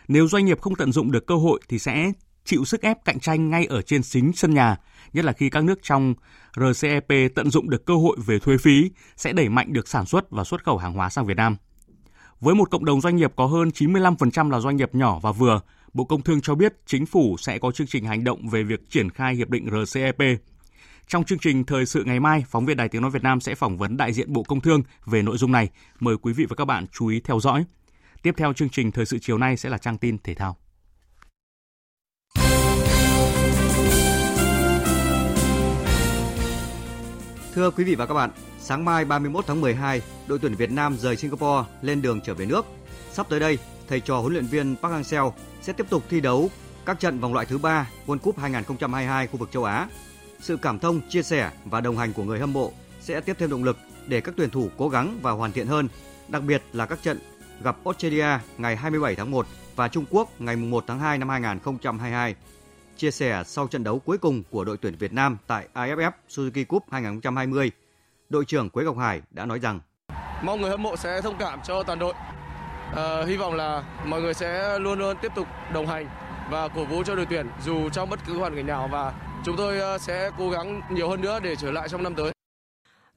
Nếu 0.08 0.28
doanh 0.28 0.44
nghiệp 0.44 0.60
không 0.60 0.74
tận 0.74 0.92
dụng 0.92 1.12
được 1.12 1.26
cơ 1.26 1.34
hội 1.34 1.60
thì 1.68 1.78
sẽ 1.78 2.12
chịu 2.44 2.64
sức 2.64 2.82
ép 2.82 3.04
cạnh 3.04 3.20
tranh 3.20 3.50
ngay 3.50 3.66
ở 3.66 3.82
trên 3.82 4.02
chính 4.02 4.32
sân 4.32 4.54
nhà, 4.54 4.76
nhất 5.12 5.24
là 5.24 5.32
khi 5.32 5.50
các 5.50 5.64
nước 5.64 5.78
trong 5.82 6.14
RCEP 6.56 7.34
tận 7.34 7.50
dụng 7.50 7.70
được 7.70 7.86
cơ 7.86 7.94
hội 7.94 8.16
về 8.26 8.38
thuế 8.38 8.56
phí 8.58 8.90
sẽ 9.16 9.32
đẩy 9.32 9.48
mạnh 9.48 9.72
được 9.72 9.88
sản 9.88 10.06
xuất 10.06 10.30
và 10.30 10.44
xuất 10.44 10.64
khẩu 10.64 10.78
hàng 10.78 10.92
hóa 10.92 11.10
sang 11.10 11.26
Việt 11.26 11.36
Nam. 11.36 11.56
Với 12.40 12.54
một 12.54 12.70
cộng 12.70 12.84
đồng 12.84 13.00
doanh 13.00 13.16
nghiệp 13.16 13.32
có 13.36 13.46
hơn 13.46 13.68
95% 13.68 14.50
là 14.50 14.60
doanh 14.60 14.76
nghiệp 14.76 14.94
nhỏ 14.94 15.18
và 15.22 15.32
vừa, 15.32 15.60
Bộ 15.94 16.04
Công 16.04 16.22
Thương 16.22 16.40
cho 16.40 16.54
biết 16.54 16.74
chính 16.86 17.06
phủ 17.06 17.36
sẽ 17.38 17.58
có 17.58 17.72
chương 17.72 17.86
trình 17.86 18.04
hành 18.04 18.24
động 18.24 18.48
về 18.48 18.62
việc 18.62 18.90
triển 18.90 19.10
khai 19.10 19.34
hiệp 19.34 19.50
định 19.50 19.68
RCEP 19.70 20.16
Trong 21.08 21.24
chương 21.24 21.38
trình 21.38 21.64
Thời 21.64 21.86
sự 21.86 22.04
ngày 22.04 22.20
mai, 22.20 22.44
phóng 22.48 22.66
viên 22.66 22.76
Đài 22.76 22.88
Tiếng 22.88 23.02
Nói 23.02 23.10
Việt 23.10 23.22
Nam 23.22 23.40
sẽ 23.40 23.54
phỏng 23.54 23.78
vấn 23.78 23.96
đại 23.96 24.12
diện 24.12 24.32
Bộ 24.32 24.42
Công 24.42 24.60
Thương 24.60 24.82
về 25.06 25.22
nội 25.22 25.36
dung 25.36 25.52
này. 25.52 25.68
Mời 26.00 26.16
quý 26.22 26.32
vị 26.32 26.46
và 26.48 26.56
các 26.56 26.64
bạn 26.64 26.86
chú 26.92 27.06
ý 27.06 27.20
theo 27.20 27.40
dõi. 27.40 27.64
Tiếp 28.22 28.34
theo 28.36 28.52
chương 28.52 28.68
trình 28.68 28.92
Thời 28.92 29.06
sự 29.06 29.18
chiều 29.18 29.38
nay 29.38 29.56
sẽ 29.56 29.68
là 29.68 29.78
trang 29.78 29.98
tin 29.98 30.18
thể 30.18 30.34
thao. 30.34 30.56
Thưa 37.54 37.70
quý 37.70 37.84
vị 37.84 37.94
và 37.94 38.06
các 38.06 38.14
bạn, 38.14 38.30
sáng 38.58 38.84
mai 38.84 39.04
31 39.04 39.44
tháng 39.46 39.60
12, 39.60 40.02
đội 40.26 40.38
tuyển 40.38 40.54
Việt 40.54 40.70
Nam 40.70 40.96
rời 40.98 41.16
Singapore 41.16 41.68
lên 41.82 42.02
đường 42.02 42.20
trở 42.24 42.34
về 42.34 42.46
nước. 42.46 42.66
Sắp 43.14 43.26
tới 43.28 43.40
đây, 43.40 43.58
thầy 43.88 44.00
trò 44.00 44.18
huấn 44.18 44.32
luyện 44.32 44.46
viên 44.46 44.76
Park 44.82 44.94
Hang-seo 44.94 45.32
sẽ 45.62 45.72
tiếp 45.72 45.86
tục 45.90 46.02
thi 46.08 46.20
đấu 46.20 46.50
các 46.86 47.00
trận 47.00 47.18
vòng 47.18 47.34
loại 47.34 47.46
thứ 47.46 47.58
ba 47.58 47.90
World 48.06 48.18
Cup 48.18 48.38
2022 48.38 49.26
khu 49.26 49.36
vực 49.36 49.52
châu 49.52 49.64
Á. 49.64 49.88
Sự 50.40 50.56
cảm 50.56 50.78
thông, 50.78 51.00
chia 51.08 51.22
sẻ 51.22 51.50
và 51.64 51.80
đồng 51.80 51.96
hành 51.96 52.12
của 52.12 52.24
người 52.24 52.38
hâm 52.38 52.52
mộ 52.52 52.72
sẽ 53.00 53.20
tiếp 53.20 53.36
thêm 53.38 53.50
động 53.50 53.64
lực 53.64 53.76
để 54.06 54.20
các 54.20 54.34
tuyển 54.36 54.50
thủ 54.50 54.68
cố 54.76 54.88
gắng 54.88 55.18
và 55.22 55.30
hoàn 55.30 55.52
thiện 55.52 55.66
hơn, 55.66 55.88
đặc 56.28 56.42
biệt 56.42 56.62
là 56.72 56.86
các 56.86 57.02
trận 57.02 57.18
gặp 57.62 57.76
Australia 57.84 58.26
ngày 58.58 58.76
27 58.76 59.14
tháng 59.14 59.30
1 59.30 59.46
và 59.76 59.88
Trung 59.88 60.04
Quốc 60.10 60.40
ngày 60.40 60.56
1 60.56 60.84
tháng 60.86 61.00
2 61.00 61.18
năm 61.18 61.28
2022. 61.28 62.34
Chia 62.96 63.10
sẻ 63.10 63.42
sau 63.46 63.66
trận 63.66 63.84
đấu 63.84 63.98
cuối 63.98 64.18
cùng 64.18 64.42
của 64.50 64.64
đội 64.64 64.76
tuyển 64.76 64.96
Việt 64.98 65.12
Nam 65.12 65.38
tại 65.46 65.68
AFF 65.74 66.10
Suzuki 66.28 66.64
Cup 66.64 66.84
2020, 66.90 67.70
đội 68.28 68.44
trưởng 68.44 68.70
Quế 68.70 68.84
Ngọc 68.84 68.98
Hải 68.98 69.22
đã 69.30 69.46
nói 69.46 69.58
rằng 69.58 69.80
Mong 70.42 70.60
người 70.60 70.70
hâm 70.70 70.82
mộ 70.82 70.96
sẽ 70.96 71.20
thông 71.20 71.38
cảm 71.38 71.60
cho 71.64 71.82
toàn 71.82 71.98
đội. 71.98 72.14
À, 72.92 73.24
hy 73.26 73.36
vọng 73.36 73.54
là 73.54 73.84
mọi 74.06 74.22
người 74.22 74.34
sẽ 74.34 74.78
luôn 74.78 74.98
luôn 74.98 75.16
tiếp 75.22 75.32
tục 75.34 75.46
đồng 75.72 75.86
hành 75.86 76.08
và 76.50 76.68
cổ 76.68 76.84
vũ 76.84 77.02
cho 77.04 77.14
đội 77.14 77.26
tuyển 77.30 77.46
dù 77.64 77.88
trong 77.88 78.10
bất 78.10 78.20
cứ 78.26 78.38
hoàn 78.38 78.56
cảnh 78.56 78.66
nào 78.66 78.88
và 78.92 79.12
chúng 79.44 79.56
tôi 79.56 79.78
ờ, 79.78 79.98
sẽ 79.98 80.30
cố 80.38 80.50
gắng 80.50 80.80
nhiều 80.90 81.08
hơn 81.08 81.20
nữa 81.20 81.40
để 81.42 81.56
trở 81.56 81.70
lại 81.72 81.88
trong 81.88 82.02
năm 82.02 82.14
tới. 82.14 82.32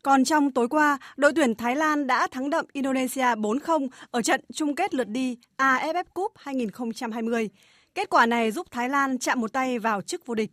Còn 0.03 0.23
trong 0.23 0.51
tối 0.51 0.67
qua, 0.67 0.97
đội 1.17 1.31
tuyển 1.35 1.55
Thái 1.55 1.75
Lan 1.75 2.07
đã 2.07 2.27
thắng 2.31 2.49
đậm 2.49 2.65
Indonesia 2.73 3.21
4-0 3.35 3.87
ở 4.11 4.21
trận 4.21 4.41
chung 4.53 4.75
kết 4.75 4.93
lượt 4.93 5.07
đi 5.07 5.37
AFF 5.57 6.03
Cup 6.13 6.31
2020. 6.35 7.49
Kết 7.95 8.09
quả 8.09 8.25
này 8.25 8.51
giúp 8.51 8.67
Thái 8.71 8.89
Lan 8.89 9.17
chạm 9.19 9.41
một 9.41 9.53
tay 9.53 9.79
vào 9.79 10.01
chức 10.01 10.25
vô 10.25 10.35
địch. 10.35 10.51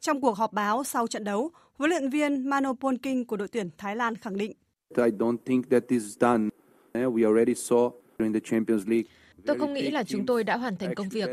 Trong 0.00 0.20
cuộc 0.20 0.36
họp 0.36 0.52
báo 0.52 0.84
sau 0.84 1.06
trận 1.06 1.24
đấu, 1.24 1.50
huấn 1.74 1.90
luyện 1.90 2.10
viên 2.10 2.50
Mano 2.50 2.72
Polking 2.80 3.24
của 3.24 3.36
đội 3.36 3.48
tuyển 3.48 3.70
Thái 3.78 3.96
Lan 3.96 4.14
khẳng 4.14 4.36
định. 4.36 4.52
I 4.96 5.10
don't 5.18 5.36
think 5.46 5.62
that 5.70 5.82
is 5.88 6.02
done. 6.20 6.48
We 6.94 7.24
already 7.24 7.54
saw 7.54 7.90
during 8.18 8.34
the 8.34 8.40
Champions 8.40 8.86
League 8.86 9.08
Tôi 9.46 9.58
không 9.58 9.74
nghĩ 9.74 9.90
là 9.90 10.04
chúng 10.04 10.26
tôi 10.26 10.44
đã 10.44 10.56
hoàn 10.56 10.76
thành 10.76 10.94
công 10.94 11.08
việc. 11.08 11.28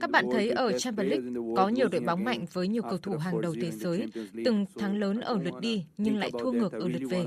Các 0.00 0.10
bạn 0.10 0.24
thấy 0.32 0.50
ở 0.50 0.78
Champions 0.78 1.10
League 1.10 1.30
có 1.56 1.68
nhiều 1.68 1.88
đội 1.88 2.00
bóng 2.00 2.24
mạnh 2.24 2.44
với 2.52 2.68
nhiều 2.68 2.82
cầu 2.82 2.98
thủ 2.98 3.16
hàng 3.16 3.40
đầu 3.40 3.54
thế 3.60 3.70
giới, 3.70 4.06
từng 4.44 4.66
thắng 4.78 4.96
lớn 4.96 5.20
ở 5.20 5.38
lượt 5.44 5.60
đi 5.60 5.84
nhưng 5.96 6.16
lại 6.16 6.30
thua 6.30 6.52
ngược 6.52 6.72
ở 6.72 6.88
lượt 6.88 7.02
về. 7.10 7.24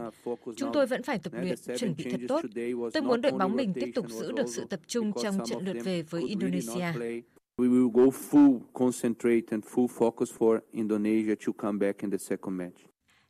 Chúng 0.56 0.70
tôi 0.74 0.88
vẫn 0.88 1.04
phải 1.04 1.20
tập 1.20 1.34
luyện, 1.42 1.56
chuẩn 1.78 1.96
bị 1.98 2.04
thật 2.12 2.20
tốt. 2.28 2.42
Tôi 2.94 3.04
muốn 3.04 3.22
đội 3.22 3.32
bóng 3.32 3.56
mình 3.56 3.74
tiếp 3.74 3.92
tục 3.96 4.10
giữ 4.10 4.32
được 4.32 4.48
sự 4.48 4.66
tập 4.70 4.80
trung 4.88 5.12
trong 5.24 5.38
trận 5.46 5.66
lượt 5.66 5.78
về 5.84 6.02
với 6.02 6.24
Indonesia. 6.24 6.94
We 7.58 7.70
will 7.70 7.92
go 7.92 8.04
full 8.32 8.60
concentrate 8.74 9.42
and 9.52 9.64
full 9.74 9.88
focus 9.88 10.26
for 10.38 10.60
Indonesia 10.72 11.36
to 11.46 11.54
come 11.58 11.88
back 11.88 12.02
in 12.02 12.12
the 12.12 12.18
second 12.18 12.60
match. 12.60 12.76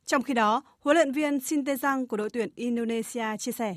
Trong 0.04 0.22
khi 0.22 0.34
đó, 0.34 0.62
huấn 0.80 0.96
luyện 0.96 1.12
viên 1.12 1.40
Sinteyang 1.40 2.06
của 2.06 2.16
đội 2.16 2.30
tuyển 2.30 2.48
Indonesia 2.54 3.36
chia 3.38 3.52
sẻ. 3.52 3.76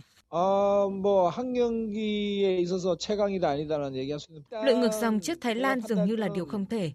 Lội 4.52 4.76
ngược 4.76 4.92
dòng 5.02 5.20
trước 5.20 5.38
Thái 5.42 5.56
Lan 5.56 5.82
dường 5.82 6.06
như 6.06 6.16
là 6.16 6.28
điều 6.36 6.46
không 6.46 6.66
thể. 6.66 6.92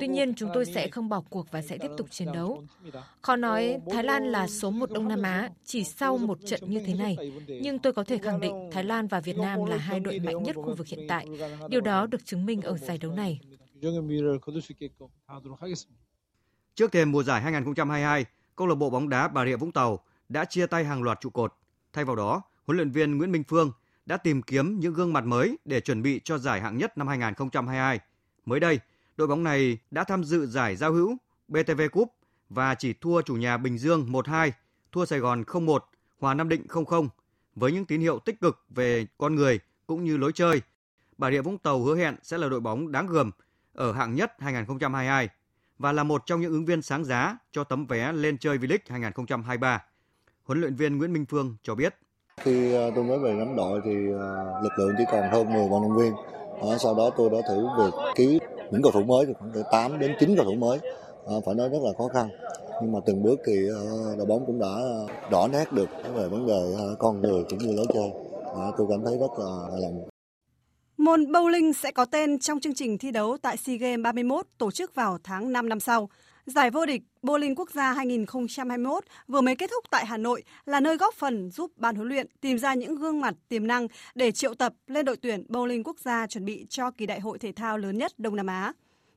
Tuy 0.00 0.08
nhiên, 0.08 0.34
chúng 0.34 0.50
tôi 0.54 0.64
sẽ 0.64 0.88
không 0.88 1.08
bỏ 1.08 1.22
cuộc 1.30 1.46
và 1.50 1.62
sẽ 1.62 1.78
tiếp 1.78 1.90
tục 1.96 2.10
chiến 2.10 2.28
đấu. 2.34 2.62
Khó 3.22 3.36
nói 3.36 3.80
Thái 3.90 4.04
Lan 4.04 4.24
là 4.24 4.46
số 4.46 4.70
một 4.70 4.90
Đông 4.90 5.08
Nam 5.08 5.22
Á 5.22 5.50
chỉ 5.64 5.84
sau 5.84 6.18
một 6.18 6.38
trận 6.46 6.60
như 6.66 6.80
thế 6.86 6.94
này. 6.94 7.16
Nhưng 7.62 7.78
tôi 7.78 7.92
có 7.92 8.04
thể 8.04 8.18
khẳng 8.18 8.40
định 8.40 8.70
Thái 8.72 8.84
Lan 8.84 9.06
và 9.06 9.20
Việt 9.20 9.36
Nam 9.36 9.64
là 9.64 9.76
hai 9.76 10.00
đội 10.00 10.18
mạnh 10.18 10.42
nhất 10.42 10.56
khu 10.56 10.74
vực 10.74 10.86
hiện 10.86 11.06
tại. 11.08 11.26
Điều 11.68 11.80
đó 11.80 12.06
được 12.06 12.24
chứng 12.24 12.46
minh 12.46 12.62
ở 12.62 12.76
giải 12.76 12.98
đấu 12.98 13.12
này. 13.12 13.40
Trước 16.74 16.92
thềm 16.92 17.12
mùa 17.12 17.22
giải 17.22 17.42
2022, 17.42 18.24
câu 18.56 18.66
lạc 18.66 18.74
bộ 18.74 18.90
bóng 18.90 19.08
đá 19.08 19.28
Bà 19.28 19.44
Rịa 19.44 19.56
Vũng 19.56 19.72
Tàu 19.72 19.98
đã 20.28 20.44
chia 20.44 20.66
tay 20.66 20.84
hàng 20.84 21.02
loạt 21.02 21.20
trụ 21.20 21.30
cột. 21.30 21.54
Thay 21.92 22.04
vào 22.04 22.16
đó, 22.16 22.42
huấn 22.68 22.76
luyện 22.76 22.90
viên 22.90 23.18
Nguyễn 23.18 23.32
Minh 23.32 23.44
Phương 23.48 23.72
đã 24.06 24.16
tìm 24.16 24.42
kiếm 24.42 24.80
những 24.80 24.94
gương 24.94 25.12
mặt 25.12 25.24
mới 25.24 25.58
để 25.64 25.80
chuẩn 25.80 26.02
bị 26.02 26.20
cho 26.24 26.38
giải 26.38 26.60
hạng 26.60 26.78
nhất 26.78 26.98
năm 26.98 27.08
2022. 27.08 28.00
Mới 28.44 28.60
đây, 28.60 28.80
đội 29.16 29.28
bóng 29.28 29.42
này 29.42 29.78
đã 29.90 30.04
tham 30.04 30.24
dự 30.24 30.46
giải 30.46 30.76
giao 30.76 30.92
hữu 30.92 31.16
BTV 31.48 31.80
Cup 31.92 32.14
và 32.48 32.74
chỉ 32.74 32.92
thua 32.92 33.22
chủ 33.22 33.34
nhà 33.34 33.56
Bình 33.56 33.78
Dương 33.78 34.06
1-2, 34.12 34.50
thua 34.92 35.04
Sài 35.04 35.18
Gòn 35.18 35.42
0-1, 35.42 35.78
hòa 36.18 36.34
Nam 36.34 36.48
Định 36.48 36.66
0-0. 36.68 37.08
Với 37.54 37.72
những 37.72 37.84
tín 37.84 38.00
hiệu 38.00 38.18
tích 38.18 38.40
cực 38.40 38.64
về 38.70 39.06
con 39.18 39.34
người 39.34 39.60
cũng 39.86 40.04
như 40.04 40.16
lối 40.16 40.32
chơi, 40.32 40.62
Bà 41.18 41.30
Rịa 41.30 41.40
Vũng 41.40 41.58
Tàu 41.58 41.82
hứa 41.82 41.96
hẹn 41.96 42.16
sẽ 42.22 42.38
là 42.38 42.48
đội 42.48 42.60
bóng 42.60 42.92
đáng 42.92 43.06
gờm 43.06 43.30
ở 43.72 43.92
hạng 43.92 44.14
nhất 44.14 44.32
2022 44.38 45.28
và 45.78 45.92
là 45.92 46.04
một 46.04 46.22
trong 46.26 46.40
những 46.40 46.52
ứng 46.52 46.64
viên 46.64 46.82
sáng 46.82 47.04
giá 47.04 47.38
cho 47.52 47.64
tấm 47.64 47.86
vé 47.86 48.12
lên 48.12 48.38
chơi 48.38 48.58
V-League 48.58 48.78
2023. 48.88 49.84
Huấn 50.44 50.60
luyện 50.60 50.74
viên 50.74 50.98
Nguyễn 50.98 51.12
Minh 51.12 51.26
Phương 51.26 51.56
cho 51.62 51.74
biết. 51.74 51.94
Khi 52.42 52.72
ờ, 52.72 52.90
tôi 52.94 53.04
mới 53.04 53.18
về 53.18 53.32
nắm 53.32 53.56
đội 53.56 53.80
thì 53.84 53.90
ờ, 54.18 54.60
lực 54.62 54.72
lượng 54.78 54.94
chỉ 54.98 55.04
còn 55.12 55.30
hơn 55.30 55.52
10 55.52 55.68
vận 55.68 55.82
động 55.82 55.96
viên. 55.98 56.12
Ờ, 56.60 56.78
sau 56.78 56.94
đó 56.94 57.10
tôi 57.16 57.30
đã 57.30 57.38
thử 57.48 57.66
việc 57.78 57.94
ký 58.14 58.40
những 58.70 58.82
cầu 58.82 58.92
thủ 58.92 59.02
mới 59.02 59.26
thì 59.26 59.32
khoảng 59.38 59.50
từ 59.54 59.62
8 59.72 59.98
đến 59.98 60.14
9 60.20 60.36
cầu 60.36 60.44
thủ 60.44 60.54
mới. 60.54 60.78
Phải 61.46 61.54
nói 61.54 61.68
rất 61.68 61.78
là 61.82 61.90
khó 61.98 62.08
khăn. 62.08 62.28
Nhưng 62.82 62.92
mà 62.92 62.98
từng 63.06 63.22
bước 63.22 63.40
thì 63.46 63.52
đội 64.16 64.26
bóng 64.26 64.46
cũng 64.46 64.58
đã 64.58 64.76
rõ 65.30 65.48
nét 65.48 65.72
được 65.72 65.88
về 66.14 66.28
vấn 66.28 66.46
đề 66.46 66.60
con 66.98 67.20
người 67.20 67.44
cũng 67.50 67.58
như 67.58 67.72
lối 67.76 67.86
chơi. 67.94 68.10
Tôi 68.78 68.86
cảm 68.90 69.04
thấy 69.04 69.18
rất 69.18 69.30
là 69.38 69.46
hài 69.70 69.80
lòng. 69.80 70.08
Môn 70.98 71.24
bowling 71.24 71.72
sẽ 71.72 71.90
có 71.90 72.04
tên 72.04 72.38
trong 72.38 72.60
chương 72.60 72.74
trình 72.74 72.98
thi 72.98 73.10
đấu 73.10 73.36
tại 73.42 73.56
SEA 73.56 73.76
Games 73.76 74.02
31 74.02 74.46
tổ 74.58 74.70
chức 74.70 74.94
vào 74.94 75.18
tháng 75.24 75.52
5 75.52 75.68
năm 75.68 75.80
sau. 75.80 76.08
Giải 76.48 76.70
vô 76.70 76.86
địch 76.86 77.02
Bowling 77.22 77.54
Quốc 77.56 77.70
gia 77.70 77.92
2021 77.92 79.04
vừa 79.28 79.40
mới 79.40 79.56
kết 79.56 79.70
thúc 79.70 79.84
tại 79.90 80.06
Hà 80.06 80.16
Nội 80.16 80.42
là 80.66 80.80
nơi 80.80 80.96
góp 80.96 81.14
phần 81.14 81.50
giúp 81.50 81.70
ban 81.76 81.96
huấn 81.96 82.08
luyện 82.08 82.26
tìm 82.40 82.58
ra 82.58 82.74
những 82.74 82.96
gương 82.96 83.20
mặt 83.20 83.34
tiềm 83.48 83.66
năng 83.66 83.86
để 84.14 84.32
triệu 84.32 84.54
tập 84.54 84.72
lên 84.86 85.04
đội 85.04 85.16
tuyển 85.16 85.44
bowling 85.48 85.82
quốc 85.84 85.98
gia 85.98 86.26
chuẩn 86.26 86.44
bị 86.44 86.66
cho 86.68 86.90
kỳ 86.90 87.06
đại 87.06 87.20
hội 87.20 87.38
thể 87.38 87.52
thao 87.52 87.78
lớn 87.78 87.98
nhất 87.98 88.12
Đông 88.18 88.36
Nam 88.36 88.46
Á. 88.46 88.72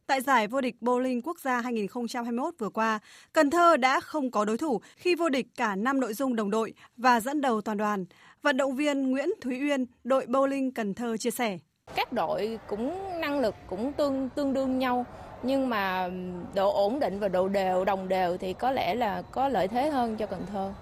Tại 0.08 0.22
giải 0.22 0.48
vô 0.48 0.62
địch 0.62 0.76
bowling 0.82 1.22
quốc 1.24 1.40
gia 1.40 1.62
2021 1.62 2.54
vừa 2.58 2.70
qua, 2.70 3.00
Cần 3.34 3.50
Thơ 3.50 3.78
đã 3.78 4.00
không 4.00 4.32
có 4.32 4.46
đối 4.46 4.58
thủ 4.58 4.82
khi 4.98 5.16
vô 5.16 5.30
địch 5.30 5.48
cả 5.56 5.76
5 5.76 6.00
nội 6.00 6.14
dung 6.14 6.36
đồng 6.36 6.52
đội 6.52 6.74
và 6.98 7.20
dẫn 7.20 7.42
đầu 7.42 7.62
toàn 7.62 7.78
đoàn. 7.78 8.06
Vận 8.42 8.58
động 8.58 8.76
viên 8.76 9.12
Nguyễn 9.12 9.30
Thúy 9.42 9.62
Uyên, 9.62 9.86
đội 10.04 10.26
bowling 10.26 10.72
Cần 10.76 10.94
Thơ 10.94 11.18
chia 11.18 11.32
sẻ. 11.32 11.58
Các 11.96 12.14
đội 12.14 12.60
cũng 12.68 13.22
năng 13.22 13.40
lực 13.40 13.56
cũng 13.70 13.94
tương 13.94 14.30
tương 14.36 14.54
đương 14.54 14.80
nhau 14.80 15.06
nhưng 15.44 15.70
mà 15.70 16.10
độ 16.54 16.74
ổn 16.74 17.00
định 17.00 17.20
và 17.20 17.28
độ 17.28 17.48
đều 17.48 17.86
đồng 17.86 18.08
đều 18.08 18.38
thì 18.38 18.54
có 18.54 18.72
lẽ 18.72 18.96
là 18.96 19.22
có 19.22 19.48
lợi 19.48 19.68
thế 19.68 19.90
hơn 19.90 20.18
cho 20.18 20.26
Cần 20.26 20.46
Thơ. 20.52 20.74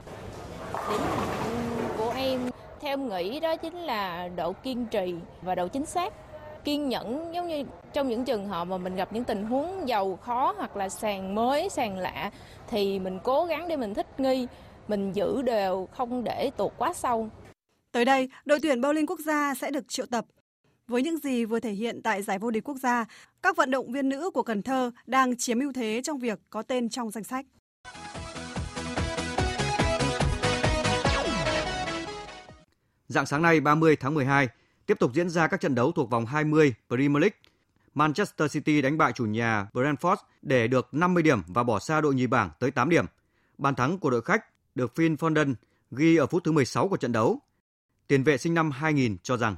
Điểm 0.90 1.02
của 1.98 2.14
em. 2.16 2.50
Theo 2.80 2.94
em 2.94 3.10
nghĩ 3.10 3.40
đó 3.40 3.56
chính 3.56 3.76
là 3.76 4.30
độ 4.36 4.54
kiên 4.54 4.86
trì 4.86 5.16
và 5.42 5.56
độ 5.56 5.68
chính 5.68 5.86
xác. 5.86 6.14
Kiên 6.64 6.90
nhẫn 6.90 7.34
giống 7.34 7.48
như 7.48 7.64
trong 7.94 8.10
những 8.10 8.26
trường 8.26 8.48
hợp 8.48 8.66
mà 8.66 8.78
mình 8.78 8.96
gặp 8.96 9.14
những 9.14 9.24
tình 9.24 9.46
huống 9.46 9.88
giàu 9.88 10.16
khó 10.16 10.54
hoặc 10.58 10.78
là 10.78 10.90
sàn 10.90 11.36
mới 11.36 11.70
sàn 11.70 11.98
lạ 11.98 12.32
thì 12.68 13.00
mình 13.00 13.20
cố 13.24 13.46
gắng 13.46 13.68
để 13.68 13.76
mình 13.76 13.94
thích 13.94 14.20
nghi 14.20 14.48
mình 14.88 15.12
giữ 15.12 15.42
đều 15.42 15.88
không 15.92 16.24
để 16.24 16.52
tuột 16.58 16.72
quá 16.78 16.94
sâu. 16.94 17.30
Tới 17.92 18.06
đây, 18.06 18.30
đội 18.46 18.60
tuyển 18.64 18.82
bowling 18.82 19.06
quốc 19.08 19.20
gia 19.26 19.54
sẽ 19.56 19.72
được 19.72 19.88
triệu 19.88 20.06
tập 20.12 20.26
với 20.90 21.02
những 21.02 21.18
gì 21.18 21.46
vừa 21.46 21.60
thể 21.60 21.72
hiện 21.72 22.02
tại 22.02 22.22
giải 22.22 22.40
vô 22.40 22.52
địch 22.52 22.64
quốc 22.64 22.78
gia, 22.78 23.06
các 23.42 23.56
vận 23.56 23.72
động 23.72 23.92
viên 23.92 24.10
nữ 24.10 24.30
của 24.34 24.44
Cần 24.44 24.62
Thơ 24.62 24.92
đang 25.08 25.38
chiếm 25.38 25.60
ưu 25.60 25.74
thế 25.74 26.02
trong 26.04 26.20
việc 26.20 26.40
có 26.50 26.62
tên 26.62 26.90
trong 26.90 27.12
danh 27.12 27.24
sách. 27.24 27.46
Dạng 33.08 33.26
sáng 33.26 33.42
nay 33.42 33.60
30 33.60 33.96
tháng 33.96 34.14
12, 34.14 34.48
tiếp 34.86 35.00
tục 35.00 35.12
diễn 35.14 35.30
ra 35.30 35.48
các 35.48 35.62
trận 35.62 35.76
đấu 35.76 35.92
thuộc 35.92 36.10
vòng 36.10 36.26
20 36.26 36.74
Premier 36.90 37.22
League. 37.22 37.38
Manchester 37.94 38.54
City 38.54 38.82
đánh 38.82 38.98
bại 38.98 39.12
chủ 39.12 39.26
nhà 39.26 39.68
Brentford 39.74 40.16
để 40.42 40.68
được 40.68 40.88
50 40.92 41.24
điểm 41.24 41.42
và 41.48 41.64
bỏ 41.64 41.80
xa 41.80 42.02
đội 42.02 42.16
nhì 42.16 42.28
bảng 42.28 42.50
tới 42.60 42.72
8 42.72 42.90
điểm. 42.90 43.06
Bàn 43.58 43.76
thắng 43.76 43.98
của 43.98 44.10
đội 44.10 44.22
khách 44.22 44.46
được 44.76 44.96
Phil 44.96 45.14
Foden 45.14 45.54
ghi 45.92 46.16
ở 46.16 46.26
phút 46.26 46.44
thứ 46.44 46.52
16 46.52 46.88
của 46.88 46.98
trận 46.98 47.12
đấu. 47.12 47.40
Tiền 48.08 48.24
vệ 48.24 48.38
sinh 48.38 48.54
năm 48.54 48.72
2000 48.72 49.18
cho 49.24 49.38
rằng 49.38 49.56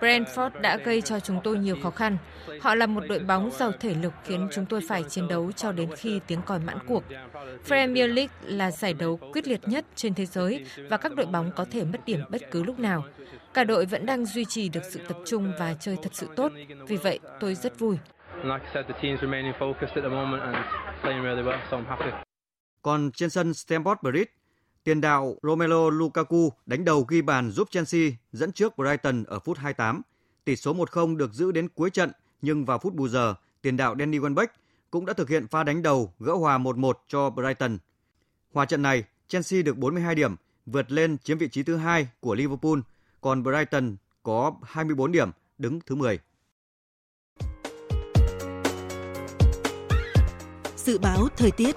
Brentford 0.00 0.50
đã 0.60 0.76
gây 0.76 1.00
cho 1.00 1.20
chúng 1.20 1.40
tôi 1.44 1.58
nhiều 1.58 1.76
khó 1.82 1.90
khăn. 1.90 2.16
Họ 2.60 2.74
là 2.74 2.86
một 2.86 3.04
đội 3.08 3.18
bóng 3.18 3.50
giàu 3.50 3.72
thể 3.80 3.94
lực 3.94 4.12
khiến 4.24 4.48
chúng 4.52 4.66
tôi 4.66 4.80
phải 4.88 5.02
chiến 5.02 5.28
đấu 5.28 5.52
cho 5.52 5.72
đến 5.72 5.90
khi 5.96 6.20
tiếng 6.26 6.42
còi 6.42 6.58
mãn 6.58 6.78
cuộc. 6.88 7.02
Premier 7.66 8.10
League 8.14 8.34
là 8.42 8.70
giải 8.70 8.94
đấu 8.94 9.16
quyết 9.32 9.46
liệt 9.46 9.68
nhất 9.68 9.84
trên 9.94 10.14
thế 10.14 10.26
giới 10.26 10.66
và 10.90 10.96
các 10.96 11.14
đội 11.14 11.26
bóng 11.26 11.50
có 11.56 11.64
thể 11.70 11.84
mất 11.84 11.98
điểm 12.06 12.20
bất 12.28 12.50
cứ 12.50 12.62
lúc 12.62 12.78
nào. 12.78 13.04
Cả 13.54 13.64
đội 13.64 13.86
vẫn 13.86 14.06
đang 14.06 14.26
duy 14.26 14.44
trì 14.44 14.68
được 14.68 14.84
sự 14.90 15.00
tập 15.08 15.16
trung 15.26 15.52
và 15.58 15.74
chơi 15.80 15.96
thật 16.02 16.14
sự 16.14 16.28
tốt. 16.36 16.52
Vì 16.88 16.96
vậy, 16.96 17.18
tôi 17.40 17.54
rất 17.54 17.78
vui. 17.78 17.98
Còn 22.82 23.10
trên 23.12 23.30
sân 23.30 23.50
Stamford 23.50 23.96
Bridge, 24.02 24.30
tiền 24.84 25.00
đạo 25.00 25.36
Romelu 25.42 25.90
Lukaku 25.90 26.52
đánh 26.66 26.84
đầu 26.84 27.04
ghi 27.08 27.22
bàn 27.22 27.50
giúp 27.50 27.68
Chelsea 27.70 28.10
dẫn 28.32 28.52
trước 28.52 28.76
Brighton 28.76 29.24
ở 29.24 29.38
phút 29.38 29.58
28. 29.58 30.02
Tỷ 30.44 30.56
số 30.56 30.74
1-0 30.74 31.16
được 31.16 31.32
giữ 31.32 31.52
đến 31.52 31.68
cuối 31.68 31.90
trận, 31.90 32.10
nhưng 32.42 32.64
vào 32.64 32.78
phút 32.78 32.94
bù 32.94 33.08
giờ, 33.08 33.34
tiền 33.62 33.76
đạo 33.76 33.96
Danny 33.98 34.18
Welbeck 34.18 34.46
cũng 34.90 35.06
đã 35.06 35.12
thực 35.12 35.28
hiện 35.28 35.46
pha 35.46 35.64
đánh 35.64 35.82
đầu 35.82 36.12
gỡ 36.20 36.32
hòa 36.32 36.58
1-1 36.58 36.92
cho 37.08 37.30
Brighton. 37.30 37.78
Hòa 38.52 38.64
trận 38.64 38.82
này, 38.82 39.04
Chelsea 39.28 39.62
được 39.62 39.78
42 39.78 40.14
điểm, 40.14 40.36
vượt 40.66 40.92
lên 40.92 41.18
chiếm 41.18 41.38
vị 41.38 41.48
trí 41.48 41.62
thứ 41.62 41.76
hai 41.76 42.08
của 42.20 42.34
Liverpool, 42.34 42.78
còn 43.20 43.42
Brighton 43.42 43.96
có 44.22 44.52
24 44.62 45.12
điểm, 45.12 45.30
đứng 45.58 45.80
thứ 45.86 45.94
10. 45.94 46.18
Dự 50.76 50.98
báo 50.98 51.28
thời 51.36 51.50
tiết 51.50 51.76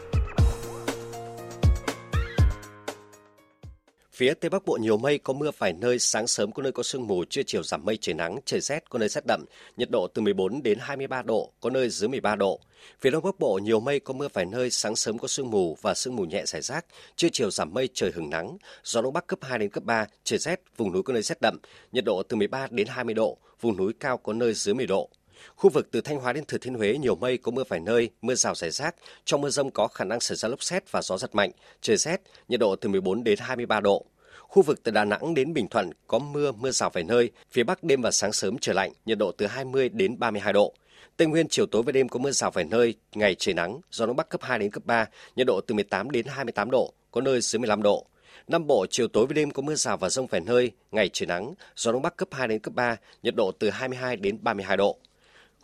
Phía 4.18 4.34
Tây 4.34 4.50
Bắc 4.50 4.66
Bộ 4.66 4.78
nhiều 4.82 4.98
mây, 4.98 5.18
có 5.18 5.34
mưa 5.34 5.52
vài 5.58 5.74
nơi, 5.74 6.00
sáng 6.00 6.28
sớm 6.28 6.52
có 6.52 6.64
nơi 6.64 6.72
có 6.72 6.84
sương 6.84 7.08
mù, 7.08 7.26
trưa 7.26 7.44
chiều 7.44 7.64
giảm 7.64 7.86
mây 7.86 7.98
trời 8.02 8.16
nắng, 8.16 8.40
trời 8.46 8.60
rét, 8.60 8.90
có 8.90 9.00
nơi 9.00 9.10
rét 9.10 9.26
đậm, 9.28 9.46
nhiệt 9.78 9.90
độ 9.92 10.08
từ 10.08 10.22
14 10.22 10.64
đến 10.64 10.78
23 10.82 11.22
độ, 11.22 11.52
có 11.60 11.70
nơi 11.70 11.90
dưới 11.90 12.10
13 12.10 12.36
độ. 12.36 12.60
Phía 13.00 13.10
Đông 13.10 13.24
Bắc 13.24 13.40
Bộ 13.40 13.60
nhiều 13.64 13.80
mây, 13.80 14.00
có 14.00 14.14
mưa 14.14 14.28
vài 14.34 14.46
nơi, 14.46 14.70
sáng 14.70 14.96
sớm 14.96 15.18
có 15.18 15.28
sương 15.28 15.52
mù 15.52 15.78
và 15.82 15.94
sương 15.94 16.16
mù 16.16 16.24
nhẹ 16.24 16.46
rải 16.46 16.62
rác, 16.62 16.86
trưa 17.16 17.28
chiều 17.32 17.52
giảm 17.52 17.74
mây, 17.74 17.90
trời 17.94 18.12
hứng 18.12 18.30
nắng, 18.30 18.58
gió 18.84 19.02
Đông 19.02 19.14
Bắc 19.14 19.28
cấp 19.28 19.40
2 19.42 19.60
đến 19.60 19.70
cấp 19.70 19.84
3, 19.84 20.06
trời 20.24 20.40
rét, 20.40 20.62
vùng 20.78 20.92
núi 20.92 21.04
có 21.04 21.14
nơi 21.14 21.22
rét 21.22 21.38
đậm, 21.42 21.58
nhiệt 21.92 22.06
độ 22.06 22.24
từ 22.24 22.38
13 22.38 22.68
đến 22.72 22.88
20 22.88 23.14
độ, 23.14 23.38
vùng 23.62 23.78
núi 23.78 23.94
cao 24.00 24.18
có 24.18 24.34
nơi 24.34 24.54
dưới 24.54 24.76
10 24.76 24.88
độ. 24.88 25.10
Khu 25.56 25.70
vực 25.70 25.88
từ 25.92 26.02
Thanh 26.02 26.20
Hóa 26.20 26.34
đến 26.34 26.46
Thừa 26.46 26.58
Thiên 26.58 26.74
Huế 26.74 26.98
nhiều 26.98 27.16
mây 27.16 27.38
có 27.38 27.52
mưa 27.52 27.64
vài 27.70 27.80
nơi, 27.80 28.10
mưa 28.22 28.36
rào 28.36 28.56
rải 28.56 28.72
rác. 28.72 28.96
Trong 29.26 29.42
mưa 29.42 29.50
rông 29.50 29.72
có 29.72 29.88
khả 29.88 30.06
năng 30.06 30.20
xảy 30.20 30.36
ra 30.36 30.50
lốc 30.50 30.64
xét 30.64 30.92
và 30.92 31.02
gió 31.02 31.18
giật 31.18 31.36
mạnh, 31.36 31.52
trời 31.82 31.98
rét, 31.98 32.22
nhiệt 32.48 32.60
độ 32.60 32.76
từ 32.76 32.90
14 32.90 33.24
đến 33.24 33.40
23 33.42 33.80
độ. 33.80 34.06
Khu 34.40 34.62
vực 34.62 34.84
từ 34.84 34.92
Đà 34.92 35.06
Nẵng 35.06 35.34
đến 35.34 35.54
Bình 35.54 35.68
Thuận 35.68 35.90
có 36.08 36.20
mưa, 36.20 36.52
mưa 36.52 36.72
rào 36.72 36.90
vài 36.90 37.04
nơi. 37.04 37.32
Phía 37.52 37.64
Bắc 37.64 37.84
đêm 37.84 38.02
và 38.02 38.12
sáng 38.12 38.34
sớm 38.34 38.58
trời 38.62 38.76
lạnh, 38.76 38.92
nhiệt 39.06 39.18
độ 39.18 39.32
từ 39.32 39.46
20 39.46 39.90
đến 39.90 40.20
32 40.20 40.54
độ. 40.54 40.74
Tây 41.18 41.28
Nguyên 41.28 41.48
chiều 41.48 41.66
tối 41.66 41.84
và 41.84 41.92
đêm 41.92 42.10
có 42.10 42.20
mưa 42.20 42.32
rào 42.32 42.52
vài 42.52 42.66
nơi, 42.66 42.96
ngày 43.16 43.36
trời 43.36 43.56
nắng, 43.56 43.82
gió 43.92 44.06
đông 44.06 44.16
bắc 44.16 44.30
cấp 44.30 44.42
2 44.44 44.60
đến 44.60 44.72
cấp 44.72 44.84
3, 44.86 45.06
nhiệt 45.36 45.48
độ 45.48 45.62
từ 45.62 45.76
18 45.76 46.12
đến 46.12 46.26
28 46.26 46.72
độ, 46.72 46.94
có 47.12 47.22
nơi 47.22 47.42
dưới 47.42 47.60
15 47.60 47.82
độ. 47.84 48.08
Nam 48.48 48.68
Bộ 48.68 48.86
chiều 48.90 49.08
tối 49.08 49.26
và 49.26 49.34
đêm 49.34 49.52
có 49.52 49.62
mưa 49.62 49.76
rào 49.76 49.98
và 49.98 50.10
rông 50.10 50.28
vài 50.28 50.42
nơi, 50.42 50.72
ngày 50.92 51.10
trời 51.14 51.28
nắng, 51.28 51.54
gió 51.76 51.92
đông 51.92 52.02
bắc 52.02 52.18
cấp 52.18 52.28
2 52.32 52.48
đến 52.48 52.60
cấp 52.60 52.74
3, 52.74 52.98
nhiệt 53.24 53.36
độ 53.36 53.52
từ 53.60 53.70
22 53.70 54.16
đến 54.16 54.38
32 54.42 54.78
độ. 54.78 54.98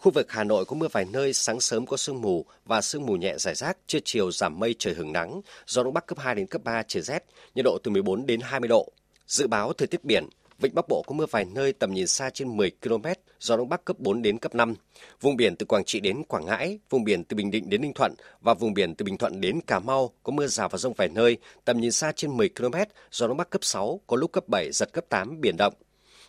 Khu 0.03 0.11
vực 0.11 0.31
Hà 0.31 0.43
Nội 0.43 0.65
có 0.65 0.75
mưa 0.75 0.87
vài 0.91 1.05
nơi, 1.13 1.33
sáng 1.33 1.59
sớm 1.59 1.85
có 1.85 1.97
sương 1.97 2.21
mù 2.21 2.45
và 2.65 2.81
sương 2.81 3.05
mù 3.05 3.15
nhẹ 3.15 3.37
rải 3.37 3.55
rác, 3.55 3.77
trưa 3.87 3.99
chiều 4.05 4.31
giảm 4.31 4.59
mây 4.59 4.75
trời 4.79 4.93
hứng 4.93 5.11
nắng, 5.13 5.41
gió 5.67 5.83
đông 5.83 5.93
bắc 5.93 6.05
cấp 6.05 6.19
2 6.19 6.35
đến 6.35 6.47
cấp 6.47 6.63
3 6.63 6.83
trời 6.87 7.03
rét, 7.03 7.25
nhiệt 7.55 7.65
độ 7.65 7.77
từ 7.83 7.91
14 7.91 8.25
đến 8.25 8.39
20 8.43 8.67
độ. 8.67 8.91
Dự 9.27 9.47
báo 9.47 9.73
thời 9.73 9.87
tiết 9.87 10.03
biển, 10.03 10.29
Vịnh 10.59 10.75
Bắc 10.75 10.87
Bộ 10.87 11.03
có 11.07 11.13
mưa 11.13 11.25
vài 11.31 11.45
nơi 11.45 11.73
tầm 11.73 11.93
nhìn 11.93 12.07
xa 12.07 12.29
trên 12.29 12.57
10 12.57 12.71
km, 12.81 13.05
gió 13.39 13.57
đông 13.57 13.69
bắc 13.69 13.85
cấp 13.85 13.99
4 13.99 14.21
đến 14.21 14.37
cấp 14.37 14.55
5. 14.55 14.75
Vùng 15.21 15.35
biển 15.35 15.55
từ 15.55 15.65
Quảng 15.65 15.83
Trị 15.85 15.99
đến 15.99 16.23
Quảng 16.23 16.45
Ngãi, 16.45 16.79
vùng 16.89 17.03
biển 17.03 17.23
từ 17.23 17.35
Bình 17.35 17.51
Định 17.51 17.69
đến 17.69 17.81
Ninh 17.81 17.93
Thuận 17.93 18.13
và 18.41 18.53
vùng 18.53 18.73
biển 18.73 18.95
từ 18.95 19.05
Bình 19.05 19.17
Thuận 19.17 19.41
đến 19.41 19.61
Cà 19.67 19.79
Mau 19.79 20.11
có 20.23 20.31
mưa 20.31 20.47
rào 20.47 20.69
và 20.69 20.77
rông 20.77 20.93
vài 20.93 21.09
nơi, 21.09 21.37
tầm 21.65 21.81
nhìn 21.81 21.91
xa 21.91 22.11
trên 22.15 22.37
10 22.37 22.49
km, 22.49 22.75
gió 23.11 23.27
đông 23.27 23.37
bắc 23.37 23.49
cấp 23.49 23.63
6, 23.63 23.99
có 24.07 24.17
lúc 24.17 24.31
cấp 24.31 24.43
7, 24.47 24.71
giật 24.71 24.93
cấp 24.93 25.05
8, 25.09 25.41
biển 25.41 25.57
động. 25.57 25.73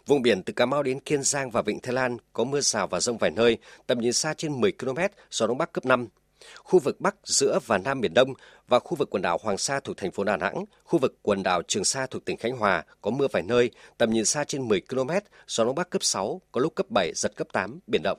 Vùng 0.07 0.23
biển 0.23 0.43
từ 0.43 0.53
Cà 0.53 0.67
Mau 0.67 0.83
đến 0.83 1.01
Kiên 1.01 1.23
Giang 1.23 1.51
và 1.51 1.63
Vịnh 1.63 1.81
Thái 1.81 1.95
Lan 1.95 2.17
có 2.33 2.45
mưa 2.45 2.61
rào 2.61 2.87
và 2.87 3.01
rông 3.01 3.19
vài 3.19 3.31
nơi, 3.31 3.59
tầm 3.87 4.01
nhìn 4.01 4.13
xa 4.13 4.35
trên 4.35 4.61
10 4.61 4.73
km, 4.73 4.99
gió 5.31 5.47
đông 5.47 5.59
bắc 5.59 5.73
cấp 5.73 5.85
5. 5.85 6.09
Khu 6.57 6.79
vực 6.79 7.01
Bắc, 7.01 7.17
giữa 7.25 7.59
và 7.67 7.79
Nam 7.79 8.01
Biển 8.01 8.15
Đông 8.15 8.35
và 8.69 8.79
khu 8.79 8.97
vực 8.97 9.11
quần 9.11 9.23
đảo 9.23 9.39
Hoàng 9.43 9.59
Sa 9.59 9.81
thuộc 9.81 9.97
thành 9.97 10.13
phố 10.13 10.25
Đà 10.25 10.37
Nẵng, 10.37 10.65
khu 10.85 10.99
vực 10.99 11.19
quần 11.23 11.43
đảo 11.43 11.63
Trường 11.69 11.85
Sa 11.85 12.07
thuộc 12.07 12.25
tỉnh 12.25 12.37
Khánh 12.37 12.57
Hòa 12.57 12.85
có 13.01 13.11
mưa 13.11 13.27
vài 13.33 13.43
nơi, 13.43 13.71
tầm 13.99 14.11
nhìn 14.11 14.25
xa 14.25 14.45
trên 14.45 14.69
10 14.69 14.81
km, 14.81 15.11
gió 15.47 15.65
đông 15.65 15.75
bắc 15.75 15.91
cấp 15.91 16.03
6, 16.03 16.41
có 16.53 16.61
lúc 16.61 16.75
cấp 16.75 16.91
7, 16.91 17.13
giật 17.15 17.33
cấp 17.37 17.47
8, 17.53 17.81
biển 17.87 18.03
động. 18.03 18.19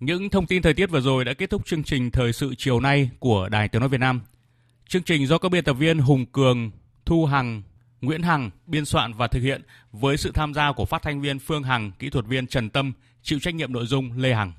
Những 0.00 0.30
thông 0.30 0.46
tin 0.46 0.62
thời 0.62 0.74
tiết 0.74 0.86
vừa 0.86 1.00
rồi 1.00 1.24
đã 1.24 1.32
kết 1.34 1.50
thúc 1.50 1.66
chương 1.66 1.84
trình 1.84 2.10
thời 2.10 2.32
sự 2.32 2.54
chiều 2.58 2.80
nay 2.80 3.10
của 3.18 3.48
Đài 3.48 3.68
Tiếng 3.68 3.80
nói 3.80 3.88
Việt 3.88 4.00
Nam. 4.00 4.20
Chương 4.88 5.02
trình 5.02 5.26
do 5.26 5.38
các 5.38 5.48
biên 5.48 5.64
tập 5.64 5.72
viên 5.72 5.98
Hùng 5.98 6.26
Cường, 6.26 6.70
Thu 7.04 7.24
Hằng, 7.24 7.62
Nguyễn 8.00 8.22
Hằng 8.22 8.50
biên 8.66 8.84
soạn 8.84 9.12
và 9.12 9.26
thực 9.26 9.40
hiện 9.40 9.62
với 9.92 10.16
sự 10.16 10.32
tham 10.34 10.54
gia 10.54 10.72
của 10.72 10.84
phát 10.84 11.02
thanh 11.02 11.20
viên 11.20 11.38
Phương 11.38 11.62
Hằng, 11.62 11.92
kỹ 11.98 12.10
thuật 12.10 12.26
viên 12.26 12.46
Trần 12.46 12.70
Tâm, 12.70 12.92
chịu 13.22 13.38
trách 13.38 13.54
nhiệm 13.54 13.72
nội 13.72 13.86
dung 13.86 14.18
Lê 14.18 14.34
Hằng. 14.34 14.52